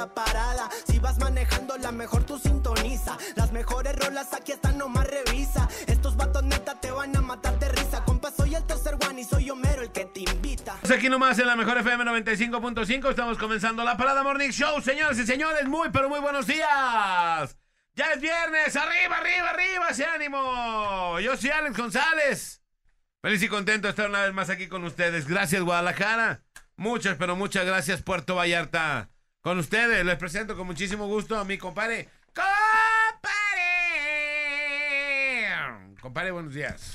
la 0.00 0.14
parada. 0.14 0.70
Si 0.86 0.98
vas 0.98 1.18
manejando, 1.18 1.76
la 1.76 1.92
mejor 1.92 2.24
tú 2.24 2.38
sintoniza. 2.38 3.18
Las 3.36 3.52
mejores 3.52 3.94
rolas 3.96 4.32
aquí 4.32 4.52
están, 4.52 4.78
nomás 4.78 5.06
revisa. 5.06 5.68
Estos 5.86 6.16
vatos 6.16 6.42
neta 6.42 6.80
te 6.80 6.90
van 6.90 7.14
a 7.16 7.20
matar 7.20 7.58
de 7.58 7.68
risa. 7.68 8.02
Compa, 8.04 8.30
soy 8.30 8.54
el 8.54 8.64
tercer 8.64 8.96
one 9.06 9.20
y 9.20 9.24
soy 9.24 9.50
Homero 9.50 9.82
el 9.82 9.92
que 9.92 10.06
te 10.06 10.20
invita. 10.20 10.76
Pues 10.80 10.92
Aquí 10.92 11.10
nomás 11.10 11.38
en 11.38 11.46
la 11.46 11.56
mejor 11.56 11.76
FM 11.76 12.04
95.5 12.04 13.10
estamos 13.10 13.36
comenzando 13.36 13.84
la 13.84 13.98
Parada 13.98 14.22
Morning 14.22 14.50
Show. 14.50 14.80
Señoras 14.80 15.18
y 15.18 15.26
señores, 15.26 15.68
muy 15.68 15.90
pero 15.90 16.08
muy 16.08 16.20
buenos 16.20 16.46
días. 16.46 17.56
Ya 17.94 18.12
es 18.14 18.20
viernes, 18.22 18.74
arriba, 18.76 19.18
arriba, 19.18 19.50
arriba, 19.50 19.88
ese 19.90 20.06
ánimo. 20.06 21.20
Yo 21.20 21.36
soy 21.36 21.50
Alex 21.50 21.76
González. 21.76 22.62
Feliz 23.20 23.42
y 23.42 23.48
contento 23.48 23.86
de 23.86 23.90
estar 23.90 24.08
una 24.08 24.22
vez 24.22 24.32
más 24.32 24.48
aquí 24.48 24.66
con 24.66 24.82
ustedes. 24.84 25.28
Gracias 25.28 25.60
Guadalajara. 25.60 26.42
Muchas, 26.76 27.18
pero 27.18 27.36
muchas 27.36 27.66
gracias 27.66 28.00
Puerto 28.00 28.36
Vallarta. 28.36 29.10
Con 29.42 29.58
ustedes 29.58 30.04
les 30.04 30.16
presento 30.16 30.54
con 30.54 30.66
muchísimo 30.66 31.06
gusto 31.06 31.38
a 31.38 31.44
mi 31.46 31.56
compadre. 31.56 32.10
¡Compadre! 32.34 32.50
Compadre, 36.02 36.30
buenos 36.30 36.52
días. 36.52 36.92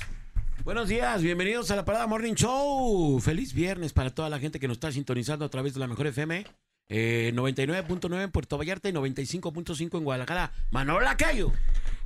Buenos 0.62 0.88
días, 0.88 1.22
bienvenidos 1.22 1.72
a 1.72 1.76
la 1.76 1.84
Parada 1.84 2.06
Morning 2.06 2.34
Show. 2.34 3.18
Feliz 3.20 3.52
viernes 3.52 3.92
para 3.92 4.10
toda 4.10 4.28
la 4.30 4.38
gente 4.38 4.60
que 4.60 4.68
nos 4.68 4.76
está 4.76 4.92
sintonizando 4.92 5.44
a 5.44 5.48
través 5.48 5.74
de 5.74 5.80
la 5.80 5.88
Mejor 5.88 6.06
FM. 6.06 6.46
Eh, 6.88 7.32
99.9 7.34 8.22
en 8.22 8.30
Puerto 8.30 8.56
Vallarta 8.56 8.88
y 8.88 8.92
95.5 8.92 9.98
en 9.98 10.04
Guadalajara. 10.04 10.52
Manola 10.70 11.16
Cayo. 11.16 11.52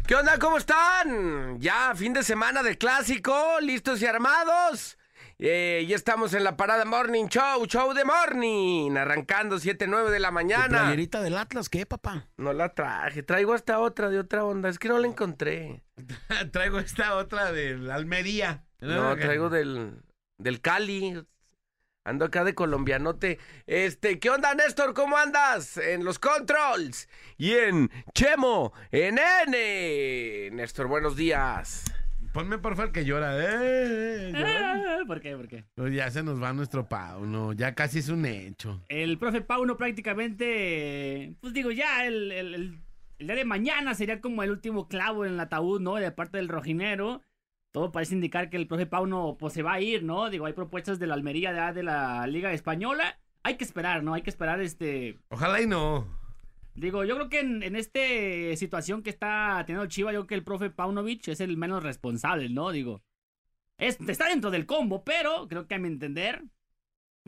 ¿Qué 0.07 0.15
onda? 0.15 0.39
¿Cómo 0.39 0.57
están? 0.57 1.61
Ya 1.61 1.95
fin 1.95 2.15
de 2.15 2.23
semana 2.23 2.63
de 2.63 2.79
clásico, 2.79 3.61
listos 3.61 4.01
y 4.01 4.07
armados. 4.07 4.97
Eh, 5.43 5.87
ya 5.89 5.97
estamos 5.97 6.35
en 6.35 6.45
la 6.45 6.59
parada 6.59 6.85
Morning 6.85 7.25
Show, 7.29 7.65
Show 7.65 7.95
de 7.95 8.05
Morning, 8.05 8.95
arrancando 8.99 9.59
7, 9.59 9.87
9 9.87 10.11
de 10.11 10.21
la 10.21 10.29
¿Tu 10.29 10.35
mañana. 10.35 10.81
playerita 10.81 11.23
del 11.23 11.39
Atlas 11.39 11.71
qué, 11.71 11.87
papá? 11.87 12.29
No 12.37 12.53
la 12.53 12.75
traje, 12.75 13.23
traigo 13.23 13.55
hasta 13.55 13.79
otra 13.79 14.11
de 14.11 14.19
otra 14.19 14.45
onda, 14.45 14.69
es 14.69 14.79
que 14.79 14.89
no 14.89 14.99
la 14.99 15.07
encontré. 15.07 15.83
Traigo 16.53 16.79
esta 16.79 17.15
otra 17.17 17.53
de 17.53 17.79
la 17.79 17.95
Almería. 17.95 18.67
No, 18.81 19.17
traigo 19.17 19.49
del, 19.49 20.03
del 20.37 20.61
Cali. 20.61 21.27
Ando 22.05 22.27
acá 22.27 22.45
de 22.45 22.55
colombianote. 22.55 23.39
Este, 23.67 24.19
¿qué 24.19 24.29
onda, 24.29 24.55
Néstor? 24.55 24.93
¿Cómo 24.93 25.17
andas? 25.17 25.79
En 25.79 26.05
los 26.05 26.19
controls. 26.19 27.09
Y 27.39 27.53
en 27.53 27.91
Chemo, 28.15 28.75
en 28.91 29.19
N. 29.19 30.51
Néstor, 30.53 30.87
buenos 30.87 31.17
días. 31.17 31.85
Ponme 32.33 32.59
por 32.59 32.77
favor 32.77 32.93
que 32.93 33.05
llora. 33.05 33.33
Eh, 33.37 34.31
llora. 34.33 34.73
Ah, 34.75 34.99
¿Por 35.07 35.21
qué? 35.21 35.37
¿Por 35.37 35.49
qué? 35.49 35.65
Pues 35.75 35.93
ya 35.95 36.11
se 36.11 36.23
nos 36.23 36.41
va 36.41 36.53
nuestro 36.53 36.89
Pauno. 36.89 37.53
Ya 37.53 37.75
casi 37.75 37.99
es 37.99 38.09
un 38.09 38.25
hecho. 38.25 38.81
El 38.89 39.19
profe 39.19 39.41
Pauno 39.41 39.77
prácticamente, 39.77 41.35
pues 41.41 41.53
digo, 41.53 41.71
ya 41.71 42.07
el, 42.07 42.31
el- 42.33 42.55
el- 42.55 42.79
el 43.19 43.27
día 43.27 43.37
de 43.37 43.45
mañana 43.45 43.93
sería 43.95 44.21
como 44.23 44.43
el 44.43 44.51
último 44.51 44.89
clavo 44.89 45.27
en 45.27 45.35
el 45.35 45.41
ataúd, 45.41 45.81
¿no? 45.81 45.97
De 45.97 46.11
parte 46.11 46.39
del 46.39 46.49
rojinero. 46.49 47.21
Todo 47.73 47.93
parece 47.93 48.15
indicar 48.15 48.49
que 48.49 48.57
el 48.57 48.67
profe 48.67 48.87
Pauno 48.87 49.37
pues 49.39 49.53
se 49.53 49.63
va 49.63 49.75
a 49.75 49.81
ir, 49.81 50.03
¿no? 50.05 50.31
Digo, 50.31 50.47
hay 50.47 50.55
propuestas 50.55 50.99
de 50.99 51.07
la 51.07 51.15
Almería 51.15 51.53
de, 51.53 51.73
de 51.75 51.83
la 51.83 52.27
Liga 52.27 52.53
Española. 52.53 53.19
Hay 53.43 53.57
que 53.57 53.65
esperar, 53.65 54.03
¿no? 54.03 54.15
Hay 54.15 54.23
que 54.23 54.31
esperar 54.31 54.61
este... 54.61 55.19
Ojalá 55.29 55.61
y 55.61 55.67
no. 55.67 56.07
Digo, 56.81 57.05
yo 57.05 57.15
creo 57.15 57.29
que 57.29 57.41
en, 57.41 57.63
en 57.63 57.77
esta 57.77 58.01
situación 58.57 59.03
que 59.03 59.11
está 59.11 59.63
teniendo 59.67 59.87
Chiva, 59.87 60.13
yo 60.13 60.21
creo 60.21 60.27
que 60.29 60.35
el 60.35 60.45
profe 60.45 60.71
Paunovic 60.71 61.29
es 61.29 61.41
el 61.41 61.59
menos 61.59 61.83
responsable, 61.83 62.49
¿no? 62.49 62.71
Digo, 62.71 63.03
es, 63.77 63.99
está 64.09 64.29
dentro 64.29 64.51
del 64.51 64.65
combo, 64.65 65.05
pero 65.05 65.47
creo 65.47 65.67
que 65.67 65.75
a 65.75 65.79
mi 65.79 65.89
entender, 65.89 66.43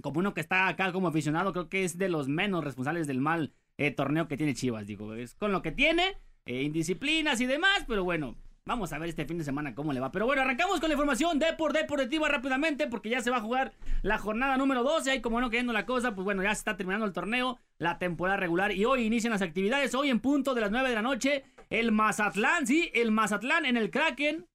como 0.01 0.21
uno 0.21 0.33
que 0.33 0.41
está 0.41 0.69
acá 0.69 0.91
como 0.91 1.09
aficionado, 1.09 1.53
creo 1.53 1.69
que 1.69 1.85
es 1.85 1.99
de 1.99 2.09
los 2.09 2.29
menos 2.29 2.65
responsables 2.65 3.07
del 3.07 3.21
mal 3.21 3.53
eh, 3.77 3.91
torneo 3.91 4.27
que 4.27 4.39
tiene 4.39 4.55
Chivas, 4.55 4.87
digo, 4.87 5.15
es 5.15 5.35
con 5.35 5.53
lo 5.53 5.61
que 5.61 5.73
tiene, 5.73 6.17
eh, 6.47 6.63
indisciplinas 6.63 7.39
y 7.43 7.47
demás, 7.47 7.85
pero 7.87 8.05
bueno. 8.05 8.37
Vamos 8.65 8.93
a 8.93 8.99
ver 8.99 9.09
este 9.09 9.25
fin 9.25 9.39
de 9.39 9.45
semana 9.45 9.75
cómo 9.75 9.93
le 9.93 9.99
va. 9.99 10.13
Pero 10.13 10.25
bueno, 10.25 10.43
arrancamos 10.43 10.79
con 10.79 10.89
la 10.89 10.95
información 10.95 11.41
de 11.41 11.53
por 11.55 11.73
deportiva 11.73 12.29
rápidamente 12.29 12.87
porque 12.87 13.11
ya 13.11 13.21
se 13.21 13.31
va 13.31 13.39
a 13.39 13.41
jugar 13.41 13.73
la 14.03 14.19
jornada 14.19 14.57
número 14.57 14.85
12. 14.85 15.11
Ahí 15.11 15.21
como 15.21 15.41
no 15.41 15.51
queriendo 15.51 15.73
la 15.73 15.85
cosa, 15.85 16.15
pues 16.15 16.25
bueno, 16.25 16.45
ya 16.45 16.55
se 16.55 16.61
está 16.61 16.77
terminando 16.77 17.05
el 17.05 17.13
torneo, 17.13 17.59
la 17.79 17.99
temporada 17.99 18.37
regular 18.37 18.71
y 18.71 18.85
hoy 18.85 19.03
inician 19.03 19.33
las 19.33 19.43
actividades. 19.43 19.97
Hoy 19.97 20.11
en 20.11 20.21
punto 20.21 20.55
de 20.55 20.61
las 20.61 20.71
9 20.71 20.91
de 20.91 20.95
la 20.95 21.03
noche, 21.03 21.45
el 21.71 21.91
Mazatlán, 21.91 22.69
sí, 22.69 22.91
el 22.95 23.11
Mazatlán 23.11 23.67
en 23.67 23.77
el 23.77 23.91
Kraken 23.91 24.47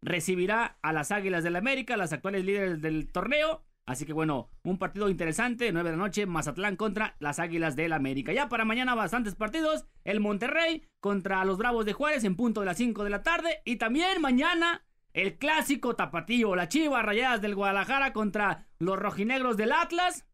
recibirá 0.00 0.78
a 0.80 0.94
las 0.94 1.12
Águilas 1.12 1.44
del 1.44 1.56
América, 1.56 1.98
las 1.98 2.14
actuales 2.14 2.46
líderes 2.46 2.80
del 2.80 3.12
torneo. 3.12 3.62
Así 3.90 4.04
que 4.06 4.12
bueno, 4.12 4.48
un 4.62 4.78
partido 4.78 5.08
interesante, 5.08 5.72
9 5.72 5.90
de 5.90 5.96
la 5.96 6.02
noche, 6.02 6.24
Mazatlán 6.24 6.76
contra 6.76 7.16
las 7.18 7.40
Águilas 7.40 7.74
del 7.74 7.92
América. 7.92 8.32
Ya 8.32 8.48
para 8.48 8.64
mañana 8.64 8.94
bastantes 8.94 9.34
partidos, 9.34 9.84
el 10.04 10.20
Monterrey 10.20 10.84
contra 11.00 11.44
los 11.44 11.58
Bravos 11.58 11.84
de 11.84 11.92
Juárez 11.92 12.22
en 12.22 12.36
punto 12.36 12.60
de 12.60 12.66
las 12.66 12.76
5 12.76 13.02
de 13.02 13.10
la 13.10 13.24
tarde. 13.24 13.62
Y 13.64 13.76
también 13.76 14.20
mañana 14.22 14.84
el 15.12 15.38
clásico 15.38 15.96
tapatío, 15.96 16.54
la 16.54 16.68
Chivas 16.68 17.04
Rayadas 17.04 17.40
del 17.42 17.56
Guadalajara 17.56 18.12
contra 18.12 18.68
los 18.78 18.96
rojinegros 18.96 19.56
del 19.56 19.72
Atlas. 19.72 20.24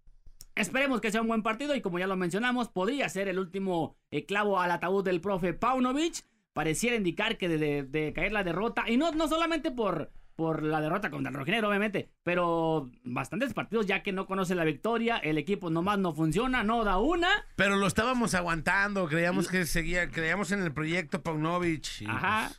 Esperemos 0.55 1.01
que 1.01 1.11
sea 1.11 1.23
un 1.23 1.29
buen 1.29 1.43
partido 1.43 1.75
y 1.75 1.81
como 1.81 1.99
ya 1.99 2.07
lo 2.07 2.17
mencionamos, 2.17 2.69
podría 2.69 3.09
ser 3.09 3.27
el 3.29 3.39
último 3.39 3.97
clavo 4.29 4.61
al 4.61 4.71
ataúd 4.71 5.03
del 5.03 5.23
profe 5.23 5.55
Paunovic. 5.55 6.27
Pareciera 6.53 6.97
indicar 6.97 7.39
que 7.39 7.49
de, 7.49 7.57
de- 7.57 7.83
de 7.85 8.13
caer 8.13 8.33
la 8.33 8.45
derrota, 8.45 8.85
y 8.87 8.99
no, 8.99 9.13
no 9.13 9.29
solamente 9.29 9.71
por, 9.71 10.11
por 10.37 10.63
la 10.63 10.81
derrota 10.83 11.11
contra 11.11 11.31
el 11.31 11.37
rojinegro, 11.37 11.69
obviamente, 11.69 12.11
pero 12.23 12.91
bastantes 13.05 13.55
partidos 13.55 13.87
ya 13.87 14.03
que 14.03 14.13
no 14.13 14.27
conoce 14.27 14.55
la 14.55 14.65
victoria, 14.65 15.17
el 15.17 15.39
equipo 15.39 15.71
nomás 15.71 15.99
no 15.99 16.13
funciona, 16.15 16.63
no 16.63 16.85
da 16.85 16.99
una. 16.99 17.29
Pero 17.57 17.77
lo 17.77 17.87
estábamos 17.87 18.35
aguantando. 18.35 19.09
Creíamos 19.09 19.49
que 19.49 19.65
seguía. 19.67 20.09
Creíamos 20.11 20.53
en 20.53 20.63
el 20.63 20.73
proyecto 20.73 21.23
Paunovic. 21.23 22.03
y, 22.03 22.07
Ajá. 22.07 22.53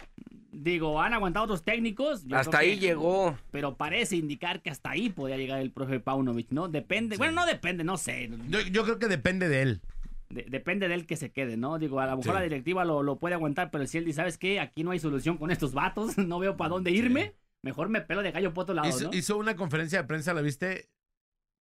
Digo, 0.52 1.00
han 1.02 1.14
aguantado 1.14 1.46
otros 1.46 1.64
técnicos. 1.64 2.26
yo 2.26 2.36
Hasta 2.36 2.58
ahí 2.60 2.76
que- 2.80 2.88
llegó. 2.88 3.38
Pero 3.52 3.76
parece 3.78 4.16
indicar 4.16 4.62
que 4.64 4.72
hasta 4.72 4.90
ahí 4.90 5.10
podría 5.10 5.38
llegar 5.38 5.60
el 5.60 5.72
profe 5.72 6.00
Paunovic, 6.00 6.48
¿no? 6.52 6.68
Depende. 6.68 7.18
Bueno, 7.18 7.34
no 7.34 7.46
depende, 7.46 7.84
no 7.84 7.98
sé. 7.98 8.30
Yo, 8.50 8.60
yo 8.62 8.84
creo 8.84 8.98
que 8.98 9.08
depende 9.08 9.50
de 9.50 9.62
él. 9.62 9.82
De- 10.30 10.46
depende 10.50 10.88
de 10.88 10.96
él 10.96 11.06
que 11.06 11.16
se 11.16 11.32
quede, 11.32 11.58
¿no? 11.58 11.78
Digo, 11.78 12.00
a 12.00 12.06
lo 12.08 12.18
mejor 12.18 12.24
Sí. 12.24 12.32
la 12.40 12.42
directiva 12.42 12.84
lo, 12.86 13.04
lo 13.04 13.18
puede 13.18 13.36
aguantar, 13.36 13.70
pero 13.72 13.86
si 13.86 14.00
él 14.00 14.06
dice, 14.06 14.18
¿sabes 14.18 14.38
qué? 14.40 14.60
Aquí 14.60 14.84
no 14.84 14.92
hay 14.92 15.00
solución 15.00 15.38
con 15.38 15.52
estos 15.52 15.74
vatos, 15.74 16.18
no 16.18 16.40
veo 16.40 16.58
para 16.58 16.70
dónde 16.72 16.92
irme, 16.92 17.34
mejor 17.68 17.90
me 17.90 18.02
pelo 18.02 18.22
de 18.24 18.32
gallo 18.32 18.54
por 18.54 18.64
otro 18.64 18.74
lado, 18.76 18.88
Hizo, 18.90 19.04
¿no? 19.12 19.14
hizo 19.18 19.38
una 19.38 19.56
conferencia 19.56 20.02
de 20.02 20.08
prensa, 20.08 20.34
¿la 20.34 20.42
viste? 20.42 20.90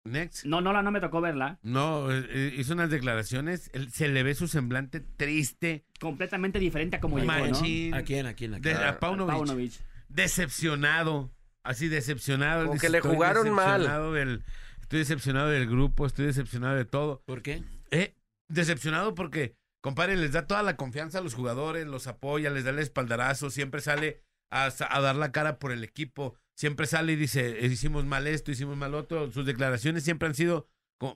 Next. 0.04 0.46
No, 0.46 0.62
no, 0.62 0.72
la, 0.72 0.82
no 0.82 0.90
me 0.90 0.98
tocó 1.00 1.20
verla. 1.20 1.58
No, 1.62 2.10
eh, 2.10 2.24
eh, 2.30 2.54
hizo 2.56 2.72
unas 2.72 2.88
declaraciones. 2.88 3.70
él- 3.74 3.92
se 3.92 4.08
le 4.08 4.22
ve 4.22 4.34
su 4.34 4.48
semblante 4.48 5.00
triste. 5.00 5.84
Completamente 6.00 6.58
diferente 6.58 6.96
a 6.96 7.00
como 7.00 7.18
llegó. 7.18 7.30
¿A 7.32 8.02
quién? 8.02 8.26
¿A 8.26 8.32
quién? 8.34 8.54
¿A 8.54 8.56
De- 8.56 8.60
quién? 8.62 8.76
a 8.78 8.98
Paunovic. 8.98 9.34
Paunovic. 9.36 9.72
Decepcionado. 10.08 11.30
Así 11.62 11.88
decepcionado. 11.88 12.66
Como 12.66 12.80
que 12.80 12.88
le 12.88 12.98
"Estoy 12.98 13.12
jugaron 13.14 13.50
mal". 13.50 13.80
decepcionado 13.80 14.12
del- 14.14 14.42
estoy 14.80 15.00
decepcionado 15.00 15.48
del 15.50 15.66
grupo, 15.68 16.06
estoy 16.06 16.24
decepcionado 16.26 16.76
de 16.76 16.86
todo. 16.86 17.22
¿Por 17.26 17.42
qué? 17.42 17.62
Eh, 17.90 18.14
decepcionado 18.48 19.14
porque, 19.14 19.54
compadre, 19.82 20.16
les 20.16 20.32
da 20.32 20.46
toda 20.46 20.62
la 20.62 20.76
confianza 20.76 21.18
a 21.18 21.20
los 21.20 21.34
jugadores, 21.34 21.86
los 21.86 22.06
apoya, 22.06 22.48
les 22.48 22.64
da 22.64 22.70
el 22.70 22.78
espaldarazo, 22.78 23.50
siempre 23.50 23.82
sale 23.82 24.22
a, 24.50 24.70
dar 25.00 25.16
la 25.16 25.32
cara 25.32 25.58
por 25.58 25.72
el 25.72 25.84
equipo, 25.84 26.34
siempre 26.54 26.86
sale 26.86 27.12
y 27.12 27.16
dice, 27.16 27.64
"Eh, 27.64 27.66
hicimos 27.66 28.04
mal 28.04 28.26
esto, 28.26 28.50
hicimos 28.50 28.76
mal 28.76 28.94
otro. 28.94 29.30
Sus 29.30 29.46
declaraciones 29.46 30.04
siempre 30.04 30.28
han 30.28 30.34
sido 30.34 30.66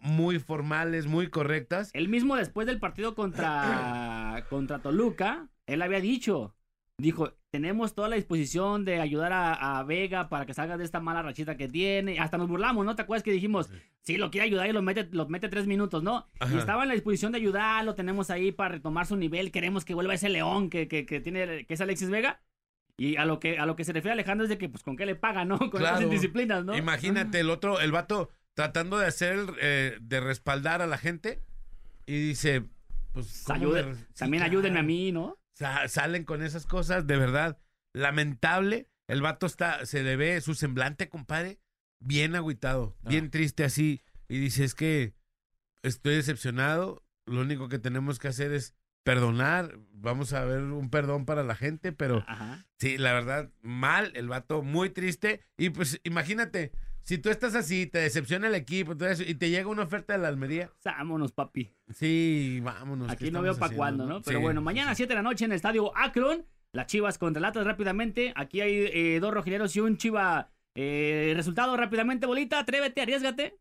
muy 0.00 0.38
formales, 0.38 1.06
muy 1.06 1.28
correctas. 1.28 1.90
Él 1.92 2.08
mismo 2.08 2.36
después 2.36 2.66
del 2.66 2.80
partido 2.80 3.14
contra, 3.14 4.44
contra 4.50 4.78
Toluca, 4.78 5.48
él 5.66 5.82
había 5.82 6.00
dicho, 6.00 6.54
dijo, 6.98 7.34
tenemos 7.50 7.94
toda 7.94 8.08
la 8.08 8.16
disposición 8.16 8.84
de 8.84 9.00
ayudar 9.00 9.32
a, 9.32 9.78
a 9.78 9.82
Vega 9.84 10.28
para 10.28 10.46
que 10.46 10.54
salga 10.54 10.76
de 10.76 10.84
esta 10.84 11.00
mala 11.00 11.22
rachita 11.22 11.56
que 11.56 11.68
tiene. 11.68 12.18
Hasta 12.18 12.38
nos 12.38 12.48
burlamos, 12.48 12.84
¿no? 12.84 12.96
¿Te 12.96 13.02
acuerdas 13.02 13.22
que 13.22 13.32
dijimos, 13.32 13.70
sí, 14.00 14.16
lo 14.16 14.30
quiere 14.30 14.46
ayudar 14.46 14.68
y 14.68 14.72
lo 14.72 14.82
mete, 14.82 15.08
lo 15.12 15.28
mete 15.28 15.48
tres 15.48 15.66
minutos, 15.66 16.02
¿no? 16.02 16.28
Ajá. 16.40 16.54
Y 16.54 16.58
estaba 16.58 16.82
en 16.82 16.88
la 16.88 16.94
disposición 16.94 17.32
de 17.32 17.38
ayudar, 17.38 17.84
lo 17.84 17.94
tenemos 17.94 18.30
ahí 18.30 18.52
para 18.52 18.70
retomar 18.76 19.06
su 19.06 19.16
nivel, 19.16 19.52
queremos 19.52 19.84
que 19.84 19.94
vuelva 19.94 20.14
ese 20.14 20.28
león 20.28 20.70
que, 20.70 20.88
que, 20.88 21.06
que 21.06 21.20
tiene, 21.20 21.66
que 21.66 21.74
es 21.74 21.80
Alexis 21.80 22.10
Vega. 22.10 22.42
Y 22.96 23.16
a 23.16 23.24
lo 23.24 23.40
que 23.40 23.58
a 23.58 23.66
lo 23.66 23.74
que 23.76 23.84
se 23.84 23.92
refiere 23.92 24.12
Alejandro 24.12 24.44
es 24.44 24.50
de 24.50 24.58
que, 24.58 24.68
pues, 24.68 24.82
¿con 24.84 24.96
qué 24.96 25.04
le 25.06 25.16
paga, 25.16 25.44
no? 25.44 25.58
Con 25.70 25.70
Claro. 25.70 25.96
esas 25.96 26.02
indisciplinas, 26.02 26.64
¿no? 26.64 26.76
Imagínate 26.76 27.40
el 27.40 27.50
otro, 27.50 27.80
el 27.80 27.90
vato 27.92 28.30
tratando 28.54 28.98
de 28.98 29.06
hacer, 29.06 29.38
eh, 29.60 29.98
de 30.00 30.20
respaldar 30.20 30.80
a 30.80 30.86
la 30.86 30.96
gente 30.98 31.42
y 32.06 32.28
dice, 32.28 32.62
pues, 33.12 33.42
¿cómo 33.46 33.58
Ayude- 33.58 33.84
me- 33.84 33.94
sí, 33.96 34.04
también 34.18 34.42
claro. 34.42 34.52
ayúdenme 34.52 34.78
a 34.78 34.82
mí, 34.84 35.10
¿no? 35.10 35.36
Sa- 35.54 35.88
salen 35.88 36.24
con 36.24 36.42
esas 36.42 36.66
cosas, 36.66 37.06
de 37.06 37.16
verdad, 37.16 37.58
lamentable. 37.94 38.88
El 39.08 39.22
vato 39.22 39.46
está, 39.46 39.84
se 39.86 40.02
le 40.02 40.16
ve 40.16 40.40
su 40.40 40.54
semblante, 40.54 41.08
compadre, 41.08 41.58
bien 42.00 42.34
agüitado, 42.36 42.96
Ah. 43.04 43.08
bien 43.08 43.30
triste 43.30 43.64
así. 43.64 44.02
Y 44.28 44.38
dice, 44.38 44.64
es 44.64 44.74
que 44.74 45.14
estoy 45.82 46.14
decepcionado, 46.14 47.02
lo 47.26 47.40
único 47.40 47.68
que 47.68 47.78
tenemos 47.78 48.18
que 48.18 48.28
hacer 48.28 48.52
es 48.52 48.74
perdonar, 49.04 49.78
vamos 49.92 50.32
a 50.32 50.44
ver 50.44 50.62
un 50.62 50.90
perdón 50.90 51.24
para 51.26 51.44
la 51.44 51.54
gente, 51.54 51.92
pero 51.92 52.24
Ajá. 52.26 52.66
sí, 52.78 52.98
la 52.98 53.12
verdad, 53.12 53.50
mal, 53.62 54.10
el 54.14 54.28
vato 54.28 54.62
muy 54.62 54.90
triste. 54.90 55.40
Y 55.56 55.70
pues 55.70 56.00
imagínate, 56.04 56.72
si 57.02 57.18
tú 57.18 57.28
estás 57.30 57.54
así, 57.54 57.86
te 57.86 57.98
decepciona 57.98 58.48
el 58.48 58.54
equipo 58.54 58.96
todo 58.96 59.08
eso, 59.08 59.22
y 59.22 59.34
te 59.34 59.50
llega 59.50 59.68
una 59.68 59.82
oferta 59.82 60.14
de 60.14 60.18
la 60.20 60.28
Almería, 60.28 60.70
Vámonos, 60.84 61.32
papi. 61.32 61.70
sí, 61.94 62.60
vámonos. 62.62 63.08
¿qué 63.08 63.12
Aquí 63.12 63.30
no 63.30 63.42
veo 63.42 63.56
para 63.56 63.76
cuándo, 63.76 64.06
¿no? 64.06 64.22
Pero 64.22 64.38
Sí, 64.38 64.42
bueno, 64.42 64.60
mañana 64.62 64.90
a 64.90 64.94
sí. 64.94 65.00
7 65.04 65.10
de 65.12 65.14
la 65.16 65.22
noche 65.22 65.44
en 65.44 65.52
el 65.52 65.56
estadio 65.56 65.96
Akron. 65.96 66.44
Las 66.72 66.88
Chivas 66.88 67.18
contra 67.18 67.38
el 67.38 67.44
Atlas 67.44 67.66
rápidamente. 67.66 68.32
Aquí 68.34 68.60
hay 68.60 68.74
eh, 68.92 69.20
dos 69.20 69.32
rojineros 69.32 69.76
y 69.76 69.80
un 69.80 69.96
Chiva. 69.96 70.50
Eh, 70.74 71.32
resultado 71.36 71.76
rápidamente, 71.76 72.26
bolita. 72.26 72.58
Atrévete, 72.58 73.00
arriesgate. 73.00 73.60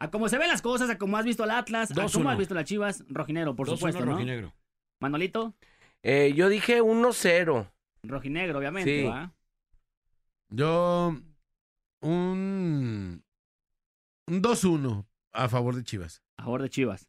A 0.00 0.10
cómo 0.10 0.28
se 0.28 0.38
ven 0.38 0.48
las 0.48 0.62
cosas, 0.62 0.88
a 0.90 0.98
cómo 0.98 1.16
has 1.18 1.24
visto 1.24 1.44
al 1.44 1.50
Atlas, 1.50 1.90
a 1.96 2.06
uno. 2.18 2.30
has 2.30 2.38
visto 2.38 2.54
las 2.54 2.64
Chivas, 2.64 3.04
rojinero, 3.08 3.54
por 3.54 3.68
2-1 3.68 3.76
supuesto, 3.76 4.04
¿no? 4.04 4.12
rojinegro. 4.12 4.52
Manolito, 4.98 5.54
Eh, 6.02 6.32
yo 6.34 6.48
dije 6.48 6.80
1-0. 6.82 7.70
rojinegro, 8.02 8.58
obviamente, 8.58 9.02
Sí. 9.02 9.06
¿va? 9.06 9.32
Yo, 10.48 11.14
un, 12.00 13.22
un 14.26 14.42
2-1 14.42 15.04
a 15.32 15.48
favor 15.48 15.74
de 15.76 15.84
Chivas. 15.84 16.22
A 16.38 16.44
favor 16.44 16.62
de 16.62 16.70
Chivas. 16.70 17.08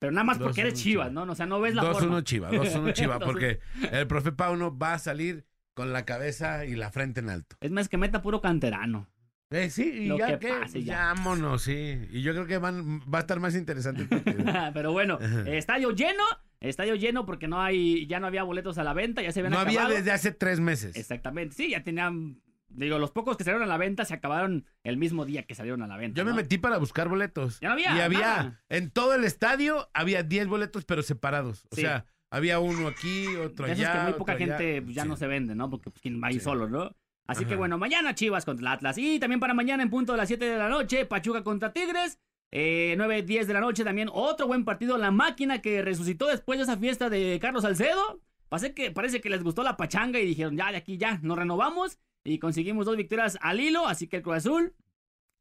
Pero 0.00 0.12
nada 0.12 0.24
más 0.24 0.38
porque 0.38 0.62
2-1 0.62 0.66
eres 0.66 0.74
Chivas, 0.74 1.06
Chivas. 1.08 1.12
¿no? 1.26 1.32
O 1.32 1.34
sea, 1.36 1.46
no 1.46 1.60
ves 1.60 1.74
la 1.74 1.82
forma. 1.92 2.18
2-1 2.18 2.24
Chivas, 2.24 2.52
2-1 2.52 2.92
Chivas, 2.92 3.20
2-1. 3.20 3.24
porque 3.24 3.60
el 3.92 4.06
profe 4.06 4.32
Pauno 4.32 4.76
va 4.76 4.94
a 4.94 4.98
salir 4.98 5.46
con 5.74 5.92
la 5.92 6.04
cabeza 6.04 6.64
y 6.66 6.74
la 6.74 6.90
frente 6.90 7.20
en 7.20 7.30
alto. 7.30 7.56
Es 7.60 7.70
más 7.70 7.88
que 7.88 7.96
meta 7.96 8.20
puro 8.20 8.40
canterano. 8.40 9.06
Eh, 9.50 9.70
sí, 9.70 9.82
y 9.84 10.06
Lo 10.06 10.18
ya 10.18 10.38
que 10.38 10.46
que, 10.48 10.52
pase, 10.54 10.82
ya. 10.82 10.96
vámonos, 11.14 11.62
sí. 11.62 12.00
Y 12.10 12.22
yo 12.22 12.32
creo 12.32 12.46
que 12.46 12.58
van, 12.58 13.00
va 13.02 13.18
a 13.18 13.20
estar 13.20 13.38
más 13.40 13.54
interesante. 13.54 14.06
Pero 14.74 14.92
bueno, 14.92 15.18
estadio 15.46 15.90
lleno. 15.92 16.24
Estadio 16.60 16.94
lleno 16.94 17.26
porque 17.26 17.46
no 17.46 17.60
hay, 17.60 18.06
ya 18.06 18.20
no 18.20 18.26
había 18.26 18.42
boletos 18.42 18.78
a 18.78 18.84
la 18.84 18.94
venta, 18.94 19.20
ya 19.20 19.32
se 19.32 19.40
habían 19.40 19.52
No 19.52 19.58
había 19.58 19.86
desde 19.86 20.10
hace 20.12 20.32
tres 20.32 20.60
meses. 20.60 20.96
Exactamente, 20.96 21.54
sí, 21.54 21.70
ya 21.70 21.82
tenían, 21.84 22.40
digo, 22.68 22.98
los 22.98 23.10
pocos 23.10 23.36
que 23.36 23.44
salieron 23.44 23.62
a 23.62 23.70
la 23.70 23.76
venta 23.76 24.06
se 24.06 24.14
acabaron 24.14 24.64
el 24.82 24.96
mismo 24.96 25.26
día 25.26 25.42
que 25.42 25.54
salieron 25.54 25.82
a 25.82 25.86
la 25.86 25.98
venta. 25.98 26.16
Yo 26.18 26.24
me 26.24 26.32
metí 26.32 26.56
para 26.56 26.78
buscar 26.78 27.08
boletos. 27.10 27.60
Ya 27.60 27.68
no 27.68 27.74
había 27.74 27.94
Y 27.94 28.00
había, 28.00 28.18
nada. 28.20 28.62
en 28.70 28.90
todo 28.90 29.14
el 29.14 29.24
estadio, 29.24 29.90
había 29.92 30.22
10 30.22 30.46
boletos, 30.48 30.86
pero 30.86 31.02
separados. 31.02 31.66
O 31.70 31.74
Sí. 31.76 31.82
sea, 31.82 32.06
había 32.30 32.58
uno 32.60 32.88
aquí, 32.88 33.26
otro 33.36 33.66
allá. 33.66 33.92
que 33.92 34.02
muy 34.04 34.12
poca 34.14 34.32
allá. 34.32 34.46
gente 34.56 34.80
pues, 34.82 34.94
ya 34.94 35.02
Sí. 35.02 35.08
no 35.08 35.16
se 35.18 35.26
vende, 35.26 35.54
¿no? 35.54 35.68
Porque 35.68 35.90
pues, 35.90 36.00
quien 36.00 36.20
va 36.22 36.28
ahí 36.28 36.34
Sí. 36.34 36.40
solo, 36.40 36.66
¿no? 36.66 36.96
Así 37.26 37.44
que 37.46 37.56
bueno, 37.56 37.78
mañana 37.78 38.14
Chivas 38.14 38.44
contra 38.44 38.62
el 38.68 38.72
Atlas. 38.74 38.98
Y 38.98 39.18
también 39.18 39.40
para 39.40 39.54
mañana 39.54 39.82
en 39.82 39.90
punto 39.90 40.12
de 40.12 40.18
las 40.18 40.28
7 40.28 40.44
de 40.44 40.58
la 40.58 40.68
noche, 40.68 41.06
Pachuca 41.06 41.42
contra 41.42 41.72
Tigres. 41.72 42.18
Eh, 42.52 42.94
9, 42.96 43.22
10 43.22 43.46
de 43.48 43.54
la 43.54 43.60
noche 43.60 43.82
también 43.82 44.08
otro 44.12 44.46
buen 44.46 44.64
partido. 44.64 44.98
La 44.98 45.10
máquina 45.10 45.60
que 45.62 45.82
resucitó 45.82 46.26
después 46.26 46.58
de 46.58 46.64
esa 46.64 46.76
fiesta 46.76 47.08
de 47.08 47.38
Carlos 47.40 47.62
Salcedo. 47.62 48.20
Parece 48.48 48.74
que, 48.74 48.90
parece 48.90 49.20
que 49.20 49.30
les 49.30 49.42
gustó 49.42 49.62
la 49.62 49.76
pachanga 49.76 50.20
y 50.20 50.26
dijeron, 50.26 50.56
ya, 50.56 50.70
de 50.70 50.76
aquí 50.76 50.98
ya, 50.98 51.18
nos 51.22 51.36
renovamos. 51.38 51.98
Y 52.24 52.38
conseguimos 52.38 52.86
dos 52.86 52.96
victorias 52.96 53.38
al 53.40 53.58
hilo. 53.60 53.86
Así 53.86 54.06
que 54.06 54.18
el 54.18 54.22
Cruz 54.22 54.36
Azul, 54.36 54.74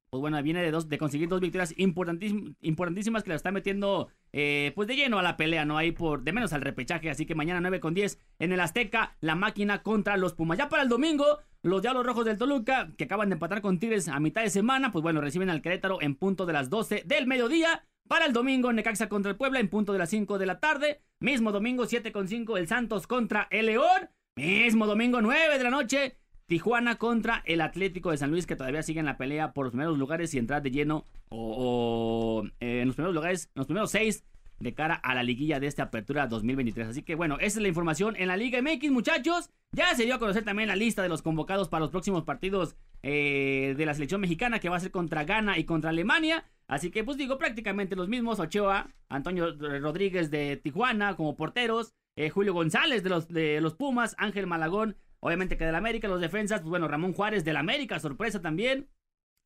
pues 0.09 0.21
bueno, 0.21 0.41
viene 0.41 0.61
de, 0.61 0.71
dos, 0.71 0.87
de 0.89 0.97
conseguir 0.97 1.27
dos 1.27 1.41
victorias 1.41 1.75
importantísim- 1.77 2.55
importantísimas 2.61 3.23
que 3.23 3.29
la 3.29 3.35
está 3.35 3.51
metiendo 3.51 4.09
eh, 4.33 4.71
pues 4.75 4.87
de 4.87 4.95
lleno 4.95 5.19
a 5.19 5.23
la 5.23 5.37
pelea, 5.37 5.63
¿no? 5.63 5.77
Ahí 5.77 5.91
por, 5.91 6.23
de 6.23 6.33
menos 6.33 6.53
al 6.53 6.61
repechaje. 6.61 7.09
Así 7.09 7.25
que 7.25 7.35
mañana 7.35 7.61
9 7.61 7.79
con 7.79 7.93
10 7.93 8.19
en 8.39 8.51
el 8.51 8.59
Azteca, 8.59 9.15
la 9.21 9.35
máquina 9.35 9.83
contra 9.83 10.17
los 10.17 10.33
Pumas. 10.33 10.57
Ya 10.57 10.69
para 10.69 10.83
el 10.83 10.89
domingo, 10.89 11.39
los 11.61 11.83
Diablos 11.83 12.05
Rojos 12.05 12.25
del 12.25 12.39
Toluca, 12.39 12.91
que 12.97 13.05
acaban 13.05 13.29
de 13.29 13.33
empatar 13.33 13.61
con 13.61 13.79
Tigres 13.79 14.07
a 14.07 14.19
mitad 14.19 14.41
de 14.41 14.49
semana, 14.49 14.91
pues 14.91 15.03
bueno, 15.03 15.21
reciben 15.21 15.51
al 15.51 15.61
Querétaro 15.61 16.01
en 16.01 16.15
punto 16.15 16.45
de 16.45 16.53
las 16.53 16.69
12 16.69 17.03
del 17.05 17.27
mediodía. 17.27 17.85
Para 18.07 18.25
el 18.25 18.33
domingo, 18.33 18.73
Necaxa 18.73 19.07
contra 19.07 19.31
el 19.31 19.37
Puebla 19.37 19.59
en 19.59 19.69
punto 19.69 19.93
de 19.93 19.99
las 19.99 20.09
5 20.09 20.37
de 20.37 20.45
la 20.45 20.59
tarde. 20.59 21.01
Mismo 21.19 21.51
domingo, 21.51 21.85
7 21.85 22.11
con 22.11 22.27
5, 22.27 22.57
el 22.57 22.67
Santos 22.67 23.07
contra 23.07 23.47
el 23.49 23.67
León. 23.67 24.09
Mismo 24.35 24.87
domingo, 24.87 25.21
9 25.21 25.57
de 25.57 25.63
la 25.63 25.69
noche, 25.69 26.17
Tijuana 26.45 26.97
contra 26.97 27.41
el 27.45 27.61
Atlético 27.61 28.11
de 28.11 28.17
San 28.17 28.31
Luis, 28.31 28.45
que 28.45 28.55
todavía 28.55 28.83
sigue 28.83 28.99
en 28.99 29.05
la 29.05 29.17
pelea 29.17 29.53
por 29.53 29.65
los 29.65 29.71
primeros 29.71 29.97
lugares 29.97 30.33
y 30.33 30.39
entrar 30.39 30.61
de 30.61 30.71
lleno 30.71 31.05
o, 31.29 32.43
eh, 32.59 32.81
en 32.81 32.87
los 32.87 32.95
primeros 32.95 33.15
lugares, 33.15 33.45
en 33.55 33.59
los 33.59 33.67
primeros 33.67 33.91
seis 33.91 34.23
de 34.59 34.73
cara 34.73 34.95
a 34.95 35.13
la 35.13 35.23
liguilla 35.23 35.59
de 35.59 35.67
esta 35.67 35.83
apertura 35.83 36.27
2023. 36.27 36.87
Así 36.87 37.03
que 37.03 37.15
bueno, 37.15 37.37
esa 37.39 37.59
es 37.59 37.61
la 37.61 37.67
información 37.67 38.15
en 38.17 38.27
la 38.27 38.37
Liga 38.37 38.61
MX, 38.61 38.91
muchachos. 38.91 39.49
Ya 39.71 39.93
se 39.95 40.05
dio 40.05 40.15
a 40.15 40.19
conocer 40.19 40.43
también 40.43 40.69
la 40.69 40.75
lista 40.75 41.01
de 41.01 41.09
los 41.09 41.21
convocados 41.21 41.69
para 41.69 41.81
los 41.81 41.89
próximos 41.89 42.23
partidos 42.23 42.75
eh, 43.01 43.73
de 43.77 43.85
la 43.85 43.93
selección 43.93 44.21
mexicana, 44.21 44.59
que 44.59 44.69
va 44.69 44.77
a 44.77 44.79
ser 44.79 44.91
contra 44.91 45.25
Ghana 45.25 45.57
y 45.57 45.65
contra 45.65 45.89
Alemania. 45.89 46.45
Así 46.67 46.91
que 46.91 47.03
pues 47.03 47.17
digo, 47.17 47.37
prácticamente 47.37 47.95
los 47.95 48.07
mismos. 48.07 48.39
Ochoa, 48.39 48.89
Antonio 49.09 49.53
Rodríguez 49.55 50.31
de 50.31 50.57
Tijuana 50.57 51.15
como 51.15 51.35
porteros, 51.35 51.93
eh, 52.15 52.29
Julio 52.29 52.53
González 52.53 53.03
de 53.03 53.09
los, 53.09 53.27
de 53.27 53.59
los 53.59 53.75
Pumas, 53.75 54.15
Ángel 54.17 54.47
Malagón, 54.47 54.95
obviamente 55.23 55.57
que 55.57 55.65
del 55.65 55.75
América, 55.75 56.09
los 56.09 56.19
defensas, 56.19 56.59
pues 56.59 56.69
bueno, 56.69 56.87
Ramón 56.87 57.13
Juárez 57.13 57.45
del 57.45 57.55
América, 57.55 57.99
sorpresa 57.99 58.41
también. 58.41 58.89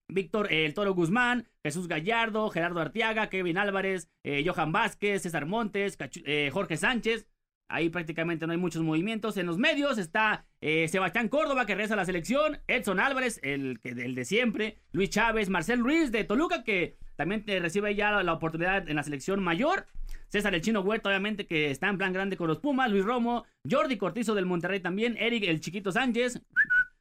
Víctor 0.09 0.51
eh, 0.51 0.65
El 0.65 0.73
Toro 0.73 0.93
Guzmán, 0.93 1.47
Jesús 1.63 1.87
Gallardo, 1.87 2.49
Gerardo 2.49 2.79
Arteaga, 2.79 3.29
Kevin 3.29 3.57
Álvarez, 3.57 4.09
eh, 4.23 4.43
Johan 4.45 4.71
Vázquez, 4.71 5.21
César 5.21 5.45
Montes, 5.45 5.97
eh, 6.25 6.49
Jorge 6.51 6.77
Sánchez. 6.77 7.27
Ahí 7.69 7.89
prácticamente 7.89 8.47
no 8.47 8.53
hay 8.53 8.57
muchos 8.57 8.81
movimientos. 8.81 9.37
En 9.37 9.45
los 9.45 9.57
medios 9.57 9.97
está 9.97 10.45
eh, 10.61 10.87
Sebastián 10.87 11.27
Córdoba, 11.27 11.65
que 11.65 11.75
regresa 11.75 11.93
a 11.95 11.97
la 11.97 12.05
selección. 12.05 12.59
Edson 12.67 12.99
Álvarez, 12.99 13.39
el, 13.43 13.79
el 13.83 14.15
de 14.15 14.25
siempre. 14.25 14.79
Luis 14.93 15.09
Chávez, 15.09 15.49
Marcel 15.49 15.81
Ruiz 15.81 16.11
de 16.11 16.23
Toluca, 16.23 16.63
que 16.63 16.97
también 17.17 17.43
te 17.43 17.59
recibe 17.59 17.93
ya 17.93 18.23
la 18.23 18.33
oportunidad 18.33 18.89
en 18.89 18.95
la 18.95 19.03
selección 19.03 19.43
mayor. 19.43 19.85
César 20.29 20.53
el 20.53 20.61
Chino 20.61 20.81
Huerta, 20.81 21.09
obviamente, 21.09 21.45
que 21.45 21.71
está 21.71 21.87
en 21.87 21.97
plan 21.97 22.13
grande 22.13 22.37
con 22.37 22.47
los 22.47 22.59
Pumas. 22.59 22.91
Luis 22.91 23.05
Romo, 23.05 23.45
Jordi 23.69 23.97
Cortizo 23.97 24.35
del 24.35 24.45
Monterrey 24.45 24.79
también. 24.79 25.17
Eric 25.17 25.43
el 25.43 25.59
Chiquito 25.59 25.91
Sánchez. 25.91 26.41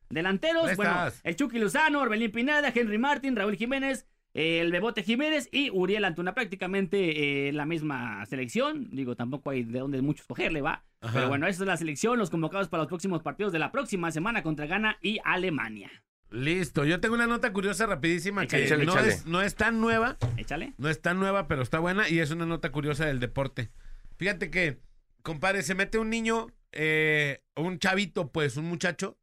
Delanteros, 0.08 0.76
bueno, 0.76 0.93
estás. 0.93 1.20
el 1.25 1.34
Chucky 1.34 1.58
Luzano, 1.58 2.00
Orbelín 2.00 2.31
Pineda, 2.31 2.73
Henry 2.73 2.96
Martin, 2.96 3.34
Raúl 3.34 3.56
Jiménez, 3.56 4.06
eh, 4.35 4.61
el 4.61 4.71
Bebote 4.71 5.02
Jiménez 5.02 5.49
y 5.50 5.71
Uriel 5.71 6.04
Antuna. 6.04 6.33
Prácticamente 6.33 7.49
eh, 7.49 7.52
la 7.52 7.66
misma 7.66 8.25
selección. 8.26 8.88
Digo, 8.90 9.16
tampoco 9.16 9.50
hay 9.50 9.64
de 9.64 9.80
dónde 9.80 10.00
mucho 10.02 10.23
escogerle, 10.23 10.61
va. 10.61 10.85
Ajá. 11.00 11.12
Pero 11.12 11.28
bueno, 11.28 11.47
esa 11.47 11.64
es 11.64 11.66
la 11.66 11.76
selección, 11.76 12.18
los 12.18 12.30
convocados 12.30 12.68
para 12.68 12.85
los 12.85 12.88
próximos 12.88 13.23
partidos 13.23 13.52
de 13.52 13.59
la 13.59 13.73
próxima 13.73 14.11
semana 14.12 14.42
contra 14.42 14.66
Ghana 14.66 14.99
y 15.02 15.18
Alemania. 15.25 15.90
Listo, 16.37 16.85
yo 16.85 17.00
tengo 17.00 17.14
una 17.14 17.26
nota 17.26 17.50
curiosa 17.52 17.87
rapidísima 17.87 18.47
que 18.47 18.64
Échale, 18.64 18.85
no, 18.85 18.93
échale. 18.93 19.09
Es, 19.09 19.26
no 19.26 19.40
es 19.40 19.55
tan 19.55 19.81
nueva, 19.81 20.19
Échale. 20.37 20.75
no 20.76 20.90
es 20.90 21.00
tan 21.00 21.19
nueva, 21.19 21.49
pero 21.49 21.62
está 21.62 21.78
buena 21.78 22.11
y 22.11 22.19
es 22.19 22.31
una 22.31 22.45
nota 22.45 22.71
curiosa 22.71 23.07
del 23.07 23.21
deporte. 23.21 23.71
Fíjate 24.19 24.50
que, 24.50 24.78
compadre, 25.23 25.62
se 25.62 25.75
mete 25.75 25.97
un 25.99 26.11
niño, 26.11 26.49
eh, 26.73 27.43
un 27.57 27.78
chavito, 27.78 28.33
pues, 28.33 28.59
un 28.59 28.66
muchacho 28.66 29.19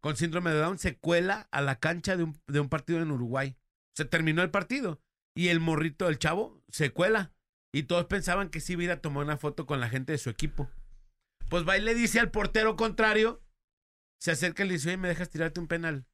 con 0.00 0.16
síndrome 0.16 0.50
de 0.50 0.58
Down, 0.58 0.78
se 0.78 0.96
cuela 0.96 1.48
a 1.50 1.62
la 1.62 1.78
cancha 1.78 2.16
de 2.16 2.24
un, 2.24 2.38
de 2.46 2.60
un 2.60 2.68
partido 2.68 3.00
en 3.00 3.10
Uruguay. 3.10 3.56
Se 3.94 4.04
terminó 4.04 4.42
el 4.42 4.50
partido 4.50 5.00
y 5.34 5.48
el 5.48 5.60
morrito, 5.60 6.06
el 6.08 6.18
chavo, 6.18 6.62
se 6.68 6.90
cuela. 6.90 7.32
Y 7.72 7.84
todos 7.84 8.04
pensaban 8.06 8.50
que 8.50 8.60
sí 8.60 8.74
iba 8.74 8.82
a 8.82 8.84
ir 8.84 8.90
a 8.90 9.00
tomar 9.00 9.24
una 9.24 9.38
foto 9.38 9.66
con 9.66 9.80
la 9.80 9.88
gente 9.88 10.12
de 10.12 10.18
su 10.18 10.28
equipo. 10.28 10.70
Pues 11.48 11.66
va 11.66 11.78
y 11.78 11.80
le 11.80 11.94
dice 11.94 12.20
al 12.20 12.30
portero 12.30 12.76
contrario, 12.76 13.42
se 14.18 14.32
acerca 14.32 14.64
y 14.64 14.68
le 14.68 14.74
dice, 14.74 14.88
oye, 14.88 14.98
¿me 14.98 15.08
dejas 15.08 15.30
tirarte 15.30 15.60
un 15.60 15.66
penal? 15.66 16.04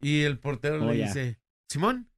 Y 0.00 0.22
el 0.22 0.38
portero 0.38 0.82
Oh, 0.84 0.90
le 0.90 0.98
ya. 0.98 1.06
dice, 1.06 1.38
Simón. 1.70 2.08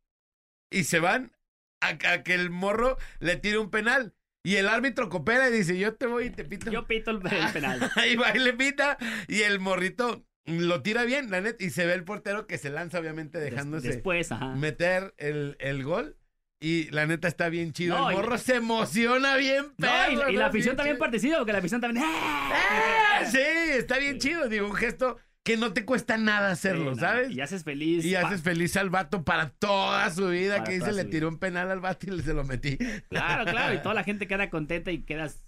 Y 0.71 0.85
se 0.85 1.01
van 1.01 1.33
a, 1.81 1.89
a 2.13 2.23
que 2.23 2.35
el 2.35 2.51
morro 2.51 2.97
le 3.21 3.37
tire 3.37 3.59
un 3.59 3.71
penal. 3.71 4.15
Y 4.43 4.57
el 4.57 4.69
árbitro 4.69 5.09
coopera 5.11 5.49
y 5.49 5.53
dice, 5.53 5.79
yo 5.79 5.95
te 5.95 6.07
voy 6.07 6.27
y 6.27 6.31
te 6.31 6.45
pito. 6.45 6.71
Yo 6.71 6.87
pito 6.87 7.11
el, 7.11 7.17
el 7.27 7.53
penal. 7.53 7.91
Ahí 7.97 8.17
va 8.17 8.35
y 8.35 8.39
le 8.39 8.53
pita. 8.55 8.97
Y 9.29 9.43
el 9.43 9.61
morrito 9.61 10.25
lo 10.47 10.83
tira 10.83 11.05
bien, 11.05 11.31
la 11.31 11.41
neta. 11.41 11.63
Y 11.63 11.71
se 11.71 11.85
ve 11.87 11.93
el 11.95 12.05
portero 12.05 12.47
que 12.47 12.57
se 12.57 12.71
lanza, 12.71 12.99
obviamente, 13.01 13.39
dejándose 13.39 13.89
Después, 13.89 14.33
ajá. 14.33 14.55
meter 14.55 15.15
el, 15.19 15.57
el 15.61 15.85
gol. 15.85 16.17
Y 16.63 16.91
la 16.91 17.07
neta 17.07 17.27
está 17.29 17.49
bien 17.49 17.73
chido. 17.73 17.97
No, 17.99 18.11
el 18.11 18.15
y- 18.15 18.19
morro 18.21 18.37
se 18.39 18.57
emociona 18.57 19.37
bien, 19.37 19.73
No, 19.79 19.87
y, 20.11 20.17
perro, 20.17 20.31
y 20.31 20.37
la 20.37 20.47
afición 20.47 20.77
también 20.77 20.99
participa, 20.99 21.39
porque 21.39 21.53
la 21.53 21.59
afición 21.59 21.81
también. 21.81 22.05
¡Eh! 22.05 23.27
Sí, 23.31 23.39
está 23.79 23.99
bien 23.99 24.19
chido. 24.19 24.49
Digo, 24.49 24.67
un 24.67 24.75
gesto 24.75 25.17
que 25.50 25.57
no 25.57 25.73
te 25.73 25.85
cuesta 25.85 26.16
nada 26.16 26.50
hacerlo, 26.50 26.95
Sí, 26.95 27.00
¿sabes? 27.00 27.30
Y 27.30 27.40
haces 27.40 27.64
feliz. 27.64 28.04
Y 28.04 28.14
haces 28.14 28.42
feliz 28.42 28.76
al 28.76 28.90
vato 28.90 29.25
para 29.25 29.50
toda 29.50 30.09
su 30.11 30.28
vida. 30.28 30.59
Para 30.59 30.64
que 30.71 30.78
dice, 30.78 30.92
le 30.92 31.04
tiró 31.04 31.28
un 31.28 31.38
penal 31.38 31.71
al 31.71 31.80
vato 31.80 32.07
y 32.07 32.11
le- 32.11 32.23
se 32.23 32.35
lo 32.35 32.45
metí. 32.45 32.76
Claro, 33.09 33.45
claro. 33.50 33.75
Y 33.75 33.78
toda 33.83 33.95
la 33.95 34.04
gente 34.04 34.26
queda 34.26 34.50
contenta 34.50 34.90
y 34.92 35.02
quedas 35.02 35.40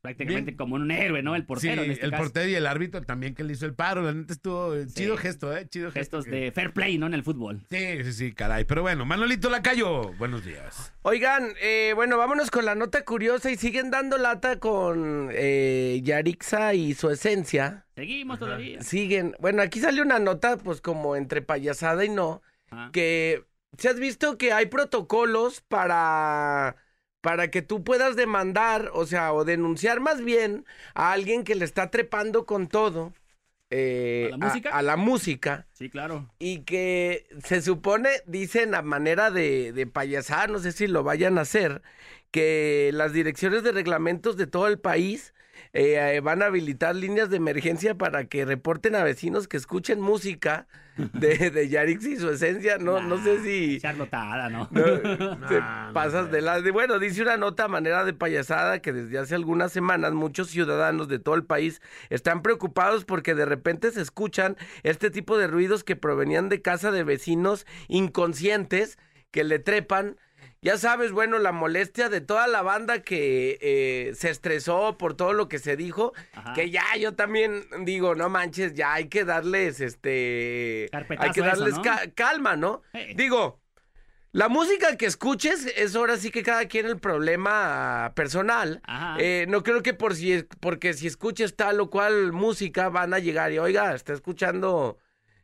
prácticamente 0.00 0.50
Bien. 0.52 0.56
como 0.56 0.74
un 0.76 0.90
héroe, 0.90 1.22
¿no? 1.22 1.34
El 1.36 1.44
portero 1.46 1.82
sí, 1.82 1.86
en 1.86 1.90
este 1.92 2.04
el 2.04 2.10
caso. 2.10 2.22
portero 2.24 2.48
y 2.48 2.54
el 2.54 2.66
árbitro 2.66 3.02
también 3.02 3.34
que 3.34 3.44
le 3.44 3.52
hizo 3.52 3.66
el 3.66 3.74
paro. 3.74 4.02
La 4.02 4.12
neta 4.12 4.32
estuvo 4.32 4.74
eh, 4.74 4.86
Sí. 4.88 4.94
chido 4.94 5.16
gesto, 5.16 5.56
¿eh? 5.56 5.68
Chido 5.68 5.90
gesto. 5.90 6.18
Gestos 6.18 6.24
que- 6.24 6.30
de 6.30 6.52
fair 6.52 6.72
play, 6.72 6.98
¿no? 6.98 7.06
En 7.06 7.14
el 7.14 7.22
fútbol. 7.22 7.60
Sí, 7.70 8.02
sí, 8.04 8.12
sí, 8.12 8.32
caray. 8.32 8.64
Pero 8.64 8.82
bueno, 8.82 9.04
Manolito 9.04 9.48
Lacayo, 9.50 10.12
buenos 10.14 10.44
días. 10.44 10.92
Oigan, 11.02 11.52
eh, 11.60 11.92
bueno, 11.94 12.18
vámonos 12.18 12.50
con 12.50 12.64
la 12.64 12.74
nota 12.74 13.04
curiosa 13.04 13.50
y 13.50 13.56
siguen 13.56 13.90
dando 13.90 14.18
lata 14.18 14.58
con 14.58 15.30
eh, 15.32 16.00
Yarixa 16.02 16.74
y 16.74 16.94
su 16.94 17.10
esencia. 17.10 17.86
Seguimos 17.94 18.38
todavía. 18.38 18.80
Siguen. 18.82 19.34
Bueno, 19.40 19.62
aquí 19.62 19.80
sale 19.80 20.02
una 20.02 20.18
nota, 20.18 20.56
pues 20.56 20.80
como 20.80 21.14
entre 21.16 21.42
payasada 21.42 22.04
y 22.04 22.08
no, 22.08 22.42
Ajá. 22.70 22.90
que 22.92 23.44
si 23.78 23.88
has 23.88 23.98
visto 24.00 24.36
que 24.38 24.52
hay 24.52 24.66
protocolos 24.66 25.60
para 25.62 26.76
para 27.22 27.50
que 27.50 27.62
tú 27.62 27.84
puedas 27.84 28.16
demandar, 28.16 28.90
o 28.94 29.06
sea, 29.06 29.32
o 29.34 29.44
denunciar 29.46 30.00
más 30.00 30.22
bien 30.24 30.66
a 30.94 31.12
alguien 31.12 31.44
que 31.44 31.56
le 31.56 31.64
está 31.66 31.90
trepando 31.90 32.46
con 32.46 32.68
todo 32.68 33.14
eh, 33.70 34.30
¿A 34.34 34.36
la 34.36 34.36
música? 34.38 34.70
a 34.70 34.82
la 34.82 34.96
música. 34.96 35.68
Sí, 35.72 35.90
claro. 35.90 36.30
y 36.38 36.64
que 36.64 37.26
se 37.44 37.62
supone, 37.62 38.10
dicen 38.26 38.74
a 38.74 38.82
manera 38.82 39.30
de, 39.30 39.72
de 39.72 39.86
payasar, 39.86 40.50
no 40.50 40.58
sé 40.60 40.72
si 40.72 40.86
lo 40.88 41.04
vayan 41.04 41.38
a 41.38 41.42
hacer, 41.42 41.82
que 42.30 42.90
las 42.94 43.12
direcciones 43.12 43.62
de 43.62 43.72
reglamentos 43.72 44.36
de 44.36 44.46
todo 44.46 44.68
el 44.68 44.78
país 44.80 45.34
eh, 45.74 46.16
eh, 46.16 46.20
van 46.20 46.42
a 46.42 46.46
habilitar 46.46 46.94
líneas 46.94 47.30
de 47.30 47.36
emergencia 47.38 47.94
para 47.96 48.24
que 48.26 48.44
reporten 48.44 48.94
a 48.94 49.02
vecinos 49.04 49.48
que 49.48 49.56
escuchen 49.56 50.00
música 50.00 50.66
de, 51.14 51.50
de 51.50 51.68
Yarix 51.68 52.04
y 52.06 52.16
su 52.16 52.28
esencia. 52.30 52.76
No, 52.78 53.00
no 53.00 53.16
sé 53.22 53.42
si... 53.42 53.80
Charlotada, 53.80 54.50
¿no? 54.50 54.68
No, 54.70 54.82
te 55.48 55.60
no 55.60 55.92
pasas 55.94 56.26
sé. 56.26 56.32
de 56.32 56.42
la... 56.42 56.60
de- 56.60 56.70
bueno, 56.70 56.98
dice 56.98 57.22
una 57.22 57.38
nota 57.38 57.64
a 57.64 57.68
manera 57.68 58.04
de 58.04 58.12
payasada 58.12 58.80
que 58.82 58.92
desde 58.92 59.18
hace 59.18 59.34
algunas 59.34 59.72
semanas 59.72 60.12
muchos 60.12 60.48
ciudadanos 60.50 61.08
de 61.08 61.18
todo 61.18 61.34
el 61.36 61.44
país 61.44 61.80
están 62.10 62.42
preocupados 62.42 63.04
porque 63.06 63.34
de 63.34 63.46
repente 63.46 63.90
se 63.92 64.02
escuchan 64.02 64.56
este 64.82 65.10
tipo 65.10 65.38
de 65.38 65.46
ruidos 65.46 65.84
que 65.84 65.96
provenían 65.96 66.50
de 66.50 66.60
casa 66.60 66.90
de 66.90 67.04
vecinos 67.04 67.66
inconscientes 67.88 68.98
que 69.30 69.44
le 69.44 69.58
trepan. 69.58 70.16
Ya 70.64 70.78
sabes, 70.78 71.10
bueno, 71.10 71.40
la 71.40 71.50
molestia 71.50 72.08
de 72.08 72.20
toda 72.20 72.46
la 72.46 72.62
banda 72.62 73.02
que 73.02 73.58
eh, 73.60 74.12
se 74.14 74.30
estresó 74.30 74.96
por 74.96 75.14
todo 75.14 75.32
lo 75.32 75.48
que 75.48 75.58
se 75.58 75.76
dijo, 75.76 76.12
Ajá. 76.32 76.52
que 76.52 76.70
ya 76.70 76.84
yo 77.00 77.14
también 77.16 77.64
digo, 77.80 78.14
no 78.14 78.28
manches, 78.28 78.72
ya 78.74 78.92
hay 78.94 79.08
que 79.08 79.24
darles, 79.24 79.80
este, 79.80 80.88
Carpetazo 80.92 81.26
hay 81.26 81.32
que 81.32 81.40
eso, 81.40 81.48
darles 81.48 81.74
¿no? 81.74 81.82
ca- 81.82 82.02
calma, 82.14 82.54
¿no? 82.54 82.80
Hey. 82.92 83.14
Digo, 83.16 83.60
la 84.30 84.48
música 84.48 84.96
que 84.96 85.06
escuches 85.06 85.66
es 85.76 85.96
ahora 85.96 86.16
sí 86.16 86.30
que 86.30 86.44
cada 86.44 86.66
quien 86.68 86.86
el 86.86 87.00
problema 87.00 88.12
personal. 88.14 88.80
Ajá. 88.84 89.16
Eh, 89.18 89.46
no 89.48 89.64
creo 89.64 89.82
que 89.82 89.94
por 89.94 90.14
si 90.14 90.44
porque 90.60 90.94
si 90.94 91.08
escuches 91.08 91.56
tal 91.56 91.80
o 91.80 91.90
cual 91.90 92.30
música 92.32 92.88
van 92.88 93.14
a 93.14 93.18
llegar 93.18 93.50
y 93.50 93.58
oiga, 93.58 93.96
está 93.96 94.12
escuchando 94.12 94.96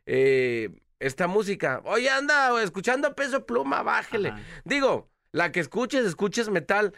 eh, 0.05 0.69
esta 0.99 1.27
música. 1.27 1.81
Oye, 1.85 2.09
anda 2.09 2.61
escuchando 2.61 3.15
peso 3.15 3.45
pluma, 3.45 3.83
bájele. 3.83 4.29
Ajá. 4.29 4.41
Digo, 4.65 5.09
la 5.31 5.51
que 5.51 5.59
escuches, 5.59 6.05
escuches 6.05 6.49
metal. 6.49 6.93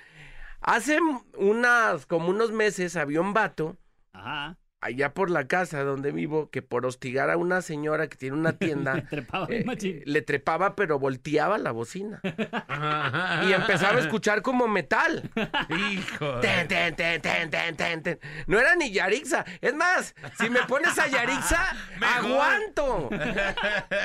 Hace 0.61 0.99
unas, 1.37 2.05
como 2.05 2.29
unos 2.29 2.51
meses 2.51 2.95
había 2.95 3.21
un 3.21 3.33
vato 3.33 3.77
Ajá. 4.13 4.57
Allá 4.81 5.13
por 5.13 5.29
la 5.29 5.47
casa 5.47 5.83
donde 5.83 6.11
vivo 6.11 6.49
que 6.49 6.61
por 6.61 6.85
hostigar 6.85 7.29
a 7.29 7.37
una 7.37 7.61
señora 7.61 8.07
que 8.07 8.17
tiene 8.17 8.35
una 8.35 8.53
tienda 8.57 9.03
Trepaba 9.07 9.47
eh, 9.49 10.03
le 10.05 10.21
trepaba 10.21 10.75
pero 10.75 10.99
volteaba 10.99 11.57
la 11.57 11.71
bocina 11.71 12.19
y 13.47 13.53
empezaba 13.53 13.97
a 13.97 14.01
escuchar 14.01 14.41
como 14.41 14.67
metal. 14.67 15.29
Hijo. 15.69 16.39
Ten, 16.39 16.67
ten, 16.67 16.95
ten, 16.95 17.21
ten, 17.21 17.49
ten, 17.49 17.75
ten, 17.75 18.03
ten. 18.03 18.19
No 18.47 18.59
era 18.59 18.75
ni 18.75 18.91
Yarixa. 18.91 19.45
Es 19.61 19.73
más, 19.73 20.15
si 20.39 20.49
me 20.49 20.61
pones 20.63 20.97
a 20.97 21.07
Yarixa, 21.07 21.75
aguanto. 22.01 23.09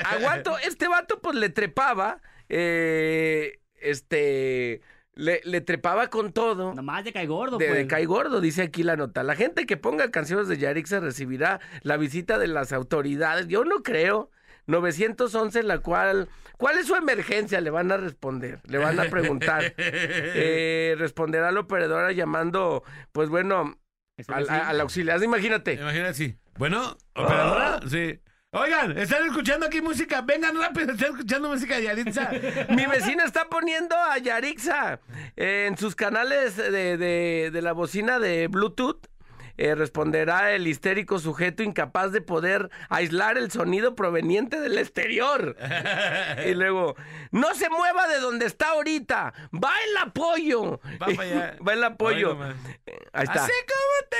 aguanto. 0.05 0.57
Este 0.59 0.87
vato 0.87 1.19
pues 1.21 1.35
le 1.35 1.49
trepaba, 1.49 2.21
eh, 2.49 3.59
este, 3.75 4.81
le, 5.17 5.41
le 5.43 5.61
trepaba 5.61 6.07
con 6.07 6.31
todo. 6.31 6.73
Nomás 6.73 7.03
de 7.03 7.11
cae 7.11 7.25
gordo, 7.27 7.57
De, 7.57 7.65
pues. 7.67 7.77
de 7.77 7.87
Cae 7.87 8.05
Gordo, 8.05 8.39
dice 8.39 8.61
aquí 8.63 8.83
la 8.83 8.95
nota. 8.95 9.23
La 9.23 9.35
gente 9.35 9.65
que 9.65 9.75
ponga 9.77 10.09
canciones 10.11 10.47
de 10.47 10.57
Yarixa 10.57 10.99
recibirá 10.99 11.59
la 11.81 11.97
visita 11.97 12.37
de 12.37 12.47
las 12.47 12.71
autoridades. 12.71 13.47
Yo 13.47 13.65
no 13.65 13.83
creo. 13.83 14.29
911, 14.67 15.63
la 15.63 15.79
cual... 15.79 16.29
¿Cuál 16.57 16.77
es 16.79 16.87
su 16.87 16.95
emergencia? 16.95 17.61
Le 17.61 17.69
van 17.69 17.91
a 17.91 17.97
responder, 17.97 18.59
le 18.67 18.79
van 18.79 18.99
a 18.99 19.03
preguntar. 19.05 19.73
Eh, 19.77 20.95
responderá 20.97 21.51
la 21.51 21.59
operadora 21.61 22.11
llamando, 22.11 22.83
pues 23.11 23.29
bueno, 23.29 23.77
al, 24.27 24.45
sí. 24.45 24.51
a- 24.51 24.69
al 24.69 24.81
auxiliar. 24.81 25.21
Imagínate. 25.23 25.73
Imagínate 25.73 26.09
así. 26.09 26.35
Bueno, 26.57 26.97
operadora, 27.15 27.79
sí. 27.87 28.19
Oigan, 28.59 28.97
están 28.97 29.25
escuchando 29.27 29.65
aquí 29.67 29.81
música. 29.81 30.21
Vengan 30.21 30.57
rápido, 30.59 30.93
están 30.93 31.11
escuchando 31.11 31.49
música 31.49 31.75
de 31.77 31.83
Yalitza. 31.83 32.31
Mi 32.69 32.85
vecina 32.85 33.23
está 33.25 33.45
poniendo 33.49 33.95
a 33.95 34.17
Yarixa 34.17 34.99
en 35.35 35.77
sus 35.77 35.95
canales 35.95 36.55
de, 36.57 36.97
de- 36.97 37.49
de 37.51 37.61
la 37.61 37.73
bocina 37.73 38.19
de 38.19 38.47
Bluetooth. 38.47 39.05
Eh, 39.57 39.75
responderá 39.75 40.51
el 40.51 40.67
histérico 40.67 41.19
sujeto 41.19 41.63
incapaz 41.63 42.11
de 42.11 42.21
poder 42.21 42.69
aislar 42.89 43.37
el 43.37 43.51
sonido 43.51 43.95
proveniente 43.95 44.59
del 44.59 44.77
exterior. 44.77 45.57
y 46.45 46.53
luego, 46.53 46.95
no 47.31 47.55
se 47.55 47.69
mueva 47.69 48.07
de 48.07 48.19
donde 48.19 48.45
está 48.45 48.69
ahorita. 48.69 49.33
Va 49.53 49.73
el 49.89 49.97
apoyo. 49.97 50.79
Va 51.01 51.07
allá. 51.07 51.57
Va 51.67 51.73
el 51.73 51.83
apoyo. 51.83 52.37
Ay, 52.41 52.55
Ahí 53.13 53.23
está. 53.23 53.43
Así 53.43 53.53
como 53.67 54.09
te. 54.09 54.17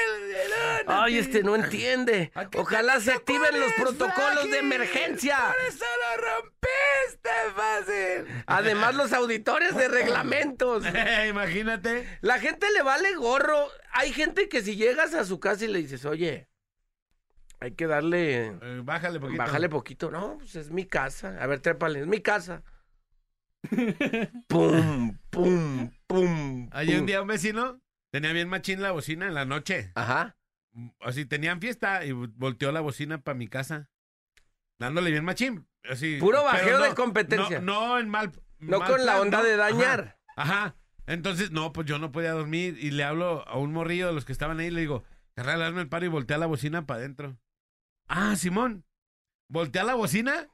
Ay, 0.88 1.18
este 1.18 1.44
no 1.44 1.56
entiende. 1.56 2.32
¿A 2.34 2.50
qué 2.50 2.60
Ojalá 2.60 3.00
se 3.00 3.12
activen 3.12 3.60
los 3.60 3.74
protocolos 3.74 4.50
de 4.50 4.60
emergencia. 4.60 5.38
Por 5.48 5.68
eso 5.68 5.86
lo 5.86 6.24
rompiste 6.24 7.30
fácil. 7.56 8.44
Además, 8.48 8.96
los 8.96 9.14
auditores 9.18 9.76
de 9.76 9.88
reglamentos. 9.88 10.84
Imagínate. 11.30 12.18
La 12.22 12.40
gente 12.40 12.68
le 12.72 12.82
vale 12.82 13.14
gorro. 13.16 13.68
Hay 13.94 14.12
gente 14.14 14.48
que 14.50 14.62
si 14.62 14.76
llegas 14.76 15.14
a 15.14 15.24
su 15.26 15.40
casa 15.40 15.66
y 15.66 15.68
le 15.70 15.80
dices, 15.80 16.06
oye, 16.06 16.48
hay 17.60 17.72
que 17.72 17.88
darle, 17.88 18.48
Eh, 18.62 18.82
bájale 18.84 19.20
poquito. 19.20 19.38
bájale 19.44 19.70
poquito. 19.70 20.12
No, 20.12 20.38
pues 20.38 20.56
es 20.56 20.70
mi 20.72 20.86
casa. 20.86 21.38
A 21.42 21.48
ver, 21.48 21.60
trépale, 21.60 22.02
es 22.02 22.08
mi 22.08 22.22
casa. 22.22 22.64
pum, 24.48 25.18
pum, 25.30 25.92
pum. 26.08 26.70
Ayer 26.72 27.00
un 27.00 27.06
día 27.06 27.22
un 27.22 27.28
vecino 27.28 27.82
tenía 28.12 28.32
bien 28.34 28.50
machín 28.50 28.82
la 28.82 28.92
bocina 28.92 29.28
en 29.28 29.34
la 29.34 29.46
noche. 29.46 29.92
Ajá. 29.96 30.38
Así 31.02 31.26
tenían 31.26 31.60
fiesta 31.60 32.06
y 32.06 32.12
volteó 32.12 32.72
la 32.72 32.82
bocina 32.82 33.20
para 33.22 33.36
mi 33.36 33.48
casa. 33.48 33.90
Dándole 34.80 35.10
bien 35.12 35.26
machín. 35.26 35.68
Así, 35.90 36.18
Puro 36.20 36.44
bajeo 36.44 36.78
no- 36.80 36.86
de 36.86 36.94
competencia. 36.94 37.60
No, 37.60 37.88
no 37.88 38.00
en 38.00 38.10
mal. 38.10 38.32
No 38.60 38.80
mal 38.80 38.92
con 38.92 39.06
la 39.06 39.20
onda 39.22 39.40
¿no? 39.40 39.44
de 39.44 39.54
Ajá, 39.56 39.64
dañar. 39.64 40.18
Ajá. 40.36 40.76
Entonces, 41.08 41.52
no, 41.52 41.74
pues 41.74 41.88
yo 41.88 41.98
no 42.00 42.12
podía 42.12 42.32
dormir 42.34 42.78
y 42.80 42.92
le 42.92 43.04
hablo 43.04 43.48
a 43.48 43.58
un 43.58 43.72
morrillo 43.74 44.08
de 44.08 44.14
los 44.14 44.26
que 44.26 44.32
estaban 44.34 44.60
ahí 44.60 44.68
y 44.68 44.72
le 44.72 44.82
digo, 44.82 45.04
carnal, 45.34 45.64
hazme 45.64 45.82
el 45.82 45.90
paro 45.90 46.06
y 46.06 46.10
voltea 46.10 46.38
la 46.38 46.46
bocina 46.46 46.86
para 46.86 47.00
adentro. 47.00 47.38
Ah, 48.08 48.36
Simón. 48.36 48.86
¿Voltea 49.50 49.84
la 49.84 49.96
bocina? 49.96 50.48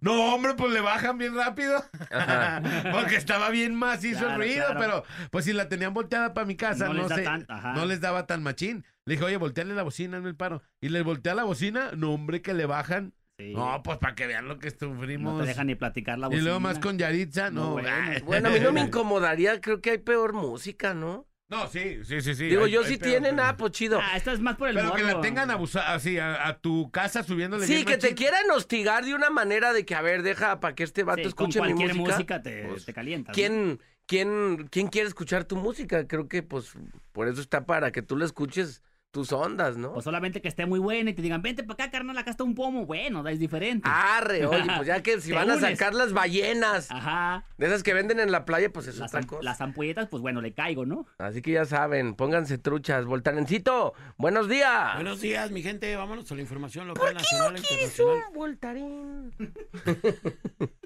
No, 0.00 0.34
hombre, 0.34 0.54
pues 0.54 0.72
le 0.72 0.80
bajan 0.80 1.18
bien 1.18 1.34
rápido. 1.34 1.84
Porque 2.92 3.16
estaba 3.16 3.50
bien 3.50 3.74
macizo 3.74 4.20
Claro, 4.20 4.34
el 4.42 4.48
ruido, 4.48 4.66
claro. 4.66 4.80
pero 4.80 5.04
pues 5.30 5.44
si 5.44 5.52
la 5.52 5.68
tenían 5.68 5.92
volteada 5.92 6.34
para 6.34 6.46
mi 6.46 6.56
casa, 6.56 6.86
No 6.86 6.94
no, 6.94 7.00
les 7.00 7.08
da 7.08 7.16
sé, 7.16 7.22
tan- 7.24 7.46
ajá. 7.48 7.72
no 7.74 7.84
les 7.84 8.00
daba 8.00 8.26
tan 8.26 8.42
machín. 8.42 8.84
Le 9.04 9.14
dije, 9.14 9.24
oye, 9.24 9.36
volteale 9.36 9.74
la 9.74 9.82
bocina, 9.82 10.18
hazme 10.18 10.28
el 10.30 10.36
paro. 10.36 10.62
Y 10.80 10.88
les 10.90 11.02
voltea 11.04 11.34
la 11.34 11.44
bocina, 11.44 11.90
no, 11.96 12.12
hombre, 12.12 12.42
que 12.42 12.54
le 12.54 12.66
bajan. 12.66 13.12
Sí. 13.38 13.52
No, 13.54 13.80
pues 13.84 13.98
para 13.98 14.16
que 14.16 14.26
vean 14.26 14.48
lo 14.48 14.58
que 14.58 14.70
sufrimos. 14.70 15.34
No 15.34 15.40
te 15.40 15.46
dejan 15.46 15.68
ni 15.68 15.76
platicar 15.76 16.18
la 16.18 16.26
y 16.26 16.30
bocina. 16.30 16.42
luego 16.44 16.60
más 16.60 16.78
con 16.80 16.98
Yaritza, 16.98 17.50
no. 17.50 17.76
No, 17.80 17.82
bueno. 18.24 18.48
a 18.48 18.50
mí 18.50 18.58
no 18.60 18.72
me 18.72 18.80
incomodaría. 18.86 19.60
Creo 19.60 19.80
que 19.80 19.90
hay 19.92 19.98
peor 19.98 20.32
música, 20.32 20.92
¿no? 20.92 21.26
No, 21.48 21.66
sí, 21.68 22.04
sí, 22.04 22.20
sí, 22.20 22.34
sí. 22.34 22.46
Digo, 22.48 22.64
hay- 22.64 22.72
yo 22.72 22.80
hay 22.80 22.86
si 22.88 22.96
peor, 22.98 23.10
tienen, 23.10 23.38
ah, 23.40 23.56
pues 23.56 23.72
chido. 23.72 24.00
Ah, 24.02 24.16
esta 24.16 24.32
es 24.32 24.40
más 24.40 24.56
por 24.56 24.68
el 24.68 24.74
Pero 24.74 24.92
que 24.92 25.02
la 25.04 25.20
tengan 25.20 25.50
abusada, 25.52 25.94
así, 25.94 26.18
a, 26.18 26.46
a 26.48 26.58
tu 26.58 26.90
casa 26.90 27.22
subiéndole 27.22 27.64
Sí, 27.66 27.84
que 27.84 27.96
te 27.96 28.14
quieran 28.14 28.50
hostigar 28.50 29.04
de 29.04 29.14
una 29.14 29.30
manera 29.30 29.72
de 29.72 29.86
que, 29.86 29.94
a 29.94 30.02
ver, 30.02 30.22
deja 30.22 30.58
para 30.60 30.74
que 30.74 30.82
este 30.82 31.04
vato 31.04 31.22
Sí, 31.28 31.32
con 31.34 31.48
escuche 31.48 31.60
mi 31.62 31.74
cualquier 31.74 31.94
música. 31.96 32.42
te, 32.42 32.64
Pues, 32.66 32.84
te 32.84 32.92
calientas. 32.92 33.32
¿no? 33.32 33.34
¿Quién, 33.34 33.80
quién, 34.06 34.68
¿Quién 34.70 34.88
quiere 34.88 35.06
escuchar 35.08 35.44
tu 35.44 35.56
música? 35.56 36.06
Creo 36.08 36.28
que, 36.28 36.42
pues, 36.42 36.72
por 37.12 37.28
eso 37.28 37.40
está 37.40 37.64
para 37.64 37.92
que 37.92 38.02
tú 38.02 38.16
le 38.18 38.24
escuches 38.26 38.82
tus 39.10 39.32
ondas, 39.32 39.76
¿no? 39.78 39.92
O 39.94 40.02
solamente 40.02 40.42
que 40.42 40.48
esté 40.48 40.66
muy 40.66 40.78
buena 40.78 41.10
y 41.10 41.14
te 41.14 41.22
digan, 41.22 41.40
vente 41.40 41.62
para 41.64 41.84
acá, 41.84 41.90
carnal, 41.90 42.16
acá 42.18 42.30
está 42.30 42.44
un 42.44 42.54
pomo. 42.54 42.84
Bueno, 42.84 43.26
es 43.26 43.38
diferente. 43.38 43.88
Arre, 43.90 44.44
oye, 44.46 44.64
pues 44.76 44.86
ya 44.86 45.02
que 45.02 45.18
si 45.20 45.32
van 45.32 45.50
a 45.50 45.58
sacar 45.58 45.94
las 45.94 46.12
ballenas, 46.12 46.90
Ajá. 46.90 47.44
de 47.56 47.66
esas 47.66 47.82
que 47.82 47.94
venden 47.94 48.20
en 48.20 48.30
la 48.30 48.44
playa, 48.44 48.70
pues 48.70 48.86
es 48.86 48.98
Las, 48.98 49.10
otra 49.14 49.26
cosa. 49.26 49.42
las 49.42 49.60
ampolletas, 49.62 50.08
pues 50.08 50.20
bueno, 50.20 50.42
le 50.42 50.52
caigo, 50.52 50.84
¿no? 50.84 51.06
Así 51.18 51.40
que 51.40 51.52
ya 51.52 51.64
saben, 51.64 52.14
pónganse 52.14 52.58
truchas. 52.58 53.06
Voltarencito, 53.06 53.94
buenos 54.18 54.48
días. 54.48 54.94
Buenos 54.96 55.20
días, 55.22 55.50
mi 55.50 55.62
gente. 55.62 55.96
Vámonos 55.96 56.30
a 56.30 56.34
la 56.34 56.40
información 56.42 56.86
local, 56.86 57.14
nacional 57.14 57.56
e 57.56 57.60
internacional. 57.60 58.22
un 58.28 58.34
voltarín? 58.34 59.32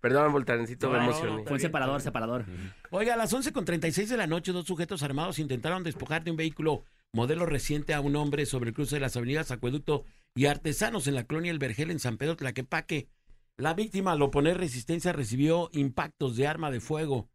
Perdón, 0.00 0.32
Voltarencito, 0.32 0.88
me 0.88 0.98
No, 0.98 1.02
emocioné. 1.04 1.42
Fue 1.42 1.54
un 1.54 1.60
separador, 1.60 2.00
separador. 2.00 2.44
Oiga, 2.90 3.14
a 3.14 3.16
las 3.16 3.34
11.36 3.34 4.06
de 4.06 4.16
la 4.16 4.26
noche, 4.28 4.52
dos 4.52 4.64
sujetos 4.66 5.02
armados 5.02 5.38
intentaron 5.40 5.82
despojar 5.82 6.22
de 6.24 6.30
un 6.30 6.36
vehículo 6.36 6.84
modelo 7.12 7.46
reciente 7.46 7.94
a 7.94 8.00
un 8.00 8.16
hombre 8.16 8.46
sobre 8.46 8.70
el 8.70 8.74
cruce 8.74 8.96
de 8.96 9.00
las 9.00 9.16
avenidas 9.16 9.50
Acueducto 9.50 10.04
y 10.34 10.46
Artesanos 10.46 11.06
en 11.06 11.14
la 11.14 11.24
colonia 11.24 11.50
El 11.50 11.58
Vergel 11.58 11.90
en 11.90 11.98
San 11.98 12.18
Pedro 12.18 12.36
Tlaquepaque. 12.36 13.08
La 13.56 13.74
víctima, 13.74 14.12
al 14.12 14.22
oponer 14.22 14.58
resistencia, 14.58 15.12
recibió 15.12 15.68
impactos 15.72 16.36
de 16.36 16.46
arma 16.46 16.70
de 16.70 16.80
fuego. 16.80 17.28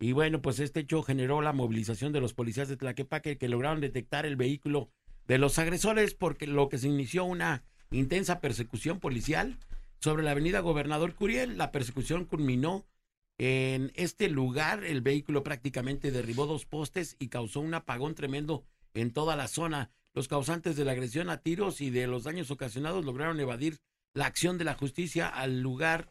Y 0.00 0.12
bueno, 0.12 0.40
pues 0.40 0.58
este 0.60 0.80
hecho 0.80 1.02
generó 1.02 1.42
la 1.42 1.52
movilización 1.52 2.12
de 2.12 2.20
los 2.20 2.32
policías 2.32 2.68
de 2.68 2.76
Tlaquepaque 2.76 3.38
que 3.38 3.48
lograron 3.48 3.80
detectar 3.80 4.24
el 4.24 4.36
vehículo 4.36 4.90
de 5.26 5.38
los 5.38 5.58
agresores 5.58 6.14
porque 6.14 6.46
lo 6.46 6.68
que 6.68 6.78
se 6.78 6.88
inició 6.88 7.24
una 7.24 7.64
intensa 7.90 8.40
persecución 8.40 8.98
policial 8.98 9.58
sobre 10.00 10.22
la 10.22 10.32
avenida 10.32 10.60
Gobernador 10.60 11.14
Curiel. 11.14 11.58
La 11.58 11.70
persecución 11.70 12.24
culminó 12.24 12.86
en 13.38 13.92
este 13.94 14.28
lugar. 14.28 14.84
El 14.84 15.02
vehículo 15.02 15.42
prácticamente 15.42 16.10
derribó 16.10 16.46
dos 16.46 16.64
postes 16.64 17.16
y 17.18 17.28
causó 17.28 17.60
un 17.60 17.74
apagón 17.74 18.14
tremendo 18.14 18.64
en 18.94 19.12
toda 19.12 19.36
la 19.36 19.48
zona. 19.48 19.90
Los 20.14 20.28
causantes 20.28 20.76
de 20.76 20.84
la 20.84 20.92
agresión 20.92 21.30
a 21.30 21.38
tiros 21.38 21.80
y 21.80 21.90
de 21.90 22.06
los 22.06 22.24
daños 22.24 22.50
ocasionados 22.50 23.04
lograron 23.04 23.40
evadir 23.40 23.78
la 24.14 24.26
acción 24.26 24.58
de 24.58 24.64
la 24.64 24.74
justicia 24.74 25.28
al 25.28 25.60
lugar 25.60 26.10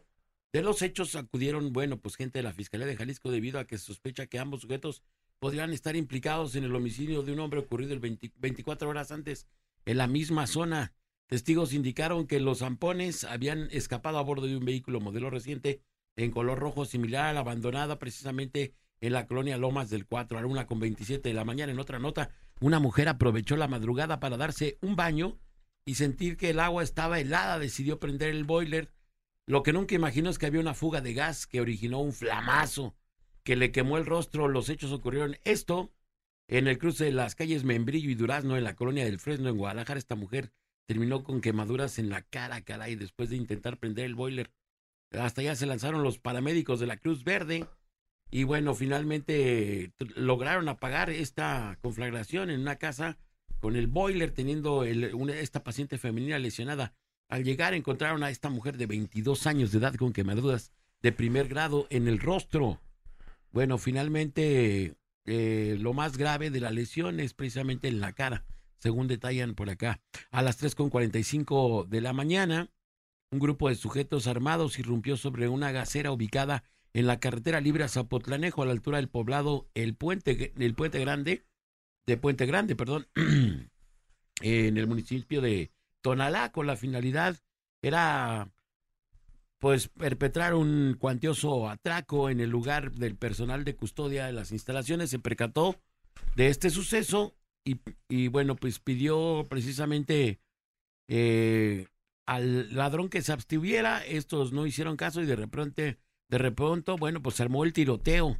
de 0.53 0.61
los 0.61 0.81
hechos 0.81 1.15
acudieron, 1.15 1.71
bueno, 1.71 1.97
pues 2.01 2.17
gente 2.17 2.39
de 2.39 2.43
la 2.43 2.51
Fiscalía 2.51 2.85
de 2.85 2.97
Jalisco 2.97 3.31
debido 3.31 3.57
a 3.59 3.65
que 3.65 3.77
se 3.77 3.85
sospecha 3.85 4.27
que 4.27 4.37
ambos 4.37 4.61
sujetos 4.61 5.01
podrían 5.39 5.71
estar 5.71 5.95
implicados 5.95 6.55
en 6.55 6.65
el 6.65 6.75
homicidio 6.75 7.23
de 7.23 7.31
un 7.31 7.39
hombre 7.39 7.61
ocurrido 7.61 7.93
el 7.93 7.99
20 7.99 8.33
24 8.37 8.89
horas 8.89 9.11
antes 9.11 9.47
en 9.85 9.97
la 9.97 10.07
misma 10.07 10.47
zona. 10.47 10.93
Testigos 11.27 11.71
indicaron 11.71 12.27
que 12.27 12.41
los 12.41 12.59
zampones 12.59 13.23
habían 13.23 13.69
escapado 13.71 14.17
a 14.17 14.23
bordo 14.23 14.47
de 14.47 14.57
un 14.57 14.65
vehículo 14.65 14.99
modelo 14.99 15.29
reciente 15.29 15.81
en 16.17 16.31
color 16.31 16.59
rojo 16.59 16.83
similar 16.83 17.27
a 17.27 17.33
la 17.33 17.39
abandonada 17.39 17.97
precisamente 17.97 18.73
en 18.99 19.13
la 19.13 19.27
colonia 19.27 19.57
Lomas 19.57 19.89
del 19.89 20.05
4 20.05 20.37
a 20.37 20.41
la 20.41 20.47
una 20.47 20.67
con 20.67 20.81
27 20.81 21.29
de 21.29 21.33
la 21.33 21.45
mañana. 21.45 21.71
En 21.71 21.79
otra 21.79 21.97
nota, 21.97 22.29
una 22.61 22.79
mujer 22.79 23.09
aprovechó 23.09 23.57
la 23.57 23.67
madrugada 23.67 24.19
para 24.19 24.37
darse 24.37 24.77
un 24.81 24.95
baño 24.95 25.39
y 25.83 25.95
sentir 25.95 26.37
que 26.37 26.51
el 26.51 26.59
agua 26.59 26.83
estaba 26.83 27.19
helada, 27.19 27.57
decidió 27.57 27.99
prender 27.99 28.29
el 28.29 28.43
boiler. 28.43 28.93
Lo 29.47 29.63
que 29.63 29.73
nunca 29.73 29.95
imaginó 29.95 30.29
es 30.29 30.37
que 30.37 30.45
había 30.45 30.61
una 30.61 30.75
fuga 30.75 31.01
de 31.01 31.13
gas 31.13 31.47
que 31.47 31.59
originó 31.59 31.99
un 31.99 32.13
flamazo 32.13 32.95
que 33.43 33.55
le 33.55 33.71
quemó 33.71 33.97
el 33.97 34.05
rostro. 34.05 34.47
Los 34.47 34.69
hechos 34.69 34.91
ocurrieron 34.91 35.37
esto 35.43 35.91
en 36.47 36.67
el 36.67 36.77
cruce 36.77 37.05
de 37.05 37.11
las 37.11 37.33
calles 37.33 37.63
Membrillo 37.63 38.11
y 38.11 38.15
Durazno 38.15 38.55
en 38.55 38.63
la 38.63 38.75
colonia 38.75 39.05
del 39.05 39.19
Fresno 39.19 39.49
en 39.49 39.57
Guadalajara. 39.57 39.97
Esta 39.97 40.15
mujer 40.15 40.51
terminó 40.85 41.23
con 41.23 41.41
quemaduras 41.41 41.97
en 41.97 42.09
la 42.09 42.21
cara, 42.21 42.61
caray, 42.61 42.95
después 42.95 43.31
de 43.31 43.37
intentar 43.37 43.79
prender 43.79 44.05
el 44.05 44.13
boiler. 44.13 44.51
Hasta 45.11 45.41
allá 45.41 45.55
se 45.55 45.65
lanzaron 45.65 46.03
los 46.03 46.19
paramédicos 46.19 46.79
de 46.79 46.85
la 46.85 46.97
Cruz 46.97 47.23
Verde 47.23 47.67
y 48.31 48.43
bueno, 48.45 48.73
finalmente 48.75 49.91
lograron 50.15 50.69
apagar 50.69 51.09
esta 51.09 51.77
conflagración 51.81 52.49
en 52.49 52.61
una 52.61 52.77
casa 52.77 53.17
con 53.59 53.75
el 53.75 53.87
boiler 53.87 54.31
teniendo 54.31 54.83
el- 54.85 55.13
una- 55.13 55.35
esta 55.37 55.63
paciente 55.63 55.97
femenina 55.97 56.39
lesionada. 56.39 56.93
Al 57.29 57.43
llegar 57.43 57.73
encontraron 57.73 58.23
a 58.23 58.29
esta 58.29 58.49
mujer 58.49 58.77
de 58.77 58.87
22 58.87 59.45
años 59.47 59.71
de 59.71 59.77
edad 59.79 59.93
con 59.95 60.13
quemaduras 60.13 60.71
de 61.01 61.11
primer 61.11 61.47
grado 61.47 61.87
en 61.89 62.07
el 62.07 62.19
rostro. 62.19 62.81
Bueno, 63.51 63.77
finalmente 63.77 64.95
eh, 65.25 65.77
lo 65.79 65.93
más 65.93 66.17
grave 66.17 66.49
de 66.49 66.59
la 66.61 66.71
lesión 66.71 67.19
es 67.19 67.33
precisamente 67.35 67.87
en 67.87 67.99
la 67.99 68.13
cara, 68.13 68.43
según 68.79 69.07
detallan 69.07 69.53
por 69.53 69.69
acá. 69.69 70.01
A 70.31 70.41
las 70.41 70.57
3.45 70.57 71.85
de 71.87 72.01
la 72.01 72.11
mañana, 72.13 72.69
un 73.29 73.39
grupo 73.39 73.69
de 73.69 73.75
sujetos 73.75 74.25
armados 74.27 74.79
irrumpió 74.79 75.17
sobre 75.17 75.47
una 75.47 75.71
gasera 75.71 76.11
ubicada 76.11 76.63
en 76.93 77.07
la 77.07 77.19
carretera 77.19 77.61
libre 77.61 77.83
a 77.83 77.89
Zapotlanejo, 77.89 78.63
a 78.63 78.65
la 78.65 78.71
altura 78.71 78.97
del 78.97 79.09
poblado 79.09 79.69
El 79.73 79.95
Puente, 79.95 80.53
el 80.57 80.75
Puente 80.75 80.99
Grande, 80.99 81.45
de 82.05 82.17
Puente 82.17 82.45
Grande, 82.45 82.75
perdón, 82.75 83.07
en 84.41 84.77
el 84.77 84.87
municipio 84.87 85.41
de 85.41 85.71
Tonalá, 86.01 86.51
con 86.51 86.67
la 86.67 86.75
finalidad 86.75 87.37
era 87.81 88.51
pues 89.59 89.89
perpetrar 89.89 90.55
un 90.55 90.95
cuantioso 90.97 91.69
atraco 91.69 92.31
en 92.31 92.39
el 92.39 92.49
lugar 92.49 92.93
del 92.93 93.15
personal 93.15 93.63
de 93.63 93.75
custodia 93.75 94.25
de 94.25 94.33
las 94.33 94.51
instalaciones, 94.51 95.11
se 95.11 95.19
percató 95.19 95.79
de 96.35 96.47
este 96.47 96.71
suceso 96.71 97.35
y, 97.63 97.79
y 98.09 98.27
bueno, 98.27 98.55
pues 98.55 98.79
pidió 98.79 99.45
precisamente 99.47 100.39
eh, 101.07 101.85
al 102.25 102.73
ladrón 102.75 103.09
que 103.09 103.21
se 103.21 103.33
abstuviera, 103.33 104.03
estos 104.03 104.51
no 104.51 104.65
hicieron 104.65 104.97
caso 104.97 105.21
y 105.21 105.25
de 105.25 105.35
repente, 105.35 105.99
de 106.31 106.37
repente, 106.37 106.93
bueno, 106.93 107.21
pues 107.21 107.35
se 107.35 107.43
armó 107.43 107.65
el 107.65 107.73
tiroteo. 107.73 108.37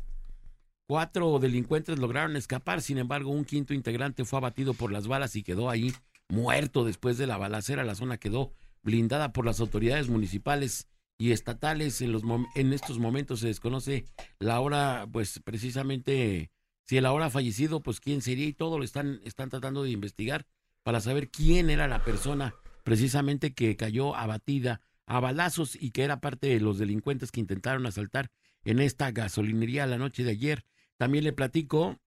Cuatro 0.88 1.40
delincuentes 1.40 2.00
lograron 2.00 2.38
escapar, 2.38 2.82
sin 2.82 2.98
embargo, 2.98 3.32
un 3.32 3.44
quinto 3.44 3.74
integrante 3.74 4.24
fue 4.24 4.38
abatido 4.38 4.74
por 4.74 4.94
las 4.94 5.08
balas 5.08 5.36
y 5.36 5.44
quedó 5.44 5.70
ahí 5.70 5.94
muerto 6.30 6.86
después 6.86 7.18
de 7.18 7.28
la 7.28 7.38
balacera. 7.38 7.84
La 7.84 7.96
zona 7.96 8.18
quedó 8.18 8.54
blindada 8.82 9.34
por 9.34 9.46
las 9.46 9.60
autoridades 9.60 10.08
municipales 10.08 10.88
y 11.18 11.34
estatales. 11.34 12.02
En, 12.02 12.14
los 12.14 12.24
en 12.56 12.72
estos 12.72 12.98
momentos 12.98 13.42
se 13.42 13.48
desconoce 13.48 14.06
la 14.40 14.62
hora, 14.62 15.06
pues 15.12 15.42
precisamente, 15.44 16.50
si 16.86 16.96
el 16.96 17.06
ahora 17.06 17.30
fallecido, 17.30 17.82
pues 17.82 18.00
quién 18.00 18.22
sería 18.22 18.46
y 18.46 18.54
todo 18.54 18.78
lo 18.78 18.86
están, 18.86 19.20
están 19.26 19.50
tratando 19.50 19.84
de 19.84 19.92
investigar 19.92 20.46
para 20.84 21.02
saber 21.02 21.30
quién 21.30 21.70
era 21.70 21.90
la 21.90 22.06
persona 22.06 22.56
precisamente 22.84 23.54
que 23.54 23.76
cayó 23.76 24.16
abatida 24.16 24.82
a 25.06 25.20
balazos 25.20 25.76
y 25.80 25.92
que 25.92 26.04
era 26.04 26.22
parte 26.22 26.48
de 26.48 26.60
los 26.60 26.78
delincuentes 26.78 27.32
que 27.32 27.40
intentaron 27.40 27.86
asaltar 27.86 28.32
en 28.64 28.80
esta 28.80 29.12
gasolinería 29.12 29.88
la 29.88 29.98
noche 29.98 30.24
de 30.24 30.32
ayer. 30.32 30.66
También 30.98 31.24
le 31.24 31.34
platico, 31.34 32.00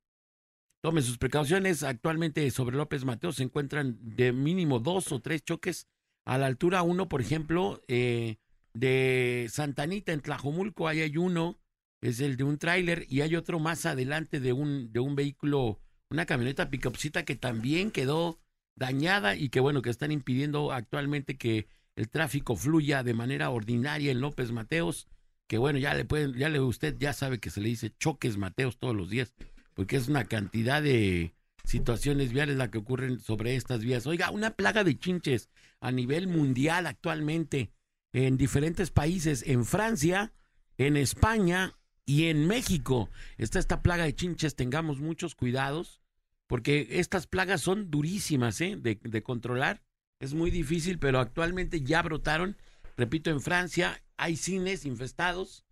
tome 0.81 1.03
sus 1.03 1.19
precauciones. 1.19 1.83
Actualmente 1.83 2.49
sobre 2.51 2.77
López 2.77 3.05
Mateo 3.05 3.33
se 3.33 3.43
encuentran 3.43 3.99
de 4.01 4.33
mínimo 4.33 4.79
dos 4.79 5.13
o 5.13 5.21
tres 5.21 5.43
choques 5.43 5.89
a 6.25 6.39
la 6.39 6.47
altura. 6.47 6.83
Uno, 6.83 7.09
por 7.09 7.21
ejemplo, 7.21 7.83
eh, 7.89 8.37
de 8.75 9.47
Santanita 9.51 10.13
en 10.13 10.21
Tlajomulco, 10.21 10.89
ahí 10.89 11.01
hay 11.01 11.17
uno, 11.17 11.59
es 12.01 12.21
el 12.21 12.37
de 12.37 12.45
un 12.45 12.59
tráiler, 12.59 13.07
y 13.09 13.23
hay 13.23 13.37
otro 13.37 13.61
más 13.61 13.87
adelante 13.87 14.41
de 14.41 14.53
un, 14.53 14.93
de 14.93 15.01
un 15.01 15.15
vehículo, 15.15 15.81
una 16.11 16.27
camioneta 16.27 16.71
picopcita 16.71 17.25
que 17.25 17.37
también 17.37 17.91
quedó 17.91 18.41
dañada 18.77 19.37
y 19.37 19.49
que 19.49 19.61
bueno, 19.61 19.83
que 19.83 19.91
están 19.91 20.13
impidiendo 20.13 20.73
actualmente 20.73 21.37
que 21.37 21.69
el 21.97 22.09
tráfico 22.09 22.57
fluya 22.57 23.03
de 23.03 23.15
manera 23.15 23.51
ordinaria 23.51 24.11
en 24.11 24.21
López 24.21 24.53
Mateos, 24.53 25.09
que 25.47 25.59
bueno, 25.59 25.79
ya 25.79 25.95
le 25.95 26.05
pueden, 26.05 26.35
ya 26.35 26.49
le 26.49 26.61
usted 26.61 26.97
ya 26.99 27.13
sabe 27.13 27.39
que 27.39 27.51
se 27.51 27.61
le 27.61 27.69
dice 27.69 27.95
choques 27.99 28.37
Mateos 28.37 28.79
todos 28.79 28.97
los 28.97 29.11
días, 29.11 29.35
porque 29.75 29.97
es 29.97 30.09
una 30.09 30.25
cantidad 30.25 30.83
de 30.83 31.35
situaciones 31.65 32.33
viales 32.33 32.57
la 32.57 32.71
que 32.71 32.79
ocurren 32.79 33.21
sobre 33.21 33.57
estas 33.57 33.83
vías. 33.83 34.07
Oiga, 34.07 34.31
una 34.31 34.51
plaga 34.51 34.85
de 34.85 34.99
chinches 34.99 35.51
a 35.81 35.91
nivel 35.93 36.29
mundial 36.29 36.87
actualmente 36.87 37.73
en 38.13 38.37
diferentes 38.37 38.91
países, 38.91 39.43
en 39.47 39.65
Francia, 39.65 40.33
en 40.79 40.97
España 40.97 41.77
y 42.07 42.27
en 42.27 42.47
México. 42.47 43.11
Está 43.39 43.59
esta 43.59 43.83
plaga 43.83 44.05
de 44.05 44.15
chinches, 44.15 44.57
tengamos 44.57 45.01
muchos 45.01 45.35
cuidados, 45.35 46.01
porque 46.47 46.87
estas 46.91 47.27
plagas 47.27 47.61
son 47.61 47.91
durísimas 47.91 48.61
¿eh? 48.61 48.77
de, 48.79 49.01
de 49.03 49.23
controlar. 49.23 49.83
Es 50.25 50.33
muy 50.33 50.51
difícil, 50.51 50.99
pero 50.99 51.21
actualmente 51.21 51.83
ya 51.83 52.01
brotaron. 52.01 52.57
Repito, 52.97 53.29
en 53.29 53.43
Francia 53.43 54.01
hay 54.17 54.37
cines 54.37 54.87
infestados, 54.87 55.67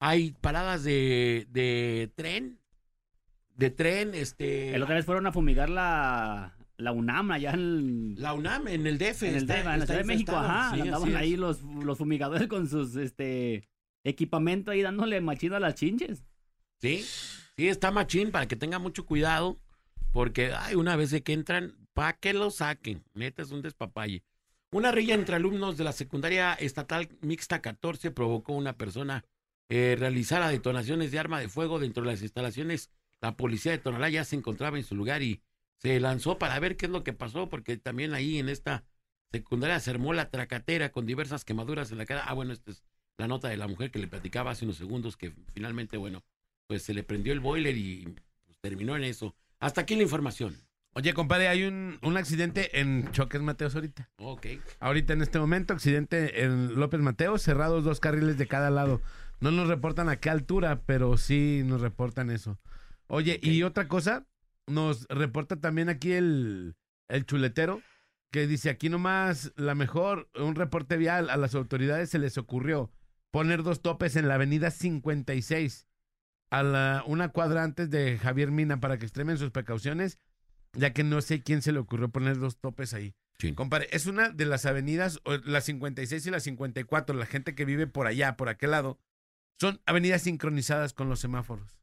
hay 0.00 0.32
paradas 0.40 0.82
de, 0.82 1.46
de 1.50 2.10
tren, 2.16 2.58
de 3.54 3.70
tren, 3.70 4.12
este... 4.14 4.74
El 4.74 4.82
otra 4.82 4.96
vez 4.96 5.04
fueron 5.04 5.28
a 5.28 5.32
fumigar 5.32 5.70
la, 5.70 6.56
la 6.78 6.90
UNAM 6.90 7.30
allá 7.30 7.52
en, 7.52 8.16
La 8.18 8.34
UNAM 8.34 8.66
en 8.66 8.88
el 8.88 8.98
DF. 8.98 9.22
en 9.22 9.36
el 9.36 9.46
DF, 9.46 9.58
en 9.58 9.78
la 9.78 9.86
Ciudad 9.86 10.00
de 10.00 10.04
México, 10.04 10.36
ajá. 10.36 10.74
Sí, 10.74 10.80
andaban 10.80 11.14
ahí 11.14 11.36
los, 11.36 11.62
los 11.62 11.96
fumigadores 11.96 12.48
con 12.48 12.68
sus 12.68 12.96
este 12.96 13.68
equipamiento 14.02 14.72
ahí 14.72 14.82
dándole 14.82 15.20
machino 15.20 15.54
a 15.54 15.60
las 15.60 15.76
chinches. 15.76 16.24
Sí, 16.80 17.04
sí, 17.56 17.68
está 17.68 17.92
machín 17.92 18.32
para 18.32 18.48
que 18.48 18.56
tenga 18.56 18.80
mucho 18.80 19.06
cuidado, 19.06 19.60
porque 20.10 20.52
ay, 20.52 20.74
una 20.74 20.96
vez 20.96 21.14
que 21.22 21.32
entran, 21.32 21.76
para 21.94 22.14
que 22.14 22.32
lo 22.32 22.50
saquen, 22.50 23.04
neta 23.14 23.42
es 23.42 23.50
un 23.50 23.62
despapalle. 23.62 24.22
Una 24.70 24.90
rilla 24.90 25.14
entre 25.14 25.36
alumnos 25.36 25.76
de 25.76 25.84
la 25.84 25.92
secundaria 25.92 26.54
estatal 26.54 27.08
mixta 27.20 27.60
14 27.60 28.10
provocó 28.10 28.54
una 28.54 28.78
persona 28.78 29.24
eh, 29.68 29.96
detonaciones 29.98 31.10
de 31.10 31.18
arma 31.18 31.40
de 31.40 31.48
fuego 31.48 31.78
dentro 31.78 32.02
de 32.02 32.10
las 32.10 32.22
instalaciones. 32.22 32.90
La 33.20 33.36
policía 33.36 33.72
de 33.72 33.78
Tonalá 33.78 34.08
ya 34.08 34.24
se 34.24 34.36
encontraba 34.36 34.78
en 34.78 34.84
su 34.84 34.94
lugar 34.94 35.22
y 35.22 35.42
se 35.76 36.00
lanzó 36.00 36.38
para 36.38 36.58
ver 36.58 36.76
qué 36.76 36.86
es 36.86 36.92
lo 36.92 37.04
que 37.04 37.12
pasó, 37.12 37.48
porque 37.48 37.76
también 37.76 38.14
ahí 38.14 38.38
en 38.38 38.48
esta 38.48 38.84
secundaria 39.30 39.80
se 39.80 39.90
armó 39.90 40.12
la 40.12 40.30
tracatera 40.30 40.90
con 40.90 41.06
diversas 41.06 41.44
quemaduras 41.44 41.92
en 41.92 41.98
la 41.98 42.06
cara. 42.06 42.24
Ah, 42.26 42.34
bueno, 42.34 42.52
esta 42.52 42.70
es 42.70 42.82
la 43.18 43.28
nota 43.28 43.48
de 43.48 43.56
la 43.56 43.68
mujer 43.68 43.90
que 43.90 43.98
le 43.98 44.08
platicaba 44.08 44.52
hace 44.52 44.64
unos 44.64 44.76
segundos 44.76 45.16
que 45.16 45.32
finalmente, 45.52 45.96
bueno, 45.96 46.24
pues 46.66 46.82
se 46.82 46.94
le 46.94 47.02
prendió 47.02 47.32
el 47.32 47.40
boiler 47.40 47.76
y 47.76 48.04
pues, 48.46 48.58
terminó 48.60 48.96
en 48.96 49.04
eso. 49.04 49.34
Hasta 49.58 49.82
aquí 49.82 49.96
la 49.96 50.02
información. 50.02 50.56
Oye, 50.94 51.14
compadre, 51.14 51.48
hay 51.48 51.64
un, 51.64 51.98
un 52.02 52.16
accidente 52.16 52.80
en 52.80 53.10
Choques 53.12 53.40
Mateos 53.40 53.74
ahorita. 53.74 54.10
Ok. 54.18 54.46
Ahorita 54.78 55.14
en 55.14 55.22
este 55.22 55.38
momento, 55.38 55.72
accidente 55.72 56.44
en 56.44 56.74
López 56.78 57.00
Mateos, 57.00 57.42
cerrados 57.42 57.84
dos 57.84 57.98
carriles 57.98 58.36
de 58.36 58.46
cada 58.46 58.70
lado. 58.70 59.00
No 59.40 59.50
nos 59.50 59.68
reportan 59.68 60.08
a 60.08 60.16
qué 60.16 60.28
altura, 60.28 60.82
pero 60.84 61.16
sí 61.16 61.62
nos 61.64 61.80
reportan 61.80 62.30
eso. 62.30 62.58
Oye, 63.06 63.40
y 63.42 63.62
otra 63.62 63.88
cosa, 63.88 64.26
nos 64.66 65.06
reporta 65.08 65.56
también 65.56 65.88
aquí 65.88 66.12
el, 66.12 66.76
el 67.08 67.24
chuletero, 67.26 67.80
que 68.30 68.46
dice 68.46 68.70
aquí 68.70 68.88
nomás 68.88 69.52
la 69.56 69.74
mejor, 69.74 70.28
un 70.34 70.54
reporte 70.54 70.96
vial 70.96 71.30
a 71.30 71.36
las 71.36 71.54
autoridades 71.54 72.10
se 72.10 72.18
les 72.18 72.38
ocurrió 72.38 72.90
poner 73.32 73.62
dos 73.62 73.80
topes 73.82 74.14
en 74.14 74.28
la 74.28 74.34
avenida 74.34 74.70
56, 74.70 75.88
a 76.50 76.62
la, 76.62 77.02
una 77.06 77.30
cuadra 77.30 77.64
antes 77.64 77.90
de 77.90 78.18
Javier 78.18 78.50
Mina 78.50 78.78
para 78.78 78.98
que 78.98 79.06
extremen 79.06 79.38
sus 79.38 79.50
precauciones, 79.50 80.18
ya 80.74 80.92
que 80.92 81.04
no 81.04 81.20
sé 81.20 81.42
quién 81.42 81.62
se 81.62 81.72
le 81.72 81.78
ocurrió 81.78 82.08
poner 82.10 82.38
dos 82.38 82.58
topes 82.58 82.94
ahí. 82.94 83.14
Sí. 83.38 83.54
Compadre, 83.54 83.88
es 83.92 84.06
una 84.06 84.28
de 84.30 84.46
las 84.46 84.66
avenidas, 84.66 85.20
la 85.44 85.60
56 85.60 86.26
y 86.26 86.30
la 86.30 86.40
54, 86.40 87.16
la 87.16 87.26
gente 87.26 87.54
que 87.54 87.64
vive 87.64 87.86
por 87.86 88.06
allá, 88.06 88.36
por 88.36 88.48
aquel 88.48 88.70
lado, 88.72 89.00
son 89.60 89.80
avenidas 89.86 90.22
sincronizadas 90.22 90.92
con 90.92 91.08
los 91.08 91.20
semáforos. 91.20 91.78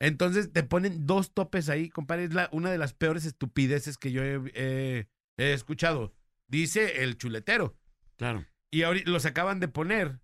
Entonces 0.00 0.52
te 0.52 0.64
ponen 0.64 1.06
dos 1.06 1.32
topes 1.32 1.68
ahí, 1.68 1.88
compadre, 1.88 2.24
es 2.24 2.34
la, 2.34 2.48
una 2.52 2.70
de 2.70 2.78
las 2.78 2.92
peores 2.92 3.24
estupideces 3.24 3.98
que 3.98 4.10
yo 4.10 4.22
he, 4.24 4.40
he- 4.54 5.08
he 5.38 5.52
escuchado. 5.52 6.12
Dice 6.48 7.02
el 7.04 7.16
chuletero. 7.16 7.76
Claro. 8.16 8.44
Y 8.70 8.82
ahorita 8.82 9.10
los 9.10 9.26
acaban 9.26 9.60
de 9.60 9.68
poner. 9.68 10.20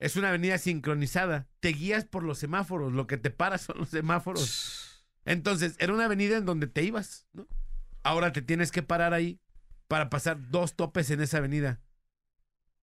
Es 0.00 0.16
una 0.16 0.28
avenida 0.30 0.56
sincronizada. 0.58 1.48
Te 1.60 1.70
guías 1.70 2.04
por 2.04 2.22
los 2.22 2.38
semáforos. 2.38 2.92
Lo 2.92 3.06
que 3.06 3.18
te 3.18 3.30
para 3.30 3.58
son 3.58 3.78
los 3.78 3.90
semáforos. 3.90 4.42
Entonces, 5.28 5.76
era 5.78 5.92
una 5.92 6.06
avenida 6.06 6.36
en 6.38 6.46
donde 6.46 6.66
te 6.66 6.82
ibas, 6.82 7.26
¿no? 7.32 7.46
Ahora 8.02 8.32
te 8.32 8.40
tienes 8.42 8.72
que 8.72 8.82
parar 8.82 9.12
ahí 9.12 9.38
para 9.86 10.08
pasar 10.08 10.50
dos 10.50 10.74
topes 10.74 11.10
en 11.10 11.20
esa 11.20 11.38
avenida. 11.38 11.80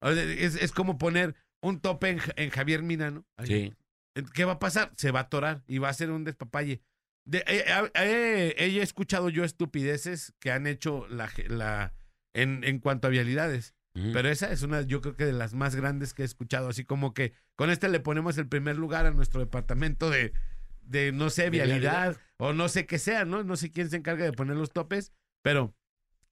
Es, 0.01 0.55
es 0.55 0.71
como 0.71 0.97
poner 0.97 1.35
un 1.61 1.79
tope 1.79 2.09
en, 2.09 2.19
Ja- 2.19 2.33
en 2.35 2.49
Javier 2.51 2.83
Mina, 2.83 3.09
¿no? 3.11 3.25
Ahí. 3.37 3.47
Sí. 3.47 4.23
¿Qué 4.33 4.45
va 4.45 4.53
a 4.53 4.59
pasar? 4.59 4.91
Se 4.95 5.11
va 5.11 5.21
a 5.21 5.23
atorar 5.23 5.63
y 5.67 5.79
va 5.79 5.89
a 5.89 5.93
ser 5.93 6.11
un 6.11 6.23
despapalle. 6.23 6.81
De, 7.25 7.39
eh, 7.47 7.65
eh, 7.95 8.53
eh, 8.55 8.55
he 8.57 8.81
escuchado 8.81 9.29
yo 9.29 9.43
estupideces 9.43 10.33
que 10.39 10.51
han 10.51 10.67
hecho 10.67 11.07
la, 11.07 11.93
en, 12.33 12.63
en 12.63 12.79
cuanto 12.79 13.07
a 13.07 13.11
vialidades. 13.11 13.73
Pero 14.11 14.27
esa 14.27 14.51
es 14.51 14.61
una, 14.61 14.81
yo 14.81 14.99
creo 14.99 15.15
que 15.15 15.25
de 15.25 15.31
las 15.31 15.53
más 15.53 15.73
grandes 15.75 16.13
que 16.13 16.21
he 16.23 16.25
escuchado. 16.25 16.67
Así 16.67 16.83
como 16.83 17.13
que 17.13 17.31
con 17.55 17.69
este 17.69 17.87
le 17.87 18.01
ponemos 18.01 18.37
el 18.37 18.47
primer 18.49 18.75
lugar 18.75 19.05
a 19.05 19.11
nuestro 19.11 19.39
departamento 19.39 20.09
de, 20.09 20.33
de 20.85 21.11
no 21.11 21.29
sé, 21.29 21.49
vialidad, 21.49 22.17
o 22.37 22.53
no 22.53 22.69
sé 22.69 22.85
qué 22.85 22.99
sea, 22.99 23.25
¿no? 23.25 23.43
No 23.43 23.55
sé 23.55 23.71
quién 23.71 23.89
se 23.89 23.97
encarga 23.97 24.25
de 24.25 24.33
poner 24.33 24.55
los 24.57 24.71
topes, 24.71 25.11
pero 25.43 25.75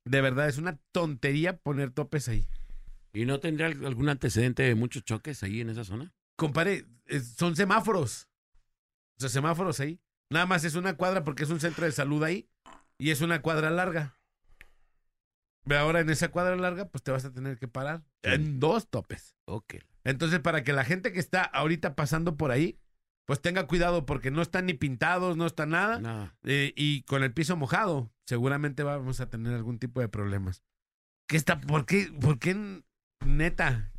de 0.06 0.22
verdad 0.22 0.48
es 0.48 0.58
una 0.58 0.80
tontería 0.92 1.58
poner 1.58 1.92
topes 1.92 2.28
ahí. 2.30 2.46
¿Y 3.14 3.26
no 3.26 3.40
tendría 3.40 3.68
al- 3.68 3.86
algún 3.86 4.10
antecedente 4.10 4.64
de 4.64 4.76
muchos 4.76 5.04
choques 5.04 5.44
ahí 5.44 5.62
en 5.62 5.70
esa 5.70 5.84
zona? 5.84 6.14
Compare, 6.38 6.86
son 7.38 7.56
semáforos. 7.56 8.28
O 9.18 9.22
sea, 9.22 9.30
semáforos 9.30 9.80
ahí. 9.80 10.00
Nada 10.32 10.46
más 10.48 10.64
es 10.64 10.76
una 10.76 10.98
cuadra 10.98 11.24
porque 11.24 11.44
es 11.44 11.50
un 11.52 11.60
centro 11.60 11.86
de 11.86 11.92
salud 11.92 12.24
ahí 12.24 12.50
y 12.98 13.12
es 13.12 13.22
una 13.22 13.42
cuadra 13.42 13.70
larga. 13.70 14.18
Ve 15.66 15.78
ahora 15.78 16.02
en 16.02 16.10
esa 16.10 16.30
cuadra 16.30 16.56
larga, 16.56 16.90
pues 16.90 17.04
te 17.04 17.12
vas 17.12 17.24
a 17.24 17.32
tener 17.32 17.58
que 17.58 17.68
parar 17.68 18.04
en 18.24 18.60
dos 18.60 18.90
topes. 18.90 19.36
Ok. 19.46 19.76
Entonces, 20.04 20.40
para 20.40 20.64
que 20.64 20.74
la 20.74 20.84
gente 20.84 21.14
que 21.14 21.20
está 21.20 21.44
ahorita 21.44 21.96
pasando 21.96 22.36
por 22.36 22.52
ahí, 22.52 22.80
pues 23.26 23.42
tenga 23.42 23.68
cuidado 23.68 24.06
porque 24.06 24.32
no 24.32 24.42
están 24.42 24.66
ni 24.66 24.74
pintados, 24.74 25.38
no 25.38 25.46
está 25.46 25.66
nada. 25.66 26.36
Eh, 26.44 26.74
y 26.76 27.04
con 27.04 27.24
el 27.24 27.34
piso 27.34 27.56
mojado, 27.56 28.12
seguramente 28.26 28.84
vamos 28.84 29.20
a 29.20 29.30
tener 29.30 29.54
algún 29.54 29.80
tipo 29.80 30.02
de 30.02 30.10
problemas. 30.10 30.64
¿Qué 31.28 31.38
está? 31.38 31.60
¿Por 31.62 31.86
qué? 31.86 32.12
¿Por 32.20 32.40
qué 32.40 32.82
neta? 33.26 33.92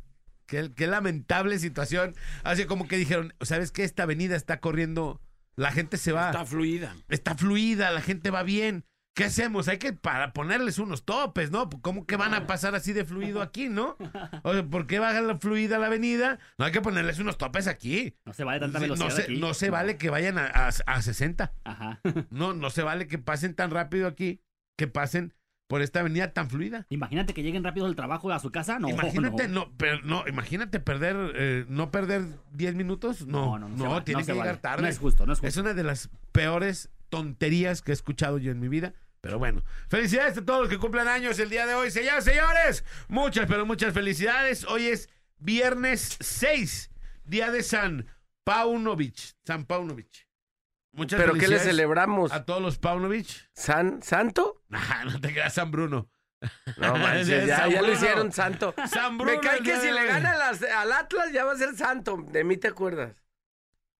Qué, 0.45 0.71
qué 0.75 0.85
lamentable 0.87 1.57
situación. 1.57 2.13
Así 2.43 2.65
como 2.65 2.87
que 2.87 2.97
dijeron, 2.97 3.33
¿sabes 3.41 3.71
qué? 3.71 3.83
Esta 3.83 4.03
avenida 4.03 4.35
está 4.35 4.59
corriendo, 4.59 5.21
la 5.55 5.71
gente 5.71 5.97
se 5.97 6.11
va, 6.11 6.27
Está 6.27 6.41
está, 6.43 6.51
fluida. 6.51 6.95
fluida, 7.37 7.91
la 7.91 8.01
gente 8.01 8.29
va 8.29 8.43
bien. 8.43 8.85
¿Qué 9.15 9.23
hacemos? 9.23 9.69
Hay 9.69 9.77
que 9.77 9.93
para 9.93 10.33
ponerles 10.33 10.77
unos 10.77 11.05
topes, 11.05 11.49
¿no? 11.49 11.69
¿Cómo 11.81 12.05
que 12.05 12.17
van 12.17 12.33
a 12.33 12.47
pasar 12.47 12.75
así 12.75 12.91
de 12.91 13.05
fluido 13.05 13.41
aquí, 13.41 13.69
no? 13.69 13.95
O 14.43 14.51
sea, 14.53 14.63
¿por 14.65 14.87
qué 14.87 14.99
va 14.99 15.13
la 15.21 15.37
fluida 15.39 15.77
la 15.79 15.87
avenida? 15.87 16.37
No 16.57 16.65
hay 16.65 16.73
que 16.73 16.81
ponerles 16.81 17.17
unos 17.19 17.37
topes 17.37 17.67
aquí. 17.67 18.17
No 18.25 18.33
se 18.33 18.43
vale 18.43 18.59
tanta 18.59 18.77
velocidad 18.77 19.07
no, 19.07 19.15
se, 19.15 19.21
aquí. 19.23 19.37
no 19.37 19.53
se 19.53 19.69
vale 19.69 19.95
que 19.97 20.09
vayan 20.09 20.37
a, 20.37 20.45
a, 20.47 20.67
a 20.67 21.01
60. 21.01 21.53
Ajá. 21.63 22.01
No, 22.29 22.53
no 22.53 22.69
se 22.69 22.83
vale 22.83 23.07
que 23.07 23.17
pasen 23.17 23.55
tan 23.55 23.71
rápido 23.71 24.07
aquí, 24.07 24.41
que 24.77 24.87
pasen 24.87 25.33
por 25.69 25.81
esta 25.81 26.01
avenida 26.01 26.33
tan 26.33 26.49
fluida. 26.49 26.85
Imagínate 26.89 27.33
que 27.33 27.41
lleguen 27.41 27.63
rápido 27.63 27.85
del 27.85 27.95
trabajo 27.95 28.31
a 28.33 28.39
su 28.39 28.51
casa. 28.51 28.79
No, 28.79 28.89
imagínate, 28.89 29.47
no. 29.47 29.53
no, 29.67 29.77
per- 29.77 30.03
no, 30.03 30.27
imagínate 30.27 30.81
perder, 30.81 31.15
eh, 31.35 31.65
no 31.69 31.89
perder 31.89 32.23
10 32.51 32.75
minutos. 32.75 33.25
No, 33.25 33.57
no, 33.57 33.69
no, 33.69 34.03
tiene 34.03 34.19
no 34.19 34.25
se 34.25 34.31
que 34.33 34.37
llegar 34.37 34.47
vale. 34.55 34.59
tarde. 34.59 34.81
No 34.83 34.87
es 34.89 34.99
justo, 34.99 35.25
no 35.25 35.31
es 35.31 35.39
Es 35.39 35.45
justo. 35.45 35.61
una 35.61 35.73
de 35.73 35.83
las 35.83 36.09
peores 36.33 36.89
tonterías 37.09 37.81
que 37.81 37.91
he 37.91 37.93
escuchado 37.93 38.37
yo 38.39 38.51
en 38.51 38.59
mi 38.59 38.67
vida. 38.67 38.93
Pero 39.25 39.39
bueno, 39.39 39.63
felicidades 39.89 40.37
a 40.37 40.45
todos 40.45 40.59
los 40.61 40.69
que 40.69 40.77
cumplan 40.77 41.07
años 41.07 41.39
el 41.39 41.49
día 41.49 41.65
de 41.65 41.73
hoy. 41.73 41.89
Señoras, 41.89 42.23
señores, 42.25 42.83
muchas, 43.07 43.47
pero 43.47 43.65
muchas 43.65 43.91
felicidades. 43.91 44.65
Hoy 44.65 44.85
es 44.85 45.09
viernes 45.39 46.15
6, 46.19 46.91
día 47.23 47.49
de 47.49 47.63
San 47.63 48.05
Paunovich. 48.43 49.33
San 49.43 49.65
Paunovich. 49.65 50.27
Muchas 50.91 51.19
¿Pero 51.19 51.33
qué 51.33 51.47
le 51.47 51.57
celebramos? 51.57 52.31
a 52.31 52.45
todos 52.45 52.61
los 52.61 52.77
Paunovich. 52.77 53.49
¿San, 53.55 54.03
¿Santo? 54.03 54.61
Ajá, 54.69 55.05
no 55.05 55.19
te 55.19 55.33
creas 55.33 55.55
San 55.55 55.71
Bruno. 55.71 56.07
No 56.77 56.95
manches, 56.97 57.47
ya, 57.47 57.67
ya 57.67 57.81
lo 57.81 57.93
hicieron 57.93 58.31
santo. 58.31 58.75
San 58.87 59.17
Bruno. 59.17 59.33
Me 59.33 59.39
cae 59.39 59.59
que 59.63 59.75
si 59.79 59.89
le 59.89 60.05
gana 60.05 60.37
las- 60.37 60.61
al 60.61 60.91
Atlas 60.91 61.31
ya 61.33 61.45
va 61.45 61.53
a 61.53 61.57
ser 61.57 61.75
santo. 61.75 62.23
De 62.29 62.43
mí 62.43 62.57
te 62.57 62.67
acuerdas. 62.67 63.15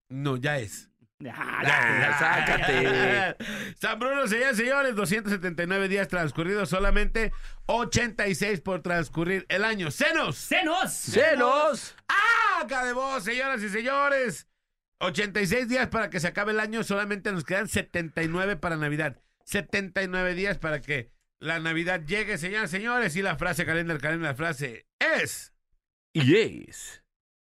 No, 0.08 0.36
ya 0.36 0.60
es. 0.60 0.88
Ah, 1.24 1.62
Ya, 1.62 2.00
ya, 2.00 2.18
sácate. 2.18 3.36
San 3.80 3.98
Bruno, 3.98 4.26
señores, 4.26 4.56
señores, 4.56 4.94
279 4.94 5.88
días 5.88 6.08
transcurridos, 6.08 6.68
solamente 6.68 7.32
86 7.66 8.60
por 8.60 8.82
transcurrir 8.82 9.46
el 9.48 9.64
año. 9.64 9.90
¡Senos! 9.90 10.36
¡Senos! 10.36 10.92
¡Cenos! 10.92 11.96
¡Acá 12.60 12.84
de 12.84 12.92
vos, 12.92 13.24
señoras 13.24 13.62
y 13.62 13.68
señores! 13.70 14.46
86 14.98 15.68
días 15.68 15.88
para 15.88 16.10
que 16.10 16.20
se 16.20 16.28
acabe 16.28 16.52
el 16.52 16.60
año, 16.60 16.82
solamente 16.84 17.32
nos 17.32 17.44
quedan 17.44 17.68
79 17.68 18.56
para 18.56 18.76
Navidad. 18.76 19.20
79 19.44 20.34
días 20.34 20.58
para 20.58 20.80
que 20.80 21.12
la 21.40 21.60
Navidad 21.60 22.02
llegue, 22.04 22.36
señoras 22.38 22.70
y 22.72 22.76
señores. 22.76 23.16
Y 23.16 23.22
la 23.22 23.36
frase, 23.36 23.64
calendar, 23.64 23.98
calendar, 23.98 24.30
la 24.32 24.36
frase 24.36 24.86
es... 24.98 25.54
Yes. 26.14 27.02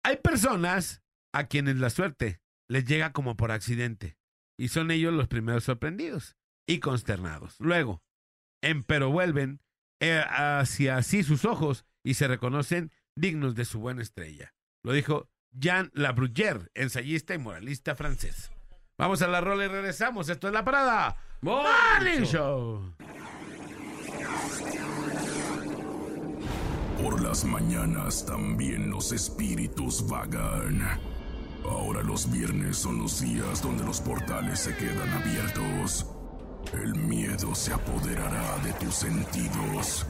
Hay 0.06 0.18
personas 0.18 1.02
a 1.34 1.48
quienes 1.48 1.78
la 1.78 1.90
suerte 1.90 2.40
les 2.70 2.86
llega 2.86 3.14
como 3.14 3.36
por 3.36 3.52
accidente 3.52 4.18
y 4.58 4.70
son 4.70 4.92
ellos 4.92 5.14
los 5.14 5.28
primeros 5.28 5.64
sorprendidos 5.64 6.36
y 6.68 6.80
consternados. 6.80 7.56
Luego, 7.60 8.04
empero 8.62 9.10
vuelven 9.10 9.62
eh, 10.00 10.24
hacia 10.28 10.98
así 10.98 11.24
sus 11.24 11.46
ojos 11.46 11.86
y 12.04 12.16
se 12.16 12.28
reconocen 12.28 12.92
dignos 13.16 13.56
de 13.56 13.66
su 13.66 13.80
buena 13.80 14.02
estrella. 14.02 14.54
Lo 14.84 14.92
dijo 14.94 15.30
Jean 15.52 15.92
Labruyère, 15.94 16.70
ensayista 16.74 17.34
y 17.34 17.38
moralista 17.38 17.96
francés. 17.96 18.52
Vamos 18.98 19.22
a 19.22 19.28
la 19.28 19.42
rola 19.42 19.66
y 19.66 19.68
regresamos. 19.68 20.30
Esto 20.30 20.48
es 20.48 20.54
La 20.54 20.64
Parada. 20.64 21.18
Morning 21.42 22.24
Show. 22.24 22.96
Por 27.02 27.22
las 27.22 27.44
mañanas 27.44 28.26
también 28.26 28.90
los 28.90 29.12
espíritus 29.12 30.08
vagan. 30.08 31.13
Ahora 31.70 32.04
los 32.04 32.30
viernes 32.30 32.78
son 32.78 33.00
los 33.00 33.22
días 33.22 33.62
donde 33.62 33.84
los 33.86 34.02
portales 34.02 34.60
se 34.60 34.76
quedan 34.76 35.10
abiertos. 35.10 36.06
El 36.74 36.96
miedo 36.96 37.56
se 37.56 37.74
apoderará 37.74 38.58
de 38.64 38.74
tus 38.74 38.96
sentidos. 38.96 40.06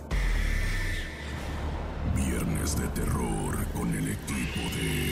Viernes 2.15 2.77
de 2.79 2.87
terror 2.89 3.65
con 3.73 3.93
el 3.93 4.09
equipo 4.09 4.61
de 4.75 5.11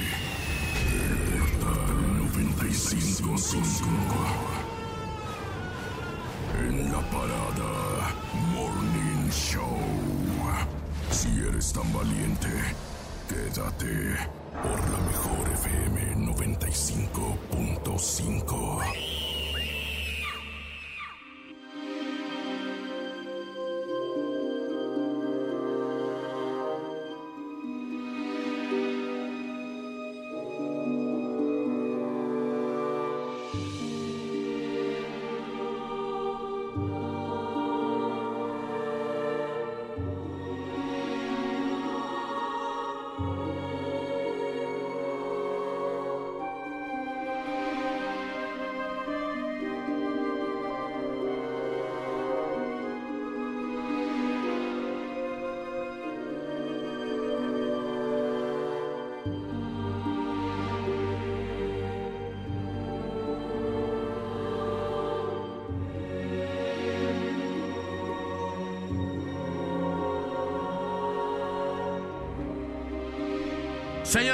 El 0.97 1.17
Portal 1.39 2.17
955. 2.27 3.91
En 6.59 6.91
la 6.91 7.01
parada 7.11 8.15
Morning 8.53 9.29
Show. 9.31 9.77
Si 11.11 11.29
eres 11.47 11.73
tan 11.73 11.91
valiente, 11.93 12.49
quédate 13.27 14.40
por 14.63 14.79
la 14.91 14.99
mejor 14.99 15.49
FM 15.53 16.15
95.5. 16.33 19.20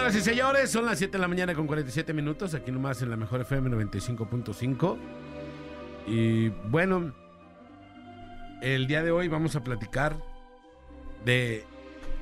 Señoras 0.07 0.25
y 0.25 0.31
señores, 0.31 0.71
son 0.71 0.85
las 0.85 0.99
7 0.99 1.11
de 1.11 1.19
la 1.19 1.27
mañana 1.27 1.53
con 1.53 1.67
47 1.67 2.13
minutos, 2.13 2.53
aquí 2.53 2.71
nomás 2.71 3.01
en 3.01 3.09
la 3.09 3.17
mejor 3.17 3.41
FM 3.41 3.69
95.5. 3.71 4.97
Y 6.07 6.47
bueno, 6.69 7.13
el 8.61 8.87
día 8.87 9.03
de 9.03 9.11
hoy 9.11 9.27
vamos 9.27 9.57
a 9.57 9.65
platicar 9.65 10.15
de 11.25 11.65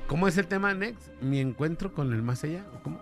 cómo 0.08 0.26
es 0.26 0.36
el 0.36 0.48
tema 0.48 0.74
Next, 0.74 1.12
mi 1.22 1.38
encuentro 1.38 1.94
con 1.94 2.12
el 2.12 2.22
más 2.22 2.42
allá, 2.42 2.64
o 2.74 2.82
cómo? 2.82 3.00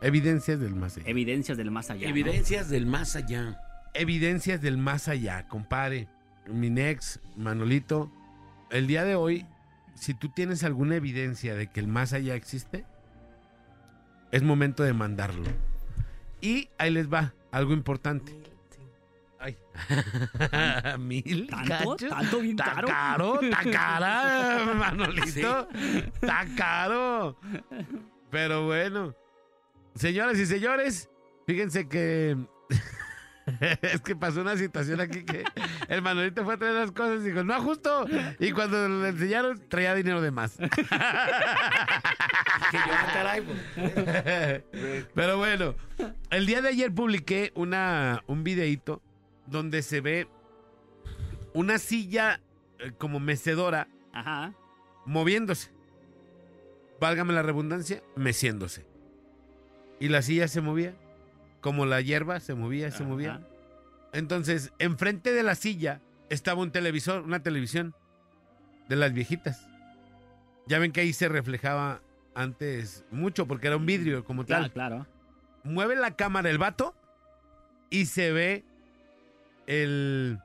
Evidencias 0.00 0.60
del 0.60 0.76
más 0.76 0.98
allá. 0.98 1.10
Evidencias 1.10 1.58
del 1.58 1.72
más 1.72 1.90
allá. 1.90 2.02
¿no? 2.02 2.10
Evidencias 2.10 2.68
del 2.68 2.86
más 2.86 3.16
allá. 3.16 3.58
Evidencias 3.94 4.62
del 4.62 4.78
más 4.78 5.08
allá, 5.08 5.48
compadre. 5.48 6.06
Mi 6.46 6.70
Nex, 6.70 7.18
Manolito, 7.36 8.12
el 8.70 8.86
día 8.86 9.02
de 9.02 9.16
hoy, 9.16 9.44
si 9.96 10.14
tú 10.14 10.28
tienes 10.28 10.62
alguna 10.62 10.94
evidencia 10.94 11.56
de 11.56 11.66
que 11.66 11.80
el 11.80 11.88
más 11.88 12.12
allá 12.12 12.36
existe, 12.36 12.84
es 14.32 14.42
momento 14.42 14.82
de 14.82 14.92
mandarlo. 14.92 15.48
Y 16.40 16.68
ahí 16.78 16.90
les 16.90 17.12
va, 17.12 17.32
algo 17.52 17.72
importante. 17.72 18.36
Ay. 19.38 19.56
Mil 20.98 21.46
¿Tanto? 21.48 21.96
¿Tanto 21.96 22.40
bien 22.40 22.58
Está 22.58 22.74
caro? 22.74 22.88
caro, 22.88 23.40
está 23.40 23.70
cara, 23.70 24.74
Manolito. 24.76 25.68
Está 26.14 26.46
caro. 26.56 27.36
Pero 28.30 28.66
bueno. 28.66 29.14
Señoras 29.94 30.38
y 30.38 30.46
señores, 30.46 31.10
fíjense 31.46 31.88
que. 31.88 32.36
es 33.82 34.00
que 34.00 34.14
pasó 34.16 34.40
una 34.40 34.56
situación 34.56 35.00
aquí 35.00 35.24
que 35.24 35.44
el 35.88 36.02
Manolito 36.02 36.44
fue 36.44 36.54
a 36.54 36.56
traer 36.58 36.74
las 36.74 36.92
cosas 36.92 37.22
y 37.22 37.28
dijo, 37.30 37.42
no 37.44 37.60
justo. 37.62 38.06
Y 38.38 38.52
cuando 38.52 38.88
le 38.88 39.08
enseñaron, 39.08 39.60
traía 39.68 39.94
dinero 39.94 40.20
de 40.20 40.30
más. 40.30 40.58
Ah, 42.74 43.36
pues. 43.44 44.62
Pero 45.14 45.36
bueno, 45.36 45.74
el 46.30 46.46
día 46.46 46.62
de 46.62 46.68
ayer 46.68 46.92
publiqué 46.92 47.52
una, 47.54 48.22
un 48.26 48.44
videíto 48.44 49.02
donde 49.46 49.82
se 49.82 50.00
ve 50.00 50.28
una 51.54 51.78
silla 51.78 52.40
eh, 52.78 52.92
como 52.96 53.20
mecedora 53.20 53.88
Ajá. 54.12 54.54
moviéndose. 55.06 55.70
Válgame 57.00 57.32
la 57.32 57.42
redundancia, 57.42 58.02
meciéndose. 58.16 58.86
Y 60.00 60.08
la 60.08 60.22
silla 60.22 60.48
se 60.48 60.60
movía, 60.60 60.94
como 61.62 61.86
la 61.86 62.02
hierba 62.02 62.38
se 62.40 62.54
movía, 62.54 62.90
se 62.90 62.98
Ajá. 62.98 63.04
movía. 63.06 63.40
Entonces, 64.12 64.72
enfrente 64.78 65.32
de 65.32 65.42
la 65.42 65.54
silla 65.54 66.02
estaba 66.28 66.60
un 66.60 66.70
televisor, 66.72 67.22
una 67.22 67.42
televisión 67.42 67.94
de 68.90 68.96
las 68.96 69.14
viejitas. 69.14 69.66
Ya 70.66 70.78
ven 70.78 70.92
que 70.92 71.00
ahí 71.00 71.14
se 71.14 71.28
reflejaba 71.30 72.02
antes 72.34 73.04
mucho 73.10 73.46
porque 73.46 73.68
era 73.68 73.76
un 73.78 73.86
vidrio 73.86 74.24
como 74.24 74.44
Claro, 74.44 74.64
tal. 74.64 74.72
claro. 74.72 75.06
Mueve 75.64 75.96
la 75.96 76.10
cámara 76.16 76.50
el 76.50 76.58
vato 76.58 76.94
y 77.88 78.04
se 78.06 78.32
ve 78.32 78.64
el 79.66 80.38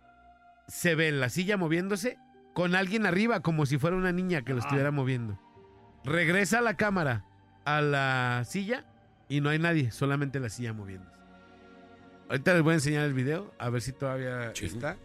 se 0.67 0.95
ve 0.95 1.11
la 1.11 1.29
silla 1.29 1.55
moviéndose 1.57 2.17
con 2.53 2.75
alguien 2.75 3.05
arriba 3.05 3.39
como 3.41 3.65
si 3.65 3.77
fuera 3.77 3.95
una 3.95 4.11
niña 4.11 4.41
que 4.43 4.51
lo 4.53 4.57
Ah. 4.59 4.61
estuviera 4.63 4.91
moviendo. 4.91 5.39
Regresa 6.03 6.61
la 6.61 6.75
cámara 6.75 7.25
a 7.65 7.81
la 7.81 8.43
silla 8.45 8.85
y 9.29 9.41
no 9.41 9.49
hay 9.49 9.59
nadie, 9.59 9.91
solamente 9.91 10.39
la 10.39 10.49
silla 10.49 10.73
moviéndose. 10.73 11.15
Ahorita 12.29 12.53
les 12.53 12.61
voy 12.63 12.71
a 12.71 12.75
enseñar 12.75 13.05
el 13.05 13.13
video, 13.13 13.53
a 13.57 13.69
ver 13.69 13.81
si 13.81 13.93
todavía 13.93 14.51
Sí. 14.53 14.65
está. 14.65 14.97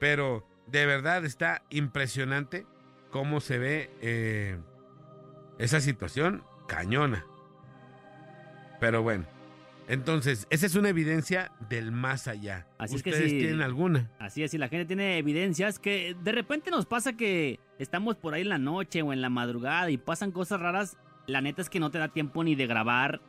Pero 0.00 0.46
de 0.66 0.84
verdad 0.86 1.24
está 1.24 1.62
impresionante 1.70 2.66
cómo 3.10 3.40
se 3.40 3.58
ve 3.58 3.90
eh, 4.02 4.58
esa 5.58 5.80
situación 5.80 6.42
cañona. 6.66 7.24
Pero 8.80 9.02
bueno, 9.02 9.24
entonces, 9.88 10.46
esa 10.50 10.66
es 10.66 10.74
una 10.74 10.88
evidencia 10.88 11.52
del 11.68 11.92
más 11.92 12.26
allá. 12.26 12.66
Así 12.78 12.96
es 12.96 13.02
que 13.02 13.10
¿Ustedes 13.10 13.30
sí. 13.30 13.38
tienen 13.38 13.62
alguna? 13.62 14.10
Así 14.18 14.42
es, 14.42 14.50
si 14.50 14.58
la 14.58 14.68
gente 14.68 14.84
tiene 14.86 15.18
evidencias 15.18 15.78
que 15.78 16.16
de 16.22 16.32
repente 16.32 16.70
nos 16.70 16.84
pasa 16.86 17.16
que 17.16 17.60
estamos 17.78 18.16
por 18.16 18.34
ahí 18.34 18.42
en 18.42 18.48
la 18.48 18.58
noche 18.58 19.02
o 19.02 19.12
en 19.12 19.20
la 19.22 19.30
madrugada 19.30 19.88
y 19.90 19.96
pasan 19.98 20.32
cosas 20.32 20.60
raras, 20.60 20.96
la 21.26 21.40
neta 21.40 21.62
es 21.62 21.70
que 21.70 21.80
no 21.80 21.90
te 21.90 21.98
da 21.98 22.08
tiempo 22.08 22.42
ni 22.44 22.54
de 22.56 22.66
grabar 22.66 23.20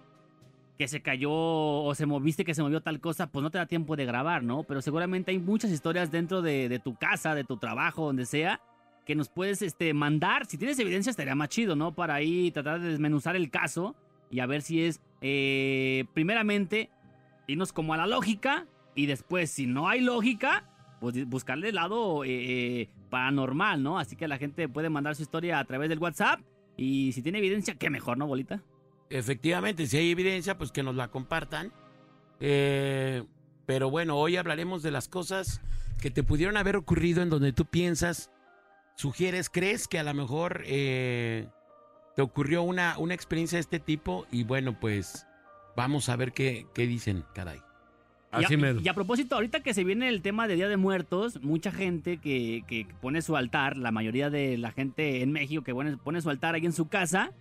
que 0.78 0.88
se 0.88 1.02
cayó 1.02 1.32
o 1.32 1.96
se 1.96 2.06
moviste 2.06 2.46
que 2.46 2.54
se 2.54 2.62
movió 2.62 2.82
tal 2.82 3.00
cosa, 3.00 3.28
pues 3.28 3.42
no 3.42 3.50
te 3.50 3.58
da 3.58 3.66
tiempo 3.66 3.96
de 3.96 4.06
grabar, 4.06 4.44
¿no? 4.44 4.64
Pero 4.64 4.82
seguramente 4.82 5.32
hay 5.32 5.40
muchas 5.40 5.72
historias 5.72 6.12
dentro 6.12 6.42
de, 6.42 6.80
tu 6.84 6.96
casa, 6.96 7.34
de 7.34 7.44
tu 7.44 7.58
trabajo, 7.58 8.06
donde 8.06 8.26
sea, 8.26 8.62
que 9.06 9.16
nos 9.16 9.30
puedes 9.30 9.62
este, 9.64 9.94
mandar. 9.94 10.46
Si 10.46 10.58
tienes 10.58 10.78
evidencia 10.78 11.10
estaría 11.10 11.34
más 11.34 11.50
chido, 11.50 11.76
¿no? 11.76 11.96
Para 11.96 12.16
ahí 12.16 12.52
tratar 12.52 12.80
de 12.80 12.90
desmenuzar 12.90 13.36
el 13.36 13.50
caso 13.50 13.96
y 14.30 14.40
a 14.40 14.46
ver 14.46 14.62
si 14.62 14.84
es, 14.84 15.02
eh, 15.22 16.06
primeramente, 16.14 16.92
irnos 17.48 17.74
como 17.74 17.94
a 17.96 17.98
la 17.98 18.06
lógica 18.06 18.68
y 18.94 19.08
después, 19.08 19.50
si 19.50 19.66
no 19.66 19.88
hay 19.88 20.02
lógica, 20.02 20.70
pues 21.00 21.28
buscarle 21.28 21.70
el 21.70 21.76
lado 21.76 22.24
eh, 22.24 22.82
eh, 22.82 22.90
paranormal, 23.10 23.82
¿no? 23.82 23.98
Así 23.98 24.16
que 24.16 24.28
la 24.28 24.38
gente 24.38 24.70
puede 24.70 24.90
mandar 24.90 25.16
su 25.16 25.24
historia 25.24 25.58
a 25.58 25.66
través 25.66 25.90
del 25.90 26.00
WhatsApp 26.00 26.40
y 26.76 27.14
si 27.14 27.24
tiene 27.24 27.40
evidencia, 27.40 27.76
qué 27.76 27.90
mejor, 27.90 28.20
¿no, 28.20 28.28
bolita? 28.28 28.62
Efectivamente, 29.10 29.88
si 29.88 29.98
hay 29.98 30.12
evidencia, 30.12 30.58
pues 30.58 30.72
que 30.72 30.84
nos 30.84 30.96
la 30.96 31.10
compartan. 31.10 31.72
Eh, 32.40 33.24
pero 33.66 33.90
bueno, 33.90 34.18
hoy 34.18 34.38
hablaremos 34.38 34.84
de 34.84 34.92
las 34.92 35.08
cosas 35.08 35.62
que 36.02 36.12
te 36.12 36.24
pudieron 36.24 36.58
haber 36.58 36.76
ocurrido 36.76 37.22
en 37.22 37.30
donde 37.30 37.54
tú 37.54 37.66
piensas, 37.66 38.32
sugieres, 38.96 39.50
crees 39.50 39.88
que 39.88 40.00
a 40.00 40.04
lo 40.04 40.14
mejor 40.14 40.64
eh, 40.66 41.48
te 42.16 42.22
ocurrió 42.22 42.62
una, 42.64 42.98
una 42.98 43.14
experiencia 43.14 43.58
de 43.58 43.62
este 43.62 43.80
tipo 43.80 44.26
y 44.32 44.44
bueno, 44.44 44.80
pues 44.80 45.26
vamos 45.76 46.10
a 46.10 46.16
ver 46.16 46.34
qué, 46.34 46.68
qué 46.74 46.88
dicen, 46.88 47.24
caray. 47.34 47.62
Y 48.34 48.44
a, 48.44 48.48
Así 48.48 48.58
y 48.84 48.88
a 48.88 48.94
propósito, 48.94 49.36
ahorita 49.36 49.62
que 49.62 49.74
se 49.74 49.84
viene 49.84 50.10
el 50.10 50.22
tema 50.22 50.48
de 50.48 50.56
Día 50.56 50.68
de 50.68 50.78
Muertos, 50.78 51.42
mucha 51.42 51.72
gente 51.72 52.18
que, 52.18 52.64
que 52.68 52.86
pone 53.02 53.22
su 53.22 53.38
altar, 53.38 53.78
la 53.78 53.92
mayoría 53.92 54.30
de 54.30 54.58
la 54.58 54.72
gente 54.72 55.22
en 55.22 55.32
México 55.32 55.64
que 55.64 55.74
pone, 55.74 55.98
pone 55.98 56.22
su 56.22 56.30
altar 56.30 56.54
ahí 56.56 56.66
en 56.66 56.74
su 56.74 56.90
casa, 56.90 57.32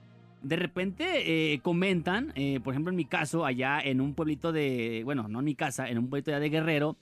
de 0.47 0.57
repente 0.57 1.53
eh, 1.55 1.59
comentan, 1.61 2.33
eh, 2.37 2.61
por 2.63 2.73
ejemplo 2.75 2.91
en 2.91 2.97
mi 2.97 3.05
caso, 3.05 3.45
allá 3.45 3.81
en 3.81 4.01
un 4.01 4.15
pueblito 4.15 4.53
de, 4.53 5.03
bueno, 5.05 5.27
no 5.29 5.41
en 5.41 5.45
mi 5.45 5.55
casa, 5.55 5.89
en 5.89 5.99
un 5.99 6.09
pueblito 6.09 6.31
allá 6.31 6.41
de 6.41 6.51
Guerrero, 6.51 6.97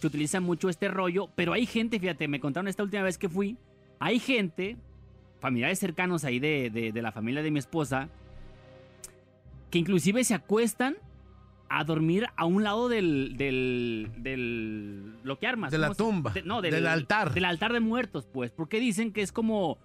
se 0.00 0.06
utiliza 0.06 0.40
mucho 0.40 0.68
este 0.68 0.88
rollo, 0.88 1.28
pero 1.34 1.52
hay 1.52 1.66
gente, 1.66 1.98
fíjate, 1.98 2.28
me 2.28 2.40
contaron 2.40 2.68
esta 2.68 2.82
última 2.82 3.02
vez 3.02 3.18
que 3.18 3.28
fui, 3.28 3.56
hay 3.98 4.18
gente, 4.18 4.76
familiares 5.40 5.78
cercanos 5.78 6.24
ahí 6.24 6.38
de, 6.38 6.70
de- 6.70 6.92
de 6.92 7.02
la 7.02 7.12
familia 7.12 7.42
de 7.42 7.50
mi 7.50 7.58
esposa, 7.58 8.08
que 9.70 9.78
inclusive 9.78 10.24
se 10.24 10.34
acuestan 10.34 10.96
a 11.68 11.84
dormir 11.84 12.26
a 12.36 12.44
un 12.46 12.64
lado 12.64 12.88
del. 12.88 13.36
del. 13.36 14.10
del. 14.18 15.14
lo 15.22 15.38
que 15.38 15.46
armas. 15.46 15.70
De 15.70 15.78
la 15.78 15.86
¿cómo 15.88 15.94
se- 15.94 16.02
tumba, 16.02 16.32
de- 16.32 16.42
no, 16.42 16.60
del 16.60 16.86
altar. 16.86 17.32
Del 17.32 17.44
altar 17.44 17.72
de 17.72 17.78
muertos, 17.80 18.26
pues. 18.32 18.50
Porque 18.50 18.80
dicen 18.80 19.12
que 19.12 19.22
es 19.22 19.30
como 19.30 19.78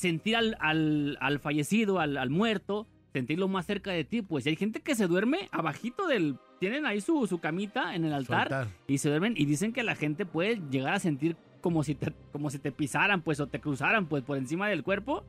sentir 0.00 0.36
al, 0.36 0.56
al, 0.58 1.16
al 1.20 1.38
fallecido, 1.38 2.00
al, 2.00 2.16
al 2.16 2.30
muerto, 2.30 2.86
sentirlo 3.12 3.48
más 3.48 3.66
cerca 3.66 3.92
de 3.92 4.04
ti. 4.04 4.22
Pues 4.22 4.46
y 4.46 4.50
hay 4.50 4.56
gente 4.56 4.80
que 4.80 4.94
se 4.94 5.06
duerme 5.06 5.48
abajito 5.52 6.06
del. 6.06 6.36
Tienen 6.58 6.84
ahí 6.84 7.00
su, 7.00 7.26
su 7.26 7.38
camita 7.38 7.94
en 7.94 8.04
el 8.04 8.12
altar 8.12 8.68
y 8.86 8.98
se 8.98 9.08
duermen 9.08 9.34
y 9.36 9.46
dicen 9.46 9.72
que 9.72 9.82
la 9.82 9.94
gente 9.94 10.26
puede 10.26 10.60
llegar 10.70 10.94
a 10.94 10.98
sentir 10.98 11.36
como 11.62 11.82
si 11.82 11.94
te, 11.94 12.12
como 12.32 12.50
si 12.50 12.58
te 12.58 12.72
pisaran, 12.72 13.22
pues, 13.22 13.40
o 13.40 13.46
te 13.46 13.60
cruzaran, 13.60 14.06
pues, 14.06 14.22
por 14.24 14.36
encima 14.36 14.68
del 14.68 14.82
cuerpo. 14.82 15.24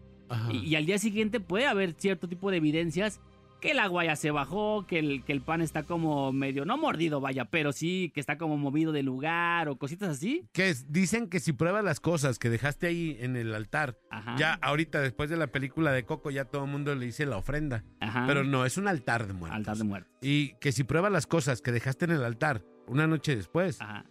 Y 0.51 0.75
al 0.75 0.85
día 0.85 0.97
siguiente 0.97 1.41
puede 1.41 1.67
haber 1.67 1.93
cierto 1.93 2.27
tipo 2.29 2.51
de 2.51 2.57
evidencias 2.57 3.19
que 3.61 3.71
el 3.71 3.79
agua 3.79 4.03
ya 4.03 4.15
se 4.15 4.31
bajó, 4.31 4.85
que 4.87 4.99
el, 4.99 5.23
que 5.23 5.31
el 5.31 5.41
pan 5.41 5.61
está 5.61 5.83
como 5.83 6.33
medio, 6.33 6.65
no 6.65 6.77
mordido, 6.77 7.21
vaya, 7.21 7.45
pero 7.45 7.71
sí 7.71 8.11
que 8.13 8.19
está 8.19 8.37
como 8.37 8.57
movido 8.57 8.91
de 8.91 9.03
lugar 9.03 9.69
o 9.69 9.77
cositas 9.77 10.09
así. 10.09 10.45
Que 10.51 10.69
es- 10.69 10.91
dicen 10.91 11.29
que 11.29 11.39
si 11.39 11.53
pruebas 11.53 11.83
las 11.83 11.99
cosas 11.99 12.39
que 12.39 12.49
dejaste 12.49 12.87
ahí 12.87 13.17
en 13.21 13.35
el 13.37 13.53
altar, 13.53 13.97
Ajá. 14.09 14.35
ya 14.37 14.53
ahorita 14.61 14.99
después 14.99 15.29
de 15.29 15.37
la 15.37 15.47
película 15.47 15.91
de 15.91 16.03
Coco 16.03 16.31
ya 16.31 16.45
todo 16.45 16.65
el 16.65 16.71
mundo 16.71 16.93
le 16.95 17.05
dice 17.05 17.25
la 17.25 17.37
ofrenda. 17.37 17.83
Ajá. 17.99 18.25
Pero 18.27 18.43
no, 18.43 18.65
es 18.65 18.77
un 18.77 18.87
altar 18.87 19.27
de 19.27 19.33
muertos. 19.33 19.57
Altar 19.57 19.77
de 19.77 19.83
muerte. 19.83 20.09
Y 20.21 20.55
que 20.59 20.71
si 20.71 20.83
pruebas 20.83 21.11
las 21.11 21.27
cosas 21.27 21.61
que 21.61 21.71
dejaste 21.71 22.05
en 22.05 22.11
el 22.11 22.23
altar 22.23 22.63
una 22.87 23.05
noche 23.07 23.35
después, 23.35 23.79
Ajá. 23.79 24.05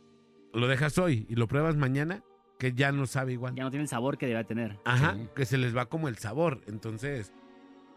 lo 0.54 0.68
dejas 0.68 0.96
hoy 0.98 1.26
y 1.28 1.34
lo 1.34 1.48
pruebas 1.48 1.76
mañana, 1.76 2.22
que 2.58 2.72
ya 2.72 2.92
no 2.92 3.06
sabe 3.06 3.32
igual. 3.32 3.54
Ya 3.56 3.64
no 3.64 3.70
tiene 3.70 3.82
el 3.82 3.88
sabor 3.88 4.16
que 4.16 4.26
debe 4.26 4.44
tener. 4.44 4.78
Ajá, 4.84 5.14
Sí. 5.16 5.28
que 5.34 5.44
se 5.44 5.58
les 5.58 5.76
va 5.76 5.86
como 5.86 6.08
el 6.08 6.18
sabor. 6.18 6.60
Entonces, 6.66 7.32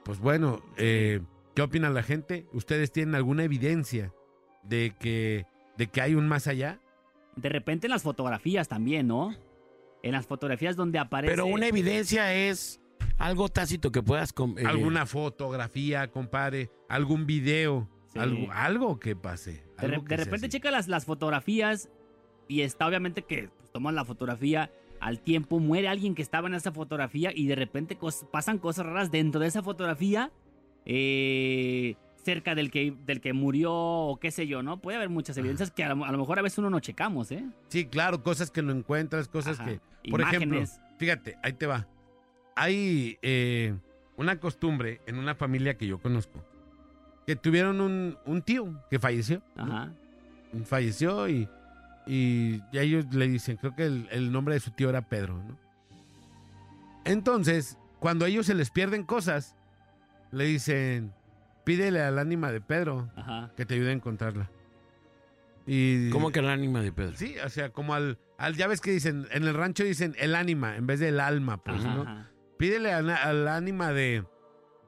pues 0.05 0.19
bueno, 0.19 0.61
eh, 0.77 1.21
¿qué 1.55 1.61
opina 1.61 1.89
la 1.89 2.03
gente? 2.03 2.45
¿Ustedes 2.53 2.91
tienen 2.91 3.15
alguna 3.15 3.43
evidencia 3.43 4.13
de 4.63 4.95
que, 4.99 5.45
de 5.77 5.87
que 5.87 6.01
hay 6.01 6.15
un 6.15 6.27
más 6.27 6.47
allá? 6.47 6.79
De 7.35 7.49
repente 7.49 7.87
en 7.87 7.91
las 7.91 8.03
fotografías 8.03 8.67
también, 8.67 9.07
¿no? 9.07 9.35
En 10.03 10.11
las 10.11 10.25
fotografías 10.27 10.75
donde 10.75 10.99
aparece. 10.99 11.31
Pero 11.33 11.45
una 11.47 11.67
evidencia 11.67 12.33
es 12.33 12.79
algo 13.17 13.49
tácito 13.49 13.91
que 13.91 14.03
puedas... 14.03 14.33
eh, 14.57 14.63
¿Alguna 14.65 15.05
fotografía, 15.05 16.09
compadre? 16.11 16.69
¿Algún 16.89 17.25
video? 17.25 17.89
Sí. 18.09 18.19
Algo, 18.19 18.51
algo 18.51 18.99
que 18.99 19.15
pase. 19.15 19.63
De, 19.79 19.87
re- 19.87 20.01
repente 20.17 20.49
checa 20.49 20.69
las, 20.71 20.87
las 20.87 21.05
fotografías 21.05 21.89
y 22.47 22.61
está 22.61 22.87
obviamente 22.87 23.23
que 23.23 23.49
pues, 23.57 23.71
toman 23.71 23.95
la 23.95 24.05
fotografía 24.05 24.71
al 24.99 25.19
tiempo, 25.19 25.59
muere 25.59 25.87
alguien 25.87 26.13
que 26.15 26.21
estaba 26.21 26.47
en 26.47 26.53
esa 26.53 26.71
fotografía 26.71 27.31
y 27.33 27.47
de 27.47 27.55
repente 27.55 27.97
cos- 27.97 28.25
pasan 28.29 28.59
cosas 28.59 28.85
raras 28.85 29.09
dentro 29.11 29.41
de 29.41 29.47
esa 29.47 29.63
fotografía 29.63 30.31
eh, 30.85 31.95
cerca 32.23 32.55
del 32.55 32.71
que, 32.71 32.95
del 33.05 33.21
que 33.21 33.33
murió 33.33 33.73
o 33.73 34.19
qué 34.19 34.31
sé 34.31 34.47
yo, 34.47 34.63
¿no? 34.63 34.77
Puede 34.81 34.97
haber 34.97 35.09
muchas 35.09 35.37
evidencias 35.37 35.71
que 35.71 35.83
a 35.83 35.93
lo, 35.93 36.05
a 36.05 36.11
lo 36.11 36.17
mejor 36.17 36.39
a 36.39 36.41
veces 36.41 36.59
uno 36.59 36.69
no 36.69 36.79
checamos, 36.79 37.31
¿eh? 37.31 37.43
Sí, 37.67 37.85
claro, 37.85 38.23
cosas 38.23 38.49
que 38.51 38.61
no 38.61 38.71
encuentras, 38.71 39.27
cosas 39.27 39.59
Ajá. 39.59 39.69
que... 39.69 39.79
Por 40.09 40.21
ejemplo, 40.21 40.61
fíjate, 40.97 41.37
ahí 41.43 41.53
te 41.53 41.65
va. 41.65 41.87
Hay 42.55 43.17
eh, 43.21 43.73
una 44.17 44.39
costumbre 44.39 45.01
en 45.07 45.17
una 45.17 45.35
familia 45.35 45.77
que 45.77 45.87
yo 45.87 45.97
conozco, 45.99 46.43
que 47.25 47.35
tuvieron 47.35 47.81
un, 47.81 48.17
un 48.25 48.41
tío 48.41 48.81
que 48.89 48.99
falleció. 48.99 49.41
¿no? 49.55 49.63
Ajá. 49.63 49.93
falleció 50.65 51.27
y, 51.29 51.47
y 52.05 52.59
ya 52.71 52.81
ellos 52.81 53.05
le 53.13 53.27
dicen, 53.27 53.57
creo 53.57 53.75
que 53.75 53.85
el, 53.85 54.07
el 54.11 54.31
nombre 54.31 54.55
de 54.55 54.59
su 54.59 54.71
tío 54.71 54.89
era 54.89 55.01
Pedro, 55.01 55.37
¿no? 55.37 55.57
Entonces, 57.05 57.77
cuando 57.99 58.25
a 58.25 58.27
ellos 58.27 58.45
se 58.45 58.53
les 58.53 58.69
pierden 58.69 59.03
cosas, 59.03 59.55
le 60.33 60.45
dicen, 60.45 61.13
pídele 61.63 62.01
al 62.01 62.19
ánima 62.19 62.51
de 62.51 62.59
Pedro 62.61 63.09
Ajá. 63.15 63.51
que 63.55 63.65
te 63.65 63.75
ayude 63.75 63.89
a 63.89 63.93
encontrarla. 63.93 64.49
Y, 65.65 66.09
¿Cómo 66.09 66.31
que 66.31 66.39
el 66.39 66.49
ánima 66.49 66.81
de 66.81 66.91
Pedro? 66.91 67.13
Sí, 67.15 67.35
o 67.45 67.49
sea, 67.49 67.69
como 67.69 67.93
al, 67.93 68.17
al, 68.37 68.55
ya 68.55 68.67
ves 68.67 68.81
que 68.81 68.91
dicen, 68.91 69.27
en 69.31 69.43
el 69.43 69.53
rancho 69.53 69.83
dicen 69.83 70.13
el 70.19 70.35
ánima 70.35 70.75
en 70.75 70.87
vez 70.87 70.99
del 70.99 71.19
alma, 71.21 71.57
pues, 71.63 71.85
Ajá, 71.85 71.95
¿no? 71.95 72.01
ajá, 72.01 72.29
Pídele 72.57 72.91
al, 72.91 73.09
al 73.09 73.47
ánima 73.47 73.93
de 73.93 74.25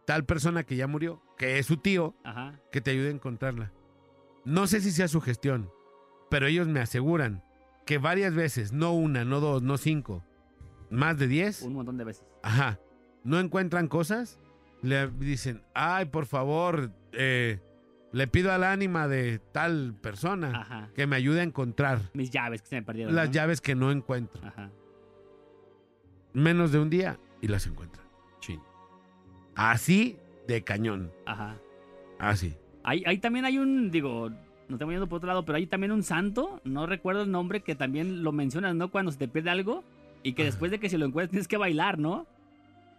tal 0.06 0.26
persona 0.26 0.64
que 0.64 0.76
ya 0.76 0.88
murió, 0.88 1.22
que 1.38 1.60
es 1.60 1.66
su 1.66 1.78
tío, 1.78 2.14
ajá. 2.24 2.60
que 2.72 2.82
te 2.82 2.92
ayude 2.92 3.08
a 3.08 3.12
encontrarla. 3.12 3.72
No 4.44 4.68
sé 4.68 4.82
si 4.82 4.92
sea 4.92 5.08
su 5.08 5.22
gestión, 5.22 5.70
pero 6.30 6.48
ellos 6.48 6.68
me 6.68 6.80
aseguran 6.82 7.42
que 7.86 7.98
varias 7.98 8.34
veces, 8.36 8.74
no 8.74 8.94
una, 8.94 9.24
no 9.26 9.40
dos, 9.40 9.62
no 9.64 9.78
cinco, 9.78 10.24
más 10.90 11.18
de 11.18 11.28
diez, 11.28 11.62
Un 11.62 11.74
montón 11.74 11.98
de 11.98 12.04
veces. 12.04 12.26
ajá, 12.44 12.80
no 13.24 13.40
encuentran 13.40 13.88
cosas, 13.88 14.40
le 14.86 15.08
dicen, 15.10 15.62
ay, 15.74 16.06
por 16.06 16.26
favor, 16.26 16.92
eh, 17.12 17.60
le 18.12 18.28
pido 18.28 18.52
al 18.54 18.64
ánima 18.64 19.08
de 19.08 19.40
tal 19.52 19.96
persona 20.02 20.62
Ajá. 20.62 20.90
que 20.96 21.06
me 21.08 21.16
ayude 21.16 21.42
a 21.42 21.44
encontrar 21.44 22.00
Mis 22.14 22.30
llaves 22.32 22.62
que 22.62 22.68
se 22.70 22.76
me 22.76 22.84
perdieron. 22.84 23.14
las 23.16 23.28
¿no? 23.28 23.34
llaves 23.34 23.62
que 23.62 23.76
no 23.76 23.92
encuentro. 23.92 24.42
Ajá. 24.46 24.70
Menos 26.34 26.72
de 26.72 26.80
un 26.80 26.90
día 26.90 27.18
y 27.42 27.48
las 27.48 27.66
encuentran. 27.68 28.06
Chin. 28.40 28.60
Así 29.56 30.18
de 30.48 30.64
cañón, 30.64 31.12
Ajá. 31.26 31.58
así. 32.20 32.56
Ahí, 32.84 33.04
ahí 33.08 33.18
también 33.18 33.46
hay 33.46 33.58
un, 33.58 33.90
digo, 33.90 34.30
no 34.30 34.76
estamos 34.76 34.94
yendo 34.94 35.08
por 35.08 35.18
otro 35.18 35.28
lado, 35.28 35.46
pero 35.46 35.58
hay 35.58 35.66
también 35.66 35.92
un 35.92 36.04
santo, 36.04 36.62
no 36.64 36.86
recuerdo 36.86 37.24
el 37.24 37.32
nombre, 37.32 37.62
que 37.62 37.74
también 37.76 38.22
lo 38.24 38.32
mencionas, 38.32 38.76
¿no? 38.76 38.92
Cuando 38.92 39.12
se 39.12 39.18
te 39.18 39.28
pierde 39.28 39.50
algo 39.50 39.84
y 40.24 40.34
que 40.34 40.44
después 40.44 40.72
de 40.72 40.80
que 40.80 40.90
se 40.90 40.98
lo 40.98 41.06
encuentras 41.06 41.32
tienes 41.32 41.48
que 41.48 41.58
bailar, 41.58 41.98
¿no? 42.00 42.28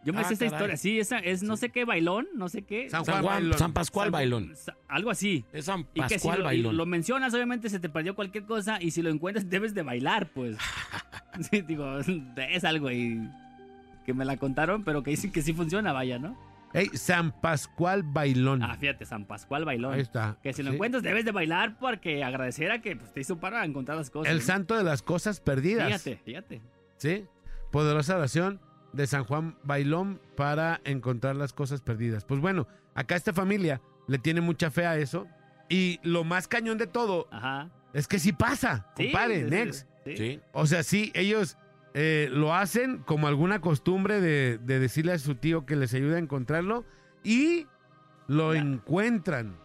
Yo 0.07 0.13
me 0.13 0.21
Ah, 0.21 0.25
sé 0.25 0.35
esta 0.35 0.45
caray. 0.47 0.57
historia, 0.57 0.77
sí, 0.77 1.01
esa 1.01 1.19
es 1.19 1.43
no 1.43 1.57
sé 1.57 1.69
qué 1.71 1.85
bailón, 1.85 2.27
no 2.35 2.49
sé 2.49 2.63
qué. 2.63 2.89
San 2.89 3.05
San 3.05 3.23
Juan 3.23 3.35
Bailón. 3.35 3.59
San 3.59 3.73
Pascual 3.73 4.07
San- 4.07 4.13
Bailón. 4.13 4.55
Algo 4.89 5.11
así. 5.11 5.45
Es 5.53 5.65
San 5.67 5.81
Y 5.95 6.01
que 6.03 6.09
si 6.09 6.15
Pascual 6.15 6.39
lo, 6.39 6.43
y 6.45 6.47
Bailón. 6.47 6.77
lo 6.77 6.87
mencionas, 6.87 7.35
obviamente 7.35 7.69
se 7.69 7.81
te 7.81 7.89
perdió 7.89 8.15
cualquier 8.15 8.45
cosa 8.45 8.79
y 8.81 8.93
si 8.93 9.03
lo 9.03 9.11
encuentras 9.11 9.51
debes 9.51 9.75
de 9.75 9.83
bailar, 9.83 10.29
pues. 10.33 10.57
sí, 11.51 11.61
digo, 11.63 11.99
es 11.99 12.65
algo 12.65 12.89
ahí 12.89 13.21
que 14.07 14.15
me 14.15 14.25
la 14.25 14.37
contaron, 14.37 14.85
pero 14.85 15.03
que 15.03 15.11
dicen 15.11 15.33
que 15.33 15.43
sí 15.43 15.53
funciona, 15.53 15.93
vaya, 15.93 16.19
¿no? 16.21 16.39
Ey, 16.73 16.89
San 16.95 17.33
Pascual 17.41 18.03
Bailón. 18.05 18.63
Ah, 18.63 18.77
fíjate, 18.77 19.07
San 19.07 19.25
Pascual 19.25 19.65
Bailón. 19.65 19.95
Ahí 19.95 20.01
está. 20.03 20.37
Que 20.43 20.53
si 20.53 20.63
lo 20.63 20.71
Sí. 20.71 20.75
encuentras 20.75 21.03
debes 21.03 21.25
de 21.25 21.33
bailar 21.33 21.79
porque 21.79 22.23
agradecer 22.23 22.71
a 22.71 22.81
que 22.83 22.95
pues, 22.97 23.13
te 23.13 23.21
hizo 23.21 23.39
para 23.39 23.65
encontrar 23.65 23.97
las 23.97 24.11
cosas. 24.11 24.31
El 24.31 24.39
¿no? 24.39 24.45
santo 24.45 24.77
de 24.77 24.85
las 24.85 25.03
cosas 25.03 25.41
perdidas. 25.41 25.87
Fíjate, 26.03 26.17
fíjate. 26.25 26.61
¿Sí? 26.99 27.25
Poderosa 27.73 28.17
oración 28.17 28.61
de 28.97 29.07
San 29.07 29.25
Juan 29.25 29.57
Bailón 29.63 30.21
para 30.37 30.81
encontrar 30.85 31.37
las 31.37 31.53
cosas 31.53 31.81
perdidas. 31.83 32.25
Pues 32.25 32.41
bueno, 32.41 32.67
acá 32.95 33.15
esta 33.17 33.33
familia 33.33 33.81
le 34.09 34.19
tiene 34.19 34.41
mucha 34.41 34.71
fe 34.71 34.87
a 34.87 34.97
eso. 34.97 35.27
Y 35.69 35.99
lo 36.03 36.23
más 36.25 36.47
cañón 36.49 36.79
de 36.79 36.87
todo 36.87 37.29
Ajá. 37.31 37.71
es 37.93 38.07
que 38.09 38.19
sí 38.19 38.33
pasa, 38.33 38.91
Sí, 38.97 39.05
compadre, 39.05 39.37
sí, 39.37 39.45
sí, 39.45 39.51
next. 39.51 39.89
sí. 40.05 40.17
Sí. 40.17 40.41
O 40.53 40.67
sea, 40.67 40.83
sí, 40.85 41.11
ellos 41.15 41.59
eh, 41.95 42.29
lo 42.31 42.55
hacen 42.55 42.99
como 42.99 43.27
alguna 43.27 43.61
costumbre 43.61 44.21
de, 44.21 44.59
de 44.59 44.79
decirle 44.79 45.13
a 45.13 45.19
su 45.19 45.35
tío 45.35 45.67
que 45.67 45.75
les 45.77 45.93
ayude 45.95 46.17
a 46.17 46.19
encontrarlo 46.21 46.85
y 47.25 47.67
lo 48.29 48.55
Ya. 48.55 48.61
encuentran. 48.61 49.57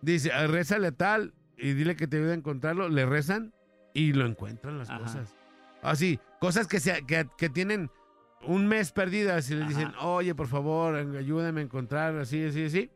Dice, 0.00 0.32
"Ah, 0.32 0.46
rézale 0.46 0.86
a 0.88 0.92
tal 0.92 1.34
y 1.58 1.72
dile 1.72 1.96
que 1.96 2.06
te 2.06 2.16
ayude 2.18 2.30
a 2.30 2.34
encontrarlo. 2.34 2.88
Le 2.88 3.04
rezan 3.04 3.52
y 3.92 4.12
lo 4.12 4.24
encuentran 4.26 4.78
las 4.78 4.88
Ajá. 4.90 5.00
cosas. 5.00 5.34
Así, 5.82 6.18
cosas 6.40 6.66
que, 6.68 6.80
se, 6.80 7.04
que, 7.06 7.28
que 7.36 7.48
tienen 7.50 7.90
un 8.42 8.66
mes 8.66 8.92
perdidas 8.92 9.50
y 9.50 9.54
les 9.54 9.62
Ajá. 9.64 9.68
dicen, 9.70 9.92
oye, 10.00 10.34
por 10.34 10.46
favor, 10.48 10.94
ayúdame 10.94 11.60
a 11.60 11.64
encontrar, 11.64 12.16
así, 12.16 12.44
así, 12.44 12.64
así. 12.64 12.90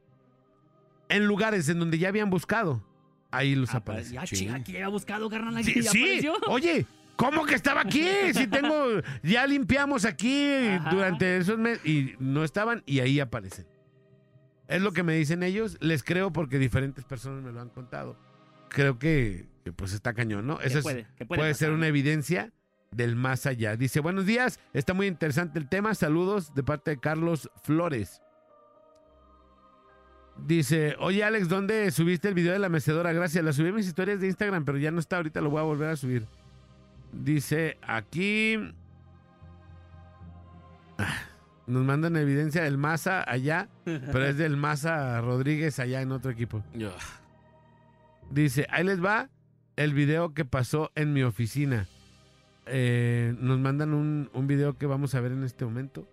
En 1.09 1.27
lugares 1.27 1.69
en 1.69 1.79
donde 1.79 1.99
ya 1.99 2.09
habían 2.09 2.31
buscado, 2.31 2.83
ahí 3.31 3.55
los 3.55 3.75
Ah, 3.75 3.79
aparecen. 3.79 4.15
Ya, 4.15 4.27
Sí. 4.27 4.37
chica, 4.37 4.55
aquí 4.57 4.73
había 4.75 4.89
buscado, 4.89 5.29
carnal. 5.29 5.57
Aquí 5.57 5.73
Sí, 5.73 5.83
ya 5.83 5.91
sí. 5.91 5.99
apareció. 6.03 6.35
Oye, 6.49 6.87
¿cómo 7.17 7.45
que 7.45 7.55
estaba 7.55 7.83
aquí? 7.83 8.03
Si 8.35 8.47
tengo, 8.47 8.87
ya 9.23 9.47
limpiamos 9.47 10.05
aquí 10.05 10.49
Ajá. 10.55 10.91
durante 10.91 11.37
esos 11.37 11.59
meses 11.59 11.85
y 11.85 12.15
no 12.19 12.45
estaban 12.45 12.83
y 12.87 13.01
ahí 13.01 13.21
aparecen. 13.21 13.67
Es 14.69 14.81
lo 14.81 14.93
que 14.93 15.03
me 15.03 15.15
dicen 15.15 15.43
ellos, 15.43 15.77
les 15.81 16.03
creo 16.03 16.33
porque 16.33 16.59
diferentes 16.59 17.05
personas 17.05 17.43
me 17.43 17.53
lo 17.53 17.61
han 17.61 17.69
contado. 17.69 18.17
Creo 18.71 18.99
que, 18.99 19.47
que, 19.65 19.73
pues 19.73 19.93
está 19.93 20.15
cañón, 20.15 20.47
¿no? 20.47 20.61
Eso 20.63 20.79
es- 20.79 20.83
puede, 20.85 21.07
puede, 21.27 21.41
puede 21.41 21.55
ser 21.55 21.73
una 21.73 21.89
evidencia 21.89 22.53
del 22.93 23.17
más 23.17 23.47
allá. 23.47 23.77
Dice, 23.77 24.01
buenos 24.01 24.27
días, 24.27 24.61
está 24.73 24.95
muy 24.95 25.07
interesante 25.07 25.59
el 25.59 25.69
tema, 25.69 25.95
saludos 25.95 26.55
de 26.55 26.63
parte 26.63 26.93
de 26.93 27.01
Carlos 27.01 27.51
Flores. 27.63 28.23
Dice, 30.37 30.97
oye 30.99 31.25
Alex, 31.25 31.49
¿dónde 31.49 31.91
subiste 31.91 32.29
el 32.29 32.35
video 32.35 32.53
de 32.53 32.59
la 32.59 32.69
mecedora? 32.69 33.13
Gracias, 33.13 33.45
la 33.45 33.53
subí 33.53 33.69
en 33.69 33.75
mis 33.75 33.87
historias 33.87 34.21
de 34.21 34.29
Instagram, 34.29 34.65
pero 34.65 34.79
ya 34.79 34.91
no 34.91 35.01
está, 35.01 35.17
ahorita 35.17 35.41
lo 35.41 35.51
voy 35.51 35.61
a 35.61 35.65
volver 35.65 35.91
a 35.91 35.97
subir. 35.97 36.27
Dice, 37.13 37.79
aquí... 37.83 38.57
Nos 41.65 41.85
mandan 41.85 42.17
evidencia 42.17 42.65
del 42.65 42.77
Maza 42.77 43.23
allá, 43.31 43.69
pero 43.85 44.27
es 44.27 44.37
del 44.37 44.57
Maza 44.57 45.21
Rodríguez 45.21 45.79
allá 45.79 46.03
en 46.03 46.11
otro 46.11 46.33
equipo. 46.33 46.65
Dice, 48.31 48.67
ahí 48.69 48.83
les 48.83 49.03
va 49.03 49.31
el 49.77 49.95
video 49.95 50.35
que 50.35 50.45
pasó 50.45 50.91
en 50.97 51.13
mi 51.13 51.23
oficina. 51.23 51.87
Eh, 52.67 53.35
nos 53.39 53.59
mandan 53.59 53.93
un, 53.93 54.31
un 54.33 54.47
video 54.47 54.79
que 54.79 54.87
vamos 54.87 55.15
a 55.15 55.21
ver 55.21 55.33
en 55.33 55.45
este 55.45 55.65
momento. 55.65 56.07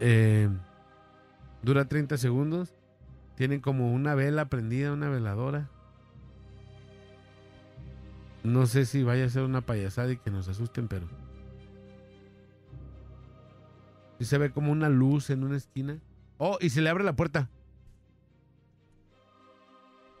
Eh, 0.00 0.48
dura 1.62 1.86
30 1.86 2.16
segundos. 2.16 2.74
Tienen 3.36 3.60
como 3.60 3.92
una 3.92 4.14
vela 4.14 4.46
prendida, 4.48 4.92
una 4.92 5.08
veladora. 5.08 5.68
No 8.42 8.66
sé 8.66 8.86
si 8.86 9.02
vaya 9.02 9.26
a 9.26 9.28
ser 9.28 9.42
una 9.42 9.60
payasada 9.60 10.12
y 10.12 10.16
que 10.16 10.30
nos 10.30 10.48
asusten, 10.48 10.88
pero... 10.88 11.06
Y 14.18 14.24
se 14.24 14.36
ve 14.36 14.50
como 14.50 14.72
una 14.72 14.88
luz 14.88 15.30
en 15.30 15.44
una 15.44 15.56
esquina. 15.56 15.98
Oh, 16.36 16.58
y 16.60 16.70
se 16.70 16.82
le 16.82 16.90
abre 16.90 17.04
la 17.04 17.16
puerta. 17.16 17.48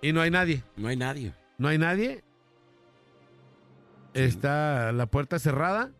Y 0.02 0.12
no 0.12 0.22
hay 0.22 0.30
nadie. 0.30 0.62
No 0.76 0.88
hay 0.88 0.96
nadie. 0.96 1.34
No 1.58 1.68
hay 1.68 1.76
nadie. 1.76 2.24
Sí. 4.14 4.20
Está 4.22 4.92
la 4.92 5.06
puerta 5.06 5.38
cerrada 5.38 5.90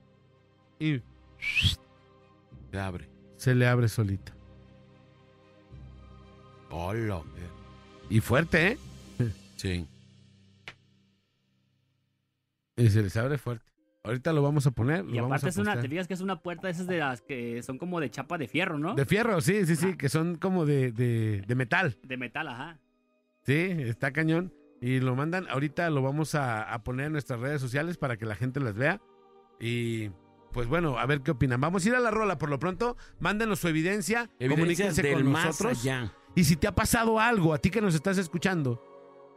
y 0.79 1.01
Se 2.71 2.79
abre. 2.79 3.09
se 3.37 3.55
le 3.55 3.67
abre 3.67 3.89
solita. 3.89 4.33
Hola. 6.71 7.23
Y 8.09 8.21
fuerte, 8.21 8.69
¿eh? 8.73 8.79
Sí. 9.57 9.87
Y 12.77 12.89
se 12.89 13.03
les 13.03 13.17
abre 13.17 13.39
fuerte. 13.39 13.65
Ahorita 14.03 14.33
lo 14.33 14.43
vamos 14.43 14.67
a 14.67 14.71
poner. 14.71 15.05
Y 15.09 15.17
lo 15.17 15.23
vamos 15.25 15.29
aparte 15.43 15.47
a 15.47 15.49
es 15.51 15.57
una, 15.59 15.81
te 15.81 15.89
fijas 15.89 16.09
que 16.09 16.15
es 16.15 16.21
una 16.23 16.41
puerta 16.41 16.69
de 16.69 16.73
esas 16.73 16.87
de 16.87 16.99
las 16.99 17.21
que 17.21 17.63
son 17.63 17.77
como 17.77 18.01
de 18.01 18.11
chapa 18.11 18.39
de 18.39 18.49
fierro, 18.49 18.79
¿no? 18.79 18.95
De 18.95 19.05
fierro, 19.05 19.41
sí, 19.43 19.67
sí, 19.67 19.77
sí, 19.77 19.91
Ah. 19.93 19.97
que 19.99 20.09
son 20.09 20.37
como 20.37 20.65
de, 20.65 20.91
de, 20.93 21.43
de 21.47 21.55
metal. 21.55 21.99
De 22.03 22.17
metal, 22.17 22.49
ajá. 22.49 22.79
Sí, 23.45 23.53
está 23.55 24.11
cañón. 24.13 24.53
Y 24.81 25.01
lo 25.01 25.15
mandan, 25.15 25.47
ahorita 25.49 25.91
lo 25.91 26.03
vamos 26.03 26.35
a, 26.35 26.63
a 26.63 26.83
poner 26.83 27.07
en 27.07 27.13
nuestras 27.13 27.41
redes 27.41 27.61
sociales 27.61 27.99
para 27.99 28.17
que 28.17 28.25
la 28.25 28.35
gente 28.35 28.61
las 28.61 28.75
vea. 28.75 29.01
Y 29.61 30.11
pues 30.53 30.67
bueno, 30.69 30.99
a 30.99 31.07
ver 31.07 31.21
qué 31.21 31.31
opinan. 31.33 31.61
Vamos 31.61 31.85
a 31.85 31.89
ir 31.89 31.95
a 31.95 32.01
la 32.01 32.11
rola 32.11 32.39
por 32.39 32.49
lo 32.49 32.59
pronto. 32.59 32.97
Mándenos 33.19 33.61
su 33.61 33.69
evidencia. 33.69 34.31
Comuníquense 34.39 35.03
del 35.03 35.15
con 35.15 35.33
más 35.33 35.47
nosotros. 35.47 35.81
allá. 35.81 36.13
Y 36.35 36.45
si 36.45 36.57
te 36.57 36.67
ha 36.67 36.75
pasado 36.75 37.21
algo, 37.21 37.53
a 37.55 37.59
ti 37.59 37.71
que 37.71 37.81
nos 37.81 37.95
estás 37.95 38.19
escuchando, 38.19 38.83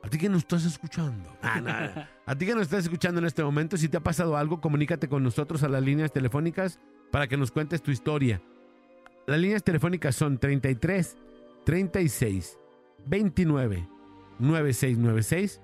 a 0.03 0.09
ti 0.09 0.17
que 0.17 0.29
nos 0.29 0.39
estás 0.39 0.63
escuchando, 0.65 1.35
ah, 1.41 2.07
a 2.25 2.35
ti 2.35 2.45
que 2.45 2.53
nos 2.53 2.63
estás 2.63 2.83
escuchando 2.83 3.19
en 3.19 3.25
este 3.25 3.43
momento, 3.43 3.77
si 3.77 3.89
te 3.89 3.97
ha 3.97 4.03
pasado 4.03 4.37
algo, 4.37 4.61
comunícate 4.61 5.07
con 5.07 5.23
nosotros 5.23 5.63
a 5.63 5.69
las 5.69 5.81
líneas 5.81 6.11
telefónicas 6.11 6.79
para 7.11 7.27
que 7.27 7.35
nos 7.35 7.51
cuentes 7.51 7.81
tu 7.81 7.89
historia. 7.89 8.41
Las 9.25 9.39
líneas 9.39 9.63
telefónicas 9.63 10.15
son 10.15 10.37
33 10.37 11.17
36 11.65 12.59
29 13.05 13.92
9696 14.39 15.61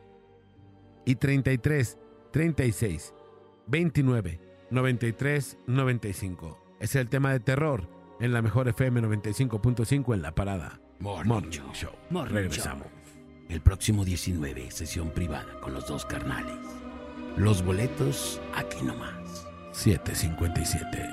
y 1.06 1.16
33 1.16 1.98
36 2.32 3.14
29 3.68 4.40
93 4.72 5.58
95. 5.68 6.60
Es 6.80 6.96
el 6.96 7.10
tema 7.10 7.32
de 7.32 7.40
terror 7.40 7.88
en 8.20 8.34
la 8.34 8.42
mejor 8.42 8.68
FM 8.68 9.02
95.5 9.02 10.14
en 10.14 10.22
la 10.22 10.34
parada. 10.34 10.80
Morning 11.00 11.72
Show. 11.74 11.92
Morning 12.10 12.34
Regresamos. 12.34 12.88
El 13.48 13.62
próximo 13.62 14.06
19, 14.06 14.70
sesión 14.70 15.10
privada 15.10 15.60
con 15.62 15.74
los 15.74 15.88
dos 15.88 16.06
carnales. 16.06 16.58
Los 17.38 17.64
boletos 17.64 18.40
aquí 18.54 18.84
nomás. 18.84 19.48
757. 19.72 21.10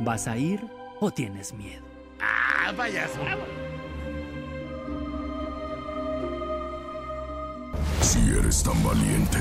¿Vas 0.00 0.28
a 0.28 0.36
ir 0.36 0.60
o 1.00 1.10
tienes 1.10 1.52
miedo? 1.54 1.82
¡Ah, 2.20 2.72
payaso! 2.76 3.18
Si 8.12 8.20
eres 8.38 8.62
tan 8.62 8.76
valiente, 8.84 9.38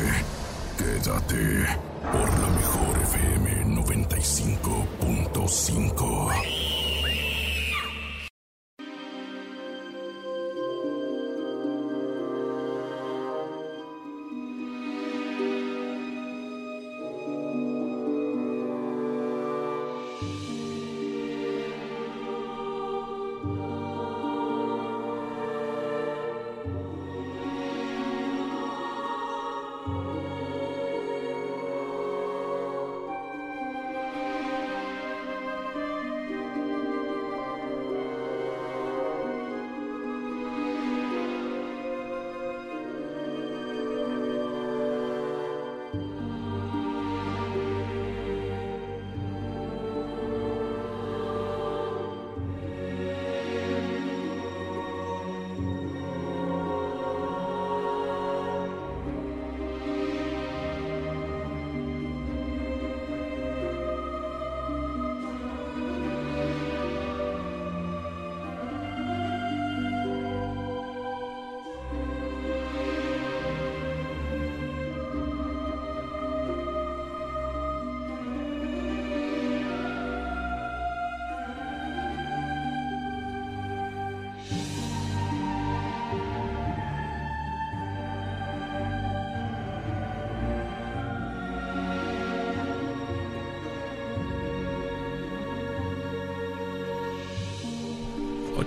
quédate 0.77 1.67
por 2.09 2.39
la 2.39 2.47
mejor 2.47 2.97
FM 3.03 3.65
95.5. 3.83 6.60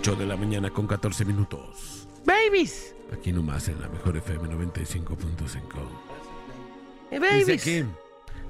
Ocho 0.05 0.17
de 0.17 0.27
la 0.27 0.37
mañana 0.37 0.69
con 0.69 0.87
14 0.87 1.25
minutos. 1.25 2.07
Babies. 2.27 2.95
Aquí 3.11 3.33
nomás 3.33 3.69
en 3.69 3.81
la 3.81 3.89
mejor 3.89 4.15
FM 4.19 4.51
95.5. 4.51 5.09
Eh, 7.11 7.19
Dice 7.19 7.21
babies. 7.21 7.63
aquí, 7.63 7.85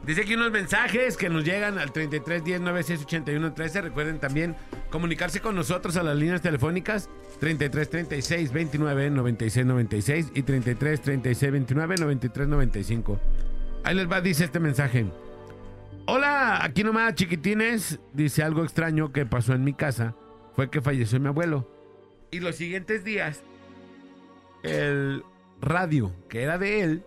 dice 0.04 0.22
aquí 0.22 0.34
unos 0.34 0.50
mensajes 0.50 1.16
que 1.16 1.28
nos 1.28 1.44
llegan 1.44 1.78
al 1.78 1.92
33 1.92 2.42
10 2.42 2.60
96 2.60 3.02
81 3.04 3.54
13. 3.54 3.82
Recuerden 3.82 4.18
también 4.18 4.56
comunicarse 4.90 5.38
con 5.38 5.54
nosotros 5.54 5.96
a 5.96 6.02
las 6.02 6.16
líneas 6.16 6.42
telefónicas 6.42 7.08
33 7.38 7.88
36 7.88 8.50
29 8.52 9.10
96 9.10 9.64
96 9.64 10.32
y 10.34 10.42
33 10.42 11.00
36 11.02 11.52
29 11.52 11.94
93 12.00 12.48
95. 12.48 13.20
Ahí 13.84 13.94
les 13.94 14.10
va, 14.10 14.20
dice 14.20 14.42
este 14.46 14.58
mensaje. 14.58 15.06
Hola, 16.06 16.64
aquí 16.64 16.82
nomás 16.82 17.14
chiquitines. 17.14 18.00
Dice 18.12 18.42
algo 18.42 18.64
extraño 18.64 19.12
que 19.12 19.24
pasó 19.24 19.52
en 19.52 19.62
mi 19.62 19.72
casa. 19.72 20.16
Fue 20.54 20.70
que 20.70 20.80
falleció 20.80 21.18
mi 21.20 21.28
abuelo. 21.28 21.68
Y 22.30 22.40
los 22.40 22.56
siguientes 22.56 23.04
días, 23.04 23.42
el 24.62 25.22
radio 25.60 26.12
que 26.28 26.42
era 26.42 26.58
de 26.58 26.82
él 26.82 27.04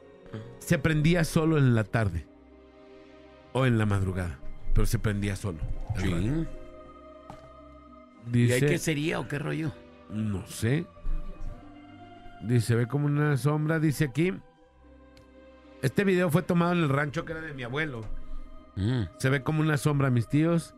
se 0.60 0.78
prendía 0.78 1.24
solo 1.24 1.58
en 1.58 1.76
la 1.76 1.84
tarde 1.84 2.26
o 3.54 3.66
en 3.66 3.78
la 3.78 3.86
madrugada, 3.86 4.40
pero 4.74 4.86
se 4.86 5.00
prendía 5.00 5.36
solo. 5.36 5.60
¿Y 8.34 8.52
ahí 8.52 8.60
qué 8.60 8.78
sería 8.78 9.20
o 9.20 9.28
qué 9.28 9.40
rollo? 9.40 9.74
no 10.10 10.46
sé. 10.48 10.86
Dice, 12.42 12.76
ve 12.76 12.88
como 12.88 13.08
una 13.08 13.36
sombra, 13.38 13.80
dice 13.80 14.06
aquí. 14.06 14.34
Este 15.82 16.04
video 16.04 16.30
fue 16.30 16.44
tomado 16.44 16.74
en 16.74 16.80
el 16.80 16.90
rancho 16.90 17.26
que 17.26 17.34
era 17.34 17.42
de 17.42 17.54
mi 17.54 17.64
abuelo. 17.64 18.02
Mm. 18.76 19.04
Se 19.18 19.30
ve 19.30 19.44
como 19.44 19.62
una 19.62 19.78
sombra, 19.78 20.10
mis 20.10 20.28
tíos. 20.28 20.76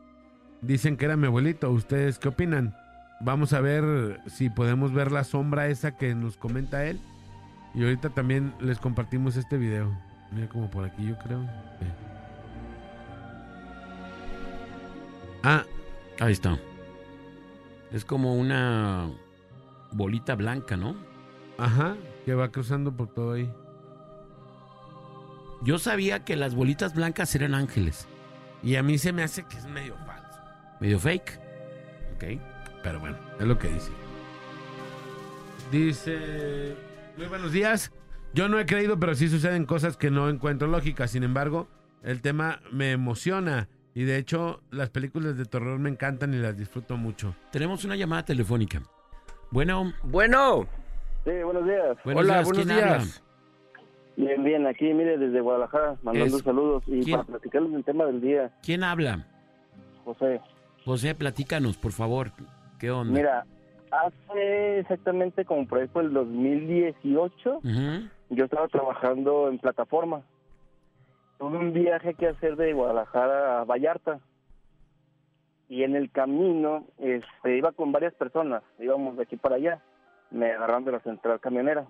Dicen 0.62 0.98
que 0.98 1.06
era 1.06 1.16
mi 1.18 1.28
abuelito. 1.28 1.72
¿Ustedes 1.72 2.20
qué 2.20 2.30
opinan? 2.30 2.76
Vamos 3.22 3.54
a 3.54 3.62
ver 3.62 4.22
si 4.28 4.50
podemos 4.50 4.94
ver 4.94 5.12
la 5.12 5.24
sombra 5.24 5.68
esa 5.68 5.98
que 5.98 6.16
nos 6.16 6.38
comenta 6.38 6.86
él. 6.86 7.00
Y 7.74 7.84
ahorita 7.84 8.10
también 8.10 8.54
les 8.60 8.80
compartimos 8.80 9.36
este 9.36 9.58
video. 9.58 9.92
Mira 10.32 10.48
como 10.50 10.70
por 10.70 10.86
aquí 10.86 11.08
yo 11.08 11.18
creo. 11.20 11.46
Ah, 15.44 15.64
Ahí 16.20 16.34
está. 16.34 16.60
Es 17.92 18.04
como 18.04 18.36
una 18.36 19.10
bolita 19.92 20.36
blanca, 20.36 20.76
¿no? 20.76 20.96
ajá, 21.58 21.96
que 22.26 22.34
va 22.36 22.52
cruzando 22.52 22.96
por 22.96 23.08
todo 23.14 23.34
ahí. 23.34 23.52
Yo 25.62 25.78
sabía 25.78 26.24
que 26.24 26.36
las 26.38 26.56
bolitas 26.56 26.94
blancas 26.94 27.34
eran 27.36 27.54
ángeles. 27.54 28.08
Y 28.64 28.76
a 28.76 28.84
mí 28.84 28.98
se 28.98 29.12
me 29.12 29.24
hace 29.24 29.44
que 29.44 29.58
es 29.58 29.66
medio. 29.66 29.96
Medio 30.80 31.00
fake. 31.00 31.40
Ok. 32.16 32.24
Pero 32.84 33.00
bueno, 33.00 33.18
es 33.40 33.46
lo 33.48 33.58
que 33.58 33.68
dice. 33.70 33.92
Dice, 35.72 36.76
muy 37.18 37.28
buenos 37.28 37.52
días. 37.52 37.92
Yo 38.34 38.48
no 38.48 38.60
he 38.60 38.66
creído, 38.66 39.00
pero 39.00 39.16
sí 39.16 39.28
suceden 39.28 39.66
cosas 39.66 39.98
que 39.98 40.10
no 40.12 40.30
encuentro 40.30 40.68
lógicas. 40.68 41.12
Sin 41.12 41.24
embargo, 41.24 41.68
el 42.04 42.22
tema 42.22 42.60
me 42.72 42.92
emociona. 42.92 43.68
Y 43.94 44.04
de 44.04 44.18
hecho, 44.18 44.62
las 44.72 44.90
películas 44.90 45.38
de 45.38 45.46
terror 45.46 45.78
me 45.80 45.90
encantan 45.90 46.34
y 46.34 46.38
las 46.38 46.58
disfruto 46.58 46.96
mucho. 46.96 47.36
Tenemos 47.52 47.84
una 47.86 47.96
llamada 47.96 48.24
telefónica. 48.24 48.82
Bueno, 49.52 49.94
Bueno. 50.04 50.68
Sí, 51.26 51.32
buenos 51.44 51.66
días. 51.66 51.98
buenos 52.06 52.24
Hola, 52.24 52.34
días. 52.36 52.46
buenos 52.46 52.66
¿Quién 52.66 52.78
días. 52.78 52.92
habla? 52.92 53.06
Bien, 54.16 54.44
bien, 54.44 54.68
aquí 54.68 54.94
mire 54.94 55.18
desde 55.18 55.42
Guadalajara, 55.42 55.96
mandando 56.04 56.38
Es- 56.38 56.44
saludos 56.44 56.84
y 56.88 57.02
¿Quién? 57.04 57.18
para 57.18 57.24
platicarles 57.28 57.72
del 57.72 57.84
tema 57.84 58.06
del 58.06 58.22
día, 58.22 58.52
¿Quién 58.64 58.84
habla? 58.84 59.26
José. 60.04 60.40
José, 60.90 61.14
platícanos, 61.14 61.78
por 61.78 61.92
favor. 61.92 62.32
¿Qué 62.80 62.90
onda? 62.90 63.14
Mira, 63.14 63.46
hace 63.92 64.80
exactamente 64.80 65.46
como 65.46 65.68
por 65.68 65.78
ahí 65.78 65.88
por 65.88 66.04
el 66.04 66.12
2018, 66.14 67.58
Ujú. 67.58 68.10
yo 68.32 68.46
estaba 68.46 68.68
trabajando 68.70 69.50
en 69.50 69.60
plataforma. 69.60 70.24
Tuve 71.38 71.60
un 71.60 71.74
viaje 71.74 72.16
que 72.16 72.30
hacer 72.30 72.56
de 72.56 72.74
Guadalajara 72.74 73.62
a 73.62 73.66
Vallarta. 73.66 74.20
Y 75.68 75.84
en 75.84 75.96
el 75.96 76.10
camino 76.10 76.88
este, 76.98 77.56
iba 77.56 77.72
con 77.72 77.92
varias 77.92 78.16
personas, 78.16 78.64
íbamos 78.80 79.16
de 79.16 79.22
aquí 79.22 79.38
para 79.38 79.58
allá, 79.58 79.84
me 80.32 80.52
agarraron 80.52 80.86
de 80.86 80.94
la 80.94 81.02
central 81.02 81.40
camionera. 81.40 81.86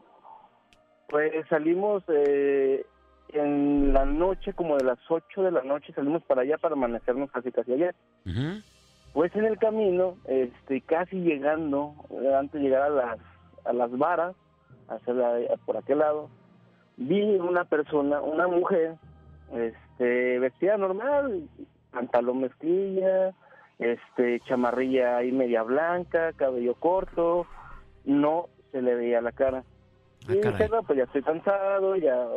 Pues 1.07 1.31
salimos 1.47 2.03
eh, 2.09 2.85
en 3.29 3.93
la 3.93 4.03
noche, 4.03 4.51
como 4.51 4.75
de 4.75 4.83
las 4.83 4.99
8 5.07 5.41
de 5.43 5.51
la 5.51 5.63
noche, 5.63 5.93
salimos 5.93 6.21
para 6.23 6.41
allá 6.41 6.57
para 6.57 6.73
amanecernos 6.73 7.31
casi 7.31 7.49
casi 7.53 7.71
ayer. 7.71 7.95
Ujú. 8.25 8.61
Pues 9.13 9.35
en 9.35 9.45
el 9.45 9.57
camino, 9.57 10.15
este, 10.25 10.81
casi 10.81 11.17
llegando, 11.21 11.93
eh, 12.11 12.35
antes 12.35 12.61
de 12.61 12.67
llegar 12.67 12.83
a 12.83 12.89
las, 12.89 13.19
a 13.65 13.73
las 13.73 13.97
varas, 13.97 14.35
hacia 14.87 15.13
la- 15.13 15.39
por 15.65 15.77
aquel 15.77 15.99
lado, 15.99 16.29
vi 16.97 17.21
una 17.37 17.65
persona, 17.65 18.21
una 18.21 18.47
mujer, 18.47 18.95
este, 19.53 20.39
vestida 20.39 20.77
normal, 20.77 21.43
pantalón 21.91 22.41
mezclilla, 22.41 23.33
este, 23.79 24.39
chamarrilla 24.41 25.17
ahí 25.17 25.31
media 25.31 25.63
blanca, 25.63 26.33
cabello 26.33 26.75
corto, 26.75 27.47
no 28.05 28.47
se 28.71 28.81
le 28.81 28.95
veía 28.95 29.21
la 29.21 29.31
cara. 29.31 29.63
Ah, 30.27 30.33
y 30.33 30.41
dije, 30.41 30.69
no, 30.69 30.83
pues 30.83 30.97
ya 30.97 31.05
estoy 31.05 31.23
cansado, 31.23 31.95
ya, 31.95 32.27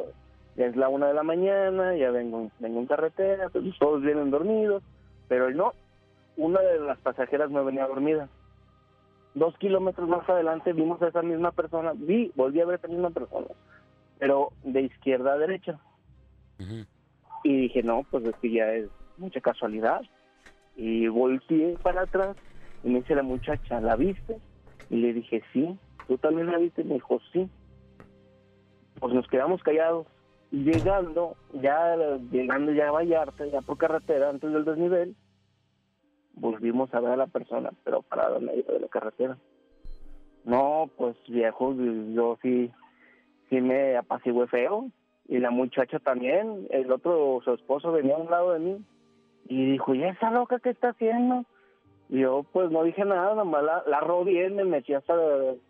ya 0.56 0.66
es 0.66 0.76
la 0.76 0.88
una 0.88 1.08
de 1.08 1.14
la 1.14 1.22
mañana, 1.22 1.94
ya 1.96 2.10
vengo, 2.10 2.48
vengo 2.60 2.80
en 2.80 2.86
carretera, 2.86 3.48
pues, 3.50 3.64
todos 3.78 4.00
vienen 4.02 4.30
dormidos, 4.30 4.82
pero 5.28 5.48
él 5.48 5.56
no, 5.56 5.72
una 6.36 6.60
de 6.60 6.80
las 6.80 6.98
pasajeras 6.98 7.50
me 7.50 7.62
venía 7.62 7.86
dormida. 7.86 8.28
Dos 9.34 9.56
kilómetros 9.58 10.08
más 10.08 10.28
adelante 10.28 10.72
vimos 10.72 11.00
a 11.02 11.08
esa 11.08 11.22
misma 11.22 11.52
persona, 11.52 11.92
vi, 11.94 12.32
volví 12.34 12.60
a 12.60 12.66
ver 12.66 12.74
a 12.74 12.78
esa 12.78 12.88
misma 12.88 13.10
persona, 13.10 13.46
pero 14.18 14.50
de 14.62 14.82
izquierda 14.82 15.32
a 15.32 15.38
derecha. 15.38 15.78
Ujú. 16.60 16.84
Y 17.44 17.62
dije, 17.62 17.82
no, 17.82 18.04
pues 18.10 18.24
es 18.24 18.36
que 18.36 18.50
ya 18.50 18.72
es 18.72 18.88
mucha 19.16 19.40
casualidad. 19.40 20.02
Y 20.76 21.08
volteé 21.08 21.76
para 21.82 22.02
atrás 22.02 22.36
y 22.84 22.88
me 22.88 23.00
dice 23.00 23.14
la 23.14 23.22
muchacha, 23.22 23.80
¿la 23.80 23.96
viste? 23.96 24.38
Y 24.90 24.96
le 24.96 25.12
dije, 25.12 25.42
sí. 25.52 25.78
¿Tú 26.06 26.18
también 26.18 26.50
la 26.50 26.58
viste? 26.58 26.84
Me 26.84 26.94
dijo, 26.94 27.20
sí. 27.32 27.48
Pues 29.00 29.14
nos 29.14 29.26
quedamos 29.28 29.62
callados. 29.62 30.06
Y 30.50 30.64
llegando, 30.64 31.36
ya 31.54 31.96
llegando 32.30 32.72
ya 32.72 32.88
a 32.88 32.92
Vallarta, 32.92 33.46
ya 33.46 33.62
por 33.62 33.78
carretera, 33.78 34.28
antes 34.28 34.52
del 34.52 34.64
desnivel, 34.66 35.16
volvimos 36.34 36.92
a 36.94 37.00
ver 37.00 37.12
a 37.12 37.16
la 37.16 37.26
persona, 37.26 37.70
pero 37.84 38.02
parada 38.02 38.38
en 38.38 38.46
medio 38.46 38.64
de 38.64 38.80
la 38.80 38.88
carretera. 38.88 39.38
No, 40.44 40.90
pues 40.96 41.16
viejo, 41.28 41.74
yo 41.74 42.38
sí, 42.42 42.70
sí 43.48 43.60
me 43.60 43.96
apacigué 43.96 44.46
feo. 44.48 44.86
Y 45.28 45.38
la 45.38 45.50
muchacha 45.50 45.98
también, 46.00 46.66
el 46.70 46.90
otro, 46.90 47.40
su 47.44 47.52
esposo 47.52 47.92
venía 47.92 48.16
a 48.16 48.18
un 48.18 48.30
lado 48.30 48.52
de 48.52 48.58
mí 48.58 48.84
y 49.48 49.72
dijo, 49.72 49.94
¿y 49.94 50.02
esa 50.02 50.30
loca 50.30 50.58
qué 50.58 50.70
está 50.70 50.90
haciendo? 50.90 51.44
Yo 52.08 52.44
pues 52.52 52.70
no 52.70 52.82
dije 52.82 53.04
nada, 53.04 53.34
nomás 53.34 53.62
la, 53.62 53.84
la 53.86 54.00
rodeé, 54.00 54.50
me 54.50 54.64
metí 54.64 54.92
hasta 54.92 55.14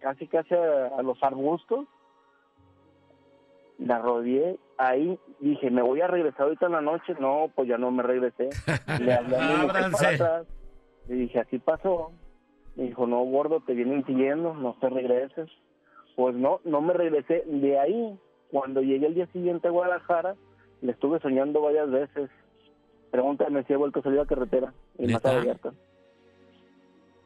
casi 0.00 0.26
casi 0.26 0.54
a 0.54 1.00
los 1.02 1.22
arbustos. 1.22 1.86
La 3.86 3.98
rodeé 3.98 4.58
ahí, 4.78 5.18
dije, 5.40 5.70
me 5.70 5.82
voy 5.82 6.00
a 6.00 6.06
regresar 6.06 6.42
ahorita 6.42 6.66
en 6.66 6.72
la 6.72 6.80
noche. 6.80 7.14
No, 7.18 7.50
pues 7.54 7.68
ya 7.68 7.78
no 7.78 7.90
me 7.90 8.02
regresé. 8.02 8.48
Le 9.00 9.14
hablé 9.14 9.36
a 9.36 9.48
mi 9.48 9.62
mujer 9.62 9.90
para 9.90 10.08
atrás. 10.08 10.46
Y 11.08 11.14
dije, 11.14 11.40
así 11.40 11.58
pasó. 11.58 12.12
Me 12.76 12.84
dijo, 12.84 13.06
no, 13.06 13.22
gordo, 13.24 13.60
te 13.60 13.74
vienen 13.74 14.04
siguiendo, 14.06 14.54
no 14.54 14.76
te 14.80 14.88
regreses. 14.88 15.48
Pues 16.16 16.34
no, 16.34 16.60
no 16.64 16.80
me 16.80 16.92
regresé. 16.92 17.44
De 17.46 17.78
ahí, 17.78 18.18
cuando 18.50 18.82
llegué 18.82 19.06
el 19.06 19.14
día 19.14 19.26
siguiente 19.32 19.68
a 19.68 19.72
Guadalajara, 19.72 20.36
le 20.80 20.92
estuve 20.92 21.20
soñando 21.20 21.60
varias 21.60 21.90
veces. 21.90 22.30
Pregúntame 23.10 23.64
si 23.64 23.72
he 23.72 23.76
vuelto 23.76 24.00
a 24.00 24.02
salir 24.02 24.20
a 24.20 24.26
carretera. 24.26 24.72
Y 24.98 25.06
más 25.06 25.24
¿Neta? 25.24 25.30
a 25.30 25.38
Vallarta. 25.38 25.72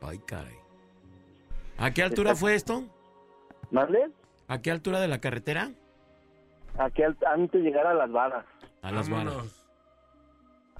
Ay, 0.02 0.18
caray. 0.26 0.54
¿A 1.78 1.92
qué 1.92 2.02
altura 2.02 2.34
fue 2.34 2.54
esto? 2.54 2.84
¿Mande? 3.70 4.10
¿A 4.48 4.62
qué 4.62 4.70
altura 4.70 5.00
de 5.00 5.08
la 5.08 5.20
carretera? 5.20 5.70
Aquí 6.78 7.02
al- 7.02 7.16
antes 7.26 7.62
de 7.62 7.68
llegar 7.70 7.86
a 7.86 7.94
las 7.94 8.10
varas. 8.10 8.44
A 8.82 8.90
las 8.92 9.08
varas. 9.08 9.26
Vámonos. 9.34 9.62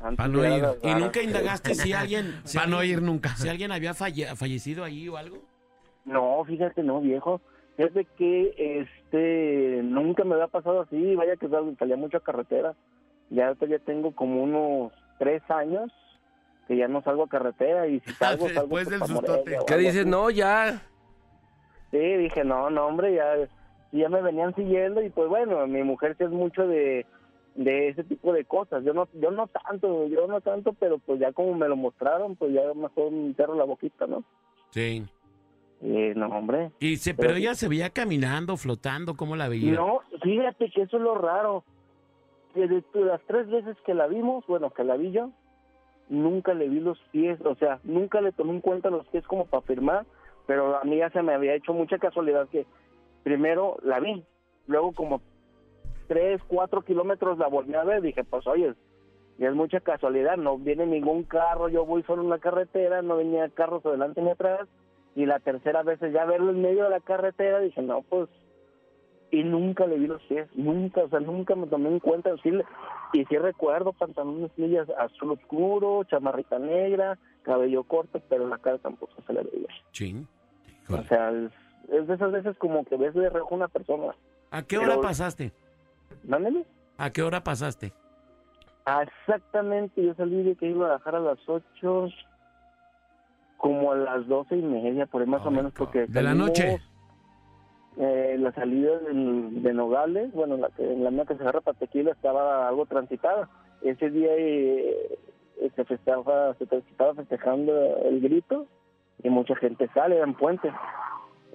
Antes 0.01 0.17
Pa' 0.19 0.29
de 0.29 0.33
no 0.35 0.57
ir. 0.57 0.65
¿Y 0.83 0.95
nunca 0.95 1.23
indagaste 1.23 1.75
si 1.75 1.93
alguien, 1.93 2.41
si 2.45 2.59
Para 2.59 2.69
no 2.71 2.83
ir 2.85 3.01
nunca. 3.03 3.31
si 3.31 3.49
alguien 3.49 3.73
había 3.73 3.95
falle- 3.95 4.35
fallecido 4.37 4.85
allí 4.85 5.09
o 5.09 5.17
algo? 5.17 5.39
No, 6.05 6.45
fíjate, 6.45 6.83
no, 6.83 7.01
viejo. 7.01 7.41
Es 7.79 7.93
de 7.95 8.05
que 8.05 8.81
este 8.81 9.83
nunca 9.83 10.25
me 10.25 10.35
había 10.35 10.49
pasado 10.49 10.83
así. 10.83 11.15
Vaya 11.15 11.37
que 11.37 11.49
sal- 11.49 11.77
salía 11.79 11.97
mucho 11.97 12.19
a 12.19 12.23
carretera. 12.23 12.75
Ya 13.31 13.49
ahorita 13.49 13.67
ya 13.67 13.79
tengo 13.81 14.15
como 14.15 14.43
unos 14.43 14.93
tres 15.19 15.43
años 15.51 15.91
que 16.69 16.77
ya 16.77 16.89
no 16.89 17.01
salgo 17.03 17.25
a 17.25 17.29
carretera 17.29 17.87
y 17.87 18.01
si 18.01 18.13
salgo, 18.15 18.47
salgo 18.49 18.61
Después 18.61 18.89
pues, 18.89 19.01
del 19.01 19.09
sustote. 19.09 19.59
¿Qué 19.67 19.77
dices? 19.79 20.07
No, 20.07 20.31
ya. 20.31 20.83
Sí, 21.91 21.99
dije, 21.99 22.45
no, 22.45 22.69
no, 22.71 22.87
hombre, 22.87 23.15
ya, 23.15 23.35
ya 23.93 24.09
me 24.09 24.23
venían 24.23 24.55
siguiendo 24.55 25.03
y 25.03 25.11
pues 25.11 25.29
bueno, 25.29 25.67
mi 25.67 25.83
mujer 25.83 26.17
sí 26.19 26.25
es 26.25 26.31
mucho 26.31 26.67
de, 26.67 27.07
de 27.55 27.89
ese 27.89 28.05
tipo 28.05 28.33
de 28.33 28.45
cosas. 28.45 28.85
Yo 28.85 28.93
no, 28.93 29.09
yo 29.15 29.31
no 29.31 29.49
tanto, 29.49 30.07
yo 30.07 30.27
no 30.27 30.41
tanto, 30.41 30.73
pero 30.75 30.99
pues 30.99 31.19
ya 31.21 31.33
como 31.33 31.55
me 31.55 31.69
lo 31.69 31.77
mostraron, 31.77 32.37
pues 32.37 32.53
ya 32.53 32.63
mejor 32.75 33.11
me 33.11 33.35
cierro 33.35 33.55
la 33.55 33.65
boquita, 33.65 34.07
¿no? 34.07 34.25
Sí. 34.71 35.05
Eh, 35.83 36.15
no, 36.17 36.27
hombre. 36.29 36.71
Y 36.81 36.97
se, 36.97 37.15
pero 37.15 37.35
ella 37.35 37.55
se 37.55 37.69
veía 37.69 37.91
caminando, 37.91 38.57
flotando, 38.57 39.15
¿cómo 39.15 39.37
la 39.37 39.49
veía? 39.49 39.75
No, 39.75 40.01
fíjate 40.23 40.71
que 40.71 40.83
eso 40.83 40.97
es 40.97 41.03
lo 41.03 41.17
raro. 41.17 41.65
Que 42.55 42.67
de 42.67 42.83
de 42.95 43.01
las 43.05 43.21
tres 43.27 43.49
veces 43.49 43.77
que 43.85 43.93
la 43.93 44.07
vimos, 44.07 44.47
bueno, 44.47 44.71
que 44.71 44.83
la 44.83 44.97
vi 44.97 45.13
yo, 45.13 45.31
nunca 46.09 46.55
le 46.55 46.69
vi 46.69 46.81
los 46.81 46.99
pies, 47.13 47.39
o 47.45 47.55
sea, 47.57 47.81
nunca 47.85 48.23
le 48.23 48.33
tomé 48.33 48.53
en 48.53 48.61
cuenta 48.61 48.89
los 48.89 49.07
pies 49.09 49.27
como 49.27 49.45
para 49.45 49.63
firmar, 49.63 50.07
pero 50.47 50.79
a 50.79 50.85
mí 50.85 50.97
ya 50.97 51.11
se 51.11 51.23
me 51.23 51.35
había 51.35 51.55
hecho 51.55 51.75
mucha 51.75 51.99
casualidad 51.99 52.49
que 52.49 52.65
primero 53.27 53.77
la 53.83 53.99
vi, 53.99 54.23
luego 54.69 54.93
como 54.93 55.21
tres, 56.07 56.41
cuatro 56.47 56.83
kilómetros 56.83 57.39
la 57.39 57.49
volví 57.49 57.75
a 57.75 57.83
ver, 57.83 58.01
dije, 58.01 58.23
pues 58.23 58.47
oye, 58.47 58.73
es 59.41 59.53
mucha 59.53 59.81
casualidad, 59.81 60.37
no 60.37 60.59
viene 60.59 60.87
ningún 60.87 61.25
carro, 61.25 61.69
yo 61.69 61.85
voy 61.85 62.05
solo 62.05 62.23
en 62.23 62.29
la 62.29 62.39
carretera, 62.39 63.03
no 63.03 63.17
venía 63.17 63.49
carros 63.49 63.85
adelante 63.85 64.23
ni 64.23 64.31
atrás, 64.31 64.69
y 65.17 65.27
la 65.27 65.41
tercera 65.41 65.83
vez 65.83 65.99
ya 66.13 66.25
verlo 66.25 66.53
en 66.53 66.63
medio 66.63 66.85
de 66.85 66.91
la 66.91 67.01
carretera, 67.01 67.59
dije, 67.59 67.83
no, 67.83 68.03
pues 68.03 68.29
y 69.33 69.43
nunca 69.43 69.89
le 69.89 69.99
vi 69.99 70.07
los 70.07 70.23
pies, 70.23 70.47
nunca, 70.55 71.03
o 71.03 71.09
sea, 71.09 71.19
nunca 71.19 71.57
me 71.57 71.67
tomé 71.67 71.89
en 71.89 71.99
cuenta, 71.99 72.31
sí, 72.45 72.53
y 73.13 73.25
sí 73.25 73.39
recuerdo 73.39 73.93
pantalones 73.93 74.53
millas 74.57 74.89
azul 75.01 75.33
oscuro, 75.33 76.05
chamarrita 76.05 76.61
negra, 76.61 77.19
cabello 77.43 77.83
corto, 77.83 78.23
pero 78.29 78.47
la 78.47 78.59
cara 78.59 78.79
tampoco 78.79 79.21
se 79.27 79.33
le 79.33 79.43
veía. 79.43 79.67
Chin. 79.91 80.29
O 80.89 81.03
sea, 81.03 81.33
es, 81.93 82.07
de 82.07 82.15
esas 82.15 82.33
veces 82.33 82.57
como 82.59 82.85
que 82.85 82.97
ves 82.97 83.15
de 83.15 83.29
reojo 83.31 83.55
una 83.55 83.69
persona. 83.69 84.15
¿A 84.51 84.63
qué 84.63 84.79
Pero- 84.79 84.93
hora 84.93 85.01
pasaste? 85.03 85.53
Mándeme. 86.25 86.65
¿A 86.99 87.11
qué 87.11 87.23
hora 87.23 87.43
pasaste? 87.43 87.93
Ah, 88.87 89.03
exactamente, 89.03 90.03
yo 90.03 90.15
salí 90.15 90.43
de 90.45 90.55
que 90.55 90.67
iba 90.71 90.87
a 90.87 90.91
bajar 90.93 91.17
a 91.17 91.21
las 91.21 91.39
8, 91.49 92.09
como 93.57 93.93
a 93.93 93.97
las 93.97 94.27
doce 94.29 94.57
y 94.57 94.63
media, 94.63 95.07
por 95.07 95.23
ahí 95.23 95.29
más 95.29 95.45
o 95.45 95.51
menos, 95.51 95.73
porque 95.73 96.07
¿De 96.07 96.23
la 96.23 96.35
noche? 96.35 96.79
eh, 97.99 98.37
la 98.39 98.53
salida 98.53 98.99
del- 99.01 99.63
de 99.63 99.73
Nogales, 99.73 100.33
bueno, 100.33 100.57
la, 100.57 100.69
que, 100.71 100.83
la 100.85 101.11
mía 101.11 101.25
que 101.25 101.35
se 101.35 101.43
agarra 101.43 101.63
para 101.63 101.79
tequila 101.79 102.13
estaba 102.13 102.69
algo 102.69 102.87
transitada. 102.87 103.49
Ese 103.83 104.11
día 104.11 104.31
eh, 104.37 105.19
eh, 105.61 105.71
se 105.75 105.85
festejaba, 105.85 106.55
se 106.55 106.65
estaba 106.65 107.15
festejando 107.15 107.73
el 108.05 108.21
grito 108.21 108.67
y 109.23 109.31
mucha 109.31 109.57
gente 109.57 109.89
sale, 109.95 110.17
eran 110.17 110.35
puentes. 110.35 110.73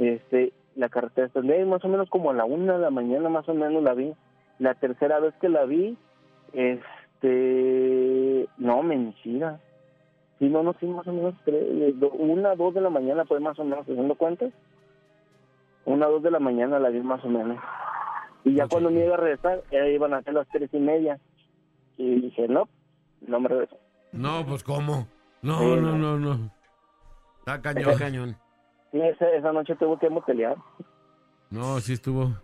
Este, 0.02 0.52
la 0.76 0.90
carretera 0.90 1.28
está 1.28 1.42
más 1.66 1.86
o 1.86 1.88
menos 1.88 2.10
como 2.10 2.32
a 2.32 2.34
la 2.34 2.44
una 2.46 2.74
de 2.74 2.80
la 2.80 2.90
mañana, 2.90 3.30
más 3.30 3.48
o 3.48 3.54
menos 3.54 3.84
la 3.84 3.94
vi. 3.94 4.14
La 4.58 4.74
tercera 4.74 5.20
vez 5.20 5.34
que 5.40 5.48
la 5.50 5.66
vi, 5.66 5.96
este, 6.54 8.48
no, 8.58 8.82
mentira. 8.84 9.60
Sí, 10.40 10.50
no, 10.50 10.64
no, 10.64 10.74
sí, 10.80 10.88
más 10.88 11.06
o 11.08 11.14
menos 11.14 11.36
tres, 11.46 11.62
eh, 11.70 11.94
do- 11.96 12.10
una, 12.12 12.56
dos 12.56 12.74
de 12.74 12.82
la 12.82 12.90
mañana, 12.90 13.26
pues 13.26 13.42
más 13.42 13.60
o 13.60 13.64
menos, 13.64 13.82
haciendo 13.82 14.16
cuentas. 14.16 14.52
Una, 15.86 16.08
dos 16.08 16.24
de 16.24 16.32
la 16.32 16.40
mañana 16.40 16.80
la 16.80 16.90
vi 16.90 17.02
más 17.02 17.24
o 17.24 17.30
menos. 17.30 17.58
Y 18.44 18.56
ya 18.56 18.68
cuando 18.68 18.90
me 18.90 19.06
iba 19.06 19.14
a 19.14 19.18
regresar, 19.20 19.62
ya 19.72 19.86
iban 19.88 20.16
a 20.16 20.24
ser 20.24 20.34
las 20.34 20.48
tres 20.50 20.70
y 20.74 20.80
media. 20.80 21.20
Y 21.98 22.22
dije, 22.22 22.48
no, 22.48 22.68
no 23.28 23.40
me 23.40 23.50
regreso. 23.50 23.78
No, 24.12 24.44
pues 24.48 24.64
¿cómo? 24.64 25.08
No, 25.44 25.60
Sí, 25.60 25.66
no, 25.76 25.96
no. 25.98 26.18
no. 26.18 26.50
Está 27.40 27.62
cañón. 27.62 27.98
cañón. 27.98 28.36
Sí, 28.92 29.00
esa, 29.02 29.30
esa 29.30 29.52
noche 29.54 29.76
tuve 29.76 29.98
que 30.00 30.10
motelear. 30.10 30.56
No, 31.50 31.80
sí 31.80 31.94
estuvo. 31.94 32.36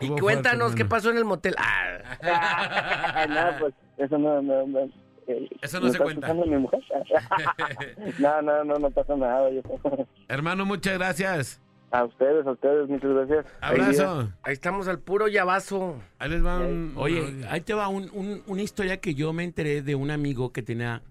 Y 0.00 0.04
estuvo 0.04 0.18
cuéntanos 0.20 0.58
fuerte, 0.68 0.76
qué 0.76 0.82
hermano. 0.82 0.88
pasó 0.90 1.10
en 1.10 1.16
el 1.18 1.24
motel. 1.24 1.54
Ah, 1.58 3.26
no, 3.28 3.58
pues, 3.60 3.74
eso 3.96 4.16
no, 4.18 4.40
no, 4.42 4.66
no, 4.66 4.78
eh, 5.26 5.48
Eso 5.60 5.80
no 5.80 5.86
¿me 5.86 5.90
se 5.90 5.96
está 5.96 6.04
cuenta. 6.04 6.26
escuchando 6.28 6.46
mi 6.46 6.56
mujer? 6.62 6.80
no, 8.18 8.42
no, 8.42 8.64
no, 8.64 8.74
no 8.76 8.90
pasa 8.90 9.16
nada. 9.16 9.50
yo- 9.50 9.62
Hermano, 10.28 10.64
muchas 10.64 10.94
gracias. 10.98 11.60
A 11.90 12.04
ustedes, 12.04 12.46
a 12.46 12.50
ustedes, 12.52 12.88
muchas 12.88 13.10
gracias. 13.10 13.46
Abrazo. 13.62 14.28
ahí 14.42 14.52
estamos 14.52 14.88
al 14.88 14.98
puro 15.00 15.26
llavazo. 15.26 15.96
Ahí 16.18 16.28
les 16.30 16.44
va 16.44 16.58
un... 16.58 16.92
Oye, 16.96 17.46
ahí 17.48 17.62
te 17.62 17.72
va 17.74 17.88
un- 17.88 18.10
un- 18.12 18.42
una 18.46 18.62
historia 18.62 18.98
que 19.00 19.14
yo 19.14 19.32
me 19.32 19.42
enteré 19.42 19.80
de 19.82 19.94
un 19.94 20.10
amigo 20.10 20.52
que 20.52 20.62
tenía. 20.62 21.02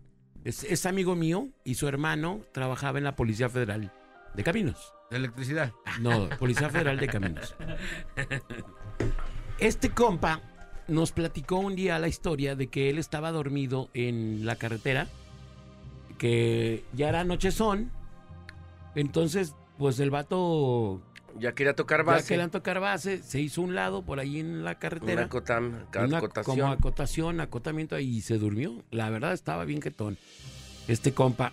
Es, 0.43 0.63
es 0.63 0.85
amigo 0.85 1.15
mío 1.15 1.47
y 1.63 1.75
su 1.75 1.87
hermano 1.87 2.41
trabajaba 2.53 2.99
en 2.99 3.03
la 3.05 3.15
Policía 3.15 3.49
Federal 3.49 3.91
de 4.33 4.43
Caminos. 4.43 4.93
De 5.09 5.17
electricidad. 5.17 5.71
No, 6.01 6.29
Policía 6.37 6.69
Federal 6.69 6.97
de 6.97 7.07
Caminos. 7.07 7.55
Este 9.59 9.89
compa 9.89 10.41
nos 10.87 11.11
platicó 11.11 11.57
un 11.57 11.75
día 11.75 11.97
la 11.99 12.07
historia 12.07 12.55
de 12.55 12.67
que 12.67 12.89
él 12.89 12.97
estaba 12.97 13.31
dormido 13.31 13.89
en 13.93 14.45
la 14.45 14.55
carretera, 14.55 15.07
que 16.17 16.83
ya 16.93 17.09
era 17.09 17.23
nochezón. 17.23 17.91
Entonces, 18.95 19.55
pues 19.77 19.99
el 19.99 20.09
vato 20.11 21.01
Ya 21.39 21.53
quería 21.53 21.75
tocar 21.75 21.99
ya 21.99 22.03
base. 22.13 22.27
querían 22.27 22.49
tocar 22.51 22.79
base, 22.79 23.21
se 23.21 23.39
hizo 23.39 23.61
un 23.61 23.75
lado 23.75 24.03
por 24.03 24.19
ahí 24.19 24.39
en 24.39 24.63
la 24.63 24.71
Una 24.71 24.79
carretera. 24.79 25.29
acotam- 25.29 25.85
Una 26.05 26.17
acotación. 26.17 26.57
como 26.59 26.71
acotación, 26.71 27.41
acotamiento 27.41 27.97
y 27.99 28.21
se 28.21 28.37
durmió. 28.37 28.83
La 28.91 29.09
verdad 29.09 29.33
estaba 29.33 29.65
bien 29.65 29.79
quetón. 29.79 30.17
Este 30.87 31.13
compa. 31.13 31.51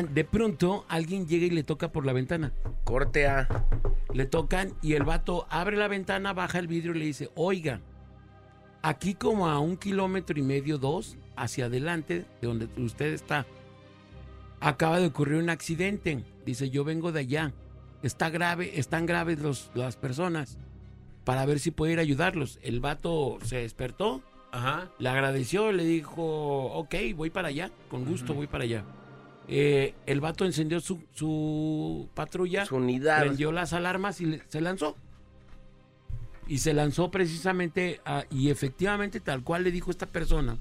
De 0.00 0.24
pronto 0.24 0.86
alguien 0.88 1.26
llega 1.26 1.44
y 1.44 1.50
le 1.50 1.64
toca 1.64 1.92
por 1.92 2.06
la 2.06 2.14
ventana. 2.14 2.54
Corte 2.84 3.26
A. 3.26 3.46
Le 4.14 4.24
tocan 4.24 4.72
y 4.80 4.94
el 4.94 5.04
vato 5.04 5.46
abre 5.50 5.76
la 5.76 5.86
ventana, 5.86 6.32
baja 6.32 6.58
el 6.58 6.66
vidrio 6.66 6.94
y 6.94 6.98
le 6.98 7.04
dice, 7.04 7.30
oiga, 7.34 7.80
aquí 8.80 9.14
como 9.14 9.48
a 9.48 9.58
un 9.58 9.76
kilómetro 9.76 10.38
y 10.38 10.42
medio, 10.42 10.78
dos, 10.78 11.18
hacia 11.36 11.66
adelante, 11.66 12.24
de 12.40 12.48
donde 12.48 12.68
usted 12.78 13.12
está, 13.12 13.46
acaba 14.60 14.98
de 14.98 15.08
ocurrir 15.08 15.42
un 15.42 15.50
accidente. 15.50 16.24
Dice, 16.46 16.70
yo 16.70 16.84
vengo 16.84 17.12
de 17.12 17.20
allá. 17.20 17.52
Está 18.02 18.30
grave, 18.30 18.78
están 18.80 19.04
graves 19.04 19.40
los, 19.40 19.70
las 19.74 19.96
personas. 19.96 20.58
Para 21.24 21.44
ver 21.44 21.58
si 21.58 21.70
puede 21.70 21.92
ir 21.92 21.98
a 21.98 22.02
ayudarlos. 22.02 22.58
El 22.62 22.80
vato 22.80 23.38
se 23.44 23.58
despertó, 23.58 24.22
Ajá. 24.52 24.90
le 24.98 25.08
agradeció, 25.10 25.70
le 25.70 25.84
dijo, 25.84 26.64
ok, 26.72 26.94
voy 27.14 27.28
para 27.28 27.48
allá, 27.48 27.70
con 27.90 28.06
gusto 28.06 28.32
voy 28.32 28.46
para 28.46 28.64
allá. 28.64 28.84
Eh, 29.54 29.94
el 30.06 30.20
vato 30.22 30.46
encendió 30.46 30.80
su, 30.80 31.02
su 31.12 32.08
patrulla, 32.14 32.64
Su 32.64 32.76
unidad. 32.76 33.20
prendió 33.20 33.52
las 33.52 33.74
alarmas 33.74 34.20
y 34.22 34.26
le- 34.26 34.42
se 34.48 34.62
lanzó. 34.62 34.96
Y 36.46 36.58
se 36.58 36.72
lanzó 36.72 37.10
precisamente, 37.10 38.00
a- 38.06 38.24
y 38.30 38.48
efectivamente, 38.48 39.20
tal 39.20 39.44
cual 39.44 39.64
le 39.64 39.70
dijo 39.70 39.90
esta 39.90 40.06
persona, 40.06 40.56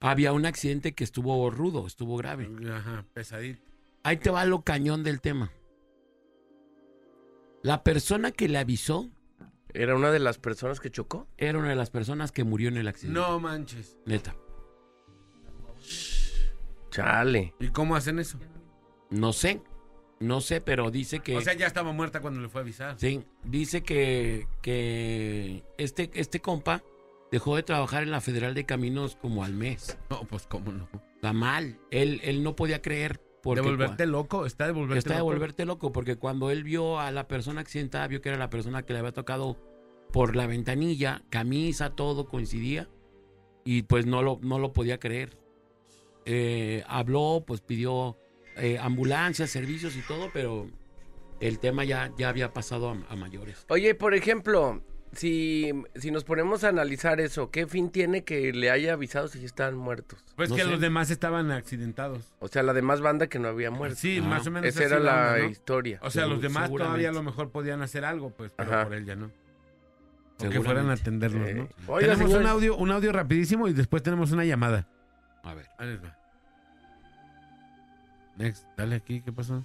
había 0.00 0.32
un 0.32 0.46
accidente 0.46 0.92
que 0.92 1.02
estuvo 1.02 1.50
rudo, 1.50 1.84
estuvo 1.86 2.16
grave. 2.16 2.48
Ajá, 2.72 3.04
pesadito. 3.12 3.60
Ahí 4.04 4.18
te 4.18 4.30
va 4.30 4.44
lo 4.44 4.62
cañón 4.62 5.02
del 5.02 5.20
tema. 5.20 5.50
La 7.62 7.82
persona 7.84 8.30
que 8.32 8.48
le 8.48 8.58
avisó 8.58 9.08
¿Era 9.74 9.94
una 9.96 10.10
de 10.10 10.18
las 10.18 10.38
personas 10.38 10.80
que 10.80 10.90
chocó? 10.90 11.26
era 11.38 11.58
una 11.58 11.70
de 11.70 11.76
las 11.76 11.90
personas 11.90 12.30
que 12.30 12.44
murió 12.44 12.68
en 12.68 12.76
el 12.76 12.88
accidente. 12.88 13.18
No 13.18 13.40
manches. 13.40 13.96
Neta. 14.06 14.36
Chale. 16.92 17.54
¿Y 17.58 17.68
cómo 17.68 17.96
hacen 17.96 18.18
eso? 18.18 18.38
No 19.10 19.32
sé. 19.32 19.60
No 20.20 20.40
sé, 20.40 20.60
pero 20.60 20.90
dice 20.92 21.18
que. 21.18 21.36
O 21.36 21.40
sea, 21.40 21.54
ya 21.54 21.66
estaba 21.66 21.92
muerta 21.92 22.20
cuando 22.20 22.40
le 22.40 22.48
fue 22.48 22.60
a 22.60 22.62
avisar. 22.62 22.94
sí, 22.98 23.24
dice 23.42 23.82
que, 23.82 24.46
que 24.60 25.64
este, 25.78 26.10
este 26.14 26.38
compa 26.40 26.82
dejó 27.32 27.56
de 27.56 27.64
trabajar 27.64 28.04
en 28.04 28.12
la 28.12 28.20
Federal 28.20 28.54
de 28.54 28.64
Caminos 28.64 29.16
como 29.16 29.42
al 29.42 29.52
mes. 29.54 29.98
No, 30.10 30.22
pues 30.24 30.46
cómo 30.46 30.70
no. 30.70 30.88
Está 31.16 31.32
mal. 31.32 31.78
Él, 31.90 32.20
él 32.22 32.42
no 32.44 32.54
podía 32.54 32.80
creer. 32.82 33.20
Porque 33.42 33.60
¿De 33.60 33.66
volverte 33.66 34.06
loco? 34.06 34.46
¿Está 34.46 34.66
de 34.68 34.72
cua- 34.72 34.76
volverte 34.76 34.98
está 35.00 35.14
de 35.14 35.18
loco? 35.18 35.30
volverte 35.32 35.64
loco, 35.64 35.90
porque 35.92 36.14
cuando 36.14 36.50
él 36.52 36.62
vio 36.62 37.00
a 37.00 37.10
la 37.10 37.26
persona 37.26 37.60
accidentada, 37.62 38.06
vio 38.06 38.20
que 38.20 38.28
era 38.28 38.38
la 38.38 38.50
persona 38.50 38.84
que 38.84 38.92
le 38.92 39.00
había 39.00 39.10
tocado 39.12 39.56
por 40.12 40.36
la 40.36 40.46
ventanilla, 40.46 41.22
camisa, 41.30 41.90
todo 41.96 42.26
coincidía, 42.28 42.88
y 43.64 43.82
pues 43.82 44.06
no 44.06 44.22
lo, 44.22 44.38
no 44.42 44.60
lo 44.60 44.72
podía 44.72 45.00
creer. 45.00 45.36
Eh, 46.24 46.84
habló, 46.86 47.44
pues 47.46 47.60
pidió 47.60 48.16
eh, 48.56 48.78
ambulancias, 48.78 49.50
servicios 49.50 49.96
y 49.96 50.00
todo, 50.02 50.30
pero 50.32 50.68
el 51.40 51.58
tema 51.58 51.84
ya, 51.84 52.12
ya 52.16 52.28
había 52.28 52.52
pasado 52.52 52.90
a, 52.90 52.96
a 53.12 53.16
mayores. 53.16 53.64
Oye, 53.68 53.94
por 53.96 54.14
ejemplo, 54.14 54.82
si, 55.12 55.72
si 55.96 56.10
nos 56.12 56.22
ponemos 56.24 56.62
a 56.64 56.68
analizar 56.68 57.20
eso, 57.20 57.50
¿qué 57.50 57.66
fin 57.66 57.90
tiene 57.90 58.22
que 58.24 58.52
le 58.52 58.70
haya 58.70 58.92
avisado 58.92 59.26
si 59.28 59.40
ya 59.40 59.46
están 59.46 59.76
muertos? 59.76 60.24
Pues 60.36 60.48
No 60.50 60.56
que 60.56 60.62
sé. 60.62 60.70
los 60.70 60.80
demás 60.80 61.10
estaban 61.10 61.50
accidentados. 61.50 62.32
O 62.38 62.46
sea, 62.48 62.62
la 62.62 62.72
demás 62.72 63.00
banda 63.00 63.26
que 63.26 63.38
no 63.40 63.48
había 63.48 63.70
muerto. 63.72 63.96
Sí, 63.96 64.20
Ah, 64.22 64.26
más 64.26 64.46
o 64.46 64.50
menos. 64.52 64.68
Esa 64.68 64.80
así 64.84 64.92
era 64.94 65.00
la 65.00 65.28
onda, 65.32 65.38
¿no? 65.38 65.50
historia. 65.50 65.98
O 66.02 66.10
sea, 66.10 66.26
los 66.26 66.40
demás 66.40 66.70
todavía 66.70 67.08
a 67.08 67.12
lo 67.12 67.22
mejor 67.22 67.50
podían 67.50 67.82
hacer 67.82 68.04
algo, 68.04 68.30
pues, 68.30 68.52
pero 68.56 68.70
Ajá. 68.72 68.84
por 68.84 68.94
él 68.94 69.04
ya 69.04 69.16
no. 69.16 69.30
O 70.38 70.48
que 70.48 70.60
fueran 70.60 70.88
a 70.90 70.94
atenderlos, 70.94 71.48
Eh, 71.48 71.54
¿no? 71.54 71.68
oiga, 71.86 72.08
tenemos 72.12 72.30
señor. 72.32 72.40
un 72.40 72.46
audio, 72.46 72.76
un 72.76 72.90
audio 72.90 73.12
rapidísimo 73.12 73.68
y 73.68 73.72
después 73.72 74.02
tenemos 74.02 74.32
una 74.32 74.44
llamada. 74.44 74.88
A 75.42 75.54
ver. 75.54 75.68
Ahí 75.78 75.88
les 75.88 76.02
va. 76.04 76.14
Next, 78.36 78.66
dale 78.76 78.96
aquí, 78.96 79.20
¿qué 79.20 79.32
pasó? 79.32 79.62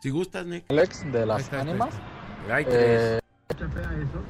Si 0.00 0.10
gustas, 0.10 0.44
Nick. 0.44 0.64
Alex 0.68 1.12
de 1.12 1.24
las 1.24 1.42
está, 1.42 1.60
ánimas. 1.60 1.94
Ay, 2.50 2.66
Eh, 2.68 3.20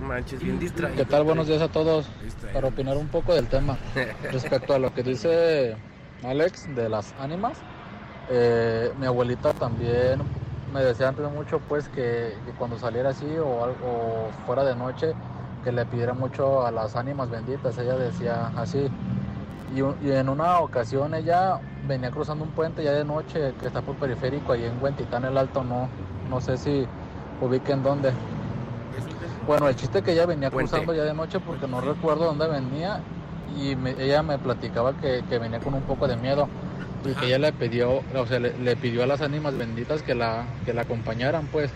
Manches, 0.00 0.38
bien 0.42 0.58
distraído. 0.58 0.98
¿Qué 1.02 1.06
tal? 1.06 1.24
Buenos 1.24 1.46
días 1.46 1.62
a 1.62 1.68
todos. 1.68 2.10
Para 2.52 2.68
opinar 2.68 2.98
un 2.98 3.08
poco 3.08 3.34
del 3.34 3.46
tema. 3.48 3.78
Respecto 4.30 4.74
a 4.74 4.78
lo 4.78 4.92
que 4.92 5.02
dice 5.02 5.74
Alex 6.24 6.74
de 6.74 6.90
las 6.90 7.14
ánimas, 7.18 7.56
eh, 8.28 8.92
mi 8.98 9.06
abuelita 9.06 9.54
también 9.54 10.20
me 10.74 10.82
decía 10.84 11.08
antes 11.08 11.26
mucho 11.30 11.58
pues 11.60 11.88
que, 11.88 12.36
que 12.44 12.52
cuando 12.58 12.78
saliera 12.78 13.08
así 13.10 13.26
o, 13.38 13.64
al- 13.64 13.76
o 13.82 14.30
fuera 14.44 14.64
de 14.64 14.74
noche, 14.76 15.14
que 15.62 15.72
le 15.72 15.84
pidiera 15.86 16.14
mucho 16.14 16.66
a 16.66 16.70
las 16.70 16.96
ánimas 16.96 17.30
benditas. 17.30 17.76
Ella 17.78 17.96
decía 17.96 18.50
así. 18.56 18.88
Y, 19.74 20.06
y 20.06 20.12
en 20.12 20.28
una 20.28 20.58
ocasión 20.60 21.14
ella 21.14 21.58
venía 21.88 22.10
cruzando 22.10 22.44
un 22.44 22.50
puente 22.50 22.84
ya 22.84 22.92
de 22.92 23.04
noche 23.04 23.54
que 23.58 23.66
está 23.66 23.80
por 23.80 23.94
periférico, 23.96 24.52
ahí 24.52 24.64
en 24.64 24.82
Huentitán 24.82 25.24
el 25.24 25.36
Alto, 25.38 25.64
no, 25.64 25.88
no 26.28 26.40
sé 26.42 26.58
si 26.58 26.86
ubiquen 27.40 27.82
dónde. 27.82 28.12
Bueno, 29.46 29.68
el 29.68 29.74
chiste 29.76 30.02
que 30.02 30.12
ella 30.12 30.26
venía 30.26 30.50
Puente. 30.50 30.70
cruzando 30.70 30.94
ya 30.94 31.04
de 31.04 31.14
noche 31.14 31.40
porque 31.40 31.66
no 31.66 31.80
recuerdo 31.80 32.26
dónde 32.26 32.46
venía 32.48 33.00
y 33.58 33.74
me- 33.76 33.92
ella 33.98 34.22
me 34.22 34.38
platicaba 34.38 34.92
que, 34.94 35.24
que 35.28 35.38
venía 35.38 35.58
con 35.58 35.74
un 35.74 35.82
poco 35.82 36.06
de 36.06 36.16
miedo 36.16 36.48
y 37.04 37.14
que 37.14 37.26
ella 37.26 37.38
le 37.38 37.52
pidió, 37.52 38.02
o 38.14 38.26
sea, 38.26 38.38
le, 38.38 38.56
le 38.58 38.76
pidió 38.76 39.02
a 39.02 39.06
las 39.06 39.20
ánimas 39.22 39.56
benditas 39.56 40.02
que 40.02 40.14
la, 40.14 40.44
que 40.64 40.72
la 40.74 40.82
acompañaran, 40.82 41.46
pues. 41.50 41.70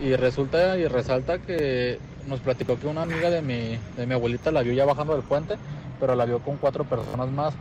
Y 0.00 0.14
resulta 0.14 0.76
y 0.76 0.86
resalta 0.86 1.38
que 1.38 1.98
nos 2.26 2.40
platicó 2.40 2.78
que 2.78 2.86
una 2.86 3.02
amiga 3.02 3.30
de 3.30 3.42
mi, 3.42 3.78
de 3.96 4.06
mi 4.06 4.14
abuelita 4.14 4.50
la 4.50 4.62
vio 4.62 4.72
ya 4.72 4.84
bajando 4.84 5.14
del 5.14 5.22
puente, 5.22 5.56
pero 6.00 6.14
la 6.14 6.24
vio 6.24 6.40
con 6.40 6.56
cuatro 6.56 6.84
personas 6.84 7.30
más. 7.30 7.54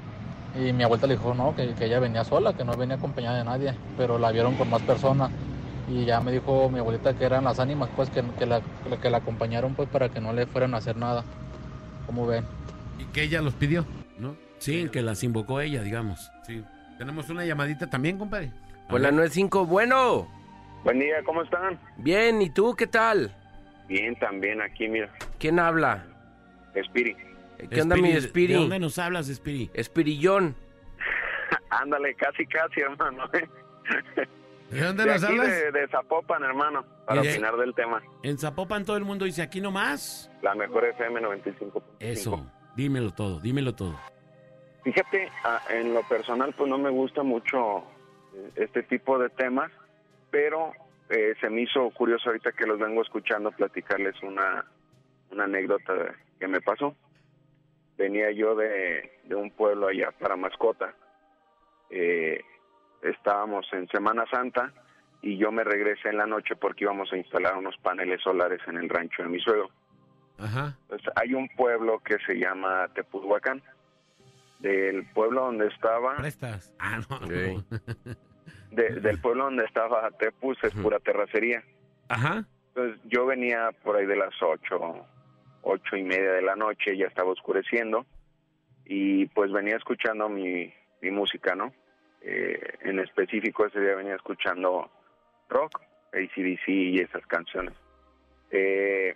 Y 0.56 0.72
mi 0.74 0.84
abuelita 0.84 1.08
le 1.08 1.16
dijo 1.16 1.34
no, 1.34 1.56
que, 1.56 1.74
que 1.74 1.86
ella 1.86 2.00
venía 2.00 2.24
sola, 2.24 2.54
que 2.54 2.64
no 2.64 2.76
venía 2.76 2.96
acompañada 2.96 3.38
de 3.38 3.44
nadie, 3.44 3.74
pero 3.98 4.18
la 4.18 4.32
vieron 4.32 4.56
con 4.56 4.70
más 4.70 4.82
personas. 4.82 5.30
Y 5.88 6.06
ya 6.06 6.20
me 6.20 6.32
dijo 6.32 6.70
mi 6.70 6.80
abuelita 6.80 7.14
que 7.14 7.26
eran 7.26 7.44
las 7.44 7.60
ánimas, 7.60 7.90
pues 7.96 8.10
que, 8.10 8.24
que, 8.40 8.46
la, 8.46 8.62
que 9.02 9.10
la 9.10 9.18
acompañaron 9.18 9.76
pues 9.76 9.88
para 9.90 10.10
que 10.10 10.20
no 10.20 10.34
le 10.34 10.46
fueran 10.48 10.74
a 10.74 10.78
hacer 10.78 10.96
nada. 10.98 11.24
¿Cómo 12.06 12.26
ven? 12.26 12.46
Y 13.00 13.04
que 13.06 13.24
ella 13.24 13.42
los 13.42 13.54
pidió, 13.54 13.86
¿no? 14.18 14.36
Sí, 14.58 14.90
que 14.92 15.02
las 15.02 15.24
invocó 15.24 15.62
ella, 15.62 15.84
digamos. 15.84 16.32
Sí. 16.48 16.64
Tenemos 16.98 17.30
una 17.30 17.46
llamadita 17.46 17.88
también, 17.88 18.18
compadre. 18.18 18.52
Hola, 18.90 19.10
ver. 19.10 19.14
95. 19.14 19.66
Bueno, 19.66 20.28
Buen 20.84 21.00
día, 21.00 21.16
¿cómo 21.26 21.42
están? 21.42 21.78
bien, 21.98 22.42
¿y 22.42 22.50
tú 22.50 22.76
qué 22.76 22.88
tal? 22.88 23.36
Bien, 23.88 24.16
también 24.18 24.62
aquí, 24.62 24.88
mira, 24.88 25.10
¿Quién 25.40 25.60
habla? 25.60 26.06
Espiri. 26.74 27.16
¿Qué 27.70 27.82
onda, 27.82 27.96
mi 27.96 28.12
Espiri, 28.12 28.54
¿De 28.54 28.60
dónde 28.60 28.80
nos 28.80 28.98
hablas, 29.00 29.28
Spiri? 29.28 29.70
Espirillón. 29.74 30.56
Ándale, 31.70 32.14
casi, 32.16 32.46
casi, 32.48 32.82
hermano. 32.82 33.28
¿De 34.72 34.82
dónde 34.82 35.04
De 35.06 35.12
nos 35.12 35.24
aquí 35.24 35.34
hablas? 35.34 35.48
de, 35.50 35.72
de 35.72 35.88
Zapopan, 35.88 36.44
hermano, 36.44 36.84
para 37.06 37.22
de- 37.22 37.32
opinar 37.32 37.56
del 37.58 37.74
tema. 37.76 38.02
En 38.24 38.38
Zapopan 38.38 38.84
todo 38.84 38.98
el 38.98 39.06
mundo 39.06 39.26
dice, 39.26 39.42
aquí 39.42 39.62
nomás. 39.62 40.30
La 40.42 40.56
mejor 40.56 40.86
FM 40.86 41.22
95. 41.22 41.84
Eso, 42.00 42.46
dímelo 42.76 43.14
todo, 43.14 43.40
dímelo 43.40 43.74
todo. 43.76 43.98
Fíjate, 44.84 45.30
ah, 45.44 45.62
en 45.70 45.94
lo 45.94 46.02
personal, 46.08 46.54
pues 46.58 46.70
no 46.70 46.78
me 46.78 46.90
gusta 46.90 47.24
mucho 47.24 47.80
eh, 48.36 48.52
este 48.56 48.84
tipo 48.84 49.18
de 49.18 49.30
temas, 49.30 49.72
pero 50.30 50.74
eh, 51.10 51.36
se 51.40 51.50
me 51.50 51.62
hizo 51.62 51.90
curioso 51.92 52.30
ahorita 52.30 52.52
que 52.52 52.66
los 52.66 52.80
vengo 52.80 53.02
escuchando 53.02 53.52
platicarles 53.52 54.22
una, 54.24 54.66
una 55.32 55.44
anécdota 55.44 56.16
que 56.40 56.48
me 56.48 56.62
pasó. 56.62 56.96
Venía 57.98 58.32
yo 58.32 58.56
de, 58.56 59.20
de 59.24 59.36
un 59.36 59.52
pueblo 59.52 59.88
allá 59.88 60.12
para 60.20 60.36
mascota. 60.36 60.94
Eh, 61.90 62.42
estábamos 63.02 63.68
en 63.74 63.88
Semana 63.90 64.26
Santa 64.32 64.74
y 65.22 65.38
yo 65.38 65.52
me 65.52 65.64
regresé 65.64 66.10
en 66.10 66.18
la 66.18 66.26
noche 66.26 66.56
porque 66.56 66.84
íbamos 66.84 67.12
a 67.14 67.18
instalar 67.18 67.56
unos 67.56 67.78
paneles 67.78 68.22
solares 68.22 68.62
en 68.68 68.78
el 68.78 68.90
rancho 68.90 69.24
de 69.24 69.30
mi 69.30 69.40
suegro. 69.40 69.70
Ajá. 70.38 70.76
Entonces, 70.82 71.08
hay 71.16 71.34
un 71.34 71.48
pueblo 71.50 72.00
que 72.00 72.18
se 72.26 72.36
llama 72.36 72.88
Tepuzhuacán. 72.94 73.62
Del 74.60 75.06
pueblo 75.12 75.46
donde 75.46 75.68
estaba, 75.68 76.16
Prestas. 76.16 76.74
Ah, 76.80 77.00
no. 77.10 77.18
Ok. 77.18 77.64
de- 78.72 79.00
del 79.02 79.20
pueblo 79.20 79.46
donde 79.46 79.66
estaba 79.66 80.10
Tepuz 80.12 80.58
es 80.64 80.74
pura 80.74 81.00
terracería. 81.00 81.64
Ajá. 82.10 82.46
Entonces 82.70 83.00
yo 83.06 83.26
venía 83.26 83.70
por 83.84 83.96
ahí 83.96 84.06
de 84.06 84.16
las 84.18 84.34
ocho, 84.42 85.06
ocho 85.62 85.96
y 85.96 86.04
media 86.04 86.34
de 86.34 86.42
la 86.42 86.56
noche, 86.56 86.98
ya 86.98 87.08
estaba 87.08 87.32
oscureciendo 87.32 88.06
y 88.86 89.26
pues 89.28 89.52
venía 89.52 89.78
escuchando 89.78 90.30
mi, 90.30 90.72
mi 91.02 91.12
música, 91.12 91.56
¿no? 91.56 91.74
Eh, 92.22 92.60
en 92.82 93.00
específico 93.00 93.66
ese 93.66 93.80
día 93.80 93.96
venía 93.96 94.16
escuchando 94.16 94.90
rock, 95.50 95.80
ACDC 96.14 96.68
y 96.68 97.00
esas 97.00 97.26
canciones. 97.28 97.74
Eh, 98.52 99.16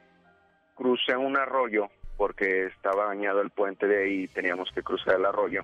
crucé 0.75 1.15
un 1.17 1.37
arroyo 1.37 1.89
porque 2.17 2.65
estaba 2.67 3.05
bañado 3.07 3.41
el 3.41 3.49
puente 3.49 3.87
de 3.87 4.03
ahí 4.03 4.23
y 4.23 4.27
teníamos 4.27 4.69
que 4.73 4.83
cruzar 4.83 5.15
el 5.15 5.25
arroyo. 5.25 5.63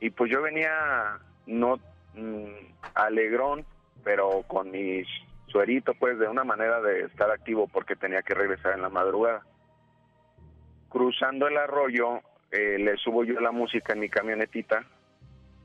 Y 0.00 0.10
pues 0.10 0.30
yo 0.30 0.42
venía 0.42 1.18
no 1.46 1.78
mm, 2.14 2.74
alegrón, 2.94 3.64
pero 4.04 4.42
con 4.46 4.70
mi 4.70 5.02
suerito, 5.48 5.94
pues 5.94 6.18
de 6.18 6.28
una 6.28 6.44
manera 6.44 6.80
de 6.80 7.02
estar 7.02 7.30
activo 7.30 7.68
porque 7.68 7.96
tenía 7.96 8.22
que 8.22 8.34
regresar 8.34 8.74
en 8.74 8.82
la 8.82 8.88
madrugada. 8.88 9.42
Cruzando 10.88 11.48
el 11.48 11.56
arroyo, 11.56 12.20
eh, 12.50 12.78
le 12.78 12.96
subo 12.96 13.24
yo 13.24 13.40
la 13.40 13.52
música 13.52 13.92
en 13.92 14.00
mi 14.00 14.08
camionetita 14.08 14.84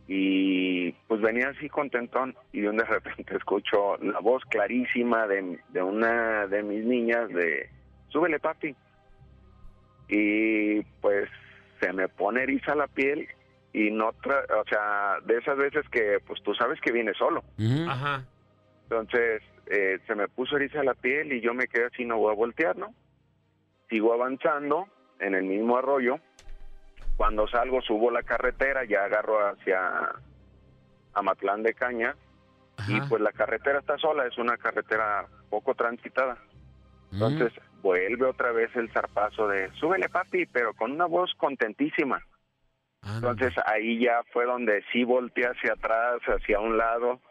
y 0.07 0.91
pues 1.07 1.19
venía 1.21 1.49
así 1.49 1.67
contentón 1.67 2.35
y 2.51 2.61
de 2.61 2.71
repente 2.83 3.35
escucho 3.37 3.97
la 3.97 4.19
voz 4.19 4.43
clarísima 4.45 5.27
de, 5.27 5.59
de 5.69 5.81
una 5.81 6.45
de 6.47 6.61
mis 6.61 6.85
niñas 6.85 7.29
de 7.29 7.69
súbele 8.09 8.39
papi 8.39 8.75
y 10.07 10.81
pues 11.01 11.27
se 11.79 11.91
me 11.91 12.07
pone 12.07 12.43
eriza 12.43 12.75
la 12.75 12.87
piel 12.87 13.27
y 13.75 13.91
no, 13.91 14.13
tra- 14.13 14.45
o 14.57 14.63
sea, 14.69 15.17
de 15.25 15.37
esas 15.37 15.57
veces 15.57 15.87
que 15.89 16.19
pues 16.25 16.41
tú 16.43 16.53
sabes 16.55 16.79
que 16.79 16.93
viene 16.93 17.13
solo. 17.13 17.43
Ajá. 17.89 18.23
Entonces 18.83 19.41
eh, 19.65 19.99
se 20.07 20.15
me 20.15 20.27
puso 20.29 20.55
eriza 20.55 20.81
la 20.83 20.93
piel 20.93 21.33
y 21.33 21.41
yo 21.41 21.53
me 21.53 21.67
quedé 21.67 21.85
así, 21.87 22.05
no 22.05 22.17
voy 22.17 22.31
a 22.31 22.35
voltear, 22.35 22.77
¿no? 22.77 22.93
Sigo 23.89 24.13
avanzando 24.13 24.87
en 25.19 25.35
el 25.35 25.43
mismo 25.43 25.77
arroyo. 25.77 26.19
Cuando 27.17 27.47
salgo, 27.47 27.81
subo 27.81 28.11
la 28.11 28.23
carretera, 28.23 28.85
ya 28.85 29.03
agarro 29.05 29.39
hacia 29.47 30.13
Amatlán 31.13 31.63
de 31.63 31.73
Caña 31.73 32.15
y 32.87 32.99
pues 33.09 33.21
la 33.21 33.31
carretera 33.31 33.79
está 33.79 33.97
sola, 33.97 34.25
es 34.25 34.37
una 34.37 34.57
carretera 34.57 35.25
poco 35.49 35.75
transitada. 35.75 36.37
Entonces 37.11 37.53
vuelve 37.81 38.25
otra 38.25 38.51
vez 38.51 38.73
el 38.75 38.91
zarpazo 38.91 39.47
de 39.47 39.69
súbele 39.79 40.09
papi, 40.09 40.45
pero 40.45 40.73
con 40.73 40.91
una 40.91 41.05
voz 41.05 41.33
contentísima. 41.37 42.21
Ah, 43.05 43.13
Entonces 43.17 43.53
ahí 43.67 43.99
ya 44.03 44.23
fue 44.33 44.45
donde 44.45 44.83
sí 44.91 45.03
volteé 45.03 45.45
hacia 45.45 45.73
atrás, 45.73 46.19
hacia 46.27 46.59
un 46.59 46.77
lado 46.77 47.21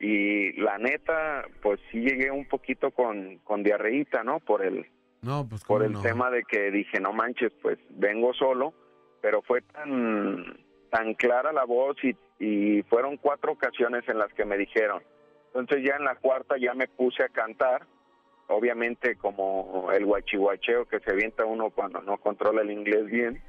y 0.00 0.52
la 0.60 0.78
neta, 0.78 1.44
pues 1.60 1.80
sí 1.90 2.00
llegué 2.00 2.30
un 2.30 2.46
poquito 2.48 2.90
con, 2.92 3.38
con 3.38 3.62
diarreíta, 3.62 4.22
¿no? 4.24 4.40
Por 4.40 4.64
el, 4.64 4.86
No, 5.22 5.46
pues 5.48 5.64
por 5.64 5.82
el 5.82 5.92
no. 5.92 6.02
tema 6.02 6.30
de 6.30 6.44
que 6.44 6.70
dije, 6.70 7.00
no 7.00 7.12
manches, 7.12 7.52
pues 7.60 7.78
vengo 7.90 8.32
solo, 8.32 8.72
pero 9.20 9.42
fue 9.42 9.60
tan, 9.62 10.56
tan 10.90 11.14
clara 11.14 11.52
la 11.52 11.64
voz 11.64 11.96
y, 12.04 12.16
y 12.38 12.82
fueron 12.84 13.16
cuatro 13.16 13.52
ocasiones 13.52 14.08
en 14.08 14.18
las 14.18 14.32
que 14.34 14.44
me 14.44 14.56
dijeron. 14.56 15.02
Entonces 15.48 15.84
ya 15.84 15.96
en 15.96 16.04
la 16.04 16.14
cuarta 16.14 16.56
ya 16.58 16.74
me 16.74 16.86
puse 16.88 17.22
a 17.24 17.28
cantar, 17.28 17.84
obviamente 18.46 19.16
como 19.16 19.90
el 19.92 20.06
guachihuacheo 20.06 20.86
que 20.86 21.00
se 21.00 21.10
avienta 21.10 21.44
uno 21.44 21.70
cuando 21.70 22.00
no 22.02 22.18
controla 22.18 22.62
el 22.62 22.70
inglés 22.70 23.06
bien, 23.06 23.42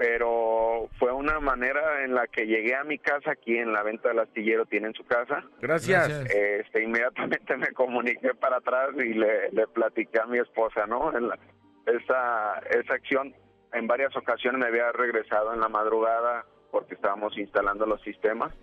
pero 0.00 0.88
fue 0.98 1.12
una 1.12 1.40
manera 1.40 2.02
en 2.04 2.14
la 2.14 2.26
que 2.26 2.46
llegué 2.46 2.74
a 2.74 2.84
mi 2.84 2.98
casa 2.98 3.32
aquí 3.32 3.58
en 3.58 3.70
la 3.70 3.82
venta 3.82 4.08
del 4.08 4.20
astillero, 4.20 4.64
tienen 4.64 4.94
su 4.94 5.04
casa, 5.04 5.44
Gracias. 5.60 6.08
Este 6.34 6.82
inmediatamente 6.82 7.54
me 7.58 7.68
comuniqué 7.72 8.34
para 8.34 8.56
atrás 8.56 8.92
y 8.96 9.12
le, 9.12 9.50
le 9.52 9.66
platiqué 9.66 10.18
a 10.18 10.24
mi 10.24 10.38
esposa 10.38 10.86
no 10.86 11.14
En 11.14 11.28
la- 11.28 11.38
esa 11.84 12.60
esa 12.70 12.94
acción 12.94 13.34
en 13.74 13.86
varias 13.86 14.16
ocasiones 14.16 14.58
me 14.58 14.68
había 14.68 14.90
regresado 14.92 15.52
en 15.52 15.60
la 15.60 15.68
madrugada 15.68 16.46
porque 16.70 16.94
estábamos 16.94 17.36
instalando 17.36 17.84
los 17.84 18.00
sistemas 18.00 18.54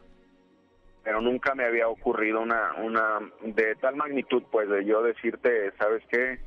pero 1.04 1.22
nunca 1.22 1.54
me 1.54 1.66
había 1.66 1.88
ocurrido 1.88 2.42
una 2.42 2.74
una 2.82 3.20
de 3.44 3.76
tal 3.76 3.96
magnitud 3.96 4.42
pues 4.52 4.68
de 4.70 4.86
yo 4.86 5.04
decirte 5.04 5.72
sabes 5.78 6.02
qué 6.10 6.40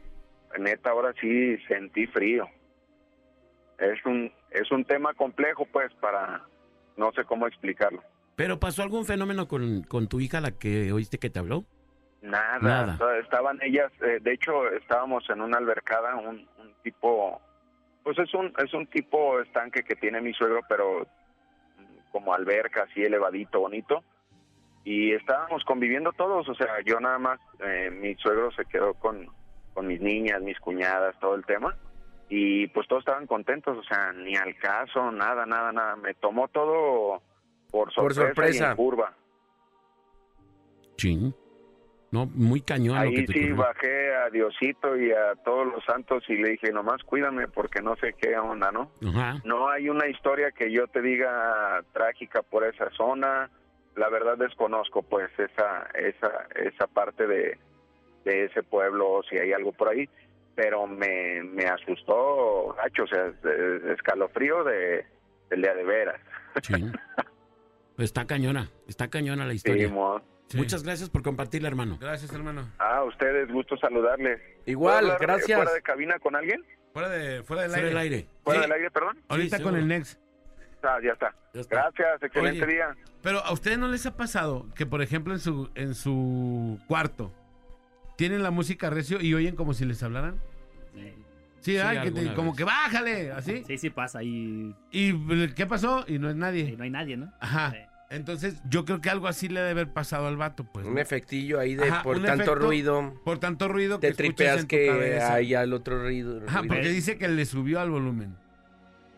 neta 0.58 0.90
ahora 0.90 1.12
sí 1.20 1.56
sentí 1.68 2.08
frío 2.08 2.48
es 3.80 4.04
un 4.04 4.32
es 4.50 4.70
un 4.70 4.84
tema 4.84 5.14
complejo 5.14 5.66
pues 5.72 5.92
para 5.94 6.42
no 6.96 7.12
sé 7.12 7.24
cómo 7.24 7.46
explicarlo. 7.46 8.02
Pero 8.36 8.58
pasó 8.58 8.82
algún 8.82 9.04
fenómeno 9.04 9.48
con, 9.48 9.82
con 9.82 10.08
tu 10.08 10.20
hija, 10.20 10.40
la 10.40 10.52
que 10.52 10.92
oíste 10.92 11.18
que 11.18 11.30
te 11.30 11.38
habló. 11.38 11.64
Nada, 12.22 12.98
estaban 13.22 13.58
ellas, 13.62 13.90
eh, 14.02 14.18
de 14.20 14.32
hecho 14.32 14.68
estábamos 14.72 15.28
en 15.30 15.40
una 15.40 15.56
albercada, 15.56 16.16
un, 16.16 16.46
un 16.58 16.74
tipo, 16.82 17.40
pues 18.02 18.18
es 18.18 18.32
un 18.34 18.52
es 18.62 18.74
un 18.74 18.86
tipo 18.86 19.40
estanque 19.40 19.82
que 19.82 19.96
tiene 19.96 20.20
mi 20.20 20.34
suegro, 20.34 20.60
pero 20.68 21.06
como 22.12 22.34
alberca, 22.34 22.82
así 22.82 23.02
elevadito, 23.02 23.60
bonito, 23.60 24.04
y 24.84 25.12
estábamos 25.12 25.64
conviviendo 25.64 26.12
todos, 26.12 26.48
o 26.48 26.54
sea, 26.54 26.80
yo 26.84 27.00
nada 27.00 27.18
más, 27.18 27.40
eh, 27.60 27.90
mi 27.90 28.14
suegro 28.16 28.50
se 28.52 28.64
quedó 28.66 28.94
con, 28.94 29.28
con 29.72 29.86
mis 29.86 30.00
niñas, 30.00 30.42
mis 30.42 30.58
cuñadas, 30.58 31.18
todo 31.20 31.34
el 31.34 31.44
tema, 31.46 31.76
y 32.30 32.68
pues 32.68 32.86
todos 32.88 33.00
estaban 33.00 33.26
contentos, 33.26 33.76
o 33.76 33.82
sea, 33.82 34.12
ni 34.12 34.34
al 34.36 34.56
caso, 34.56 35.10
nada, 35.10 35.44
nada, 35.44 35.72
nada, 35.72 35.96
me 35.96 36.14
tomó 36.14 36.48
todo 36.48 37.20
por 37.70 37.92
Por 37.92 38.14
sorpresa, 38.14 38.22
y 38.22 38.26
sorpresa. 38.34 38.70
en 38.70 38.76
curva. 38.76 39.12
Sí. 40.96 41.34
No, 42.12 42.26
muy 42.26 42.60
cañón 42.60 42.96
lo 42.96 43.02
Ahí 43.02 43.14
que 43.14 43.22
te 43.22 43.32
sí 43.34 43.38
ocurrió. 43.38 43.56
bajé 43.56 44.14
a 44.16 44.30
Diosito 44.30 44.96
y 44.96 45.12
a 45.12 45.36
todos 45.44 45.66
los 45.68 45.84
santos 45.84 46.24
y 46.28 46.34
le 46.34 46.50
dije, 46.50 46.72
nomás 46.72 47.02
cuídame 47.04 47.46
porque 47.46 47.80
no 47.82 47.94
sé 47.96 48.14
qué 48.20 48.36
onda, 48.36 48.72
¿no? 48.72 48.90
Ajá. 49.08 49.40
No 49.44 49.68
hay 49.68 49.88
una 49.88 50.08
historia 50.08 50.50
que 50.50 50.72
yo 50.72 50.88
te 50.88 51.02
diga 51.02 51.84
trágica 51.92 52.42
por 52.42 52.64
esa 52.64 52.90
zona. 52.90 53.48
La 53.94 54.08
verdad 54.08 54.36
desconozco 54.38 55.02
pues 55.04 55.30
esa 55.38 55.88
esa 55.94 56.48
esa 56.56 56.86
parte 56.88 57.28
de, 57.28 57.58
de 58.24 58.44
ese 58.46 58.64
pueblo, 58.64 59.20
si 59.30 59.38
hay 59.38 59.52
algo 59.52 59.70
por 59.70 59.88
ahí, 59.90 60.08
pero 60.60 60.86
me, 60.86 61.42
me 61.42 61.64
asustó, 61.64 62.74
gacho, 62.74 63.04
o 63.04 63.06
sea, 63.06 63.32
escalofrío 63.94 64.62
de, 64.62 65.06
del 65.48 65.62
día 65.62 65.74
de 65.74 65.84
veras. 65.84 66.20
Sí. 66.62 66.74
Está 67.96 68.26
cañona, 68.26 68.70
está 68.88 69.08
cañona 69.08 69.44
la 69.44 69.52
historia. 69.52 69.90
Sí. 70.48 70.56
Muchas 70.56 70.82
gracias 70.82 71.10
por 71.10 71.22
compartirla, 71.22 71.68
hermano. 71.68 71.98
Gracias, 72.00 72.32
hermano. 72.32 72.66
Ah, 72.78 73.04
ustedes, 73.04 73.50
gusto 73.52 73.76
saludarles. 73.76 74.40
Igual, 74.64 75.00
¿Puedo 75.04 75.12
hablar, 75.12 75.22
eh, 75.22 75.26
gracias. 75.26 75.58
¿Fuera 75.58 75.72
de 75.74 75.82
cabina 75.82 76.18
con 76.18 76.34
alguien? 76.34 76.64
Fuera, 76.94 77.08
de, 77.10 77.42
fuera 77.42 77.62
del 77.62 77.70
Fuera 77.72 78.00
aire. 78.00 78.26
¿Fuera 78.42 78.60
Sí. 78.60 78.66
del 78.68 78.72
aire, 78.72 78.90
perdón? 78.90 79.18
Ahorita 79.28 79.56
Sí, 79.58 79.62
con 79.62 79.72
seguro. 79.74 79.82
el 79.82 79.88
Next. 79.88 80.18
Ah, 80.82 80.98
ya 81.04 81.12
está. 81.12 81.34
Ya 81.52 81.60
está. 81.60 81.76
Gracias, 81.76 82.22
excelente 82.22 82.64
Oye. 82.64 82.72
día. 82.74 82.96
Pero 83.22 83.38
a 83.40 83.52
ustedes 83.52 83.76
no 83.78 83.88
les 83.88 84.06
ha 84.06 84.16
pasado 84.16 84.66
que, 84.74 84.86
por 84.86 85.02
ejemplo, 85.02 85.34
en 85.34 85.40
su, 85.40 85.70
en 85.74 85.94
su 85.94 86.78
cuarto 86.88 87.32
tienen 88.16 88.42
la 88.42 88.50
música 88.50 88.88
recio 88.88 89.20
y 89.20 89.34
oyen 89.34 89.56
como 89.56 89.74
si 89.74 89.84
les 89.84 90.02
hablaran? 90.02 90.40
Sí, 90.94 91.14
Sí, 91.60 91.76
ay, 91.76 92.00
que 92.04 92.10
te- 92.10 92.34
como 92.34 92.56
que 92.56 92.64
bájale, 92.64 93.32
así. 93.32 93.62
sí, 93.66 93.76
sí 93.76 93.90
pasa 93.90 94.22
y, 94.22 94.74
¿Y 94.90 95.48
qué 95.54 95.66
pasó? 95.66 96.04
Y 96.08 96.18
no 96.18 96.30
es 96.30 96.34
y 96.36 96.38
nadie. 96.38 96.74
no 96.76 96.84
hay 96.84 96.90
nadie, 96.90 97.16
¿no? 97.18 97.30
Ajá. 97.38 97.72
Sí. 97.72 97.76
Entonces, 98.08 98.60
yo 98.68 98.84
creo 98.86 99.00
que 99.00 99.08
algo 99.10 99.28
así 99.28 99.48
le 99.48 99.60
debe 99.60 99.70
haber 99.72 99.92
pasado 99.92 100.26
al 100.26 100.36
vato, 100.36 100.64
pues. 100.64 100.86
Un 100.86 100.94
¿no? 100.94 101.00
efectillo 101.00 101.60
ahí 101.60 101.74
de 101.76 101.88
Ajá, 101.88 102.02
por 102.02 102.16
tanto 102.16 102.32
efecto 102.32 102.54
ruido. 102.56 103.14
Por 103.24 103.38
tanto 103.38 103.68
ruido 103.68 104.00
que 104.00 104.12
Te 104.12 104.24
escuchas 104.24 104.34
tripeas 104.36 104.56
en 104.56 104.62
tu 104.62 104.68
que 104.68 105.20
hay 105.20 105.54
al 105.54 105.72
otro 105.74 106.02
ruido. 106.02 106.40
Ajá, 106.48 106.60
ruido. 106.60 106.74
porque 106.74 106.88
dice 106.88 107.18
que 107.18 107.28
le 107.28 107.44
subió 107.44 107.78
al 107.78 107.90
volumen. 107.90 108.34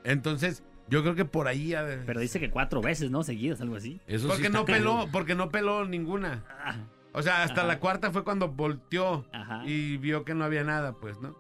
Entonces, 0.05 0.63
yo 0.89 1.03
creo 1.03 1.15
que 1.15 1.25
por 1.25 1.49
ahí... 1.49 1.75
ha 1.75 1.85
de- 1.85 1.99
Pero 1.99 2.21
dice 2.21 2.41
que 2.41 2.51
cuatro 2.51 2.83
veces, 2.83 3.11
¿no? 3.11 3.23
Seguidas, 3.23 3.61
algo 3.61 3.77
así. 3.77 4.01
Eso 4.07 4.29
Porque 4.29 4.51
no 4.51 4.65
peló, 4.65 5.09
porque 5.13 5.35
no 5.35 5.49
peló 5.51 5.87
ninguna. 5.87 6.45
Ah, 6.63 6.77
O 7.13 7.23
sea, 7.23 7.45
hasta 7.45 7.61
Ajá. 7.61 7.69
la 7.69 7.79
cuarta 7.79 8.11
fue 8.11 8.25
cuando 8.25 8.49
volteó 8.49 9.27
Ajá. 9.33 9.63
y 9.65 9.97
vio 9.99 10.25
que 10.25 10.35
no 10.35 10.45
había 10.45 10.65
nada, 10.65 10.95
pues, 11.01 11.19
¿no? 11.21 11.37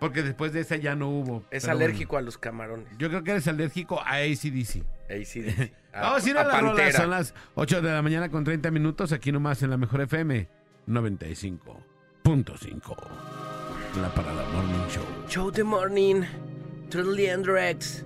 Porque 0.00 0.22
después 0.22 0.52
de 0.52 0.60
esa 0.60 0.76
ya 0.76 0.96
no 0.96 1.08
hubo. 1.10 1.44
Es 1.50 1.68
alérgico 1.68 2.16
a 2.16 2.22
los 2.22 2.38
camarones. 2.38 2.86
yo 2.98 3.08
creo 3.08 3.22
que 3.22 3.32
eres 3.32 3.46
alérgico 3.46 4.00
a 4.00 4.14
ACDC. 4.16 4.82
Dice. 5.10 5.72
A- 5.92 6.00
Vamos 6.02 6.24
a 6.24 6.30
ir 6.30 6.38
a, 6.38 6.44
la 6.44 6.60
rola. 6.60 6.92
Son 6.92 7.10
las 7.10 7.34
8 7.54 7.82
de 7.82 7.92
la 7.92 8.00
mañana 8.02 8.30
con 8.30 8.42
30 8.42 8.70
minutos. 8.70 9.12
Aquí 9.12 9.30
nomás 9.30 9.62
en 9.62 9.70
la 9.70 9.76
mejor 9.76 10.00
FM 10.00 10.48
95.5. 10.88 12.96
La 14.00 14.08
Parada 14.14 14.44
Morning 14.52 14.88
Show. 14.88 15.04
Show 15.28 15.52
the 15.52 15.64
morning. 15.64 16.22
Turtle 16.88 17.30
Andrex. 17.30 18.04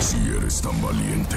Si 0.00 0.16
eres 0.36 0.60
tan 0.62 0.80
valiente, 0.82 1.36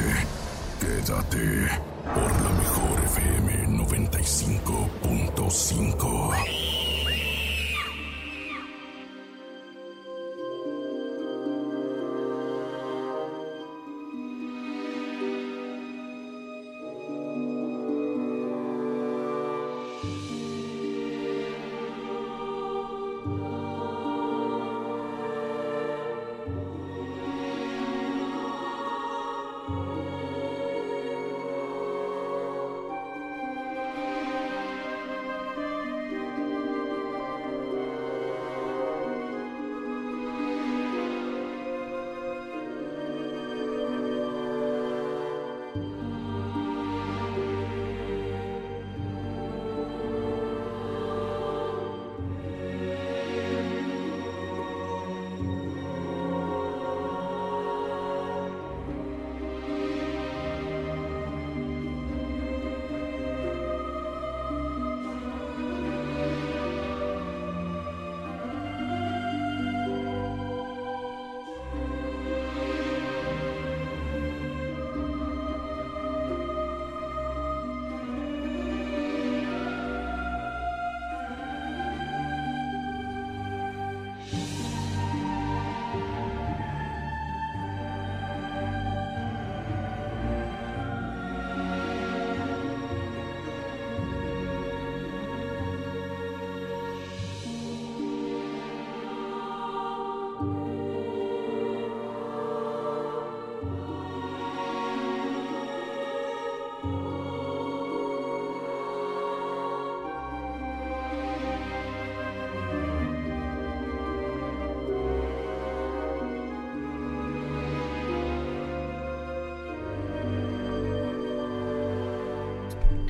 quédate 0.79 1.67
por 2.13 2.31
la 2.43 2.49
mejor 2.49 2.99
FM 3.05 3.67
95.5. 3.85 6.64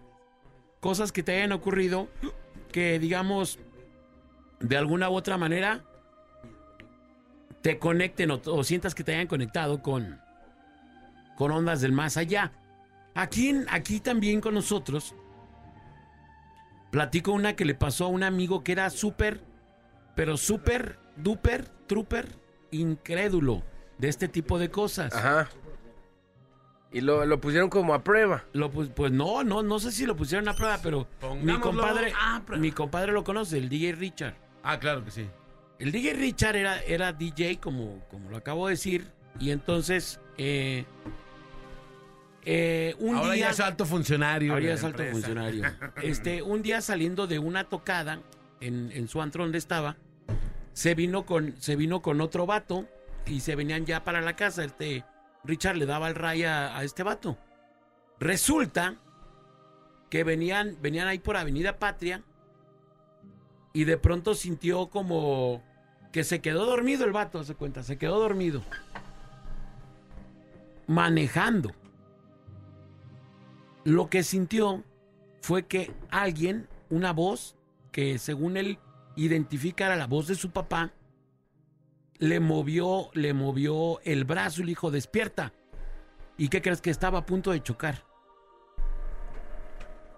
Cosas 0.81 1.11
que 1.11 1.23
te 1.23 1.37
hayan 1.37 1.53
ocurrido 1.53 2.07
que, 2.71 2.99
digamos, 2.99 3.59
de 4.61 4.77
alguna 4.77 5.11
u 5.11 5.15
otra 5.15 5.37
manera 5.37 5.85
te 7.63 7.79
conecten 7.79 8.31
o, 8.31 8.41
o 8.45 8.65
sientas 8.65 8.95
que 8.95 9.05
te 9.05 9.15
hayan 9.15 9.27
conectado 9.27 9.83
con, 9.83 10.21
con 11.37 11.51
ondas 11.51 11.81
del 11.81 11.93
más 11.93 12.17
allá. 12.17 12.53
Aquí, 13.15 13.55
aquí 13.69 14.01
también 14.01 14.41
con 14.41 14.55
nosotros 14.55 15.15
platico 16.91 17.33
una 17.33 17.57
que 17.57 17.65
le 17.65 17.75
pasó 17.75 18.07
a 18.07 18.09
un 18.09 18.23
amigo 18.23 18.63
que 18.63 18.73
era 18.73 18.89
súper, 18.91 19.43
pero 20.15 20.37
súper, 20.37 20.99
duper, 21.17 21.67
trooper, 21.87 22.29
incrédulo 22.71 23.63
de 23.99 24.09
este 24.09 24.29
tipo 24.29 24.59
de 24.59 24.71
cosas. 24.71 25.15
Ajá. 25.15 25.49
Y 26.93 27.01
lo, 27.01 27.27
lo 27.27 27.41
pusieron 27.41 27.69
como 27.69 27.93
a 27.93 28.03
prueba. 28.03 28.45
Lo, 28.53 28.71
pues, 28.71 28.89
pues 28.89 29.13
no, 29.13 29.45
no, 29.45 29.63
no 29.63 29.79
sé 29.79 29.93
si 29.93 30.07
lo 30.07 30.17
pusieron 30.17 30.49
a 30.49 30.55
prueba, 30.55 30.79
pero 30.83 31.07
mi 31.43 31.59
compadre, 31.59 32.13
a 32.19 32.43
prueba. 32.47 32.63
mi 32.63 32.73
compadre 32.73 33.13
lo 33.13 33.25
conoce, 33.25 33.59
el 33.59 33.69
DJ 33.69 33.93
Richard. 33.93 34.46
Ah, 34.69 34.81
claro 34.81 35.05
que 35.05 35.13
sí. 35.13 35.31
El 35.79 35.93
DJ 35.93 36.15
Richard 36.15 36.57
era, 36.57 36.83
era 36.83 37.13
DJ, 37.13 37.59
como, 37.61 38.05
como 38.11 38.31
lo 38.31 38.37
acabo 38.37 38.67
de 38.67 38.73
decir, 38.73 39.13
y 39.39 39.53
entonces 39.53 40.19
eh, 40.39 40.85
eh, 42.45 42.97
un 42.99 43.15
Ahora 43.15 43.35
día 43.35 43.47
ya 43.47 43.51
es 43.51 43.61
alto 43.61 43.87
funcionario. 43.87 44.53
Ahora 44.53 44.67
ya 44.67 44.75
es 44.75 44.83
alto 44.83 45.05
funcionario. 45.05 45.63
Este, 46.03 46.43
un 46.43 46.63
día 46.63 46.81
saliendo 46.81 47.29
de 47.29 47.39
una 47.39 47.69
tocada 47.69 48.21
en, 48.61 48.91
en 48.93 49.07
su 49.07 49.23
antro 49.23 49.45
donde 49.45 49.59
estaba, 49.59 49.97
se 50.73 50.97
vino 50.97 51.27
con, 51.27 51.55
se 51.61 51.77
vino 51.77 52.03
con 52.03 52.21
otro 52.21 52.45
vato 52.45 52.89
y 53.25 53.39
se 53.39 53.55
venían 53.55 53.87
ya 53.87 54.03
para 54.03 54.21
la 54.21 54.35
casa. 54.35 54.65
Este 54.65 55.05
Richard 55.45 55.77
le 55.77 55.87
daba 55.87 56.09
el 56.09 56.17
ray 56.17 56.43
a, 56.43 56.77
a 56.77 56.83
este 56.83 57.05
vato. 57.05 57.39
Resulta 58.19 58.97
que 60.11 60.25
venían, 60.25 60.77
venían 60.81 61.07
ahí 61.07 61.21
por 61.21 61.37
Avenida 61.37 61.79
Patria 61.79 62.25
y 63.77 63.85
de 63.85 63.99
pronto 63.99 64.35
sintió 64.35 64.87
como 64.87 65.63
que 66.11 66.25
se 66.25 66.41
quedó 66.41 66.65
dormido 66.65 67.05
el 67.05 67.13
vato, 67.13 67.45
se 67.45 67.55
cuenta, 67.55 67.83
se 67.83 67.99
quedó 67.99 68.19
dormido. 68.19 68.63
Manejando. 70.87 71.73
Lo 73.85 74.09
que 74.09 74.23
sintió 74.23 74.83
fue 75.43 75.67
que 75.67 75.93
alguien, 76.09 76.71
una 76.89 77.13
voz, 77.13 77.55
que 77.93 78.17
según 78.17 78.57
él 78.57 78.79
identifica 79.15 79.85
era 79.85 79.97
la 79.97 80.07
voz 80.07 80.27
de 80.27 80.37
su 80.37 80.53
papá, 80.53 80.95
le 82.17 82.41
movió, 82.41 83.11
le 83.13 83.35
movió 83.35 84.01
el 84.05 84.25
brazo 84.25 84.63
y 84.63 84.65
le 84.65 84.71
dijo, 84.71 84.91
despierta. 84.91 85.53
¿Y 86.39 86.49
qué 86.49 86.63
crees 86.63 86.81
que 86.81 86.89
estaba 86.89 87.19
a 87.19 87.27
punto 87.27 87.51
de 87.51 87.63
chocar? 87.63 88.07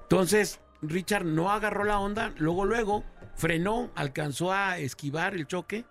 Entonces, 0.02 0.60
Richard 0.80 1.24
no 1.24 1.50
agarró 1.50 1.82
la 1.82 1.98
onda, 1.98 2.32
luego, 2.38 2.64
luego, 2.64 3.02
frenó, 3.38 3.90
alcanzó 3.94 4.52
a 4.52 4.78
esquivar 4.78 5.34
el 5.34 5.46
choque 5.46 5.84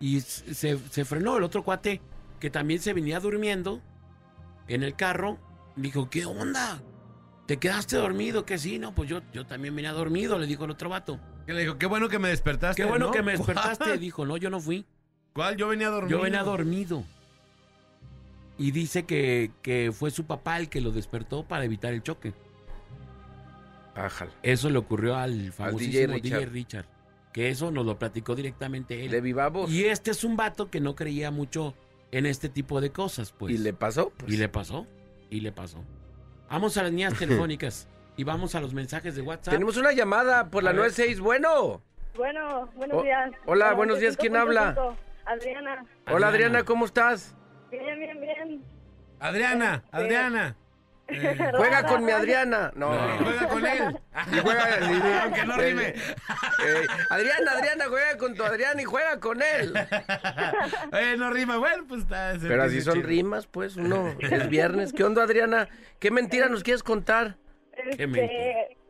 y 0.00 0.20
se, 0.20 0.78
se 0.78 1.04
frenó. 1.04 1.36
El 1.36 1.44
otro 1.44 1.62
cuate, 1.62 2.00
que 2.40 2.50
también 2.50 2.80
se 2.80 2.94
venía 2.94 3.20
durmiendo 3.20 3.80
en 4.66 4.82
el 4.82 4.96
carro, 4.96 5.38
dijo, 5.76 6.10
¿qué 6.10 6.24
onda? 6.24 6.80
¿Te 7.46 7.58
quedaste 7.58 7.96
dormido? 7.96 8.44
Que 8.44 8.58
sí, 8.58 8.78
no, 8.78 8.94
pues 8.94 9.08
yo, 9.08 9.20
yo 9.32 9.46
también 9.46 9.76
venía 9.76 9.92
dormido, 9.92 10.38
le 10.38 10.46
dijo 10.46 10.64
el 10.64 10.70
otro 10.70 10.88
vato. 10.88 11.20
Que 11.46 11.52
le 11.52 11.62
dijo, 11.62 11.78
qué 11.78 11.86
bueno 11.86 12.08
que 12.08 12.18
me 12.18 12.28
despertaste. 12.28 12.82
Qué 12.82 12.88
bueno 12.88 13.06
¿no? 13.06 13.12
que 13.12 13.22
me 13.22 13.32
despertaste, 13.36 13.84
¿Cuál? 13.84 14.00
dijo, 14.00 14.26
no, 14.26 14.36
yo 14.36 14.50
no 14.50 14.60
fui. 14.60 14.84
¿Cuál? 15.34 15.56
Yo 15.56 15.68
venía 15.68 15.88
dormido. 15.88 16.18
Yo 16.18 16.22
venía 16.22 16.42
dormido. 16.42 17.04
Y 18.58 18.70
dice 18.72 19.04
que, 19.04 19.52
que 19.62 19.92
fue 19.92 20.10
su 20.10 20.24
papá 20.24 20.58
el 20.58 20.68
que 20.68 20.80
lo 20.80 20.90
despertó 20.90 21.44
para 21.44 21.64
evitar 21.64 21.92
el 21.92 22.02
choque. 22.02 22.32
Ájale. 23.98 24.30
Eso 24.42 24.70
le 24.70 24.78
ocurrió 24.78 25.16
al 25.16 25.52
famosísimo 25.52 26.14
DJ 26.14 26.20
DJ 26.22 26.36
Richard. 26.46 26.52
Richard. 26.52 26.84
Que 27.32 27.50
eso 27.50 27.70
nos 27.70 27.84
lo 27.84 27.98
platicó 27.98 28.34
directamente 28.34 29.04
él. 29.04 29.10
De 29.10 29.20
viva 29.20 29.48
voz. 29.48 29.70
Y 29.70 29.84
este 29.84 30.10
es 30.10 30.24
un 30.24 30.36
vato 30.36 30.70
que 30.70 30.80
no 30.80 30.94
creía 30.94 31.30
mucho 31.30 31.74
en 32.10 32.26
este 32.26 32.48
tipo 32.48 32.80
de 32.80 32.90
cosas, 32.90 33.32
pues. 33.32 33.54
¿Y 33.54 33.58
le 33.58 33.72
pasó? 33.74 34.12
Y 34.26 34.36
le 34.36 34.48
pasó. 34.48 34.86
Y 35.30 35.40
le 35.40 35.52
pasó. 35.52 35.84
Vamos 36.50 36.76
a 36.76 36.82
las 36.82 36.90
líneas 36.92 37.14
telefónicas 37.18 37.88
y 38.16 38.24
vamos 38.24 38.54
a 38.54 38.60
los 38.60 38.72
mensajes 38.72 39.14
de 39.14 39.22
WhatsApp. 39.22 39.52
Tenemos 39.52 39.76
una 39.76 39.92
llamada 39.92 40.48
por 40.50 40.62
la 40.64 40.70
ver. 40.70 40.78
96. 40.78 41.20
Bueno. 41.20 41.82
Bueno, 42.16 42.68
buenos 42.74 42.98
Oh, 42.98 43.02
días. 43.02 43.30
hola, 43.46 43.74
buenos 43.74 44.00
días, 44.00 44.16
¿quién 44.16 44.34
habla? 44.36 44.74
Adriana. 45.24 45.84
Hola 46.10 46.28
Adriana, 46.28 46.64
¿cómo 46.64 46.84
estás? 46.86 47.36
Bien, 47.70 47.96
bien, 48.00 48.20
bien. 48.20 48.62
Adriana, 49.20 49.82
Este- 49.84 49.96
Adriana. 49.96 50.56
Eh, 51.10 51.36
Juega 51.56 51.86
con 51.86 52.04
mi 52.04 52.12
Adriana. 52.12 52.70
No. 52.74 52.90
No. 52.92 53.24
juega 53.24 53.48
con 53.48 53.66
él. 53.66 53.98
Y 54.30 54.38
juega, 54.40 54.64
Aunque 55.24 55.44
no 55.46 55.56
rime. 55.56 55.88
Eh, 55.88 56.86
Adriana, 57.10 57.52
Adriana, 57.52 57.84
juega 57.88 58.16
con 58.18 58.34
tu 58.34 58.42
Adriana 58.44 58.82
y 58.82 58.84
juega 58.84 59.18
con 59.20 59.40
él. 59.42 59.72
Eh, 60.92 61.16
no 61.18 61.30
rima. 61.30 61.56
Bueno, 61.58 61.84
pues 61.88 62.02
está. 62.02 62.34
Pero 62.40 62.62
así 62.62 62.80
son 62.80 62.94
chido. 62.94 63.06
rimas, 63.08 63.46
pues, 63.46 63.76
uno 63.76 64.14
es 64.20 64.48
viernes. 64.48 64.92
¿Qué 64.92 65.04
onda, 65.04 65.22
Adriana? 65.22 65.68
¿Qué 65.98 66.10
mentira 66.10 66.48
nos 66.48 66.62
quieres 66.62 66.82
contar? 66.82 67.36
Este, 67.72 68.06
mentira. 68.06 68.28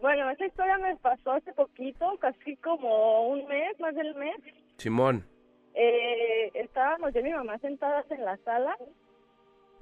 bueno, 0.01 0.31
esta 0.31 0.47
historia 0.47 0.79
me 0.79 0.97
pasó 0.97 1.33
hace 1.33 1.53
poquito, 1.53 2.17
casi 2.21 2.57
como 2.59 3.29
un 3.29 3.47
mes, 3.47 3.79
más 3.81 3.95
del 3.95 4.15
mes. 4.15 4.37
Simón. 4.79 5.27
Eh, 5.75 6.51
estábamos 6.55 7.13
yo 7.15 7.21
y 7.21 7.25
mi 7.25 7.33
mamá 7.33 7.59
sentadas 7.59 8.05
en 8.11 8.25
la 8.25 8.37
sala 8.39 8.77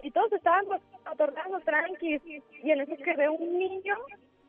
y 0.03 0.11
todos 0.11 0.33
estábamos 0.33 0.81
atornando 1.07 1.61
tranquis 1.61 2.21
y 2.27 2.71
en 2.71 2.81
eso 2.81 2.97
que 3.03 3.15
veo 3.15 3.33
un 3.33 3.59
niño 3.59 3.97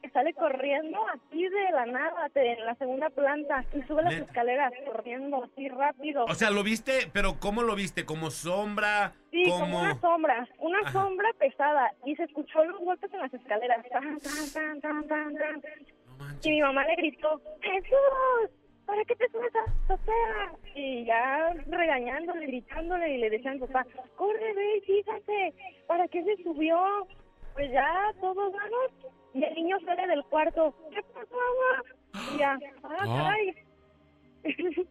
que 0.02 0.10
sale 0.12 0.32
corriendo 0.34 1.00
así 1.08 1.44
de 1.44 1.72
la 1.72 1.86
nada 1.88 2.30
de- 2.34 2.54
en 2.54 2.66
la 2.66 2.76
segunda 2.76 3.10
planta 3.10 3.66
y 3.74 3.82
sube 3.84 4.04
las 4.04 4.14
Neta. 4.14 4.26
escaleras 4.26 4.72
corriendo 4.86 5.44
así 5.44 5.68
rápido. 5.70 6.26
O 6.26 6.36
sea, 6.36 6.52
lo 6.52 6.62
viste, 6.64 7.10
pero 7.14 7.40
¿cómo 7.40 7.64
lo 7.64 7.74
viste? 7.76 8.06
¿Como 8.06 8.30
sombra? 8.30 9.14
Sí, 9.32 9.44
como 9.50 9.62
como... 9.62 9.80
una 9.82 10.00
sombra, 10.00 10.48
una 10.60 10.80
Ajá. 10.82 10.92
sombra 10.92 11.30
pesada 11.40 11.92
y 12.06 12.16
se 12.16 12.24
escuchó 12.26 12.64
los 12.66 12.80
golpes 12.80 13.12
en 13.12 13.20
las 13.22 13.34
escaleras. 13.34 13.84
Tan, 13.90 14.20
tan, 14.20 14.52
tan, 14.54 14.82
tan, 14.82 15.08
tan, 15.08 15.36
tan. 15.36 15.62
No 16.06 16.16
manches. 16.18 16.46
Y 16.46 16.50
mi 16.52 16.62
mamá 16.62 16.86
le 16.86 16.96
gritó, 16.96 17.42
Jesús, 17.62 18.52
¿para 18.88 19.06
qué 19.06 19.16
te 19.16 19.30
subes 19.30 19.54
a 19.56 19.60
la 19.60 19.74
azotea? 19.96 20.54
Y 20.74 21.06
ya 21.06 21.54
regañándole, 21.68 22.48
gritándole 22.48 23.10
y 23.14 23.18
le 23.20 23.30
decía 23.30 23.52
a 23.52 23.54
mi 23.56 23.60
papá, 23.60 23.86
corre, 24.16 24.54
ve, 24.54 24.78
y 24.78 24.82
fíjate, 24.82 25.54
¿para 25.86 26.08
qué 26.08 26.24
se 26.24 26.42
subió? 26.44 27.08
Pues 27.54 27.72
ya 27.72 27.88
todos 28.20 28.52
vamos 28.54 29.14
y 29.34 29.44
el 29.44 29.54
niño 29.54 29.78
sale 29.86 30.08
del 30.08 30.24
cuarto, 30.26 30.74
¿qué 30.92 31.02
pasó, 31.14 31.36
mamá? 31.36 32.32
Y 32.34 32.38
ya, 32.40 32.58
ah, 32.84 32.98
Ah. 33.00 33.06
caray. 33.06 33.56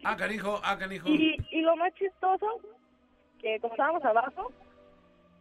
Ah, 0.05 0.17
canijo, 0.17 0.61
ah, 0.63 0.77
canijo. 0.79 1.09
Y, 1.09 1.37
y 1.51 1.61
lo 1.63 1.75
más 1.77 1.93
chistoso, 1.95 2.47
que 3.41 3.59
como 3.61 3.73
estábamos 3.75 4.05
abajo, 4.05 4.53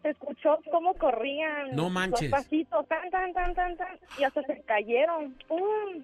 se 0.02 0.10
escuchó 0.12 0.60
cómo 0.72 0.94
corrían 0.94 1.72
No 1.76 1.84
los 1.84 1.92
manches. 1.92 2.30
pasitos, 2.32 2.88
tan, 2.88 3.10
tan, 3.10 3.34
tan, 3.34 3.54
tan, 3.54 3.76
tan, 3.76 4.00
y 4.18 4.24
hasta 4.24 4.42
se 4.44 4.62
cayeron, 4.62 5.36
¡pum! 5.48 6.04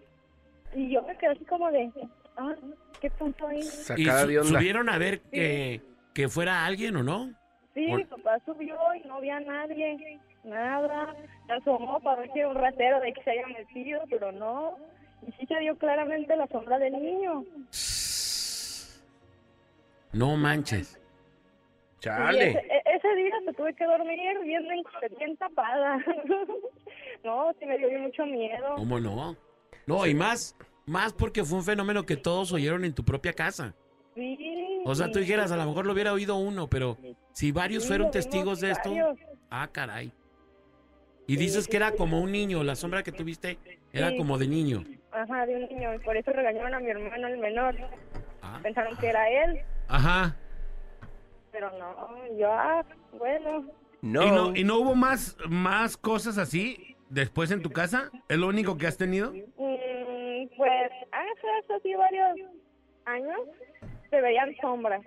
Y 0.75 0.89
yo 0.91 1.01
me 1.03 1.15
quedé 1.17 1.31
así 1.31 1.45
como 1.45 1.71
de, 1.71 1.89
ah, 2.37 2.55
¿qué 2.99 3.09
pasó 3.11 3.47
ahí? 3.47 3.59
¿Y 3.59 3.63
Sacada 3.63 4.21
su- 4.23 4.27
de 4.27 4.39
onda. 4.39 4.59
subieron 4.59 4.89
a 4.89 4.97
ver 4.97 5.21
que, 5.21 5.81
que 6.13 6.27
fuera 6.29 6.65
alguien 6.65 6.95
o 6.97 7.03
no? 7.03 7.31
Sí, 7.73 7.85
mi 7.87 8.03
papá 8.05 8.37
subió 8.45 8.75
y 8.95 9.07
no 9.07 9.15
había 9.15 9.39
nadie, 9.39 10.19
nada, 10.43 11.15
se 11.47 11.53
asomó 11.53 11.99
para 12.01 12.21
ver 12.21 12.33
si 12.33 12.39
era 12.39 12.49
un 12.49 12.55
ratero 12.55 12.99
de 12.99 13.13
que 13.13 13.23
se 13.23 13.31
haya 13.31 13.47
metido, 13.47 14.01
pero 14.09 14.31
no, 14.33 14.77
y 15.25 15.31
sí 15.33 15.45
se 15.45 15.57
vio 15.59 15.77
claramente 15.77 16.35
la 16.35 16.47
sombra 16.47 16.77
del 16.79 16.93
niño. 16.93 17.45
No 20.13 20.35
manches. 20.35 20.97
Y 20.97 21.99
Chale. 22.03 22.49
ese, 22.49 22.59
e- 22.59 22.83
ese 22.95 23.15
día 23.15 23.33
se 23.45 23.53
tuve 23.53 23.73
que 23.75 23.85
dormir 23.85 24.19
bien, 24.43 24.63
bien 25.17 25.37
tapada. 25.37 25.97
no, 27.23 27.53
sí 27.59 27.65
me 27.65 27.77
dio 27.77 27.89
mucho 27.99 28.25
miedo. 28.25 28.75
¿Cómo 28.75 28.99
no? 28.99 29.35
No, 29.85 30.05
y 30.05 30.13
más, 30.13 30.55
más 30.85 31.13
porque 31.13 31.43
fue 31.43 31.57
un 31.59 31.63
fenómeno 31.63 32.05
que 32.05 32.17
todos 32.17 32.51
oyeron 32.51 32.83
en 32.85 32.93
tu 32.93 33.03
propia 33.03 33.33
casa. 33.33 33.73
Sí. 34.15 34.37
O 34.85 34.95
sea, 34.95 35.11
tú 35.11 35.19
dijeras, 35.19 35.51
a 35.51 35.57
lo 35.57 35.65
mejor 35.65 35.85
lo 35.85 35.93
hubiera 35.93 36.11
oído 36.13 36.35
uno, 36.37 36.67
pero 36.69 36.97
si 37.33 37.51
varios 37.51 37.83
Sí, 37.83 37.89
fueron 37.89 38.11
testigos 38.11 38.59
de 38.59 38.71
esto, 38.71 38.89
varios. 38.89 39.19
ah, 39.49 39.67
caray. 39.71 40.11
Y 41.27 41.35
dices 41.37 41.67
que 41.67 41.77
era 41.77 41.91
como 41.91 42.19
un 42.19 42.31
niño, 42.31 42.63
la 42.63 42.75
sombra 42.75 43.03
que 43.03 43.11
tuviste 43.11 43.57
era 43.93 44.09
Sí. 44.09 44.17
como 44.17 44.37
de 44.37 44.47
niño. 44.47 44.83
Ajá, 45.11 45.45
de 45.45 45.55
un 45.55 45.61
niño. 45.69 45.93
Y 45.93 45.99
por 45.99 46.17
eso 46.17 46.31
regañaron 46.31 46.73
a 46.73 46.79
mi 46.79 46.89
hermano 46.89 47.27
el 47.27 47.37
menor. 47.37 47.75
Ah, 48.41 48.59
pensaron 48.63 48.97
que 48.97 49.07
era 49.07 49.29
él, 49.29 49.59
Ajá. 49.87 50.35
pero 51.51 51.69
no, 51.77 52.37
yo, 52.37 52.51
ah, 52.51 52.83
bueno, 53.17 53.65
No. 54.01 54.23
¿Y 54.23 54.31
no, 54.31 54.55
y 54.55 54.63
no 54.63 54.79
hubo 54.79 54.95
más, 54.95 55.37
más 55.47 55.95
cosas 55.95 56.39
así 56.39 56.95
después 57.09 57.51
en 57.51 57.61
tu 57.61 57.69
casa? 57.69 58.09
¿Es 58.29 58.37
lo 58.39 58.47
único 58.47 58.77
que 58.77 58.87
has 58.87 58.97
tenido? 58.97 59.31
Pues 60.57 60.71
hace, 61.11 61.47
hace 61.59 61.73
así 61.73 61.93
varios 61.95 62.39
años 63.05 63.39
se 64.09 64.21
veían 64.21 64.55
sombras 64.61 65.01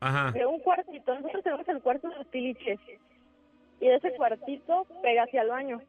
Ajá. 0.00 0.32
de 0.32 0.46
un 0.46 0.60
cuartito. 0.60 1.14
Nosotros 1.14 1.42
tenemos 1.44 1.68
el 1.68 1.80
cuarto 1.82 2.08
de 2.08 2.16
los 2.16 2.30
tiliches 2.30 2.78
y 3.80 3.86
de 3.88 3.94
ese 3.96 4.12
cuartito 4.16 4.86
pega 5.02 5.22
hacia 5.24 5.42
el 5.42 5.48
baño 5.48 5.80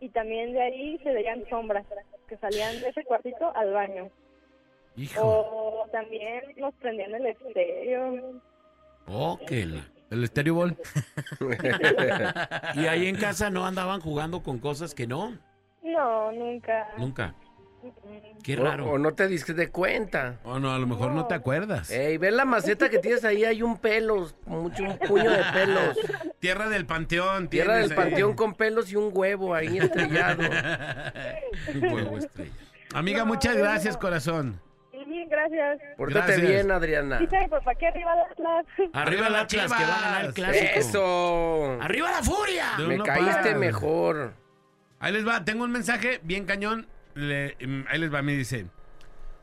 y 0.00 0.08
también 0.10 0.52
de 0.52 0.62
ahí 0.62 0.98
se 0.98 1.10
veían 1.12 1.44
sombras 1.48 1.84
que 2.28 2.36
salían 2.36 2.80
de 2.80 2.88
ese 2.88 3.04
cuartito 3.04 3.54
al 3.56 3.72
baño. 3.72 4.10
Hijo. 4.96 5.20
O 5.24 5.86
también 5.92 6.42
nos 6.56 6.74
prendían 6.74 7.14
el 7.14 7.26
estéreo. 7.26 8.40
Oh, 9.06 9.38
que 9.46 9.64
la- 9.66 9.86
¿El 10.10 10.24
estéreo 10.24 10.54
ball? 10.54 10.76
Y 12.74 12.86
ahí 12.86 13.06
en 13.06 13.16
casa 13.16 13.50
no 13.50 13.66
andaban 13.66 14.00
jugando 14.00 14.42
con 14.42 14.58
cosas 14.58 14.94
que 14.94 15.06
no. 15.06 15.36
No, 15.82 16.32
nunca. 16.32 16.88
Nunca. 16.96 17.34
Qué 18.42 18.56
raro. 18.56 18.90
O, 18.92 18.98
no 18.98 19.12
te 19.14 19.26
diste 19.28 19.52
de 19.52 19.68
cuenta. 19.68 20.38
O 20.44 20.58
no, 20.58 20.72
a 20.72 20.78
lo 20.78 20.86
mejor 20.86 21.10
no 21.12 21.26
te 21.26 21.34
acuerdas. 21.34 21.90
Ey, 21.90 22.16
ve 22.18 22.30
la 22.30 22.44
maceta 22.44 22.88
que 22.88 22.98
tienes 22.98 23.24
ahí, 23.24 23.44
hay 23.44 23.62
un 23.62 23.76
pelo, 23.78 24.28
mucho, 24.46 24.84
un 24.84 24.98
puño 24.98 25.30
de 25.30 25.42
pelos. 25.52 25.98
Tierra 26.40 26.68
del 26.68 26.86
panteón. 26.86 27.48
Tierra 27.48 27.74
tienes 27.74 27.90
del 27.90 27.98
ahí. 27.98 28.04
panteón 28.06 28.34
con 28.34 28.54
pelos 28.54 28.90
y 28.90 28.96
un 28.96 29.10
huevo 29.12 29.54
ahí 29.54 29.78
estrellado. 29.78 30.42
Un 31.74 31.92
huevo 31.92 32.18
estrella. 32.18 32.52
Amiga, 32.94 33.24
muchas 33.24 33.56
gracias, 33.56 33.96
corazón. 33.96 34.60
Ujú, 34.94 35.28
Gracias. 35.30 35.78
Pórtate 35.96 36.32
Gracias. 36.32 36.48
bien, 36.50 36.70
Adriana. 36.70 37.18
Dice 37.18 37.38
mi 37.40 37.48
papá 37.48 37.74
que 37.74 37.86
arriba 37.86 38.14
las 38.14 38.30
Atlas. 38.32 38.66
Arriba 38.94 39.26
el 39.26 39.34
Atlas, 39.34 39.72
que 39.72 39.84
va 39.84 39.98
a 39.98 40.00
ganar 40.02 40.24
el 40.24 40.32
clásico. 40.34 40.70
¡Eso! 40.74 41.78
¡Arriba 41.82 42.10
la 42.10 42.22
furia! 42.22 42.64
De 42.78 42.86
Me 42.86 42.98
caíste 43.02 43.42
para- 43.42 43.58
mejor. 43.58 44.32
Ahí 45.00 45.12
les 45.12 45.26
va, 45.26 45.44
tengo 45.44 45.64
un 45.64 45.70
mensaje 45.70 46.20
bien 46.24 46.44
cañón. 46.46 46.86
Le- 47.18 47.56
mm, 47.66 47.84
ahí 47.88 47.98
les 47.98 48.14
va, 48.14 48.22
me 48.22 48.36
dice. 48.36 48.66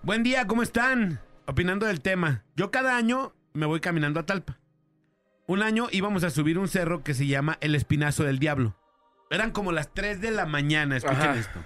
Buen 0.01 0.23
día, 0.23 0.47
¿cómo 0.47 0.63
están? 0.63 1.19
Opinando 1.45 1.85
del 1.85 1.99
tema. 1.99 2.43
Yo 2.55 2.71
cada 2.71 2.95
año 2.95 3.33
me 3.53 3.65
voy 3.65 3.81
caminando 3.81 4.19
a 4.21 4.25
Talpa. 4.25 4.59
Un 5.45 5.61
año 5.61 5.87
íbamos 5.91 6.23
a 6.23 6.29
subir 6.29 6.57
un 6.57 6.69
cerro 6.69 7.03
que 7.03 7.13
se 7.13 7.27
llama 7.27 7.57
El 7.59 7.75
Espinazo 7.75 8.23
del 8.23 8.39
Diablo. 8.39 8.77
Eran 9.29 9.51
como 9.51 9.73
las 9.73 9.93
3 9.93 10.21
de 10.21 10.31
la 10.31 10.45
mañana, 10.45 10.95
escuchen 10.95 11.19
Ajá. 11.21 11.35
esto. 11.35 11.59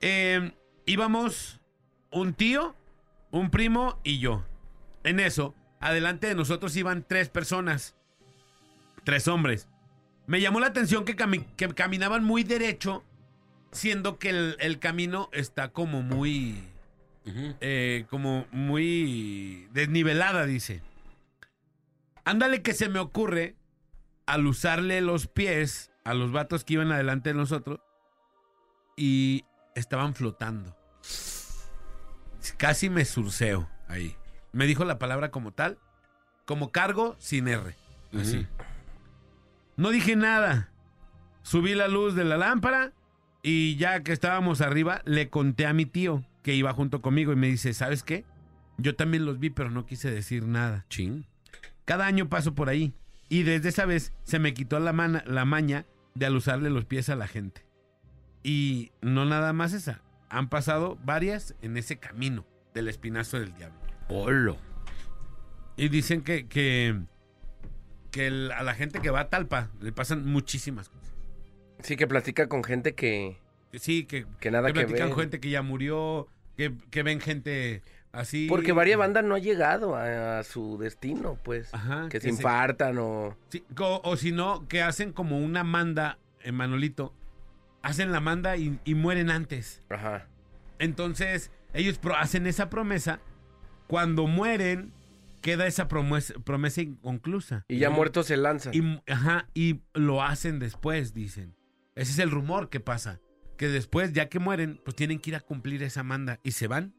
Eh, 0.00 0.52
íbamos 0.86 1.60
un 2.12 2.32
tío, 2.34 2.76
un 3.32 3.50
primo 3.50 3.98
y 4.04 4.20
yo. 4.20 4.44
En 5.02 5.18
eso, 5.18 5.54
adelante 5.80 6.28
de 6.28 6.34
nosotros 6.36 6.76
iban 6.76 7.04
tres 7.06 7.28
personas. 7.28 7.96
Tres 9.04 9.26
hombres. 9.26 9.68
Me 10.28 10.40
llamó 10.40 10.60
la 10.60 10.68
atención 10.68 11.04
que, 11.04 11.16
cami- 11.16 11.46
que 11.56 11.68
caminaban 11.74 12.22
muy 12.22 12.44
derecho, 12.44 13.02
siendo 13.72 14.18
que 14.18 14.30
el, 14.30 14.56
el 14.60 14.78
camino 14.78 15.28
está 15.32 15.68
como 15.68 16.02
muy... 16.02 16.62
Eh, 17.60 18.06
como 18.08 18.46
muy 18.52 19.68
desnivelada, 19.72 20.46
dice. 20.46 20.82
Ándale 22.24 22.62
que 22.62 22.72
se 22.72 22.88
me 22.88 23.00
ocurre 23.00 23.54
al 24.24 24.46
usarle 24.46 25.02
los 25.02 25.26
pies 25.26 25.90
a 26.04 26.14
los 26.14 26.32
vatos 26.32 26.64
que 26.64 26.74
iban 26.74 26.90
adelante 26.90 27.30
de 27.30 27.34
nosotros 27.34 27.80
y 28.96 29.44
estaban 29.74 30.14
flotando. 30.14 30.74
Casi 32.56 32.88
me 32.88 33.04
surceo 33.04 33.68
ahí. 33.88 34.16
Me 34.52 34.66
dijo 34.66 34.86
la 34.86 34.98
palabra 34.98 35.30
como 35.30 35.52
tal, 35.52 35.78
como 36.46 36.72
cargo 36.72 37.14
sin 37.18 37.46
R. 37.46 37.74
Así. 38.18 38.46
No 39.76 39.90
dije 39.90 40.16
nada. 40.16 40.72
Subí 41.42 41.74
la 41.74 41.88
luz 41.88 42.14
de 42.14 42.24
la 42.24 42.38
lámpara 42.38 42.92
y 43.50 43.76
ya 43.76 44.02
que 44.02 44.12
estábamos 44.12 44.60
arriba, 44.60 45.00
le 45.06 45.30
conté 45.30 45.64
a 45.64 45.72
mi 45.72 45.86
tío 45.86 46.22
que 46.42 46.54
iba 46.54 46.72
junto 46.74 47.00
conmigo 47.00 47.32
y 47.32 47.36
me 47.36 47.46
dice, 47.46 47.72
¿sabes 47.72 48.02
qué? 48.02 48.24
Yo 48.76 48.94
también 48.94 49.24
los 49.24 49.38
vi, 49.38 49.48
pero 49.48 49.70
no 49.70 49.86
quise 49.86 50.10
decir 50.10 50.46
nada. 50.46 50.84
Chin. 50.90 51.24
Cada 51.86 52.04
año 52.06 52.28
paso 52.28 52.54
por 52.54 52.68
ahí 52.68 52.92
y 53.30 53.44
desde 53.44 53.70
esa 53.70 53.86
vez 53.86 54.12
se 54.24 54.38
me 54.38 54.52
quitó 54.52 54.78
la, 54.80 54.92
mana- 54.92 55.24
la 55.26 55.46
maña 55.46 55.86
de 56.14 56.26
al 56.26 56.36
usarle 56.36 56.68
los 56.68 56.84
pies 56.84 57.08
a 57.08 57.16
la 57.16 57.26
gente. 57.26 57.64
Y 58.42 58.92
no 59.00 59.24
nada 59.24 59.52
más 59.54 59.72
esa. 59.72 60.02
Han 60.28 60.50
pasado 60.50 60.98
varias 61.04 61.54
en 61.62 61.76
ese 61.78 61.96
camino 61.96 62.44
del 62.74 62.88
espinazo 62.88 63.40
del 63.40 63.54
diablo. 63.54 63.78
Olo. 64.08 64.58
Y 65.76 65.88
dicen 65.88 66.20
que, 66.22 66.46
que, 66.48 67.00
que 68.10 68.26
el- 68.26 68.52
a 68.52 68.62
la 68.62 68.74
gente 68.74 69.00
que 69.00 69.10
va 69.10 69.20
a 69.20 69.28
Talpa 69.30 69.70
le 69.80 69.92
pasan 69.92 70.26
muchísimas 70.26 70.88
cosas. 70.88 70.97
Sí, 71.82 71.96
que 71.96 72.06
platica 72.06 72.48
con 72.48 72.64
gente 72.64 72.94
que, 72.94 73.38
Sí, 73.72 74.04
que, 74.04 74.26
que 74.40 74.50
nada 74.50 74.68
que 74.68 74.74
que, 74.74 74.80
platican 74.86 75.08
ver. 75.10 75.18
gente 75.18 75.40
que 75.40 75.50
ya 75.50 75.62
murió, 75.62 76.26
que, 76.56 76.72
que 76.90 77.02
ven 77.02 77.20
gente 77.20 77.82
así. 78.12 78.46
Porque 78.48 78.72
varias 78.72 78.98
bandas 78.98 79.24
no 79.24 79.34
ha 79.34 79.38
llegado 79.38 79.94
a, 79.94 80.38
a 80.38 80.42
su 80.44 80.78
destino, 80.78 81.38
pues. 81.44 81.72
Ajá, 81.74 82.08
que 82.08 82.20
se 82.20 82.28
infartan 82.30 82.98
o... 82.98 83.36
Sí, 83.50 83.62
co- 83.74 84.00
o 84.04 84.16
si 84.16 84.32
no, 84.32 84.66
que 84.68 84.82
hacen 84.82 85.12
como 85.12 85.38
una 85.38 85.64
manda 85.64 86.18
en 86.42 86.54
Manolito. 86.54 87.14
Hacen 87.82 88.10
la 88.10 88.20
manda 88.20 88.56
y, 88.56 88.80
y 88.84 88.94
mueren 88.94 89.30
antes. 89.30 89.82
Ajá. 89.88 90.26
Entonces, 90.78 91.50
ellos 91.74 91.98
pro- 91.98 92.16
hacen 92.16 92.46
esa 92.46 92.70
promesa. 92.70 93.20
Cuando 93.86 94.26
mueren, 94.26 94.92
queda 95.42 95.66
esa 95.66 95.88
promesa, 95.88 96.34
promesa 96.44 96.80
inconclusa. 96.82 97.64
Y 97.68 97.78
ya 97.78 97.90
muertos 97.90 98.26
se 98.26 98.36
lanzan. 98.36 98.74
Y, 98.74 99.00
ajá, 99.10 99.46
y 99.54 99.80
lo 99.94 100.22
hacen 100.22 100.58
después, 100.58 101.14
dicen. 101.14 101.54
Ese 101.98 102.12
es 102.12 102.18
el 102.20 102.30
rumor 102.30 102.68
que 102.68 102.78
pasa. 102.78 103.20
Que 103.56 103.66
después, 103.68 104.12
ya 104.12 104.28
que 104.28 104.38
mueren, 104.38 104.80
pues 104.84 104.94
tienen 104.94 105.18
que 105.18 105.30
ir 105.30 105.36
a 105.36 105.40
cumplir 105.40 105.82
esa 105.82 106.04
manda. 106.04 106.38
Y 106.44 106.52
se 106.52 106.68
van 106.68 106.94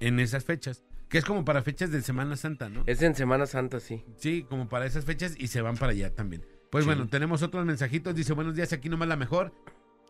en 0.00 0.18
esas 0.20 0.44
fechas. 0.44 0.84
Que 1.10 1.18
es 1.18 1.24
como 1.26 1.44
para 1.44 1.62
fechas 1.62 1.90
de 1.90 2.00
Semana 2.00 2.34
Santa, 2.34 2.70
¿no? 2.70 2.82
Es 2.86 3.02
en 3.02 3.14
Semana 3.14 3.44
Santa, 3.44 3.78
sí. 3.78 4.06
Sí, 4.16 4.46
como 4.48 4.66
para 4.66 4.86
esas 4.86 5.04
fechas 5.04 5.34
y 5.38 5.48
se 5.48 5.60
van 5.60 5.76
para 5.76 5.92
allá 5.92 6.14
también. 6.14 6.46
Pues 6.70 6.86
bueno, 6.86 7.08
tenemos 7.08 7.42
otros 7.42 7.66
mensajitos. 7.66 8.14
Dice, 8.14 8.32
buenos 8.32 8.54
días, 8.54 8.72
aquí 8.72 8.88
nomás 8.88 9.08
la 9.08 9.16
mejor. 9.16 9.52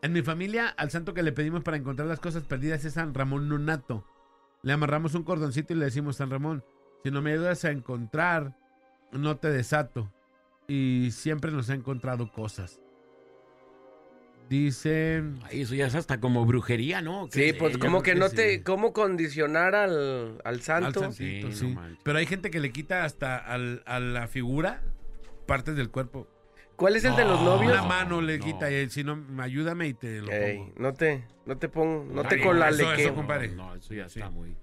En 0.01 0.13
mi 0.13 0.21
familia, 0.21 0.69
al 0.69 0.89
santo 0.89 1.13
que 1.13 1.21
le 1.21 1.33
pedimos 1.33 1.61
para 1.61 1.75
encontrar 1.75 2.07
las 2.07 2.21
cosas 2.21 2.43
perdidas 2.43 2.85
es 2.85 2.93
San 2.93 3.13
Ramón 3.13 3.49
Nonato. 3.49 4.05
Le 4.63 4.71
amarramos 4.71 5.15
un 5.15 5.23
cordoncito 5.23 5.73
y 5.73 5.77
le 5.77 5.85
decimos, 5.85 6.15
San 6.15 6.29
Ramón, 6.29 6.63
si 7.03 7.11
no 7.11 7.21
me 7.21 7.33
ayudas 7.33 7.65
a 7.65 7.71
encontrar, 7.71 8.57
no 9.11 9.35
te 9.35 9.49
desato. 9.49 10.13
Y 10.65 11.09
siempre 11.11 11.51
nos 11.51 11.69
ha 11.69 11.73
encontrado 11.73 12.31
cosas. 12.31 12.79
Dice... 14.49 15.23
Ay, 15.43 15.61
eso 15.61 15.75
ya 15.75 15.85
es 15.85 15.93
hasta 15.95 16.19
como 16.19 16.43
brujería, 16.45 17.01
¿no? 17.01 17.27
Sí, 17.31 17.39
¿Qué 17.39 17.53
pues 17.53 17.77
como 17.77 18.01
que 18.01 18.13
que 18.13 18.19
no 18.19 18.29
te... 18.29 18.55
sí. 18.55 18.63
¿Cómo 18.63 18.93
condicionar 18.93 19.75
al, 19.75 20.39
al 20.43 20.55
Al 20.55 20.61
santo? 20.61 20.99
santito, 21.01 21.51
Sí, 21.51 21.55
sí. 21.57 21.67
no 21.67 21.75
manches. 21.75 21.99
Pero 22.03 22.17
hay 22.17 22.25
gente 22.25 22.49
que 22.49 22.59
le 22.59 22.71
quita 22.71 23.05
hasta 23.05 23.37
al- 23.37 23.83
a 23.85 23.99
la 23.99 24.27
figura 24.27 24.81
partes 25.45 25.75
del 25.75 25.91
cuerpo. 25.91 26.27
¿Cuál 26.75 26.95
es 26.95 27.03
el 27.05 27.15
de 27.15 27.25
los 27.25 27.39
No, 27.41 27.57
novios? 27.57 27.73
Una 27.73 27.83
mano 27.83 28.21
le 28.21 28.39
No. 28.39 28.45
quita 28.45 28.71
y 28.71 28.89
si 28.89 29.03
no, 29.03 29.23
ayúdame 29.39 29.87
y 29.87 29.93
te 29.93 30.21
lo 30.21 30.31
Ey, 30.31 30.57
pongo. 30.57 30.73
no 30.77 30.93
te, 30.93 31.25
no 31.45 31.57
te 31.57 31.69
pongo, 31.69 32.05
no 32.11 32.21
Está 32.21 32.35
te 32.35 32.41
colale 32.41 32.81
eso- 32.83 32.95
que... 32.95 33.03
eso, 33.03 33.13
compadre. 33.15 33.49
No, 33.49 33.75
eso 33.75 33.93
ya 33.93 34.09
Sí. 34.09 34.19
está 34.19 34.31
muy, 34.31 34.55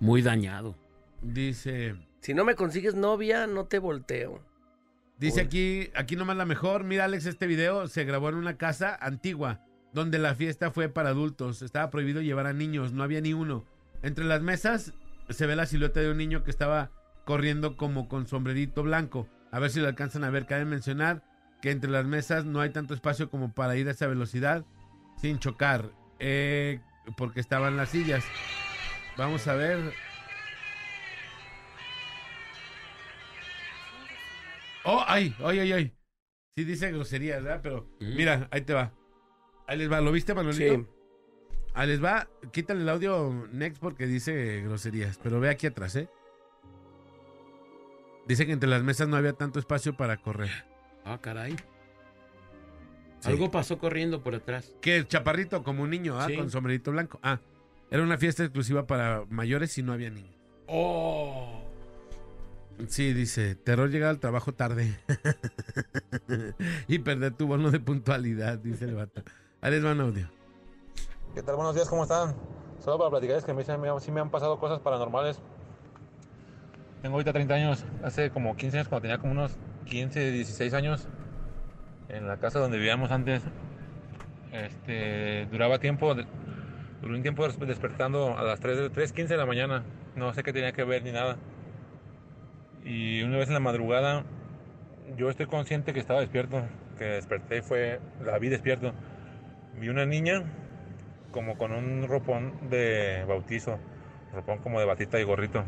muy 0.00 0.20
dañado. 0.20 0.76
Dice, 1.22 1.94
Si 2.20 2.34
no 2.34 2.44
me 2.44 2.54
consigues 2.56 2.94
novia, 2.94 3.46
no 3.46 3.66
te 3.66 3.78
volteo. 3.78 4.42
Dice 5.18 5.40
Uy. 5.40 5.46
aquí, 5.46 5.90
aquí 5.94 6.16
nomás 6.16 6.36
la 6.36 6.44
mejor. 6.44 6.84
Mira, 6.84 7.04
Alex, 7.04 7.26
este 7.26 7.46
video 7.46 7.86
se 7.88 8.04
grabó 8.04 8.28
en 8.28 8.36
una 8.36 8.56
casa 8.56 8.96
antigua 9.00 9.60
donde 9.92 10.18
la 10.18 10.34
fiesta 10.34 10.70
fue 10.70 10.88
para 10.88 11.10
adultos. 11.10 11.62
Estaba 11.62 11.90
prohibido 11.90 12.20
llevar 12.20 12.46
a 12.46 12.52
niños, 12.52 12.92
no 12.92 13.02
había 13.02 13.20
ni 13.20 13.32
uno. 13.32 13.64
Entre 14.02 14.24
las 14.24 14.42
mesas 14.42 14.92
se 15.30 15.46
ve 15.46 15.56
la 15.56 15.66
silueta 15.66 16.00
de 16.00 16.10
un 16.10 16.18
niño 16.18 16.44
que 16.44 16.50
estaba 16.50 16.90
corriendo 17.24 17.76
como 17.76 18.08
con 18.08 18.26
sombrerito 18.26 18.82
blanco. 18.82 19.28
A 19.50 19.60
ver 19.60 19.70
si 19.70 19.80
lo 19.80 19.88
alcanzan 19.88 20.24
a 20.24 20.30
ver. 20.30 20.46
Cabe 20.46 20.64
mencionar 20.64 21.22
que 21.62 21.70
entre 21.70 21.90
las 21.90 22.04
mesas 22.04 22.44
no 22.44 22.60
hay 22.60 22.70
tanto 22.70 22.92
espacio 22.92 23.30
como 23.30 23.54
para 23.54 23.76
ir 23.76 23.88
a 23.88 23.92
esa 23.92 24.06
velocidad 24.06 24.64
sin 25.20 25.38
chocar, 25.38 25.90
eh, 26.18 26.80
porque 27.16 27.40
estaban 27.40 27.76
las 27.76 27.90
sillas. 27.90 28.24
Vamos 29.16 29.46
a 29.46 29.54
ver. 29.54 29.92
Oh, 34.84 35.02
ay, 35.06 35.34
ay, 35.44 35.58
ay, 35.60 35.72
ay. 35.72 35.96
Sí 36.56 36.64
dice 36.64 36.92
groserías, 36.92 37.42
¿verdad? 37.42 37.60
Pero 37.62 37.88
Mm. 38.00 38.16
mira, 38.16 38.48
ahí 38.50 38.60
te 38.60 38.74
va. 38.74 38.92
Ahí 39.66 39.78
les 39.78 39.90
va. 39.90 40.00
¿Lo 40.00 40.12
viste, 40.12 40.34
Manuelito? 40.34 40.74
Sí. 40.74 40.86
Ahí 41.74 41.88
les 41.88 42.02
va. 42.04 42.28
Quítale 42.52 42.82
el 42.82 42.88
audio 42.88 43.48
next 43.52 43.80
porque 43.80 44.06
dice 44.06 44.60
groserías. 44.62 45.18
Pero 45.22 45.40
ve 45.40 45.48
aquí 45.48 45.66
atrás, 45.66 45.96
¿eh? 45.96 46.08
Dice 48.26 48.46
que 48.46 48.52
entre 48.52 48.68
las 48.68 48.82
mesas 48.82 49.08
no 49.08 49.16
había 49.16 49.32
tanto 49.32 49.58
espacio 49.58 49.96
para 49.96 50.16
correr. 50.16 50.50
Ah, 51.04 51.18
caray. 51.20 51.56
Sí. 53.20 53.30
Algo 53.30 53.50
pasó 53.50 53.78
corriendo 53.78 54.22
por 54.22 54.34
atrás. 54.34 54.74
Que 54.80 54.96
el 54.96 55.08
chaparrito 55.08 55.62
como 55.62 55.82
un 55.82 55.90
niño, 55.90 56.18
¿ah? 56.20 56.26
Sí. 56.26 56.36
Con 56.36 56.50
sombrerito 56.50 56.92
blanco. 56.92 57.18
Ah, 57.22 57.40
era 57.90 58.02
una 58.02 58.16
fiesta 58.18 58.44
exclusiva 58.44 58.86
para 58.86 59.24
mayores 59.28 59.76
y 59.78 59.82
no 59.82 59.92
había 59.92 60.10
niños. 60.10 60.34
Oh. 60.66 61.63
Sí, 62.88 63.12
dice, 63.12 63.54
terror 63.54 63.88
llegar 63.90 64.10
al 64.10 64.18
trabajo 64.18 64.52
tarde. 64.52 64.96
y 66.88 66.98
perder 66.98 67.32
tu 67.34 67.46
bono 67.46 67.70
de 67.70 67.80
puntualidad, 67.80 68.58
dice 68.58 68.84
el 68.84 68.94
vato. 68.94 69.22
Ahí 69.60 69.72
audio. 70.00 70.28
¿Qué 71.34 71.42
tal? 71.42 71.56
Buenos 71.56 71.74
días, 71.74 71.88
¿cómo 71.88 72.02
están? 72.02 72.34
Solo 72.80 72.98
para 72.98 73.10
platicarles 73.10 73.44
que 73.44 73.52
a 73.52 73.54
mí 73.54 73.62
sí 74.00 74.10
me 74.10 74.20
han 74.20 74.30
pasado 74.30 74.58
cosas 74.58 74.80
paranormales. 74.80 75.40
Tengo 77.00 77.14
ahorita 77.16 77.32
30 77.32 77.54
años, 77.54 77.84
hace 78.02 78.30
como 78.30 78.56
15 78.56 78.78
años, 78.78 78.88
cuando 78.88 79.02
tenía 79.02 79.18
como 79.18 79.32
unos 79.32 79.56
15, 79.86 80.32
16 80.32 80.74
años, 80.74 81.06
en 82.08 82.26
la 82.26 82.38
casa 82.38 82.58
donde 82.58 82.76
vivíamos 82.76 83.10
antes, 83.10 83.42
este, 84.52 85.46
duraba 85.50 85.78
tiempo, 85.78 86.14
duré 86.14 87.14
un 87.14 87.22
tiempo 87.22 87.46
des- 87.46 87.58
despertando 87.58 88.36
a 88.36 88.42
las 88.42 88.60
3, 88.60 88.78
de- 88.78 88.90
3.15 88.90 89.28
de 89.28 89.36
la 89.36 89.46
mañana, 89.46 89.84
no 90.16 90.32
sé 90.34 90.42
qué 90.42 90.52
tenía 90.52 90.72
que 90.72 90.84
ver 90.84 91.02
ni 91.04 91.12
nada. 91.12 91.36
Y 92.84 93.22
una 93.22 93.38
vez 93.38 93.48
en 93.48 93.54
la 93.54 93.60
madrugada, 93.60 94.24
yo 95.16 95.30
estoy 95.30 95.46
consciente 95.46 95.94
que 95.94 96.00
estaba 96.00 96.20
despierto, 96.20 96.62
que 96.98 97.04
desperté 97.04 97.58
y 97.58 97.62
fue, 97.62 98.00
la 98.22 98.38
vi 98.38 98.50
despierto. 98.50 98.92
Vi 99.80 99.88
una 99.88 100.04
niña 100.04 100.44
como 101.30 101.56
con 101.56 101.72
un 101.72 102.06
ropón 102.06 102.68
de 102.68 103.24
bautizo, 103.26 103.78
ropón 104.34 104.58
como 104.58 104.78
de 104.80 104.86
batita 104.86 105.18
y 105.18 105.24
gorrito. 105.24 105.64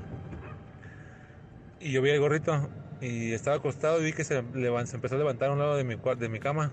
Y 1.81 1.93
yo 1.93 2.03
vi 2.03 2.11
el 2.11 2.21
gorrito 2.21 2.69
y 3.01 3.33
estaba 3.33 3.57
acostado 3.57 4.01
y 4.01 4.05
vi 4.05 4.12
que 4.12 4.25
se, 4.25 4.43
se 4.43 4.97
empezó 4.97 5.14
a 5.14 5.19
levantar 5.19 5.51
a 5.51 5.53
un 5.53 5.59
lado 5.59 5.77
de 5.77 5.85
mi, 5.85 5.97
de 6.19 6.29
mi 6.29 6.39
cama. 6.39 6.71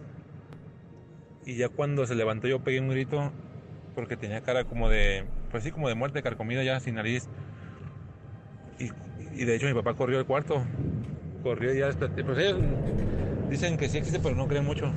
Y 1.45 1.55
ya 1.55 1.69
cuando 1.69 2.05
se 2.05 2.15
levantó 2.15 2.47
yo 2.47 2.63
pegué 2.63 2.79
un 2.79 2.89
grito 2.89 3.31
porque 3.95 4.17
tenía 4.17 4.41
cara 4.41 4.65
como 4.65 4.89
de, 4.89 5.25
pues 5.51 5.63
sí, 5.63 5.71
como 5.71 5.87
de 5.87 5.95
muerte, 5.95 6.21
carcomida 6.21 6.63
ya, 6.63 6.79
sin 6.79 6.95
nariz. 6.95 7.27
Y, 8.79 8.89
y 9.35 9.45
de 9.45 9.55
hecho 9.55 9.67
mi 9.67 9.73
papá 9.73 9.93
corrió 9.93 10.19
al 10.19 10.25
cuarto, 10.25 10.63
corrió 11.43 11.73
y 11.73 11.79
ya 11.79 11.87
desperté. 11.87 12.23
Pues 12.23 12.37
ellos 12.37 12.59
dicen 13.49 13.77
que 13.77 13.89
sí 13.89 13.97
existe, 13.97 14.19
pero 14.19 14.35
no 14.35 14.47
creen 14.47 14.65
mucho. 14.65 14.91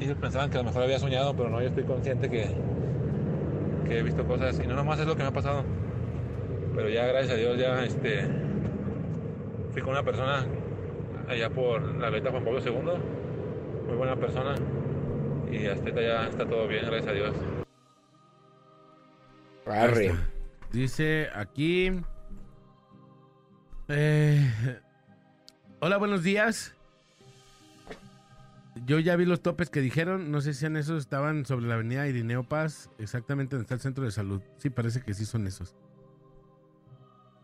Ellos 0.00 0.16
pensaban 0.20 0.50
que 0.50 0.56
a 0.56 0.60
lo 0.60 0.66
mejor 0.66 0.82
había 0.82 0.98
soñado, 0.98 1.36
pero 1.36 1.48
no, 1.48 1.60
yo 1.60 1.68
estoy 1.68 1.84
consciente 1.84 2.28
que, 2.28 2.48
que 3.86 3.98
he 3.98 4.02
visto 4.02 4.26
cosas 4.26 4.60
y 4.62 4.66
no 4.66 4.74
nomás 4.74 4.98
es 4.98 5.06
lo 5.06 5.16
que 5.16 5.22
me 5.22 5.28
ha 5.28 5.32
pasado. 5.32 5.64
Pero 6.74 6.88
ya, 6.88 7.06
gracias 7.06 7.34
a 7.34 7.36
Dios, 7.36 7.58
ya 7.58 7.84
este, 7.84 8.26
fui 9.72 9.82
con 9.82 9.92
una 9.92 10.02
persona 10.02 10.46
allá 11.28 11.50
por 11.50 11.82
la 11.96 12.10
Beta 12.10 12.30
Juan 12.30 12.44
Pablo 12.44 12.60
II, 12.64 12.72
muy 13.86 13.96
buena 13.96 14.16
persona, 14.16 14.54
y 15.50 15.66
hasta 15.66 15.90
ya 15.90 16.28
está 16.28 16.46
todo 16.46 16.66
bien, 16.66 16.86
gracias 16.86 17.08
a 17.08 17.12
Dios. 17.12 17.34
Arre. 19.66 20.14
Dice 20.72 21.28
aquí. 21.34 21.92
Eh, 23.88 24.80
hola, 25.80 25.96
buenos 25.96 26.22
días. 26.22 26.74
Yo 28.86 28.98
ya 28.98 29.16
vi 29.16 29.26
los 29.26 29.42
topes 29.42 29.68
que 29.70 29.80
dijeron. 29.80 30.30
No 30.30 30.40
sé 30.40 30.54
si 30.54 30.64
en 30.66 30.76
esos 30.76 31.02
estaban 31.02 31.44
sobre 31.44 31.66
la 31.66 31.74
avenida 31.74 32.06
Irineo 32.08 32.42
Paz, 32.44 32.90
exactamente 32.98 33.56
donde 33.56 33.64
está 33.64 33.74
el 33.74 33.80
centro 33.80 34.04
de 34.04 34.10
salud. 34.10 34.40
Sí, 34.56 34.70
parece 34.70 35.02
que 35.02 35.14
sí 35.14 35.26
son 35.26 35.46
esos. 35.46 35.76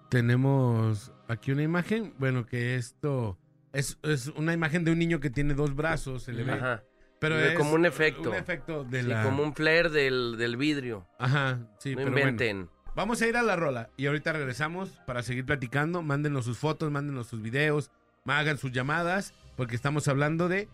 Tenemos 0.09 1.13
aquí 1.29 1.53
una 1.53 1.63
imagen. 1.63 2.15
Bueno, 2.19 2.47
que 2.47 2.77
esto 2.77 3.39
es, 3.73 3.99
es 4.03 4.29
una 4.29 4.55
imagen 4.55 4.85
de 4.85 4.93
un 4.93 4.99
niño 4.99 5.21
que 5.21 5.29
tiene 5.29 5.53
dos 5.55 5.75
brazos. 5.77 6.23
Se 6.23 6.33
le 6.33 6.45
ve. 6.45 6.53
Ajá. 6.53 6.83
Pero 7.21 7.39
es 7.39 7.55
como 7.59 7.73
un 7.73 7.85
efecto. 7.85 8.31
Un 8.31 8.37
efecto 8.37 8.85
de 8.85 9.03
Sí, 9.03 9.09
la. 9.09 9.25
como 9.25 9.43
un 9.43 9.55
flare 9.55 9.91
del, 9.91 10.37
del 10.39 10.57
vidrio. 10.57 11.07
Ajá, 11.19 11.59
sí, 11.79 11.91
no 11.91 12.05
pero 12.05 12.13
bueno. 12.13 12.71
Vamos 12.99 13.23
a 13.23 13.29
ir 13.29 13.37
a 13.37 13.45
la 13.45 13.55
rola 13.55 13.91
y 13.97 14.09
ahorita 14.09 14.33
regresamos 14.33 14.89
para 15.07 15.23
seguir 15.23 15.47
platicando. 15.47 16.03
Mándenos 16.03 16.45
sus 16.45 16.59
fotos, 16.59 16.91
mándenos 16.91 17.29
sus 17.29 17.41
videos, 17.41 17.93
hagan 18.27 18.59
sus 18.59 18.73
llamadas, 18.73 19.35
porque 19.57 19.77
estamos 19.77 20.09
hablando 20.09 20.49
de 20.49 20.69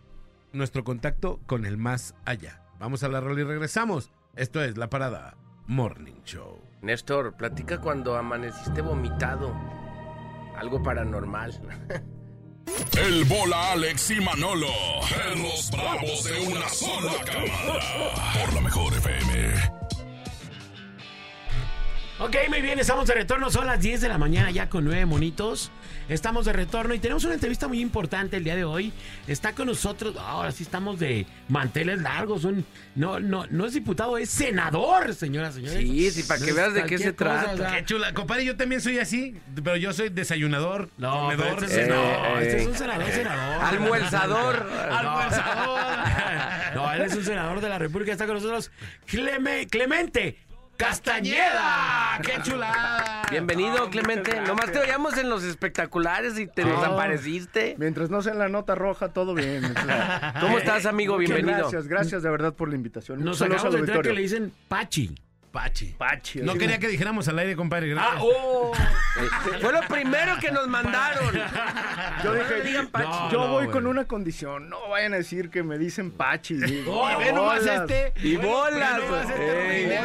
nuestro 0.54 0.84
contacto 0.84 1.38
con 1.44 1.66
el 1.66 1.76
más 1.76 2.14
allá. 2.24 2.62
Vamos 2.78 3.02
a 3.02 3.08
la 3.08 3.20
rola 3.20 3.42
y 3.42 3.44
regresamos. 3.44 4.10
Esto 4.36 4.64
es 4.64 4.78
La 4.78 4.88
Parada 4.88 5.36
Morning 5.66 6.22
Show. 6.24 6.62
Néstor, 6.80 7.36
platica 7.36 7.78
cuando 7.78 8.16
amaneciste 8.16 8.80
vomitado. 8.80 9.54
Algo 10.56 10.82
paranormal. 10.82 11.60
El 12.98 13.26
bola 13.26 13.72
Alex 13.72 14.12
y 14.12 14.20
Manolo, 14.22 14.72
perros 15.10 15.70
bravos 15.70 16.24
de 16.24 16.40
una 16.46 16.70
sola 16.70 17.12
camada. 17.26 18.40
Por 18.40 18.54
la 18.54 18.60
mejor 18.62 18.94
FM. 18.94 19.83
Ok, 22.24 22.36
muy 22.48 22.62
bien, 22.62 22.78
estamos 22.78 23.06
de 23.06 23.12
retorno, 23.12 23.50
son 23.50 23.66
las 23.66 23.80
10 23.80 24.00
de 24.00 24.08
la 24.08 24.16
mañana 24.16 24.50
ya 24.50 24.70
con 24.70 24.82
nueve 24.84 25.04
monitos. 25.04 25.70
Estamos 26.08 26.46
de 26.46 26.54
retorno 26.54 26.94
y 26.94 26.98
tenemos 26.98 27.22
una 27.24 27.34
entrevista 27.34 27.68
muy 27.68 27.80
importante 27.80 28.38
el 28.38 28.44
día 28.44 28.56
de 28.56 28.64
hoy. 28.64 28.94
Está 29.26 29.52
con 29.52 29.66
nosotros, 29.66 30.16
ahora 30.18 30.50
sí 30.50 30.62
estamos 30.62 30.98
de 30.98 31.26
manteles 31.48 32.00
largos, 32.00 32.44
un, 32.44 32.64
no, 32.94 33.20
no, 33.20 33.44
no 33.50 33.66
es 33.66 33.74
diputado, 33.74 34.16
es 34.16 34.30
senador, 34.30 35.14
señoras 35.14 35.56
y 35.58 35.66
señores. 35.66 35.78
Sí, 35.80 36.10
sí, 36.12 36.22
para 36.22 36.40
que 36.40 36.50
No 36.50 36.56
veas 36.56 36.72
de 36.74 36.84
qué 36.84 36.96
se 36.98 37.14
cosa, 37.14 37.40
trata. 37.42 37.52
o 37.52 37.56
sea, 37.58 37.76
Qué 37.76 37.84
chula. 37.84 38.14
Compadre, 38.14 38.44
yo 38.46 38.56
también 38.56 38.80
soy 38.80 38.98
así, 39.00 39.38
pero 39.62 39.76
yo 39.76 39.92
soy 39.92 40.08
desayunador, 40.08 40.88
No, 40.96 41.24
comedor, 41.30 41.62
este 41.64 41.82
es, 41.82 41.88
no, 41.88 41.94
eh, 41.94 42.38
este 42.42 42.62
es 42.62 42.66
un 42.68 42.74
senador, 42.74 43.10
senador. 43.10 43.64
Almuerzador. 43.64 44.70
Almuerzador. 44.90 45.80
No, 46.74 46.92
él 46.92 47.02
es 47.02 47.14
un 47.14 47.24
senador 47.24 47.60
de 47.60 47.68
la 47.68 47.78
República. 47.78 48.10
Está 48.10 48.26
con 48.26 48.34
nosotros 48.34 48.72
Cleme- 49.08 49.68
Clemente 49.70 50.38
Castañeda. 50.76 52.18
¡Qué 52.22 52.34
chulada! 52.42 53.22
Bienvenido, 53.30 53.88
Clemente. 53.90 54.40
Nomás 54.42 54.72
te 54.72 54.78
veíamos 54.80 55.16
en 55.18 55.28
los 55.30 55.42
espectaculares 55.44 56.38
y 56.38 56.46
te 56.46 56.64
desapareciste. 56.64 57.76
Mientras 57.78 58.10
no 58.10 58.22
sea 58.22 58.32
en 58.32 58.38
la 58.38 58.48
nota 58.48 58.74
roja, 58.74 59.08
todo 59.08 59.34
bien. 59.34 59.62
¿Cómo 60.40 60.58
estás, 60.58 60.86
amigo? 60.86 61.14
Muchas 61.14 61.28
Bienvenido. 61.36 61.62
Gracias, 61.62 61.88
gracias 61.88 62.22
de 62.22 62.30
verdad 62.30 62.52
por 62.54 62.68
la 62.68 62.74
invitación. 62.76 63.24
Nos 63.24 63.38
Saludos 63.38 63.62
acabamos 63.64 63.72
de 63.72 63.78
al 63.78 63.82
enterar 63.84 64.02
que 64.02 64.08
auditorio. 64.10 64.14
le 64.14 64.20
dicen 64.22 64.52
Pachi. 64.68 65.14
Pachi. 65.54 65.94
Pachi. 65.96 66.40
No 66.40 66.54
quería 66.54 66.80
que 66.80 66.88
dijéramos 66.88 67.28
al 67.28 67.38
aire, 67.38 67.54
compadre. 67.54 67.86
Gracias. 67.90 68.16
Ah, 68.16 68.20
oh. 68.20 68.72
Fue 69.60 69.72
lo 69.72 69.82
primero 69.82 70.36
que 70.40 70.50
nos 70.50 70.66
mandaron. 70.66 71.32
Yo 72.24 72.34
No 72.34 72.34
dije, 72.34 72.60
digan 72.62 72.88
Pachi. 72.88 73.06
No, 73.06 73.30
yo 73.30 73.38
voy 73.46 73.62
güey. 73.66 73.70
con 73.70 73.86
una 73.86 74.04
condición. 74.04 74.68
No 74.68 74.88
vayan 74.88 75.14
a 75.14 75.18
decir 75.18 75.50
que 75.50 75.62
me 75.62 75.78
dicen 75.78 76.10
Pachi. 76.10 76.54
Digo, 76.54 77.00
Oh, 77.00 77.18
ve 77.20 77.32
nomás 77.32 77.64
este. 77.64 78.12
Y 78.16 78.34
bolas. 78.34 79.00
este 79.30 80.00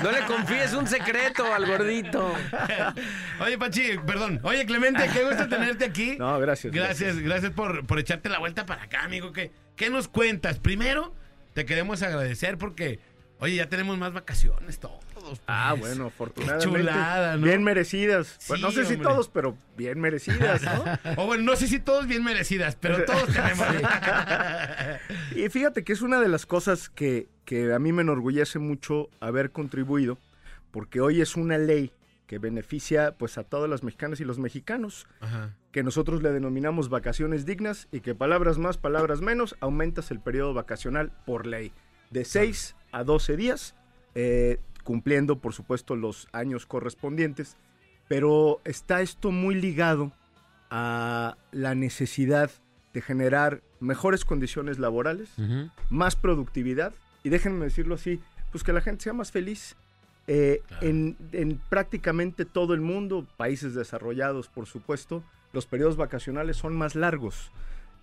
no 0.00 0.12
le 0.12 0.20
confíes 0.26 0.72
un 0.74 0.86
secreto 0.86 1.52
al 1.52 1.66
gordito. 1.66 2.32
Oye, 3.40 3.58
Pachi, 3.58 3.98
perdón. 4.06 4.38
Oye, 4.44 4.64
Clemente, 4.64 5.08
qué 5.12 5.24
gusto 5.24 5.48
tenerte 5.48 5.86
aquí. 5.86 6.16
No, 6.28 6.38
gracias. 6.38 6.72
Gracias, 6.72 7.18
gracias 7.18 7.50
por, 7.52 7.84
por 7.84 7.98
echarte 7.98 8.28
la 8.28 8.38
vuelta 8.38 8.64
para 8.64 8.84
acá, 8.84 9.02
amigo. 9.02 9.32
¿Qué, 9.32 9.50
¿Qué 9.76 9.90
nos 9.90 10.06
cuentas? 10.06 10.58
Primero, 10.60 11.14
te 11.54 11.64
queremos 11.64 12.02
agradecer 12.02 12.58
porque, 12.58 13.00
oye, 13.40 13.56
ya 13.56 13.68
tenemos 13.68 13.98
más 13.98 14.12
vacaciones 14.12 14.78
todos. 14.78 14.98
pues. 15.14 15.40
Ah, 15.46 15.74
bueno, 15.78 16.06
afortunadamente. 16.06 16.64
chulada, 16.64 17.36
¿no? 17.36 17.44
Bien 17.44 17.62
merecidas. 17.62 18.38
Pues 18.48 18.60
no 18.60 18.70
sé 18.70 18.84
si 18.84 18.96
todos, 18.96 19.28
pero 19.28 19.56
bien 19.76 20.00
merecidas, 20.00 20.62
¿no? 20.62 20.84
O 21.22 21.26
bueno, 21.26 21.42
no 21.44 21.56
sé 21.56 21.68
si 21.68 21.80
todos 21.80 22.06
bien 22.06 22.24
merecidas, 22.24 22.76
pero 22.76 23.04
todos 23.06 23.26
tenemos. 23.26 23.66
Y 25.34 25.48
fíjate 25.48 25.84
que 25.84 25.92
es 25.92 26.02
una 26.02 26.20
de 26.20 26.28
las 26.28 26.46
cosas 26.46 26.88
que, 26.88 27.28
que 27.44 27.72
a 27.72 27.78
mí 27.78 27.92
me 27.92 28.02
enorgullece 28.02 28.58
mucho 28.58 29.08
haber 29.20 29.50
contribuido, 29.52 30.18
porque 30.70 31.00
hoy 31.00 31.20
es 31.20 31.36
una 31.36 31.58
ley 31.58 31.92
que 32.26 32.38
beneficia 32.38 33.12
pues 33.12 33.38
a 33.38 33.44
todas 33.44 33.70
las 33.70 33.82
mexicanas 33.82 34.20
y 34.20 34.24
los 34.24 34.38
mexicanos, 34.38 35.06
Ajá. 35.20 35.54
que 35.72 35.82
nosotros 35.82 36.22
le 36.22 36.30
denominamos 36.30 36.90
vacaciones 36.90 37.46
dignas 37.46 37.88
y 37.90 38.00
que 38.00 38.14
palabras 38.14 38.58
más, 38.58 38.76
palabras 38.76 39.22
menos, 39.22 39.56
aumentas 39.60 40.10
el 40.10 40.20
periodo 40.20 40.52
vacacional 40.52 41.10
por 41.24 41.46
ley, 41.46 41.72
de 42.10 42.26
6 42.26 42.76
a 42.92 43.04
12 43.04 43.36
días, 43.36 43.74
eh, 44.14 44.58
cumpliendo 44.84 45.38
por 45.38 45.52
supuesto 45.54 45.96
los 45.96 46.28
años 46.32 46.66
correspondientes, 46.66 47.56
pero 48.08 48.60
está 48.64 49.00
esto 49.02 49.30
muy 49.30 49.54
ligado 49.54 50.12
a 50.70 51.36
la 51.52 51.74
necesidad 51.74 52.50
de 52.92 53.02
generar 53.02 53.62
mejores 53.80 54.24
condiciones 54.24 54.78
laborales, 54.78 55.30
más 55.90 56.16
productividad 56.16 56.92
y 57.22 57.28
déjenme 57.28 57.64
decirlo 57.64 57.94
así, 57.94 58.20
pues 58.50 58.64
que 58.64 58.72
la 58.72 58.80
gente 58.80 59.04
sea 59.04 59.12
más 59.12 59.30
feliz. 59.30 59.76
Eh, 60.30 60.60
en, 60.82 61.16
en 61.32 61.58
prácticamente 61.70 62.44
todo 62.44 62.74
el 62.74 62.82
mundo, 62.82 63.26
países 63.38 63.74
desarrollados 63.74 64.48
por 64.48 64.66
supuesto, 64.66 65.22
los 65.52 65.66
periodos 65.66 65.96
vacacionales 65.96 66.56
son 66.56 66.76
más 66.76 66.94
largos. 66.94 67.50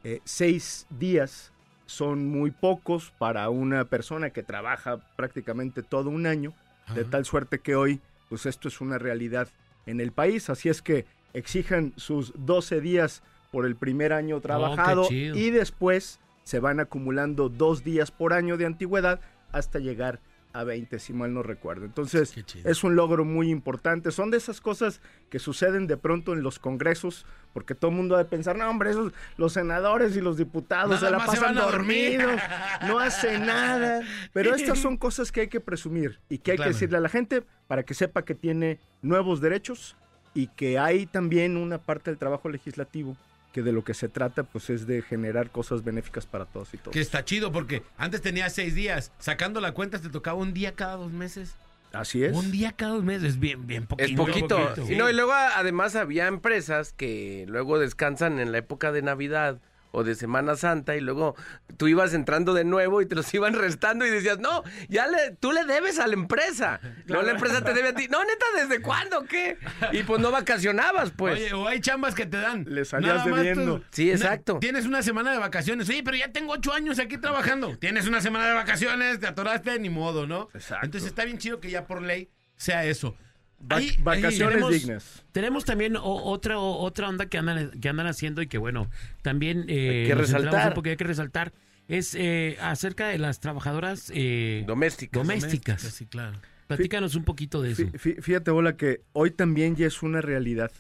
Eh, 0.04 0.22
seis 0.24 0.86
días 0.90 1.52
son 1.86 2.28
muy 2.28 2.52
pocos 2.52 3.12
para 3.18 3.50
una 3.50 3.86
persona 3.86 4.30
que 4.32 4.44
trabaja 4.44 4.98
prácticamente 5.16 5.84
todo 5.84 6.10
un 6.10 6.26
año, 6.26 6.54
de 6.94 7.04
tal 7.04 7.26
suerte 7.26 7.60
que 7.60 7.76
hoy, 7.76 8.00
pues 8.30 8.46
esto 8.46 8.68
es 8.68 8.82
una 8.82 8.98
realidad 8.98 9.48
en 9.86 10.00
el 10.00 10.12
país, 10.12 10.50
así 10.50 10.70
es 10.70 10.82
que 10.82 11.06
exijan 11.34 11.94
sus 11.96 12.34
12 12.36 12.82
días 12.82 13.24
por 13.52 13.66
el 13.66 13.76
primer 13.76 14.14
año 14.14 14.40
trabajado 14.42 15.08
chido. 15.08 15.36
y 15.36 15.50
después 15.50 16.20
se 16.44 16.60
van 16.60 16.80
acumulando 16.80 17.50
dos 17.50 17.84
días 17.84 18.12
por 18.12 18.34
año 18.34 18.58
de 18.58 18.66
antigüedad 18.66 19.20
hasta 19.52 19.80
llegar 19.80 20.16
a 20.16 20.20
20, 20.64 21.00
si 21.00 21.14
mal 21.14 21.34
no 21.34 21.44
recuerdo. 21.44 21.86
Entonces, 21.86 22.34
es 22.64 22.84
un 22.84 22.96
logro 22.96 23.26
muy 23.26 23.50
importante. 23.50 24.12
Son 24.12 24.32
de 24.32 24.38
esas 24.38 24.62
cosas 24.62 25.02
que 25.30 25.40
suceden 25.40 25.88
de 25.88 25.98
pronto 25.98 26.34
en 26.34 26.42
los 26.44 26.60
congresos, 26.60 27.26
porque 27.54 27.76
todo 27.76 27.92
el 27.92 27.98
mundo 27.98 28.16
ha 28.16 28.20
de 28.20 28.26
pensar, 28.26 28.56
no, 28.58 28.70
hombre, 28.70 28.92
esos, 28.92 29.12
los 29.38 29.54
senadores 29.54 30.16
y 30.16 30.22
los 30.22 30.38
diputados 30.38 30.90
Nada 31.02 31.06
se 31.08 31.12
la 31.12 31.20
se 31.20 31.26
pasan 31.28 31.58
a 31.58 31.62
dormir". 31.64 32.22
dormidos, 32.22 32.42
no 32.88 33.00
hacen 33.00 33.46
nada. 33.46 34.02
Pero 34.34 34.56
estas 34.56 34.80
son 34.80 34.98
cosas 34.98 35.32
que 35.32 35.42
hay 35.42 35.48
que 35.48 35.60
presumir 35.60 36.20
y 36.30 36.38
que 36.38 36.52
hay 36.52 36.58
Claro. 36.58 36.70
que 36.70 36.74
decirle 36.74 36.98
a 36.98 37.02
la 37.02 37.10
gente 37.10 37.44
para 37.68 37.84
que 37.84 37.94
sepa 37.94 38.24
que 38.24 38.36
tiene 38.36 38.80
nuevos 39.02 39.42
derechos 39.42 39.96
y 40.34 40.48
que 40.48 40.78
hay 40.80 41.06
también 41.06 41.58
una 41.58 41.78
parte 41.78 42.12
del 42.12 42.18
trabajo 42.18 42.50
legislativo 42.50 43.16
que 43.56 43.62
de 43.62 43.72
lo 43.72 43.86
que 43.86 43.94
se 43.94 44.10
trata 44.10 44.44
pues 44.44 44.70
es 44.70 44.86
de 44.86 45.02
generar 45.02 45.50
cosas 45.50 45.82
benéficas 45.82 46.26
para 46.26 46.44
todos 46.44 46.74
y 46.74 46.78
todos. 46.78 46.92
Que 46.92 47.00
está 47.00 47.24
chido 47.24 47.54
porque 47.54 47.84
antes 47.98 48.22
tenías 48.22 48.52
seis 48.52 48.76
días. 48.76 49.14
Sacando 49.18 49.62
la 49.62 49.72
cuenta 49.72 49.98
te 49.98 50.10
tocaba 50.10 50.38
un 50.38 50.54
día 50.54 50.74
cada 50.74 50.98
dos 50.98 51.14
meses. 51.14 51.56
Así 51.94 52.26
es. 52.26 52.36
Un 52.36 52.52
día 52.52 52.74
cada 52.74 52.96
dos 52.96 53.06
meses. 53.06 53.40
Bien, 53.40 53.66
bien 53.66 53.88
poquito. 53.88 54.12
Es 54.12 54.18
poquito. 54.18 54.76
no, 54.98 55.10
y 55.10 55.14
luego 55.14 55.32
además 55.32 55.96
había 55.96 56.28
empresas 56.28 56.92
que 56.92 57.46
luego 57.48 57.80
descansan 57.80 58.40
en 58.40 58.52
la 58.52 58.58
época 58.58 58.92
de 58.92 59.02
Navidad 59.02 59.62
o 59.92 60.04
de 60.04 60.16
Semana 60.16 60.56
Santa 60.56 60.96
y 60.96 61.02
luego 61.02 61.36
tú 61.78 61.88
ibas 61.88 62.14
entrando 62.14 62.54
de 62.54 62.64
nuevo 62.66 63.02
y 63.02 63.06
te 63.06 63.16
los 63.16 63.34
iban 63.34 63.54
restando 63.54 64.06
y 64.06 64.10
decías, 64.10 64.40
no, 64.40 64.64
ya 64.90 65.08
le, 65.08 65.32
tú 65.40 65.52
le 65.52 65.64
debes 65.66 66.00
a 66.00 66.08
la 66.08 66.14
empresa. 66.16 66.80
No, 67.08 67.22
la 67.22 67.32
empresa 67.32 67.64
te 67.64 67.74
debe 67.74 67.90
a 67.90 67.94
ti. 67.96 68.08
No, 68.10 68.20
neta, 68.24 68.46
¿desde 68.56 68.82
cuándo? 68.82 69.24
¿Qué? 69.24 69.58
Y 69.94 70.04
pues 70.04 70.20
no 70.22 70.32
vacacionacionabas, 70.32 71.12
pues. 71.12 71.36
Oye, 71.36 71.54
o 71.54 71.68
hay 71.68 71.80
chambas 71.80 72.14
que 72.16 72.26
te 72.26 72.38
dan. 72.38 72.66
Le 72.68 72.84
salías 72.86 73.16
Nada 73.18 73.28
más 73.28 73.38
debiendo. 73.40 73.80
tú- 73.80 73.86
Sí, 73.92 74.12
exacto. 74.12 74.60
Tienes 74.60 74.86
una 74.86 75.02
semana 75.02 75.32
de 75.32 75.38
vacaciones. 75.38 75.88
Sí, 75.88 76.02
pero 76.04 76.18
ya 76.18 76.32
tengo 76.32 76.54
ocho 76.54 76.74
años 76.74 77.00
aquí 77.00 77.18
trabajando. 77.18 77.78
Tienes 77.78 78.08
una 78.08 78.22
semana 78.22 78.48
de 78.48 78.54
vacaciones, 78.54 79.20
te 79.20 79.28
atoraste, 79.28 79.80
ni 79.80 79.90
modo, 79.90 80.28
¿no? 80.28 80.50
Exacto. 80.54 80.86
Entonces 80.86 81.10
está 81.10 81.24
bien 81.26 81.38
chido 81.38 81.60
que 81.60 81.70
ya 81.70 81.86
por 81.88 82.02
ley 82.02 82.30
sea 82.58 82.86
eso. 82.86 83.16
Va- 83.62 83.78
Ahí- 83.78 83.96
vacaciones 84.04 84.56
tenemos- 84.56 84.72
dignas. 84.74 85.26
Tenemos 85.32 85.66
también 85.66 85.96
o- 85.96 86.02
otra 86.04 86.60
o- 86.60 86.84
otra 86.84 87.10
onda 87.10 87.26
que 87.28 87.38
andan 87.38 87.72
que 87.80 87.90
andan 87.90 88.06
haciendo 88.08 88.42
y 88.42 88.48
que 88.48 88.58
bueno 88.58 88.90
también 89.22 89.66
eh, 89.68 90.02
Hay 90.02 90.08
que 90.08 90.16
resaltar. 90.16 90.68
un 90.70 90.74
poco 90.76 90.88
y 90.88 90.92
hay 90.92 90.98
que 90.98 91.04
resaltar 91.04 91.54
es 91.88 92.16
eh, 92.16 92.58
acerca 92.62 93.08
de 93.08 93.18
las 93.18 93.40
trabajadoras 93.40 94.12
eh, 94.14 94.64
Domésticas. 94.68 95.22
domésticas. 95.22 95.82
Sí, 95.82 96.06
claro. 96.06 96.38
Platícanos 96.68 97.16
un 97.16 97.24
poquito 97.24 97.62
de 97.62 97.72
eso. 97.72 97.84
Fí- 97.84 97.92
fí- 97.94 98.22
Fíjate, 98.22 98.50
Bola, 98.52 98.76
que 98.76 99.02
hoy 99.14 99.32
también 99.32 99.76
ya 99.76 99.86
es 99.88 100.02
una 100.04 100.20
realidad 100.22 100.72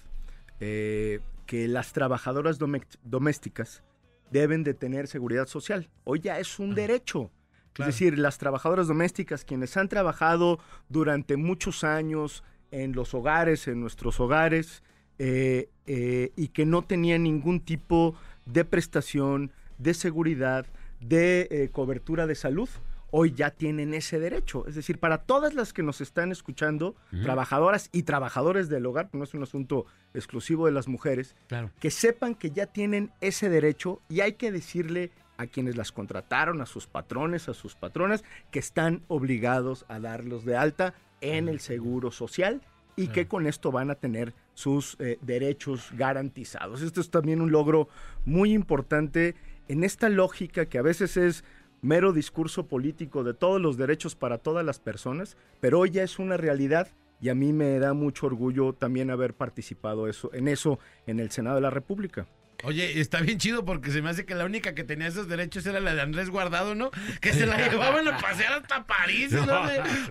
eh, 0.59 1.19
que 1.45 1.67
las 1.67 1.93
trabajadoras 1.93 2.57
domésticas 3.03 3.83
deben 4.31 4.63
de 4.63 4.73
tener 4.73 5.07
seguridad 5.07 5.47
social. 5.47 5.89
Hoy 6.03 6.19
ya 6.21 6.39
es 6.39 6.59
un 6.59 6.73
derecho. 6.75 7.31
Claro. 7.73 7.89
Es 7.89 7.95
decir, 7.95 8.17
las 8.17 8.37
trabajadoras 8.37 8.87
domésticas, 8.87 9.43
quienes 9.43 9.75
han 9.77 9.89
trabajado 9.89 10.59
durante 10.89 11.35
muchos 11.37 11.83
años 11.83 12.43
en 12.71 12.93
los 12.93 13.13
hogares, 13.13 13.67
en 13.67 13.79
nuestros 13.81 14.19
hogares, 14.19 14.83
eh, 15.19 15.69
eh, 15.87 16.31
y 16.35 16.49
que 16.49 16.65
no 16.65 16.81
tenían 16.83 17.23
ningún 17.23 17.59
tipo 17.59 18.15
de 18.45 18.65
prestación, 18.65 19.51
de 19.77 19.93
seguridad, 19.93 20.65
de 20.99 21.47
eh, 21.51 21.69
cobertura 21.71 22.27
de 22.27 22.35
salud, 22.35 22.69
hoy 23.11 23.31
ya 23.33 23.51
tienen 23.51 23.93
ese 23.93 24.19
derecho. 24.19 24.65
Es 24.67 24.75
decir, 24.75 24.99
para 24.99 25.19
todas 25.19 25.53
las 25.53 25.71
que 25.71 25.83
nos 25.83 26.01
están 26.01 26.31
escuchando, 26.31 26.95
trabajadoras 27.23 27.89
y 27.93 28.03
trabajadores 28.03 28.67
del 28.67 28.85
hogar, 28.85 29.09
no 29.13 29.23
es 29.23 29.33
un 29.33 29.43
asunto 29.43 29.85
exclusivo 30.13 30.65
de 30.65 30.73
las 30.73 30.87
mujeres, 30.87 31.35
Claro. 31.47 31.71
que 31.79 31.91
sepan 31.91 32.35
que 32.35 32.51
ya 32.51 32.65
tienen 32.65 33.11
ese 33.21 33.49
derecho 33.49 34.01
y 34.09 34.19
hay 34.19 34.33
que 34.33 34.51
decirle 34.51 35.11
a 35.37 35.47
quienes 35.47 35.75
las 35.77 35.91
contrataron, 35.91 36.61
a 36.61 36.65
sus 36.65 36.87
patrones, 36.87 37.47
a 37.47 37.53
sus 37.53 37.75
patronas, 37.75 38.23
que 38.51 38.59
están 38.59 39.03
obligados 39.07 39.85
a 39.87 39.99
darlos 39.99 40.43
de 40.45 40.57
alta 40.57 40.93
en 41.33 41.49
el 41.49 41.59
seguro 41.59 42.11
social 42.11 42.61
y 42.95 43.07
que 43.07 43.27
con 43.27 43.45
esto 43.45 43.71
van 43.71 43.91
a 43.91 43.95
tener 43.95 44.33
sus 44.53 44.95
eh, 44.99 45.17
derechos 45.21 45.89
garantizados. 45.97 46.81
Esto 46.81 47.01
es 47.01 47.09
también 47.09 47.41
un 47.41 47.51
logro 47.51 47.89
muy 48.23 48.53
importante 48.53 49.35
en 49.67 49.83
esta 49.83 50.07
lógica 50.09 50.67
que 50.67 50.77
a 50.77 50.81
veces 50.81 51.17
es 51.17 51.43
mero 51.81 52.13
discurso 52.13 52.67
político 52.67 53.23
de 53.23 53.33
todos 53.33 53.61
los 53.61 53.77
derechos 53.77 54.15
para 54.15 54.37
todas 54.37 54.65
las 54.65 54.79
personas, 54.79 55.37
pero 55.59 55.79
hoy 55.79 55.91
ya 55.91 56.03
es 56.03 56.19
una 56.19 56.37
realidad 56.37 56.87
y 57.19 57.29
a 57.29 57.35
mí 57.35 57.53
me 57.53 57.79
da 57.79 57.93
mucho 57.93 58.27
orgullo 58.27 58.73
también 58.73 59.09
haber 59.09 59.33
participado 59.33 60.07
eso, 60.07 60.33
en 60.33 60.47
eso 60.47 60.79
en 61.05 61.19
el 61.19 61.31
Senado 61.31 61.55
de 61.55 61.61
la 61.61 61.69
República. 61.69 62.27
Oye, 62.63 62.99
está 62.99 63.19
bien 63.21 63.37
chido 63.37 63.65
porque 63.65 63.91
se 63.91 64.01
me 64.01 64.09
hace 64.09 64.25
que 64.25 64.33
la 64.35 64.45
única 64.45 64.73
que 64.73 64.83
tenía 64.83 65.07
esos 65.07 65.27
derechos 65.27 65.65
era 65.65 65.79
la 65.79 65.93
de 65.93 66.01
Andrés 66.01 66.29
Guardado, 66.29 66.73
¿no? 66.75 66.89
Que 67.21 67.33
se 67.33 67.45
la 67.45 67.57
llevaban 67.69 68.07
a 68.07 68.17
pasear 68.17 68.53
hasta 68.53 68.85
París. 68.85 69.31
¿no? 69.31 69.43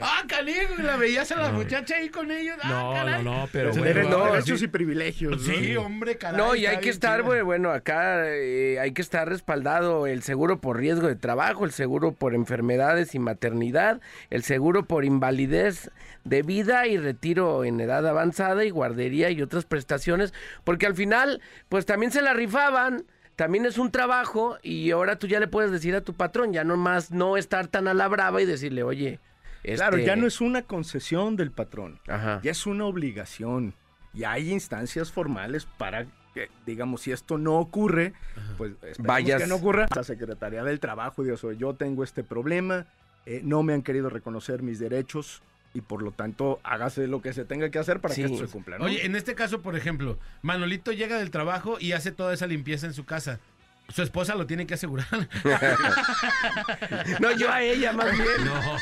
Ah, 0.00 0.22
canijo, 0.28 0.74
y 0.78 0.82
la 0.82 0.96
veías 0.96 1.30
a 1.32 1.40
la 1.40 1.50
muchacha 1.52 1.96
ahí 1.96 2.08
con 2.10 2.30
ellos. 2.30 2.56
Ah, 2.62 2.68
No, 2.68 2.88
no, 2.88 2.94
caray. 2.94 3.24
no, 3.24 3.48
pero 3.50 3.72
bueno, 3.72 4.08
no, 4.08 4.32
derechos 4.32 4.58
sí. 4.60 4.66
y 4.66 4.68
privilegios. 4.68 5.46
¿no? 5.46 5.54
Sí, 5.54 5.76
hombre, 5.76 6.16
caray. 6.18 6.36
No, 6.38 6.54
y 6.54 6.66
hay 6.66 6.78
que 6.78 6.90
estar, 6.90 7.16
chido. 7.20 7.26
güey, 7.26 7.42
bueno, 7.42 7.70
acá 7.70 8.24
eh, 8.28 8.78
hay 8.78 8.92
que 8.92 9.02
estar 9.02 9.28
respaldado 9.28 10.06
el 10.06 10.22
seguro 10.22 10.60
por 10.60 10.78
riesgo 10.78 11.08
de 11.08 11.16
trabajo, 11.16 11.64
el 11.64 11.72
seguro 11.72 12.12
por 12.12 12.34
enfermedades 12.34 13.14
y 13.14 13.18
maternidad, 13.18 14.00
el 14.30 14.42
seguro 14.44 14.84
por 14.84 15.04
invalidez 15.04 15.90
de 16.24 16.42
vida 16.42 16.86
y 16.86 16.96
retiro 16.98 17.64
en 17.64 17.80
edad 17.80 18.06
avanzada 18.06 18.64
y 18.64 18.70
guardería 18.70 19.30
y 19.30 19.42
otras 19.42 19.64
prestaciones, 19.64 20.32
porque 20.64 20.86
al 20.86 20.94
final, 20.94 21.40
pues 21.68 21.84
también 21.86 22.12
se 22.12 22.22
la 22.22 22.33
rifaban. 22.34 23.04
También 23.36 23.64
es 23.66 23.78
un 23.78 23.90
trabajo 23.90 24.58
y 24.62 24.90
ahora 24.92 25.18
tú 25.18 25.26
ya 25.26 25.40
le 25.40 25.48
puedes 25.48 25.72
decir 25.72 25.94
a 25.96 26.02
tu 26.02 26.12
patrón, 26.14 26.52
ya 26.52 26.62
nomás 26.62 27.10
no 27.10 27.36
estar 27.36 27.66
tan 27.66 27.88
a 27.88 27.94
la 27.94 28.06
brava 28.06 28.40
y 28.40 28.46
decirle, 28.46 28.82
oye, 28.84 29.18
Claro, 29.64 29.96
este, 29.96 30.06
ya 30.06 30.14
no 30.14 30.26
es 30.26 30.40
una 30.42 30.62
concesión 30.62 31.34
del 31.36 31.50
patrón, 31.50 31.98
Ajá. 32.06 32.40
ya 32.44 32.50
es 32.52 32.66
una 32.66 32.84
obligación. 32.84 33.74
Y 34.12 34.22
hay 34.24 34.52
instancias 34.52 35.10
formales 35.10 35.64
para 35.66 36.06
que, 36.34 36.48
digamos, 36.66 37.00
si 37.00 37.10
esto 37.12 37.38
no 37.38 37.54
ocurre, 37.58 38.12
pues 38.58 38.72
Vayas. 38.98 39.40
que 39.42 39.48
no 39.48 39.56
ocurra. 39.56 39.86
La 39.96 40.04
Secretaría 40.04 40.62
del 40.62 40.78
Trabajo, 40.78 41.24
Dios, 41.24 41.44
yo 41.58 41.74
tengo 41.74 42.04
este 42.04 42.22
problema, 42.22 42.86
eh, 43.26 43.40
no 43.42 43.62
me 43.64 43.72
han 43.72 43.82
querido 43.82 44.10
reconocer 44.10 44.62
mis 44.62 44.78
derechos 44.78 45.42
y 45.74 45.80
por 45.80 46.02
lo 46.02 46.12
tanto 46.12 46.60
hágase 46.62 47.06
lo 47.08 47.20
que 47.20 47.32
se 47.32 47.44
tenga 47.44 47.68
que 47.68 47.78
hacer 47.78 48.00
para 48.00 48.14
Sí. 48.14 48.22
que 48.22 48.32
esto 48.32 48.46
se 48.46 48.52
cumpla. 48.52 48.78
¿no? 48.78 48.84
Oye, 48.84 49.04
en 49.04 49.16
este 49.16 49.34
caso, 49.34 49.60
por 49.60 49.76
ejemplo, 49.76 50.18
Manolito 50.40 50.92
llega 50.92 51.18
del 51.18 51.30
trabajo 51.30 51.76
y 51.80 51.92
hace 51.92 52.12
toda 52.12 52.32
esa 52.32 52.46
limpieza 52.46 52.86
en 52.86 52.94
su 52.94 53.04
casa. 53.04 53.40
Su 53.88 54.02
esposa 54.02 54.34
lo 54.34 54.46
tiene 54.46 54.66
que 54.66 54.74
asegurar. 54.74 55.06
No, 57.20 57.30
yo 57.32 57.50
a 57.50 57.62
ella 57.62 57.92
más 57.92 58.10
bien. 58.12 58.44
No. 58.44 58.78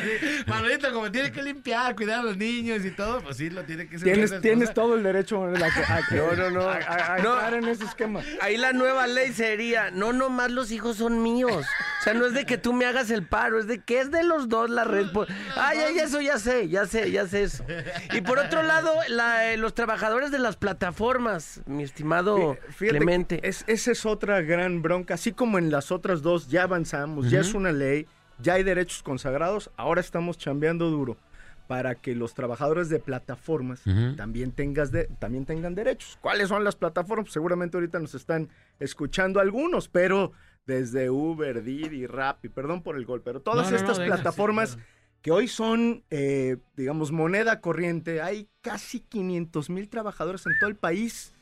Sí, 0.00 0.44
Manolito, 0.46 0.92
como 0.92 1.10
tiene 1.10 1.30
que 1.32 1.42
limpiar, 1.42 1.94
cuidar 1.94 2.20
a 2.20 2.22
los 2.22 2.36
niños 2.36 2.84
y 2.84 2.90
todo, 2.90 3.20
pues 3.22 3.36
sí, 3.36 3.50
lo 3.50 3.62
tiene 3.64 3.88
que 3.88 3.96
asegurar. 3.96 4.40
Tienes, 4.40 4.74
todo 4.74 4.94
el 4.96 5.02
derecho 5.02 5.44
a, 5.44 5.52
que- 5.52 5.64
a 5.64 6.00
que- 6.08 6.16
No, 6.16 6.32
no, 6.32 6.50
no. 6.50 6.62
a- 6.68 7.14
a- 7.14 7.18
No. 7.18 7.48
en 7.56 7.68
ese 7.68 7.84
esquema. 7.84 8.20
Ahí 8.40 8.56
la 8.56 8.72
nueva 8.72 9.06
ley 9.06 9.32
sería, 9.32 9.90
no 9.90 10.12
nomás 10.12 10.50
los 10.50 10.70
hijos 10.70 10.96
son 10.96 11.22
míos. 11.22 11.64
O 12.00 12.02
sea, 12.02 12.14
no 12.14 12.26
es 12.26 12.32
de 12.34 12.46
que 12.46 12.56
tú 12.58 12.72
me 12.72 12.86
hagas 12.86 13.10
el 13.10 13.26
paro, 13.26 13.58
es 13.58 13.66
de 13.66 13.80
que 13.80 14.00
es 14.00 14.10
de 14.10 14.22
los 14.24 14.48
dos 14.48 14.70
la 14.70 14.84
red. 14.84 15.06
Ay, 15.56 15.78
ay, 15.86 15.98
eso 15.98 16.20
ya 16.20 16.38
sé, 16.38 16.68
ya 16.68 16.86
sé, 16.86 17.10
ya 17.10 17.26
sé 17.26 17.42
eso. 17.44 17.64
Y 18.12 18.20
por 18.22 18.38
otro 18.38 18.62
lado, 18.62 18.92
la- 19.08 19.52
eh, 19.52 19.56
los 19.56 19.74
trabajadores 19.74 20.30
de 20.30 20.38
las 20.38 20.56
plataformas, 20.56 21.60
mi 21.66 21.82
estimado 21.82 22.54
Fí- 22.54 22.58
fíjate 22.72 22.98
Clemente. 22.98 23.40
que 23.40 23.48
Es, 23.48 23.64
esa 23.90 24.00
es 24.00 24.06
otra 24.06 24.40
gran 24.42 24.82
bronca. 24.82 25.14
Así 25.14 25.32
como 25.32 25.58
en 25.58 25.70
las 25.70 25.90
otras 25.92 26.22
dos 26.22 26.48
ya 26.48 26.62
avanzamos, 26.64 27.30
ya 27.30 27.40
es 27.40 27.54
una 27.54 27.72
ley, 27.72 28.06
ya 28.38 28.54
hay 28.54 28.62
derechos 28.62 29.02
consagrados, 29.02 29.70
ahora 29.76 30.00
estamos 30.00 30.38
chambeando 30.38 30.90
duro 30.90 31.16
para 31.66 31.94
que 31.94 32.16
los 32.16 32.34
trabajadores 32.34 32.88
de 32.88 32.98
plataformas 32.98 33.82
también, 34.16 34.50
tengas 34.52 34.90
de- 34.90 35.04
también 35.20 35.46
tengan 35.46 35.74
derechos. 35.76 36.18
¿Cuáles 36.20 36.48
son 36.48 36.64
las 36.64 36.74
plataformas? 36.74 37.32
Seguramente 37.32 37.76
ahorita 37.76 38.00
nos 38.00 38.14
están 38.14 38.48
escuchando 38.80 39.38
algunos, 39.38 39.88
pero 39.88 40.32
desde 40.66 41.10
Uber, 41.10 41.62
Didi, 41.62 42.06
Rappi, 42.06 42.48
perdón 42.48 42.82
por 42.82 42.96
el 42.96 43.04
gol, 43.04 43.22
pero 43.22 43.40
todas 43.40 43.70
No, 43.70 43.70
no, 43.70 43.70
no, 43.70 43.76
estas 43.76 43.96
sí, 43.98 44.02
plataformas 44.04 44.74
claro. 44.74 44.88
que 45.22 45.30
hoy 45.30 45.46
son, 45.48 46.02
eh, 46.10 46.56
digamos, 46.76 47.12
moneda 47.12 47.60
corriente, 47.60 48.20
hay 48.20 48.48
casi 48.62 49.00
500 49.00 49.70
mil 49.70 49.88
trabajadores 49.88 50.44
en 50.46 50.58
todo 50.58 50.70
el 50.70 50.76
país 50.76 51.32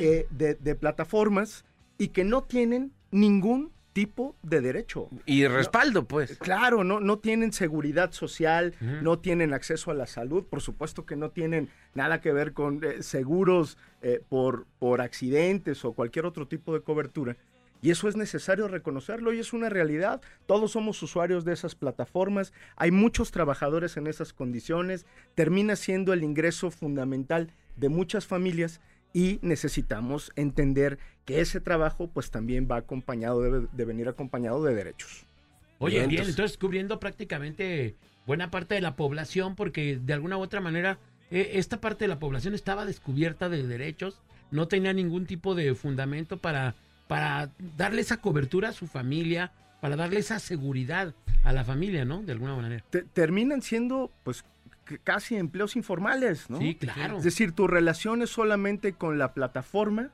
eh, 0.00 0.26
de, 0.30 0.54
de 0.54 0.74
plataformas 0.76 1.64
y 1.98 2.08
que 2.08 2.24
no 2.24 2.44
tienen 2.44 2.92
ningún 3.10 3.72
tipo 3.94 4.34
de 4.42 4.60
derecho. 4.60 5.08
Y 5.24 5.46
respaldo, 5.46 6.06
pues. 6.06 6.36
Claro, 6.38 6.82
no, 6.84 7.00
no 7.00 7.20
tienen 7.20 7.52
seguridad 7.52 8.12
social, 8.12 8.74
no 8.80 9.20
tienen 9.20 9.54
acceso 9.54 9.90
a 9.90 9.94
la 9.94 10.06
salud, 10.06 10.44
por 10.44 10.60
supuesto 10.60 11.06
que 11.06 11.16
no 11.16 11.30
tienen 11.30 11.68
nada 11.94 12.20
que 12.20 12.32
ver 12.32 12.52
con 12.52 12.82
eh, 12.82 13.02
seguros 13.02 13.78
eh, 14.02 14.20
por, 14.28 14.66
por 14.80 15.00
accidentes 15.00 15.84
o 15.84 15.92
cualquier 15.92 16.26
otro 16.26 16.48
tipo 16.48 16.74
de 16.74 16.80
cobertura. 16.80 17.36
Y 17.82 17.90
eso 17.90 18.08
es 18.08 18.16
necesario 18.16 18.66
reconocerlo 18.66 19.32
y 19.32 19.38
es 19.38 19.52
una 19.52 19.68
realidad. 19.68 20.22
Todos 20.46 20.72
somos 20.72 21.00
usuarios 21.02 21.44
de 21.44 21.52
esas 21.52 21.74
plataformas, 21.74 22.52
hay 22.76 22.90
muchos 22.90 23.30
trabajadores 23.30 23.96
en 23.96 24.06
esas 24.08 24.32
condiciones, 24.32 25.06
termina 25.34 25.76
siendo 25.76 26.12
el 26.12 26.24
ingreso 26.24 26.70
fundamental 26.70 27.52
de 27.76 27.90
muchas 27.90 28.26
familias 28.26 28.80
y 29.14 29.38
necesitamos 29.40 30.30
entender 30.36 30.98
que 31.24 31.40
ese 31.40 31.60
trabajo 31.60 32.08
pues 32.12 32.30
también 32.30 32.68
va 32.70 32.76
acompañado, 32.76 33.40
debe 33.40 33.66
de 33.72 33.84
venir 33.86 34.08
acompañado 34.08 34.62
de 34.62 34.74
derechos. 34.74 35.24
Oye, 35.78 36.06
bien, 36.06 36.24
entonces 36.28 36.58
cubriendo 36.58 37.00
prácticamente 37.00 37.94
buena 38.26 38.50
parte 38.50 38.74
de 38.74 38.80
la 38.82 38.96
población, 38.96 39.54
porque 39.54 39.98
de 40.02 40.12
alguna 40.12 40.36
u 40.36 40.40
otra 40.40 40.60
manera 40.60 40.98
eh, 41.30 41.52
esta 41.54 41.80
parte 41.80 42.04
de 42.04 42.08
la 42.08 42.18
población 42.18 42.54
estaba 42.54 42.84
descubierta 42.84 43.48
de 43.48 43.62
derechos, 43.66 44.20
no 44.50 44.68
tenía 44.68 44.92
ningún 44.92 45.26
tipo 45.26 45.54
de 45.54 45.74
fundamento 45.74 46.36
para, 46.36 46.74
para 47.08 47.50
darle 47.76 48.02
esa 48.02 48.18
cobertura 48.20 48.70
a 48.70 48.72
su 48.72 48.86
familia, 48.86 49.52
para 49.80 49.96
darle 49.96 50.20
esa 50.20 50.38
seguridad 50.38 51.14
a 51.44 51.52
la 51.52 51.64
familia, 51.64 52.04
¿no? 52.04 52.22
De 52.22 52.32
alguna 52.32 52.56
manera. 52.56 52.84
Te- 52.90 53.02
terminan 53.02 53.62
siendo, 53.62 54.10
pues, 54.22 54.44
casi 55.02 55.36
empleos 55.36 55.76
informales, 55.76 56.48
¿no? 56.50 56.58
Sí, 56.58 56.74
claro. 56.74 57.18
Es 57.18 57.24
decir, 57.24 57.52
tu 57.52 57.66
relación 57.66 58.22
es 58.22 58.30
solamente 58.30 58.92
con 58.92 59.18
la 59.18 59.32
plataforma, 59.34 60.10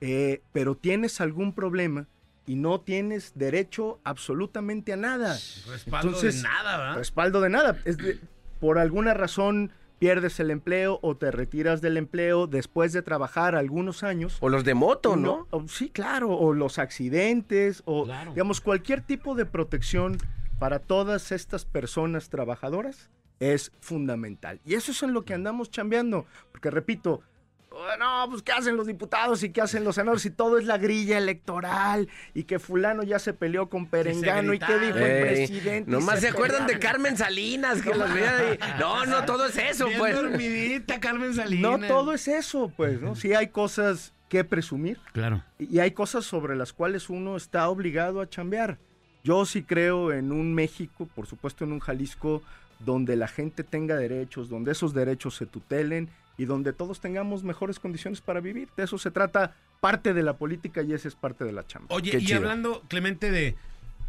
eh, 0.00 0.42
pero 0.52 0.74
tienes 0.76 1.20
algún 1.20 1.52
problema 1.52 2.06
y 2.46 2.54
no 2.56 2.80
tienes 2.80 3.32
derecho 3.34 4.00
absolutamente 4.04 4.92
a 4.92 4.96
nada. 4.96 5.32
Respaldo 5.68 6.08
Entonces, 6.08 6.36
de 6.42 6.48
nada, 6.48 6.78
¿verdad? 6.78 6.96
Respaldo 6.96 7.40
de 7.40 7.48
nada. 7.50 7.76
Es 7.84 7.96
de- 7.98 8.18
por 8.60 8.78
alguna 8.78 9.14
razón 9.14 9.70
pierdes 9.98 10.38
el 10.40 10.50
empleo 10.52 11.00
o 11.02 11.16
te 11.16 11.30
retiras 11.32 11.80
del 11.80 11.96
empleo 11.96 12.46
después 12.46 12.92
de 12.92 13.02
trabajar 13.02 13.54
algunos 13.56 14.02
años. 14.04 14.36
O 14.40 14.48
los 14.48 14.64
de 14.64 14.74
moto, 14.74 15.16
¿no? 15.16 15.46
o- 15.50 15.66
sí, 15.68 15.90
claro. 15.90 16.30
O 16.30 16.54
los 16.54 16.78
accidentes, 16.78 17.82
o 17.84 18.04
Claro. 18.04 18.30
digamos, 18.30 18.60
cualquier 18.60 19.00
tipo 19.00 19.34
de 19.34 19.44
protección 19.44 20.16
para 20.58 20.78
todas 20.78 21.32
estas 21.32 21.64
personas 21.64 22.30
trabajadoras 22.30 23.10
es 23.40 23.72
fundamental. 23.80 24.60
Y 24.64 24.74
eso 24.74 24.92
es 24.92 25.02
en 25.02 25.12
lo 25.12 25.24
que 25.24 25.34
andamos 25.34 25.70
chambeando. 25.70 26.26
Porque 26.52 26.70
repito, 26.70 27.22
"Oh, 27.70 27.96
no, 27.98 28.26
pues 28.30 28.42
qué 28.42 28.50
hacen 28.52 28.76
los 28.76 28.86
diputados 28.88 29.42
y 29.44 29.50
qué 29.50 29.60
hacen 29.60 29.84
los 29.84 29.94
senadores 29.94 30.24
y 30.26 30.30
todo 30.30 30.58
es 30.58 30.64
la 30.64 30.78
grilla 30.78 31.18
electoral 31.18 32.08
y 32.34 32.44
que 32.44 32.58
fulano 32.58 33.02
ya 33.04 33.18
se 33.20 33.34
peleó 33.34 33.68
con 33.68 33.86
Perengano 33.86 34.52
y 34.54 34.58
qué 34.58 34.78
dijo 34.78 34.98
el 34.98 35.26
presidente. 35.26 35.90
Nomás 35.90 36.20
se 36.20 36.28
acuerdan 36.28 36.66
de. 36.66 36.78
Carmen 36.78 37.16
Salinas, 37.16 37.80
que 37.82 37.94
los 37.94 38.12
veían 38.12 38.34
ahí. 38.34 38.58
No, 38.80 39.06
no, 39.06 39.24
todo 39.24 39.46
es 39.46 39.56
eso, 39.56 39.86
Bien 39.86 39.98
pues. 39.98 40.16
dormidita, 40.16 40.98
Carmen 41.00 41.34
Salinas. 41.34 41.80
No 41.80 41.86
todo 41.86 42.12
es 42.12 42.26
eso, 42.28 42.72
pues, 42.76 43.00
¿no? 43.00 43.14
Sí 43.14 43.34
hay 43.34 43.48
cosas 43.48 44.12
que 44.28 44.44
presumir 44.44 44.98
Claro. 45.12 45.42
y 45.58 45.78
hay 45.78 45.92
cosas 45.92 46.24
sobre 46.26 46.54
las 46.56 46.72
cuales 46.72 47.08
uno 47.08 47.36
está 47.36 47.68
obligado 47.68 48.20
a 48.20 48.28
chambear. 48.28 48.78
Yo 49.24 49.44
sí 49.46 49.62
creo 49.62 50.12
en 50.12 50.32
un 50.32 50.54
México, 50.54 51.08
por 51.14 51.26
supuesto 51.26 51.64
en 51.64 51.72
un 51.72 51.80
Jalisco, 51.80 52.42
donde 52.80 53.16
la 53.16 53.28
gente 53.28 53.64
tenga 53.64 53.96
derechos, 53.96 54.48
donde 54.48 54.72
esos 54.72 54.94
derechos 54.94 55.36
se 55.36 55.46
tutelen 55.46 56.08
y 56.36 56.44
donde 56.44 56.72
todos 56.72 57.00
tengamos 57.00 57.42
mejores 57.42 57.78
condiciones 57.80 58.20
para 58.20 58.40
vivir. 58.40 58.68
De 58.76 58.84
eso 58.84 58.98
se 58.98 59.10
trata 59.10 59.54
parte 59.80 60.14
de 60.14 60.22
la 60.22 60.36
política 60.36 60.82
y 60.82 60.92
esa 60.92 61.08
es 61.08 61.14
parte 61.14 61.44
de 61.44 61.52
la 61.52 61.66
chamba. 61.66 61.88
Oye, 61.94 62.12
Qué 62.12 62.18
y 62.18 62.26
chido. 62.26 62.38
hablando, 62.38 62.82
Clemente, 62.88 63.30
de 63.30 63.56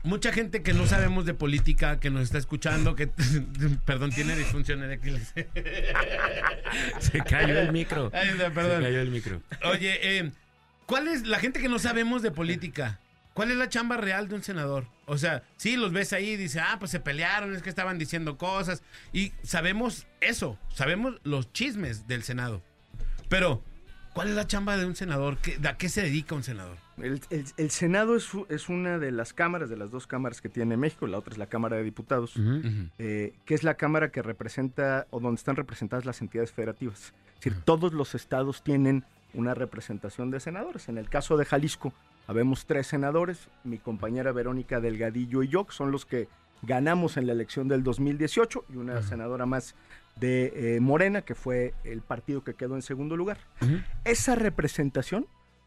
mucha 0.03 0.31
gente 0.31 0.61
que 0.61 0.73
no 0.73 0.85
sabemos 0.85 1.25
de 1.25 1.33
política, 1.33 1.99
que 1.99 2.09
nos 2.09 2.23
está 2.23 2.37
escuchando, 2.37 2.95
que, 2.95 3.07
perdón, 3.85 4.11
tiene 4.11 4.35
disfunción 4.35 4.83
eréctil. 4.83 5.19
Se 6.99 7.19
cayó 7.23 7.59
el 7.59 7.71
micro. 7.71 8.11
Ay, 8.13 8.29
no, 8.37 8.53
perdón. 8.53 8.77
Se 8.77 8.83
cayó 8.83 9.01
el 9.01 9.09
micro. 9.09 9.41
Oye, 9.65 10.19
eh, 10.19 10.31
¿cuál 10.85 11.07
es 11.07 11.25
la 11.25 11.39
gente 11.39 11.59
que 11.59 11.69
no 11.69 11.79
sabemos 11.79 12.21
de 12.21 12.31
política? 12.31 12.99
¿Cuál 13.33 13.51
es 13.51 13.57
la 13.57 13.69
chamba 13.69 13.95
real 13.97 14.27
de 14.27 14.35
un 14.35 14.43
senador? 14.43 14.85
O 15.05 15.17
sea, 15.17 15.43
sí, 15.55 15.77
los 15.77 15.91
ves 15.93 16.11
ahí 16.13 16.31
y 16.31 16.35
dice, 16.37 16.59
ah, 16.59 16.75
pues 16.79 16.91
se 16.91 16.99
pelearon, 16.99 17.55
es 17.55 17.61
que 17.61 17.69
estaban 17.69 17.97
diciendo 17.97 18.37
cosas. 18.37 18.83
Y 19.13 19.31
sabemos 19.43 20.07
eso, 20.19 20.57
sabemos 20.73 21.19
los 21.23 21.51
chismes 21.53 22.07
del 22.07 22.23
Senado. 22.23 22.61
Pero, 23.29 23.63
¿cuál 24.13 24.27
es 24.29 24.35
la 24.35 24.45
chamba 24.47 24.75
de 24.77 24.85
un 24.85 24.95
senador? 24.95 25.37
¿Qué- 25.37 25.57
¿A 25.67 25.77
qué 25.77 25.87
se 25.89 26.01
dedica 26.01 26.35
un 26.35 26.43
senador? 26.43 26.77
El, 26.97 27.21
el- 27.29 27.45
el 27.55 27.69
Senado 27.71 28.17
es 28.17 28.67
una 28.69 28.97
de 28.99 29.11
las 29.11 29.31
cámaras, 29.33 29.69
de 29.69 29.77
las 29.77 29.89
dos 29.89 30.05
cámaras 30.05 30.41
que 30.41 30.49
tiene 30.49 30.75
México, 30.75 31.07
la 31.07 31.17
otra 31.17 31.31
es 31.31 31.37
la 31.37 31.45
Cámara 31.47 31.77
de 31.77 31.83
Diputados, 31.83 32.33
eh, 32.97 33.33
que 33.45 33.53
es 33.53 33.63
la 33.63 33.75
cámara 33.75 34.11
que 34.11 34.21
representa 34.21 35.07
o 35.11 35.21
donde 35.21 35.39
están 35.39 35.55
representadas 35.55 36.05
las 36.05 36.19
entidades 36.19 36.51
federativas. 36.51 37.13
Es 37.35 37.45
decir, 37.45 37.55
todos 37.63 37.93
los 37.93 38.15
estados 38.15 38.63
tienen 38.63 39.05
una 39.33 39.53
representación 39.53 40.29
de 40.31 40.41
senadores. 40.41 40.89
En 40.89 40.97
el 40.97 41.07
caso 41.07 41.37
de 41.37 41.45
Jalisco, 41.45 41.93
habemos 42.29 42.67
tres 42.67 42.85
senadores, 42.85 43.49
mi 43.63 43.79
compañera 43.79 44.31
Verónica 44.31 44.79
Delgadillo 44.79 45.41
y 45.41 45.47
yo, 45.47 45.65
que 45.65 45.73
son 45.73 45.91
los 45.91 46.05
que 46.05 46.27
ganamos 46.61 47.17
en 47.17 47.25
la 47.25 47.33
elección 47.33 47.67
del 47.67 47.83
2018, 47.83 48.65
y 48.69 48.75
una 48.75 49.01
senadora 49.01 49.47
más 49.47 49.73
de 50.15 50.75
eh, 50.75 50.79
Morena, 50.79 51.23
que 51.23 51.33
fue 51.33 51.73
el 51.83 52.01
partido 52.01 52.43
que 52.43 52.53
quedó 52.53 52.75
en 52.75 52.83
segundo 52.83 53.17
lugar. 53.17 53.39
Esa 54.05 54.35
representación 54.35 55.25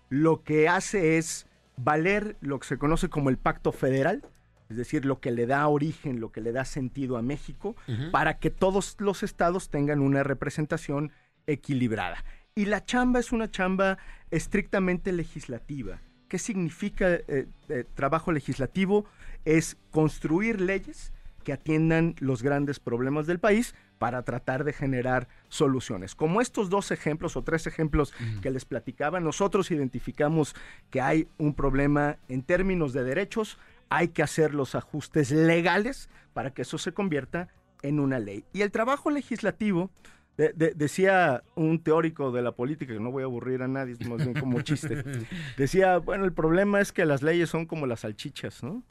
lo 0.09 0.44
que 0.44 0.68
hace 0.68 1.18
es 1.18 1.48
valer 1.76 2.36
lo 2.40 2.60
que 2.60 2.68
se 2.68 2.78
conoce 2.78 3.09
como 3.09 3.28
el 3.28 3.39
pacto 3.39 3.72
federal, 3.72 4.22
es 4.70 4.76
decir, 4.76 5.05
lo 5.05 5.18
que 5.18 5.32
le 5.32 5.47
da 5.47 5.66
origen, 5.66 6.20
lo 6.20 6.30
que 6.30 6.40
le 6.40 6.52
da 6.52 6.64
sentido 6.64 7.16
a 7.16 7.22
México, 7.22 7.74
para 8.12 8.39
que 8.39 8.51
todos 8.51 8.94
los 9.01 9.24
estados 9.24 9.68
tengan 9.68 9.98
una 9.98 10.22
representación 10.22 11.10
equilibrada. 11.48 12.24
Y 12.55 12.66
la 12.66 12.84
chamba 12.84 13.18
es 13.18 13.32
una 13.32 13.51
chamba 13.51 13.98
estrictamente 14.30 15.10
legislativa. 15.10 16.01
¿Qué 16.33 16.39
significa 16.39 17.13
eh, 17.13 17.47
eh, 17.69 17.85
trabajo 17.95 18.33
legislativo? 18.33 19.05
Es 19.45 19.77
construir 19.91 20.63
leyes 20.63 21.13
que 21.45 21.53
atiendan 21.53 22.15
los 22.21 22.43
grandes 22.43 22.81
problemas 22.81 23.27
del 23.27 23.39
país 23.39 23.75
para 23.99 24.23
tratar 24.23 24.65
de 24.65 24.73
generar 24.73 25.29
soluciones. 25.51 26.15
Como 26.15 26.41
estos 26.41 26.71
dos 26.71 26.91
ejemplos 26.91 27.37
o 27.37 27.43
tres 27.43 27.67
ejemplos 27.67 28.15
que 28.41 28.51
les 28.51 28.65
platicaba, 28.65 29.21
nosotros 29.21 29.71
identificamos 29.71 30.57
que 30.89 31.03
hay 31.03 31.29
un 31.37 31.53
problema 31.53 32.17
en 32.31 32.41
términos 32.41 32.95
de 32.95 33.05
derechos, 33.05 33.59
hay 33.91 34.09
que 34.09 34.23
hacer 34.23 34.55
los 34.55 34.75
ajustes 34.75 35.33
legales 35.33 36.09
para 36.33 36.55
que 36.55 36.63
eso 36.63 36.79
se 36.79 36.95
convierta 36.95 37.49
en 37.83 38.01
una 38.01 38.19
ley. 38.19 38.47
Y 38.55 38.63
el 38.63 38.71
trabajo 38.71 39.11
legislativo, 39.11 39.91
de- 40.37 40.53
de- 40.55 40.73
decía 40.75 41.43
un 41.55 41.83
teórico 41.83 42.33
de 42.33 42.43
la 42.43 42.53
política, 42.53 42.93
que 42.95 43.01
no 43.01 43.11
voy 43.11 43.23
a 43.23 43.27
aburrir 43.27 43.63
a 43.63 43.69
nadie, 43.69 43.95
es 43.99 44.09
más 44.09 44.19
bien 44.19 44.35
como 44.39 44.61
chiste, 44.63 45.03
decía, 45.57 45.99
bueno, 45.99 46.25
el 46.25 46.33
problema 46.33 46.81
es 46.81 46.93
que 46.93 47.05
las 47.05 47.23
leyes 47.23 47.51
son 47.51 47.67
como 47.67 47.87
las 47.87 48.01
salchichas, 48.01 48.63
¿no? 48.63 48.83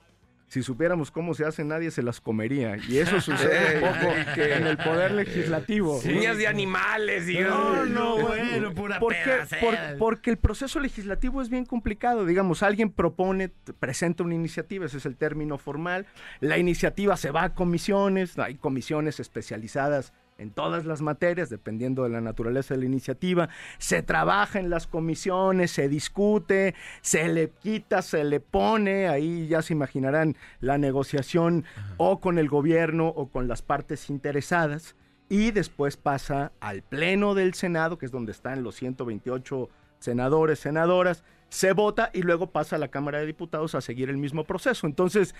Si 0.48 0.64
supiéramos 0.64 1.12
cómo 1.12 1.34
se 1.34 1.46
hacen, 1.46 1.70
nadie 1.70 1.92
se 1.92 2.04
las 2.04 2.20
comería. 2.20 2.76
Y 2.90 2.98
eso 2.98 3.22
sucede 3.22 3.78
un 3.82 3.90
poco 3.90 4.14
en 4.42 4.68
el 4.68 4.76
poder 4.76 5.14
legislativo. 5.14 6.02
¿no? 6.04 6.12
Uñas 6.12 6.38
de 6.38 6.46
animales 6.46 7.30
y... 7.30 7.40
No, 7.40 7.86
no, 7.86 8.18
bueno, 8.28 8.74
pura 8.74 9.00
¿Por 9.00 9.14
qué? 9.14 9.20
pedacera. 9.24 9.62
Por- 9.62 9.98
porque 9.98 10.30
el 10.30 10.38
proceso 10.38 10.82
legislativo 10.82 11.42
es 11.42 11.48
bien 11.50 11.64
complicado. 11.66 12.26
Digamos, 12.26 12.64
alguien 12.64 12.92
propone, 12.92 13.48
presenta 13.80 14.24
una 14.26 14.36
iniciativa, 14.36 14.86
ese 14.88 14.98
es 14.98 15.06
el 15.06 15.16
término 15.16 15.58
formal. 15.58 16.06
La 16.42 16.58
iniciativa 16.58 17.16
se 17.16 17.32
va 17.32 17.44
a 17.46 17.56
comisiones, 17.56 18.38
hay 18.38 18.56
comisiones 18.56 19.22
especializadas 19.22 20.12
en 20.42 20.50
todas 20.52 20.86
las 20.86 21.02
materias, 21.02 21.50
dependiendo 21.50 22.04
de 22.04 22.10
la 22.10 22.20
naturaleza 22.20 22.74
de 22.74 22.80
la 22.80 22.88
iniciativa. 22.88 23.50
Se 23.78 24.02
trabaja 24.02 24.60
en 24.60 24.70
las 24.70 24.88
comisiones, 24.88 25.72
se 25.72 25.88
discute, 25.88 26.74
se 27.02 27.28
le 27.30 27.50
quita, 27.50 28.02
se 28.02 28.24
le 28.24 28.40
pone, 28.40 29.08
ahí 29.08 29.48
ya 29.48 29.62
se 29.62 29.74
imaginarán 29.74 30.36
la 30.60 30.78
negociación 30.78 31.64
o 31.98 32.20
con 32.20 32.40
el 32.40 32.50
gobierno 32.50 33.08
o 33.08 33.28
con 33.28 33.48
las 33.48 33.62
partes 33.62 34.10
interesadas 34.10 34.96
y 35.30 35.52
después 35.52 35.96
pasa 35.96 36.52
al 36.60 36.82
Pleno 36.82 37.36
del 37.36 37.54
Senado, 37.54 37.98
que 37.98 38.08
es 38.08 38.12
donde 38.12 38.32
están 38.32 38.64
los 38.64 38.76
128 38.76 39.70
senadores, 40.00 40.60
senadoras, 40.60 41.24
se 41.50 41.74
vota 41.74 42.10
y 42.14 42.24
luego 42.24 42.48
pasa 42.48 42.78
a 42.78 42.80
la 42.80 42.88
Cámara 42.88 43.20
de 43.20 43.28
Diputados 43.28 43.76
a 43.76 43.82
seguir 43.82 44.10
el 44.10 44.18
mismo 44.18 44.44
proceso. 44.46 44.88
Entonces, 44.88 45.36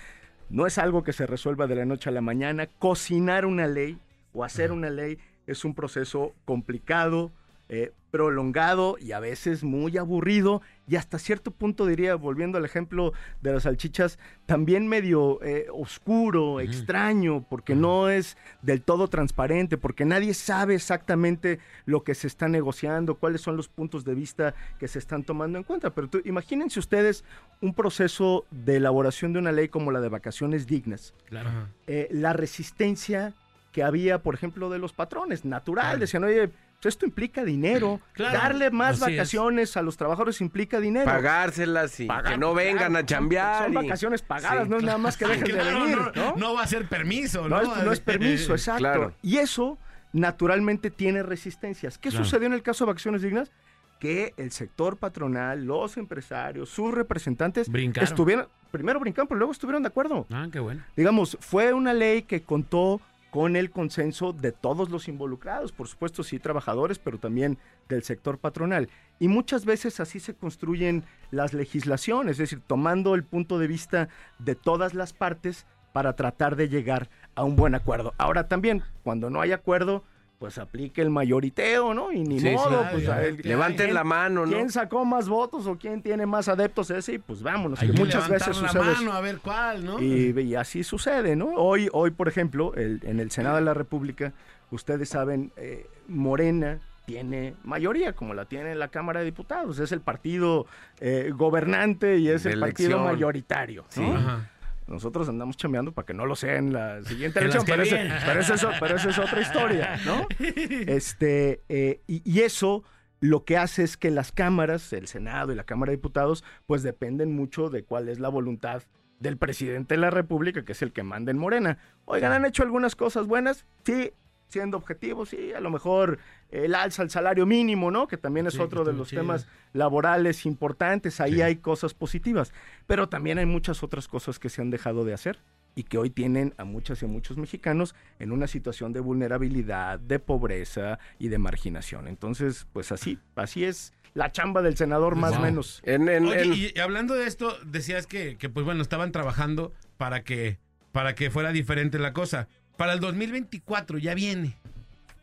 no 0.48 0.66
es 0.66 0.78
algo 0.78 1.02
que 1.02 1.12
se 1.12 1.26
resuelva 1.26 1.66
de 1.66 1.74
la 1.74 1.84
noche 1.84 2.08
a 2.08 2.12
la 2.12 2.20
mañana. 2.20 2.68
Cocinar 2.78 3.46
una 3.46 3.66
ley 3.66 3.98
o 4.32 4.44
hacer 4.44 4.72
una 4.72 4.90
ley 4.90 5.18
es 5.46 5.64
un 5.64 5.74
proceso 5.74 6.32
complicado, 6.44 7.32
eh, 7.68 7.92
prolongado 8.10 8.96
y 9.00 9.12
a 9.12 9.20
veces 9.20 9.64
muy 9.64 9.96
aburrido 9.96 10.60
y 10.86 10.96
hasta 10.96 11.18
cierto 11.18 11.50
punto 11.50 11.86
diría, 11.86 12.14
volviendo 12.16 12.58
al 12.58 12.66
ejemplo 12.66 13.14
de 13.40 13.52
las 13.54 13.62
salchichas, 13.62 14.18
también 14.44 14.86
medio 14.86 15.42
eh, 15.42 15.66
oscuro, 15.72 16.60
extraño, 16.60 17.46
porque 17.48 17.74
no 17.74 18.10
es 18.10 18.36
del 18.60 18.82
todo 18.82 19.08
transparente, 19.08 19.78
porque 19.78 20.04
nadie 20.04 20.34
sabe 20.34 20.74
exactamente 20.74 21.60
lo 21.86 22.04
que 22.04 22.14
se 22.14 22.26
está 22.26 22.46
negociando, 22.48 23.14
cuáles 23.14 23.40
son 23.40 23.56
los 23.56 23.68
puntos 23.68 24.04
de 24.04 24.14
vista 24.14 24.54
que 24.78 24.88
se 24.88 24.98
están 24.98 25.22
tomando 25.24 25.56
en 25.56 25.64
cuenta. 25.64 25.88
Pero 25.94 26.08
tú- 26.10 26.20
imagínense 26.26 26.78
ustedes 26.78 27.24
un 27.62 27.72
proceso 27.72 28.44
de 28.50 28.76
elaboración 28.76 29.32
de 29.32 29.38
una 29.38 29.52
ley 29.52 29.68
como 29.68 29.90
la 29.92 30.02
de 30.02 30.10
vacaciones 30.10 30.66
dignas. 30.66 31.14
Claro. 31.24 31.48
Eh, 31.86 32.08
la 32.10 32.34
resistencia 32.34 33.32
que 33.72 33.82
había, 33.82 34.18
por 34.22 34.34
ejemplo, 34.34 34.68
de 34.70 34.78
los 34.78 34.92
patrones, 34.92 35.44
natural. 35.44 35.98
Decían, 35.98 36.22
oye, 36.24 36.48
pues 36.48 36.94
esto 36.94 37.06
implica 37.06 37.42
dinero. 37.42 38.00
Claro, 38.12 38.38
Darle 38.38 38.70
más 38.70 38.96
es. 38.96 39.00
vacaciones 39.00 39.76
a 39.76 39.82
los 39.82 39.96
trabajadores 39.96 40.40
implica 40.42 40.78
dinero. 40.78 41.06
Pagárselas 41.06 41.98
y 42.00 42.06
Pagar, 42.06 42.32
que 42.34 42.38
no 42.38 42.52
vengan 42.54 42.88
claro, 42.92 42.98
a 42.98 43.06
chambear. 43.06 43.62
Son, 43.64 43.72
y- 43.72 43.76
vacaciones 43.76 44.22
pagadas, 44.22 44.64
Sí, 44.64 44.70
no 44.70 44.76
es 44.76 44.82
nada 44.84 44.98
más 44.98 45.16
que 45.16 45.26
dejen 45.26 45.44
de 45.44 45.52
venir, 45.54 45.96
no, 45.96 46.12
¿no? 46.14 46.36
no 46.36 46.54
va 46.54 46.62
a 46.62 46.66
ser 46.66 46.86
permiso, 46.88 47.48
¿no? 47.48 47.62
No 47.62 47.76
es, 47.76 47.84
no 47.84 47.92
es 47.92 48.00
permiso, 48.00 48.52
exacto. 48.52 48.80
Claro. 48.82 49.14
Y 49.22 49.38
eso 49.38 49.78
naturalmente 50.12 50.90
tiene 50.90 51.22
resistencias. 51.22 51.96
¿Qué 51.98 52.10
sucedió 52.10 52.46
en 52.46 52.52
el 52.52 52.62
caso 52.62 52.84
de 52.84 52.90
vacaciones 52.90 53.22
dignas? 53.22 53.50
que 53.98 54.34
el 54.36 54.50
sector 54.50 54.96
patronal, 54.96 55.64
los 55.64 55.96
empresarios, 55.96 56.68
sus 56.70 56.92
representantes 56.92 57.68
Brincaron. 57.68 58.08
estuvieron, 58.08 58.48
primero 58.72 58.98
brincaron, 58.98 59.28
pero 59.28 59.38
luego 59.38 59.52
estuvieron 59.52 59.80
de 59.84 59.86
acuerdo. 59.90 60.26
Ah, 60.32 60.48
qué 60.50 60.58
bueno. 60.58 60.82
Digamos, 60.96 61.38
fue 61.40 61.72
una 61.72 61.94
ley 61.94 62.22
que 62.22 62.42
contó 62.42 63.00
con 63.32 63.56
el 63.56 63.70
consenso 63.70 64.34
de 64.34 64.52
todos 64.52 64.90
los 64.90 65.08
involucrados, 65.08 65.72
por 65.72 65.88
supuesto 65.88 66.22
sí 66.22 66.38
trabajadores, 66.38 66.98
pero 66.98 67.16
también 67.16 67.56
del 67.88 68.02
sector 68.02 68.36
patronal. 68.36 68.90
Y 69.18 69.28
muchas 69.28 69.64
veces 69.64 70.00
así 70.00 70.20
se 70.20 70.34
construyen 70.34 71.04
las 71.30 71.54
legislaciones, 71.54 72.32
es 72.32 72.38
decir, 72.38 72.60
tomando 72.66 73.14
el 73.14 73.24
punto 73.24 73.58
de 73.58 73.68
vista 73.68 74.10
de 74.38 74.54
todas 74.54 74.92
las 74.92 75.14
partes 75.14 75.64
para 75.94 76.14
tratar 76.14 76.56
de 76.56 76.68
llegar 76.68 77.08
a 77.34 77.44
un 77.44 77.56
buen 77.56 77.74
acuerdo. 77.74 78.12
Ahora 78.18 78.48
también, 78.48 78.82
cuando 79.02 79.30
no 79.30 79.40
hay 79.40 79.52
acuerdo, 79.52 80.04
pues 80.42 80.58
aplique 80.58 81.00
el 81.00 81.08
mayoriteo, 81.08 81.94
¿no? 81.94 82.10
Y 82.10 82.24
ni 82.24 82.40
Sí, 82.40 82.50
modo, 82.50 82.82
sí, 82.82 82.88
pues 82.90 83.06
ver, 83.06 83.46
levanten 83.46 83.76
¿quién- 83.86 83.94
la 83.94 84.02
mano, 84.02 84.44
¿no? 84.44 84.50
¿Quién 84.50 84.70
sacó 84.70 85.04
más 85.04 85.28
votos 85.28 85.68
o 85.68 85.78
quién 85.78 86.02
tiene 86.02 86.26
más 86.26 86.48
adeptos 86.48 86.90
ese? 86.90 87.12
Y 87.12 87.18
pues 87.18 87.44
vámonos, 87.44 87.80
Hay 87.80 87.86
que 87.86 87.94
que 87.94 88.00
muchas 88.00 88.24
levantar 88.26 88.48
veces 88.48 88.60
la 88.60 88.68
sucede 88.70 88.82
mano 88.96 89.12
a 89.12 89.20
ver 89.20 89.38
cuál, 89.38 89.84
¿no? 89.84 90.00
Y, 90.02 90.34
y 90.40 90.54
así 90.56 90.82
sucede, 90.82 91.36
¿no? 91.36 91.46
Hoy, 91.54 91.88
hoy 91.92 92.10
por 92.10 92.26
ejemplo, 92.26 92.74
el- 92.74 92.98
en 93.04 93.20
el 93.20 93.30
Senado 93.30 93.54
de 93.54 93.62
la 93.62 93.72
República, 93.72 94.32
ustedes 94.72 95.08
saben, 95.10 95.52
eh, 95.56 95.86
Morena 96.08 96.80
tiene 97.06 97.54
mayoría, 97.62 98.12
como 98.14 98.34
la 98.34 98.44
tiene 98.46 98.74
la 98.74 98.88
Cámara 98.88 99.20
de 99.20 99.26
Diputados. 99.26 99.78
Es 99.78 99.92
el 99.92 100.00
partido 100.00 100.66
eh, 100.98 101.30
gobernante 101.32 102.18
y 102.18 102.28
es 102.30 102.42
De 102.42 102.54
el 102.54 102.58
partido 102.58 102.98
mayoritario. 102.98 103.82
¿no? 103.82 103.88
Sí. 103.90 104.04
Ajá. 104.12 104.48
Nosotros 104.92 105.28
andamos 105.28 105.56
chambeando 105.56 105.92
para 105.92 106.06
que 106.06 106.14
no 106.14 106.26
lo 106.26 106.36
sea 106.36 106.56
en 106.56 106.72
la 106.72 107.02
siguiente 107.02 107.38
elección, 107.40 107.64
pero, 107.66 107.82
ese- 107.82 108.08
pero 108.24 108.40
eso 108.40 108.54
es, 108.54 108.62
o- 108.64 108.70
pero 108.78 108.96
eso 108.96 109.08
es 109.10 109.18
otra 109.18 109.40
historia, 109.40 109.98
¿no? 110.06 110.26
Este, 110.86 111.62
eh, 111.68 112.00
y, 112.06 112.22
y 112.30 112.40
eso 112.42 112.84
lo 113.20 113.44
que 113.44 113.56
hace 113.56 113.84
es 113.84 113.96
que 113.96 114.10
las 114.10 114.32
cámaras, 114.32 114.92
el 114.92 115.06
Senado 115.06 115.52
y 115.52 115.54
la 115.56 115.64
Cámara 115.64 115.90
de 115.90 115.96
Diputados, 115.96 116.44
pues 116.66 116.82
dependen 116.82 117.34
mucho 117.34 117.70
de 117.70 117.84
cuál 117.84 118.08
es 118.08 118.18
la 118.18 118.28
voluntad 118.28 118.82
del 119.20 119.36
presidente 119.38 119.94
de 119.94 120.00
la 120.00 120.10
República, 120.10 120.64
que 120.64 120.72
es 120.72 120.82
el 120.82 120.92
que 120.92 121.04
manda 121.04 121.30
en 121.30 121.38
Morena. 121.38 121.78
Oigan, 122.04 122.32
¿han 122.32 122.44
hecho 122.44 122.64
algunas 122.64 122.96
cosas 122.96 123.26
buenas? 123.28 123.64
Sí, 123.84 124.12
siendo 124.52 124.76
objetivos, 124.76 125.30
sí, 125.30 125.52
a 125.54 125.60
lo 125.60 125.70
mejor 125.70 126.18
el 126.50 126.74
alza 126.74 127.02
al 127.02 127.10
salario 127.10 127.46
mínimo, 127.46 127.90
¿no? 127.90 128.06
Que 128.06 128.18
también 128.18 128.46
es 128.46 128.54
Sí, 128.54 128.60
otro 128.60 128.84
de 128.84 128.92
los 128.92 129.08
chido. 129.08 129.22
temas 129.22 129.46
laborales 129.72 130.44
importantes, 130.46 131.20
ahí 131.20 131.34
Sí. 131.34 131.42
hay 131.42 131.56
cosas 131.56 131.94
positivas, 131.94 132.52
pero 132.86 133.08
también 133.08 133.38
hay 133.38 133.46
muchas 133.46 133.82
otras 133.82 134.06
cosas 134.08 134.38
que 134.38 134.50
se 134.50 134.60
han 134.60 134.70
dejado 134.70 135.04
de 135.04 135.14
hacer 135.14 135.38
y 135.74 135.84
que 135.84 135.96
hoy 135.96 136.10
tienen 136.10 136.52
a 136.58 136.64
muchas 136.64 137.00
y 137.02 137.06
a 137.06 137.08
muchos 137.08 137.38
mexicanos 137.38 137.94
en 138.18 138.30
una 138.30 138.46
situación 138.46 138.92
de 138.92 139.00
vulnerabilidad, 139.00 139.98
de 139.98 140.18
pobreza 140.18 140.98
y 141.18 141.28
de 141.28 141.38
marginación. 141.38 142.06
Entonces, 142.06 142.66
pues 142.74 142.92
así, 142.92 143.18
así 143.34 143.64
es 143.64 143.94
la 144.12 144.30
chamba 144.30 144.60
del 144.60 144.76
senador 144.76 145.16
más 145.16 145.32
o 145.32 145.36
Wow. 145.36 145.44
menos. 145.44 145.80
En, 145.84 146.06
en- 146.10 146.26
Oye, 146.26 146.42
en- 146.42 146.52
y 146.52 146.78
hablando 146.78 147.14
de 147.14 147.26
esto, 147.26 147.56
decías 147.64 148.06
que, 148.06 148.36
que, 148.36 148.50
pues 148.50 148.66
bueno, 148.66 148.82
estaban 148.82 149.10
trabajando 149.12 149.72
para 149.96 150.22
que, 150.22 150.58
para 150.92 151.14
que 151.14 151.30
fuera 151.30 151.52
diferente 151.52 151.98
la 151.98 152.12
cosa. 152.12 152.48
Para 152.82 152.94
el 152.94 152.98
2024 152.98 153.98
ya 153.98 154.12
viene. 154.12 154.56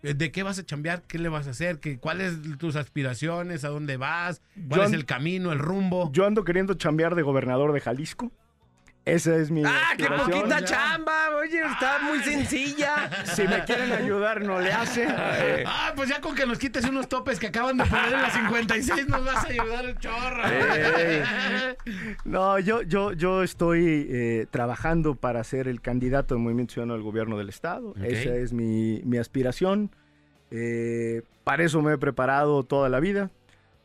Eh, 0.01 0.13
¿De 0.13 0.31
qué 0.31 0.43
vas 0.43 0.57
a 0.59 0.65
chambear? 0.65 1.01
¿Qué 1.01 1.17
le 1.17 1.27
vas 1.27 1.45
a 1.45 1.49
hacer? 1.49 1.79
¿Qué, 1.79 1.99
¿Cuáles 1.99 2.35
tus 2.57 2.77
aspiraciones? 2.77 3.65
¿A 3.65 3.67
dónde 3.67 3.97
vas? 3.97 4.41
¿Cuál 4.69 4.79
Yo 4.79 4.83
es 4.85 4.93
el 4.93 5.03
camino, 5.03 5.51
el 5.51 5.59
rumbo? 5.59 6.09
Yo 6.13 6.25
ando 6.25 6.45
queriendo 6.45 6.75
chambear 6.75 7.15
de 7.15 7.21
gobernador 7.21 7.73
de 7.73 7.81
Jalisco. 7.81 8.31
Esa 9.05 9.35
es 9.37 9.49
mi 9.49 9.63
¡Ah, 9.65 9.93
qué 9.97 10.03
aspiración. 10.03 10.31
poquita 10.31 10.63
chamba! 10.63 11.35
Oye, 11.37 11.61
está 11.61 11.99
muy 12.03 12.19
sencilla. 12.19 13.09
Si 13.23 13.47
me 13.47 13.63
quieren 13.63 13.91
ayudar, 13.91 14.41
no 14.43 14.59
le 14.59 14.71
hace. 14.71 15.07
Ah, 15.65 15.93
pues 15.95 16.09
ya 16.09 16.21
con 16.21 16.35
que 16.35 16.45
nos 16.45 16.59
quites 16.59 16.83
unos 16.85 17.09
topes 17.09 17.39
que 17.39 17.47
acaban 17.47 17.77
de 17.77 17.85
poner 17.85 18.13
en 18.13 18.21
la 18.21 18.29
56 18.29 19.07
nos 19.07 19.25
vas 19.25 19.45
a 19.45 19.47
ayudar 19.47 19.85
el 19.85 19.97
chorro. 19.97 20.43
No, 22.25 22.59
yo, 22.59 22.81
yo, 22.83 23.13
yo 23.13 23.41
estoy 23.43 24.07
eh, 24.09 24.45
trabajando 24.51 25.15
para 25.15 25.43
ser 25.43 25.67
el 25.67 25.81
candidato 25.81 26.35
del 26.35 26.43
Movimiento 26.43 26.73
Ciudadano 26.73 26.93
al 26.93 27.01
gobierno 27.01 27.37
del 27.37 27.49
Estado. 27.49 27.95
Esa 28.03 28.35
es 28.35 28.53
mi, 28.53 29.01
mi 29.05 29.17
aspiración. 29.17 29.91
Eh, 30.51 31.23
para 31.43 31.63
eso 31.63 31.81
me 31.81 31.93
he 31.93 31.97
preparado 31.97 32.63
toda 32.63 32.89
la 32.89 32.99
vida. 32.99 33.31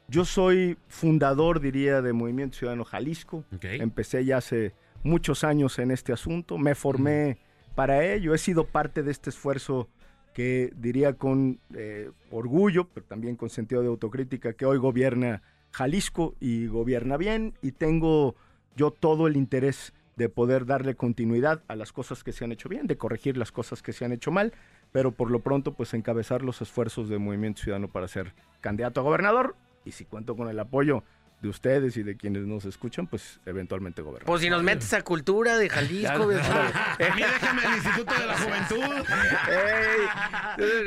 Yo 0.09 0.25
soy 0.27 0.77
fundador, 0.89 1.61
diría, 1.61 2.03
de 2.03 2.13
Movimiento 2.13 2.59
Ciudadano 2.59 2.85
Jalisco. 2.85 3.45
Empecé 3.63 4.25
ya 4.25 4.39
hace 4.39 4.75
muchos 5.05 5.45
años 5.45 5.79
en 5.79 5.93
este 5.93 6.13
asunto. 6.13 6.59
Me 6.59 6.75
formé 6.75 7.39
para 7.77 8.05
ello. 8.05 8.35
He 8.35 8.39
sido 8.39 8.67
parte 8.67 9.05
de 9.05 9.13
este 9.13 9.31
esfuerzo 9.31 9.89
que 10.33 10.73
diría 10.75 11.13
con 11.13 11.61
eh, 11.75 12.11
orgullo, 12.33 12.89
pero 12.93 13.07
también 13.07 13.37
con 13.37 13.51
sentido 13.51 13.83
de 13.83 13.89
autocrítica, 13.89 14.55
que 14.55 14.67
hoy 14.67 14.79
gobierna 14.79 15.43
Jalisco 15.71 16.35
y 16.41 16.67
gobierna 16.67 17.17
bien 17.17 17.55
y 17.63 17.73
tengo 17.73 18.35
yo 18.77 18.91
todo 18.91 19.29
el 19.29 19.37
interés 19.37 19.93
de 20.17 20.29
poder 20.29 20.67
darle 20.67 20.95
continuidad 20.95 21.63
a 21.69 21.77
las 21.77 21.93
cosas 21.93 22.23
que 22.23 22.33
se 22.33 22.45
han 22.45 22.53
hecho 22.53 22.69
bien, 22.69 22.87
de 22.87 22.97
corregir 22.97 23.37
las 23.37 23.53
cosas 23.53 23.83
que 23.83 23.93
se 23.93 24.05
han 24.05 24.13
hecho 24.13 24.31
mal, 24.31 24.53
pero 24.93 25.13
por 25.13 25.31
lo 25.31 25.41
pronto 25.41 25.75
pues 25.75 25.95
encabezar 25.95 26.43
los 26.43 26.63
esfuerzos 26.63 27.09
de 27.09 27.19
Movimiento 27.19 27.63
Ciudadano 27.63 27.89
para 27.89 28.09
ser 28.09 28.35
candidato 28.61 29.01
a 29.01 29.05
gobernador 29.05 29.57
y 29.85 29.93
si 29.93 30.05
cuento 30.05 30.37
con 30.37 30.49
el 30.49 30.59
apoyo 30.59 31.03
de 31.45 31.51
ustedes 31.51 31.97
y 31.99 32.03
de 32.03 32.17
quienes 32.17 32.47
nos 32.47 32.65
escuchan, 32.65 33.07
pues 33.07 33.39
eventualmente 33.45 34.01
gobernador. 34.01 34.25
Pues 34.27 34.41
si 34.41 34.49
nos 34.49 34.63
metes 34.63 34.93
a 34.95 35.03
cultura 35.03 35.59
de 35.59 35.69
Jalisco. 35.69 36.25
güey. 36.25 36.39
A 36.45 37.15
mí 37.15 37.23
déjame 37.23 37.63
el 37.65 37.75
Instituto 37.75 38.15
de 38.15 38.27
la 38.27 38.39
Juventud. 38.39 39.05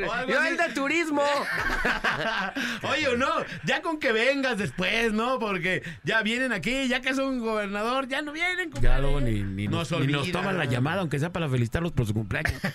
O 0.08 0.12
algo 0.12 0.32
Yo 0.32 0.42
el 0.42 0.56
de 0.56 0.68
turismo. 0.74 1.22
Oye, 2.82 3.16
no, 3.16 3.28
ya 3.64 3.82
con 3.82 4.00
que 4.00 4.10
vengas 4.10 4.58
después, 4.58 5.12
¿no? 5.12 5.38
Porque 5.38 5.84
ya 6.02 6.22
vienen 6.22 6.52
aquí, 6.52 6.88
ya 6.88 7.00
que 7.00 7.14
son 7.14 7.38
gobernador, 7.38 8.08
ya 8.08 8.20
no 8.20 8.32
vienen. 8.32 8.72
Ya 8.80 8.98
luego 8.98 9.20
ni, 9.20 9.44
ni 9.44 9.68
Nos 9.68 9.92
nos, 9.92 10.00
ni 10.00 10.12
nos 10.12 10.32
toman 10.32 10.58
la 10.58 10.64
llamada, 10.64 11.02
aunque 11.02 11.20
sea 11.20 11.32
para 11.32 11.48
felicitarlos 11.48 11.92
por 11.92 12.06
su 12.06 12.14
cumpleaños. 12.14 12.60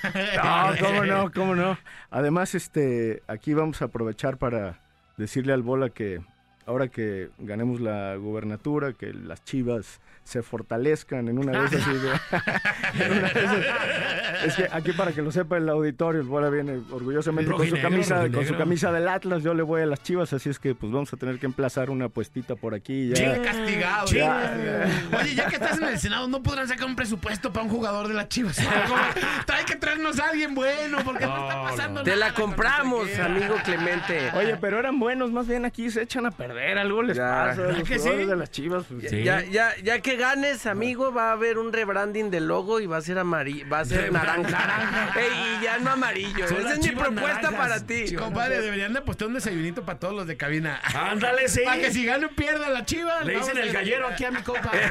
No, 0.44 0.74
cómo 0.80 1.06
no, 1.06 1.32
cómo 1.34 1.56
no. 1.56 1.78
Además, 2.10 2.56
este, 2.56 3.24
aquí 3.28 3.54
vamos 3.54 3.82
a 3.82 3.86
aprovechar 3.86 4.38
para 4.38 4.80
decirle 5.18 5.52
al 5.54 5.62
Bola 5.64 5.90
que 5.90 6.22
ahora 6.65 6.88
que 6.88 7.30
ganemos 7.40 7.81
la 7.81 8.15
gubernatura, 8.15 8.94
que 8.94 9.14
las 9.14 9.44
chivas 9.44 9.99
se 10.24 10.41
fortalezcan 10.41 11.28
en 11.28 11.38
una 11.38 11.52
de 11.62 11.66
esas. 11.78 11.86
de- 11.88 11.94
en 13.06 13.12
una 13.20 13.30
de 13.30 13.40
esas- 13.44 14.45
es 14.45 14.56
que 14.56 14.68
aquí 14.72 14.91
para 14.91 15.12
que 15.14 15.22
lo 15.22 15.32
sepa 15.32 15.56
el 15.58 15.70
auditorio, 15.70 16.20
el 16.22 16.28
Bola 16.28 16.50
viene 16.50 16.82
orgullosamente 16.91 17.50
con 17.52 17.66
su 17.68 17.80
camisa, 17.82 18.30
con 18.30 18.45
su 18.45 18.58
camisa 18.58 18.91
del 18.91 19.08
Atlas. 19.08 19.41
Yo 19.44 19.54
le 19.54 19.64
voy 19.64 19.82
a 19.82 19.86
las 19.86 20.04
chivas, 20.04 20.34
así 20.34 20.50
es 20.50 20.60
que 20.60 20.76
pues 20.76 20.91
vamos 20.91 21.14
a 21.14 21.18
tener 21.18 21.40
que 21.40 21.45
emplazar 21.45 21.90
una 21.90 22.10
puestita 22.10 22.56
por 22.56 22.74
aquí. 22.74 23.10
Ya. 23.16 23.41
Castigado. 23.41 24.08
Ya. 24.08 24.86
Oye, 25.22 25.36
ya 25.36 25.48
que 25.48 25.56
estás 25.56 25.78
en 25.78 25.86
el 25.88 26.00
Senado, 26.00 26.28
¿no 26.28 26.44
podrán 26.44 26.68
sacar 26.68 26.86
un 26.88 26.95
presupuesto 26.95 27.54
para 27.54 27.66
un 27.66 27.72
jugador 27.72 28.08
de 28.10 28.14
las 28.16 28.28
Chivas? 28.28 28.58
Trae 29.45 29.64
que 29.66 29.76
traernos 29.78 30.20
a 30.20 30.30
alguien 30.30 30.54
bueno, 30.56 30.98
porque 31.06 31.26
no, 31.26 31.48
está 31.50 31.64
pasando 31.64 32.04
Te 32.04 32.12
nada 32.12 32.28
la 32.28 32.34
compramos, 32.34 33.08
amigo 33.20 33.56
Clemente. 33.64 34.30
Oye, 34.36 34.58
pero 34.58 34.78
eran 34.80 35.00
buenos, 35.00 35.32
más 35.32 35.48
bien 35.48 35.64
aquí 35.66 35.90
se 35.90 36.02
echan 36.02 36.26
a 36.26 36.32
perder, 36.32 36.78
algo 36.78 37.02
les 37.02 37.16
Ya. 37.18 37.24
pasa. 37.48 37.62
¿Verdad 37.62 37.78
Los 37.80 37.88
que 37.88 37.95
jugadores 37.98 38.26
sí? 38.26 38.30
de 38.30 38.36
las 38.36 38.52
chivas. 38.52 38.84
pues, 38.90 39.10
Sí. 39.10 39.24
Ya, 39.24 39.41
ya, 39.45 39.70
ya 39.84 40.00
que 40.02 40.12
ganes, 40.18 40.65
amigo, 40.65 41.14
va 41.14 41.30
a 41.30 41.31
haber 41.34 41.57
un 41.57 41.72
rebranding 41.73 42.30
del 42.31 42.48
logo 42.48 42.80
y 42.80 42.85
va 42.88 42.98
a 42.98 43.02
ser 43.02 43.18
amarillo, 43.19 43.65
va 43.69 43.80
a 43.80 43.85
ser 43.85 44.11
naranja. 44.11 45.14
Ey, 45.19 45.57
y 45.60 45.64
ya 45.64 45.77
no 45.80 45.91
amarillo. 45.91 46.48
Son 46.48 46.57
Esa 46.57 46.64
las 46.69 46.73
es 46.73 46.80
mi 46.80 46.85
chivas 46.90 47.07
propuesta 47.07 47.41
naranjas. 47.52 47.68
para 47.69 47.85
ti. 47.85 48.15
Compadre, 48.15 48.61
deberían 48.61 48.94
de 48.94 48.99
apostar 48.99 49.27
un 49.27 49.34
desayunito 49.35 49.84
para 49.84 49.99
todos 49.99 50.14
los 50.14 50.27
de 50.27 50.38
cabina. 50.38 50.80
Ándale, 50.94 51.48
sí. 51.48 51.61
Para 51.65 51.81
que 51.81 51.91
si 51.91 52.06
gane 52.06 52.26
o 52.26 52.30
pierda 52.30 52.69
la 52.69 52.85
chiva. 52.85 53.22
Le 53.23 53.35
dicen 53.38 53.57
el 53.57 53.72
gallero 53.72 54.07
aquí 54.07 54.26
a 54.26 54.31
mi 54.31 54.41
compa. 54.41 54.72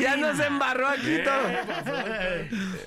Ya 0.00 0.16
nos 0.16 0.38
embarró 0.40 0.88
aquí 0.88 1.18
todo. 1.24 1.42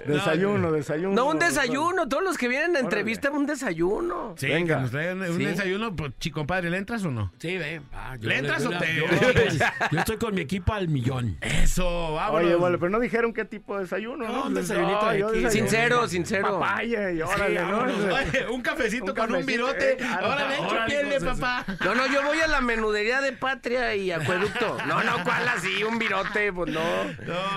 Desayuno, 0.05 0.71
desayuno. 0.71 1.13
No, 1.15 1.25
un 1.29 1.39
desayuno. 1.39 2.07
Todos 2.07 2.23
los 2.23 2.37
que 2.37 2.47
vienen 2.47 2.75
a 2.75 2.79
entrevista, 2.79 3.31
un 3.31 3.45
desayuno. 3.45 4.35
Sí, 4.37 4.47
Venga. 4.47 4.75
que 4.75 4.81
nos 4.83 4.91
traigan 4.91 5.21
un 5.21 5.37
Sí. 5.37 5.45
desayuno. 5.45 5.95
Pues, 5.95 6.11
chi, 6.19 6.31
compadre, 6.31 6.69
¿le 6.69 6.77
entras 6.77 7.03
o 7.05 7.11
no? 7.11 7.31
Sí, 7.39 7.57
ve. 7.57 7.81
Ah, 7.93 8.15
yo 8.19 8.29
¿Le 8.29 8.37
entras 8.37 8.65
o 8.65 8.69
te- 8.69 8.95
Yo, 8.95 9.05
pues, 9.07 9.59
yo 9.91 9.99
estoy 9.99 10.17
con 10.17 10.35
mi 10.35 10.41
equipo 10.41 10.73
al 10.75 10.87
millón. 10.89 11.37
Eso, 11.41 12.13
vámonos. 12.13 12.45
Oye, 12.45 12.55
bueno, 12.55 12.77
pero 12.79 12.89
no 12.89 12.99
dijeron 12.99 13.33
qué 13.33 13.45
tipo 13.45 13.75
de 13.75 13.83
desayuno, 13.83 14.25
¿no? 14.27 14.31
No, 14.33 14.43
un 14.45 14.53
desayunito 14.53 15.09
de 15.09 15.19
yo 15.19 15.27
aquí. 15.29 15.39
desayuno. 15.39 15.51
Sincero, 15.69 16.07
sincero. 16.07 16.59
Papaya 16.59 17.11
y 17.11 17.21
órale, 17.21 17.61
¿no? 17.61 17.79
Oye, 17.83 18.47
un 18.51 18.61
cafecito 18.61 19.05
Un 19.05 19.13
con 19.13 19.25
un 19.33 19.41
cafecito, 19.41 19.51
virote. 19.51 19.91
eh. 19.93 19.97
Órale, 20.23 20.57
Órale, 20.59 20.79
chupiele, 20.95 21.19
pues, 21.21 21.39
papá. 21.39 21.65
No, 21.83 21.95
no, 21.95 22.07
yo 22.07 22.23
voy 22.23 22.39
a 22.39 22.47
la 22.47 22.61
menudería 22.61 23.21
de 23.21 23.31
Patria 23.33 23.95
y 23.95 24.11
Acueducto. 24.11 24.77
No, 24.87 25.03
no, 25.03 25.23
¿cuál 25.23 25.47
así? 25.47 25.83
Un 25.83 25.97
virote, 25.99 26.51
pues 26.53 26.71
no. 26.71 26.81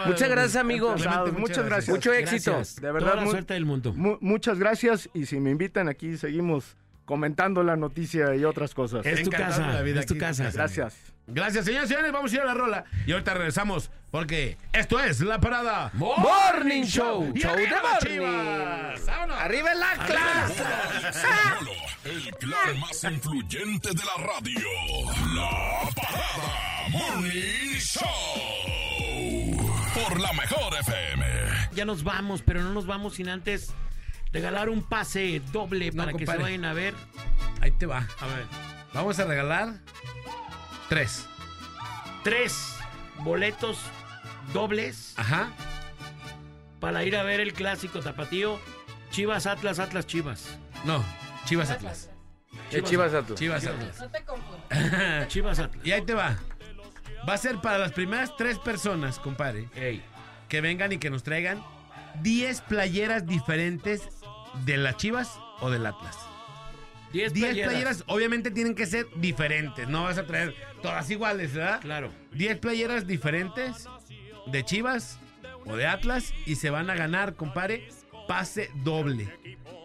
Muchas 0.07 0.29
gracias, 0.31 0.57
amigo. 0.57 0.93
Muchas, 0.93 1.33
muchas 1.33 1.65
gracias. 1.67 1.89
Mucho 1.95 2.13
éxito. 2.13 2.53
Gracias. 2.53 2.81
De 2.81 2.93
verdad, 2.93 3.11
Toda 3.13 3.25
la 3.25 3.31
suerte 3.31 3.55
del 3.55 3.65
mundo. 3.67 3.93
Mu- 3.95 4.19
muchas 4.21 4.59
gracias 4.59 5.09
y 5.15 5.27
si 5.27 5.41
me 5.41 5.51
invitan 5.51 5.89
aquí 5.89 6.17
seguimos 6.17 6.77
comentando 7.05 7.63
la 7.63 7.77
noticia 7.77 8.35
y 8.37 8.45
otras 8.45 8.75
cosas. 8.75 9.05
Es 9.07 9.23
tu 9.23 9.29
Encantado 9.29 9.61
casa, 9.63 9.73
la 9.75 9.83
vida 9.83 10.01
es 10.01 10.07
tu 10.07 10.15
aquí, 10.15 10.21
casa. 10.21 10.51
Gracias. 10.53 10.97
Gracias, 11.31 11.67
señores, 11.67 11.89
señores. 11.91 12.11
Vamos 12.11 12.33
a 12.33 12.35
ir 12.35 12.41
a 12.41 12.47
la 12.47 12.55
rola. 12.55 12.85
Y 13.07 13.13
ahorita 13.13 13.35
regresamos 13.35 13.91
porque 14.11 14.57
esto 14.73 14.99
es 14.99 15.21
La 15.21 15.39
Parada 15.39 15.91
Morning 15.93 16.85
Show. 16.85 17.33
Y 17.35 17.41
Show 17.41 17.55
de 17.55 17.69
morning. 17.69 17.99
Chivas. 18.01 19.07
¡Vámonos! 19.07 19.39
Arriba 19.39 19.73
el 19.73 19.83
Atlas. 19.83 20.53
Señalo. 21.13 21.71
El 22.05 22.35
clan 22.37 22.81
más 22.81 23.05
influyente 23.05 23.91
de 23.91 24.03
la 24.05 24.15
radio. 24.25 24.69
La 25.35 25.91
Parada 25.95 26.89
Morning 26.91 27.79
Show. 27.79 28.09
Por 29.95 30.21
la 30.21 30.33
mejor 30.33 30.75
FM. 30.81 31.27
Ya 31.75 31.85
nos 31.85 32.05
vamos, 32.05 32.41
pero 32.41 32.63
no 32.63 32.73
nos 32.73 32.87
vamos 32.87 33.17
sin 33.17 33.29
antes 33.29 33.75
regalar 34.33 34.71
un 34.71 34.83
pase 34.83 35.43
doble 35.53 35.91
No, 35.91 36.05
para 36.05 36.17
que 36.17 36.27
se 36.27 36.37
vayan 36.39 36.65
a 36.65 36.73
ver. 36.73 36.95
Ahí 37.61 37.73
te 37.73 37.85
va. 37.85 38.07
A 38.21 38.27
ver, 38.27 38.47
Vamos 38.95 39.19
a 39.19 39.25
regalar 39.27 39.75
tres. 40.89 41.27
tres 42.25 42.77
boletos 43.19 43.79
dobles 44.53 45.15
Ajá. 45.17 45.51
para 46.81 47.05
ir 47.05 47.17
a 47.17 47.23
ver 47.23 47.41
el 47.41 47.53
clásico 47.53 48.01
tapatío 48.01 48.59
Chivas 49.11 49.47
Atlas 49.47 49.79
Atlas 49.79 50.07
Chivas. 50.07 50.59
No, 50.85 51.05
Chivas 51.45 51.71
Atlas. 51.71 52.11
¿Qué 52.71 52.83
Chivas 52.83 53.15
Atlas? 53.15 53.39
Chivas 53.39 53.67
Atlas. 53.67 54.01
No 54.01 54.11
te 54.11 54.25
confundas. 54.25 55.29
Chivas 55.29 55.59
Atlas. 55.59 55.87
Y 55.87 55.93
ahí 55.93 56.03
te 56.03 56.15
va. 56.15 56.37
Va 57.29 57.35
a 57.35 57.39
ser 57.39 57.61
para 57.61 57.79
las 57.79 57.93
primeras 57.93 58.37
tres 58.37 58.59
personas, 58.59 59.19
compadre, 59.19 59.69
Ey, 59.75 60.03
que 60.49 60.61
vengan 60.61 60.93
y 60.93 60.99
que 60.99 61.11
nos 61.11 61.23
traigan 61.23 61.63
10 62.23 62.61
playeras 62.63 63.27
diferentes 63.27 64.03
de 64.65 64.77
las 64.77 64.97
Chivas 64.97 65.39
o 65.61 65.71
del 65.71 65.87
Atlas. 65.87 66.17
10 67.13 67.33
10 67.33 67.33
playeras. 67.33 67.73
playeras, 67.73 68.05
obviamente 68.07 68.51
tienen 68.51 68.75
que 68.75 68.87
ser 68.87 69.07
diferentes, 69.17 69.89
no 69.89 70.05
vas 70.05 70.19
a 70.19 70.27
traer 70.27 70.55
todas 70.83 71.09
iguales, 71.11 71.55
¿verdad? 71.55 71.81
Claro. 71.81 72.13
10 72.33 72.59
playeras 72.59 73.07
diferentes 73.07 73.89
de 74.47 74.65
Chivas 74.65 75.19
o 75.65 75.77
de 75.77 75.87
Atlas 75.87 76.33
y 76.47 76.57
se 76.57 76.71
van 76.71 76.91
a 76.91 76.95
ganar, 76.95 77.35
compadre, 77.35 77.89
pase 78.27 78.71
doble. 78.83 79.29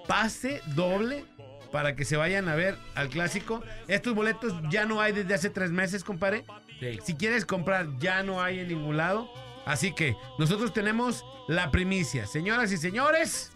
Pase 0.08 0.62
doble 0.76 1.26
para 1.72 1.96
que 1.96 2.06
se 2.06 2.18
vayan 2.18 2.48
a 2.50 2.56
ver 2.56 2.78
al 2.96 3.10
clásico. 3.10 3.64
Estos 3.88 4.14
boletos 4.14 4.54
ya 4.70 4.86
no 4.86 5.02
hay 5.02 5.14
desde 5.14 5.34
hace 5.34 5.50
tres 5.50 5.72
meses, 5.72 6.04
compadre. 6.04 6.44
Sí. 6.80 7.00
Si 7.04 7.16
quieres 7.16 7.46
comprar, 7.46 7.88
ya 8.00 8.22
no 8.22 8.42
hay 8.42 8.60
en 8.60 8.68
ningún 8.68 8.98
lado. 8.98 9.30
Así 9.66 9.94
que 9.94 10.16
nosotros 10.38 10.74
tenemos 10.74 11.26
la 11.48 11.72
primicia. 11.72 12.26
Señoras 12.28 12.72
y 12.72 12.78
señores, 12.78 13.54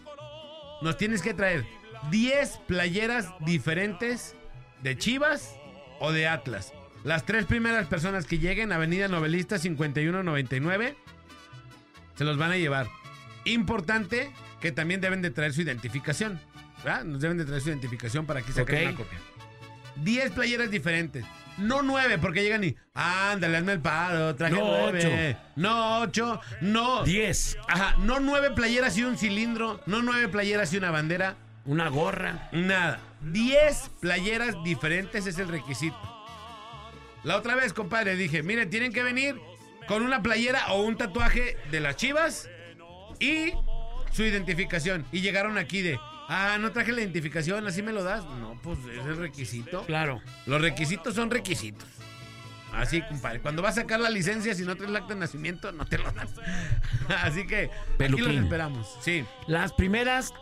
nos 0.80 0.96
tienes 0.96 1.22
que 1.22 1.34
traer 1.34 1.66
10 2.10 2.60
playeras 2.66 3.28
diferentes 3.40 4.34
de 4.82 4.96
Chivas 4.96 5.54
o 6.00 6.12
de 6.12 6.26
Atlas. 6.28 6.72
Las 7.04 7.24
tres 7.24 7.44
primeras 7.44 7.86
personas 7.86 8.26
que 8.26 8.38
lleguen, 8.38 8.72
Avenida 8.72 9.08
Novelista 9.08 9.58
5199, 9.58 10.96
se 12.16 12.24
los 12.24 12.36
van 12.36 12.52
a 12.52 12.56
llevar. 12.56 12.88
Importante 13.44 14.30
que 14.60 14.72
también 14.72 15.00
deben 15.00 15.22
de 15.22 15.30
traer 15.30 15.52
su 15.52 15.62
identificación. 15.62 16.40
¿verdad? 16.84 17.04
Nos 17.04 17.20
deben 17.20 17.38
de 17.38 17.44
traer 17.44 17.60
su 17.60 17.68
identificación 17.70 18.24
para 18.26 18.42
que 18.42 18.52
saquen 18.52 18.76
Ok. 18.76 18.82
una 18.88 18.96
copia. 18.96 19.18
10 19.96 20.30
playeras 20.32 20.70
diferentes. 20.70 21.24
No 21.56 21.82
9, 21.82 22.18
porque 22.18 22.42
llegan 22.42 22.62
y. 22.62 22.76
Ándale, 22.94 23.56
hazme 23.56 23.72
el 23.72 23.80
paro, 23.80 24.36
traje 24.36 24.54
No, 24.54 24.90
9. 24.92 25.36
No 25.56 26.00
8. 26.02 26.40
No. 26.60 27.02
10. 27.02 27.58
Ajá, 27.66 27.96
no 27.98 28.20
9 28.20 28.52
playeras 28.52 28.96
y 28.96 29.02
un 29.02 29.18
cilindro. 29.18 29.80
No 29.86 30.02
9 30.02 30.28
playeras 30.28 30.72
y 30.72 30.76
una 30.76 30.92
bandera. 30.92 31.36
Una 31.64 31.88
gorra. 31.88 32.48
Nada. 32.52 33.00
10 33.20 33.90
playeras 34.00 34.54
diferentes 34.64 35.26
es 35.26 35.38
el 35.38 35.48
requisito. 35.48 35.96
La 37.24 37.36
otra 37.36 37.54
vez, 37.56 37.72
compadre, 37.72 38.16
dije, 38.16 38.42
miren, 38.42 38.70
tienen 38.70 38.92
que 38.92 39.02
venir 39.02 39.40
con 39.86 40.02
una 40.02 40.22
playera 40.22 40.72
o 40.72 40.82
un 40.82 40.96
tatuaje 40.96 41.56
de 41.70 41.80
las 41.80 41.96
chivas 41.96 42.48
y 43.20 43.52
su 44.12 44.22
identificación. 44.22 45.04
Y 45.12 45.20
llegaron 45.20 45.58
aquí 45.58 45.82
de, 45.82 45.98
ah, 46.28 46.56
no 46.60 46.70
traje 46.72 46.92
la 46.92 47.00
identificación, 47.00 47.66
así 47.66 47.82
me 47.82 47.92
lo 47.92 48.04
das. 48.04 48.24
No, 48.24 48.58
pues 48.62 48.78
es 48.80 49.04
el 49.04 49.16
requisito. 49.16 49.82
Claro. 49.84 50.22
Los 50.46 50.60
requisitos 50.60 51.14
son 51.14 51.30
requisitos. 51.30 51.88
Así, 52.72 53.02
compadre. 53.02 53.40
Cuando 53.40 53.62
vas 53.62 53.78
a 53.78 53.80
sacar 53.82 53.98
la 53.98 54.10
licencia, 54.10 54.54
si 54.54 54.62
no 54.62 54.76
traes 54.76 54.90
el 54.90 54.96
acta 54.96 55.14
de 55.14 55.20
nacimiento, 55.20 55.72
no 55.72 55.84
te 55.86 55.98
lo 55.98 56.10
das. 56.12 56.30
Así 57.22 57.46
que 57.46 57.64
aquí 57.64 57.72
los 57.88 57.96
Peluquín. 57.96 58.44
esperamos. 58.44 58.96
Sí. 59.00 59.24
Las 59.46 59.72
primeras, 59.72 60.32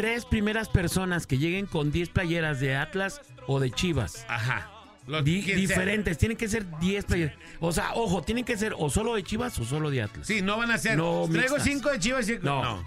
tres 0.00 0.24
primeras 0.24 0.68
personas 0.68 1.26
que 1.26 1.38
lleguen 1.38 1.66
con 1.66 1.90
10 1.90 2.10
playeras 2.10 2.60
de 2.60 2.76
Atlas 2.76 3.20
o 3.48 3.58
de 3.58 3.72
Chivas. 3.72 4.24
Ajá. 4.28 4.70
Los 5.08 5.24
Di- 5.24 5.42
quien 5.42 5.56
sea. 5.56 5.66
diferentes, 5.66 6.18
tienen 6.18 6.36
que 6.36 6.46
ser 6.48 6.66
10 6.78 7.04
playeras. 7.06 7.34
O 7.58 7.72
sea, 7.72 7.94
ojo, 7.94 8.22
tienen 8.22 8.44
que 8.44 8.56
ser 8.56 8.74
o 8.78 8.90
solo 8.90 9.16
de 9.16 9.24
Chivas 9.24 9.58
o 9.58 9.64
solo 9.64 9.90
de 9.90 10.02
Atlas. 10.02 10.24
Sí, 10.24 10.40
no 10.40 10.56
van 10.56 10.70
a 10.70 10.78
ser. 10.78 10.96
No 10.96 11.24
Traigo 11.32 11.56
mixtas. 11.56 11.64
5 11.64 11.90
de 11.90 11.98
Chivas 11.98 12.28
y 12.28 12.38
No. 12.38 12.62
No. 12.62 12.84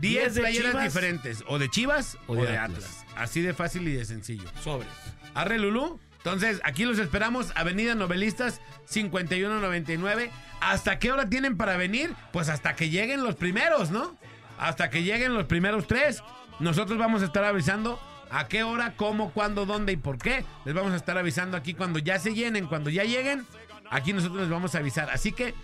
10 0.00 0.34
de 0.34 0.40
playeras 0.40 0.70
Chivas 0.72 0.84
diferentes. 0.84 1.44
O 1.46 1.58
de 1.60 1.68
Chivas 1.70 2.18
o, 2.26 2.34
de 2.34 2.58
Atlas. 2.58 2.84
Atlas. 2.84 3.06
Así 3.16 3.42
de 3.42 3.54
fácil 3.54 3.86
y 3.86 3.92
de 3.92 4.04
sencillo. 4.04 4.48
Sobres. 4.64 4.88
Arre 5.34 5.56
Lulú. 5.60 6.00
Entonces, 6.16 6.60
aquí 6.64 6.84
los 6.84 6.98
esperamos. 6.98 7.52
Avenida 7.54 7.94
Novelistas 7.94 8.60
5199. 8.86 10.30
¿Hasta 10.60 10.98
qué 10.98 11.12
hora 11.12 11.28
tienen 11.28 11.56
para 11.56 11.76
venir? 11.76 12.12
Pues 12.32 12.48
hasta 12.48 12.74
que 12.74 12.90
lleguen 12.90 13.22
los 13.22 13.36
primeros, 13.36 13.90
¿no? 13.92 14.16
Hasta 14.58 14.90
que 14.90 15.02
lleguen 15.02 15.32
los 15.34 15.44
primeros 15.46 15.86
tres. 15.86 16.22
Nosotros 16.60 16.98
vamos 16.98 17.22
a 17.22 17.24
estar 17.24 17.44
avisando 17.44 17.98
a 18.30 18.46
qué 18.46 18.62
hora, 18.62 18.94
cómo, 18.96 19.32
cuándo, 19.32 19.66
dónde 19.66 19.92
y 19.92 19.96
por 19.96 20.18
qué. 20.18 20.44
Les 20.64 20.74
vamos 20.74 20.92
a 20.92 20.96
estar 20.96 21.18
avisando 21.18 21.56
aquí 21.56 21.74
cuando 21.74 21.98
ya 21.98 22.18
se 22.18 22.34
llenen, 22.34 22.66
cuando 22.66 22.90
ya 22.90 23.04
lleguen. 23.04 23.46
Aquí 23.90 24.12
nosotros 24.12 24.42
les 24.42 24.50
vamos 24.50 24.74
a 24.74 24.78
avisar. 24.78 25.10
Así 25.10 25.32
que 25.32 25.54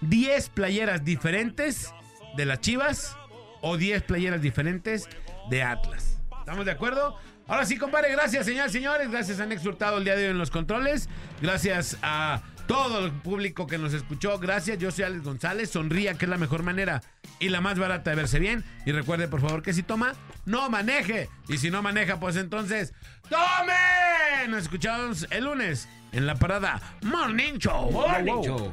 10 0.00 0.48
playeras 0.50 1.04
diferentes 1.04 1.92
de 2.36 2.44
las 2.46 2.60
Chivas 2.60 3.16
o 3.60 3.76
10 3.76 4.02
playeras 4.02 4.40
diferentes 4.40 5.08
de 5.50 5.62
Atlas. 5.62 6.20
¿Estamos 6.40 6.64
de 6.64 6.72
acuerdo? 6.72 7.16
Ahora 7.46 7.64
sí, 7.64 7.78
compadre, 7.78 8.10
gracias, 8.12 8.46
señoras 8.46 8.70
y 8.70 8.78
señores. 8.78 9.10
Gracias 9.10 9.40
a 9.40 9.46
Nex 9.46 9.64
Hurtado 9.64 9.98
el 9.98 10.04
día 10.04 10.16
de 10.16 10.24
hoy 10.24 10.30
en 10.30 10.38
los 10.38 10.50
controles. 10.50 11.08
Gracias 11.40 11.96
a 12.02 12.42
todo 12.68 13.06
el 13.06 13.10
público 13.10 13.66
que 13.66 13.78
nos 13.78 13.94
escuchó. 13.94 14.38
Gracias, 14.38 14.78
yo 14.78 14.92
soy 14.92 15.04
Alex 15.04 15.24
González. 15.24 15.70
Sonría, 15.70 16.14
que 16.14 16.26
es 16.26 16.28
la 16.28 16.36
mejor 16.36 16.62
manera 16.62 17.02
y 17.40 17.48
la 17.48 17.60
más 17.60 17.78
barata 17.78 18.10
de 18.10 18.16
verse 18.16 18.38
bien. 18.38 18.62
Y 18.86 18.92
recuerde, 18.92 19.26
por 19.26 19.40
favor, 19.40 19.62
que 19.62 19.72
si 19.72 19.82
toma, 19.82 20.12
no 20.44 20.70
maneje. 20.70 21.28
Y 21.48 21.56
si 21.56 21.70
no 21.70 21.82
maneja, 21.82 22.20
pues 22.20 22.36
entonces, 22.36 22.92
¡tome! 23.28 24.48
Nos 24.48 24.62
escuchamos 24.62 25.26
el 25.30 25.44
lunes 25.44 25.88
en 26.12 26.26
la 26.26 26.36
parada 26.36 26.80
Morning 27.02 27.54
Show. 27.54 27.90
Morning 27.90 28.42
Show. 28.42 28.72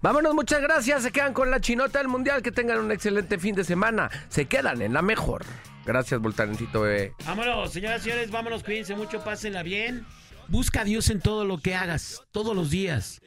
Vámonos, 0.00 0.34
muchas 0.34 0.60
gracias. 0.60 1.02
Se 1.02 1.10
quedan 1.10 1.32
con 1.32 1.50
la 1.50 1.60
chinota 1.60 1.98
del 1.98 2.08
mundial. 2.08 2.42
Que 2.42 2.52
tengan 2.52 2.78
un 2.78 2.92
excelente 2.92 3.38
fin 3.38 3.54
de 3.54 3.64
semana. 3.64 4.10
Se 4.28 4.44
quedan 4.44 4.82
en 4.82 4.92
la 4.92 5.02
mejor. 5.02 5.44
Gracias, 5.86 6.20
Voltarencito, 6.20 6.82
bebé. 6.82 7.14
Vámonos, 7.24 7.72
señoras 7.72 8.02
y 8.02 8.10
señores, 8.10 8.30
vámonos, 8.30 8.62
cuídense 8.62 8.94
mucho, 8.94 9.24
pásenla 9.24 9.62
bien. 9.62 10.04
Busca 10.48 10.80
a 10.80 10.84
Dios 10.84 11.10
en 11.10 11.20
todo 11.20 11.44
lo 11.44 11.58
que 11.58 11.74
hagas, 11.74 12.22
todos 12.32 12.56
los 12.56 12.70
días. 12.70 13.20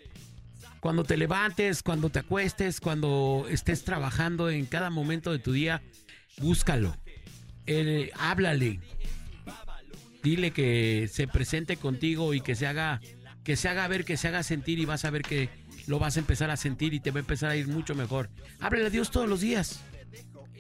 Cuando 0.80 1.04
te 1.04 1.18
levantes, 1.18 1.84
cuando 1.84 2.10
te 2.10 2.20
acuestes, 2.20 2.82
cuando 2.82 3.46
estés 3.48 3.84
trabajando 3.84 4.50
en 4.50 4.66
cada 4.66 4.90
momento 4.90 5.32
de 5.32 5.38
tu 5.38 5.52
día, 5.52 5.84
búscalo. 6.40 6.96
Eh, 7.68 8.12
háblale. 8.18 8.80
Dile 10.24 10.52
que 10.52 11.08
se 11.12 11.28
presente 11.28 11.78
contigo 11.78 12.34
y 12.34 12.42
que 12.42 12.56
se 12.56 12.66
haga 12.66 13.00
que 13.44 13.56
se 13.56 13.70
haga 13.70 13.88
ver, 13.88 14.06
que 14.06 14.18
se 14.18 14.28
haga 14.28 14.44
sentir 14.44 14.80
y 14.80 14.86
vas 14.86 15.06
a 15.06 15.10
ver 15.10 15.24
que 15.24 15.50
lo 15.88 16.00
vas 16.00 16.18
a 16.18 16.20
empezar 16.20 16.52
a 16.52 16.58
sentir 16.58 16.94
y 16.94 17.00
te 17.00 17.12
va 17.12 17.18
a 17.18 17.22
empezar 17.22 17.50
a 17.50 17.56
ir 17.56 17.68
mucho 17.68 17.96
mejor. 17.96 18.30
Háblale 18.60 18.88
a 18.88 18.90
Dios 18.90 19.12
todos 19.12 19.28
los 19.28 19.42
días 19.42 19.82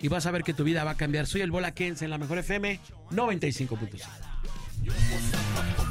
y 0.02 0.08
vas 0.08 0.26
a 0.26 0.32
ver 0.32 0.44
que 0.44 0.54
tu 0.54 0.64
vida 0.64 0.84
va 0.84 0.92
a 0.92 0.98
cambiar. 0.98 1.28
Soy 1.28 1.42
el 1.42 1.52
Bola 1.52 1.74
Kenz 1.74 2.02
en 2.02 2.10
la 2.10 2.18
Mejor 2.18 2.40
FM 2.40 2.80
95.5. 3.12 5.91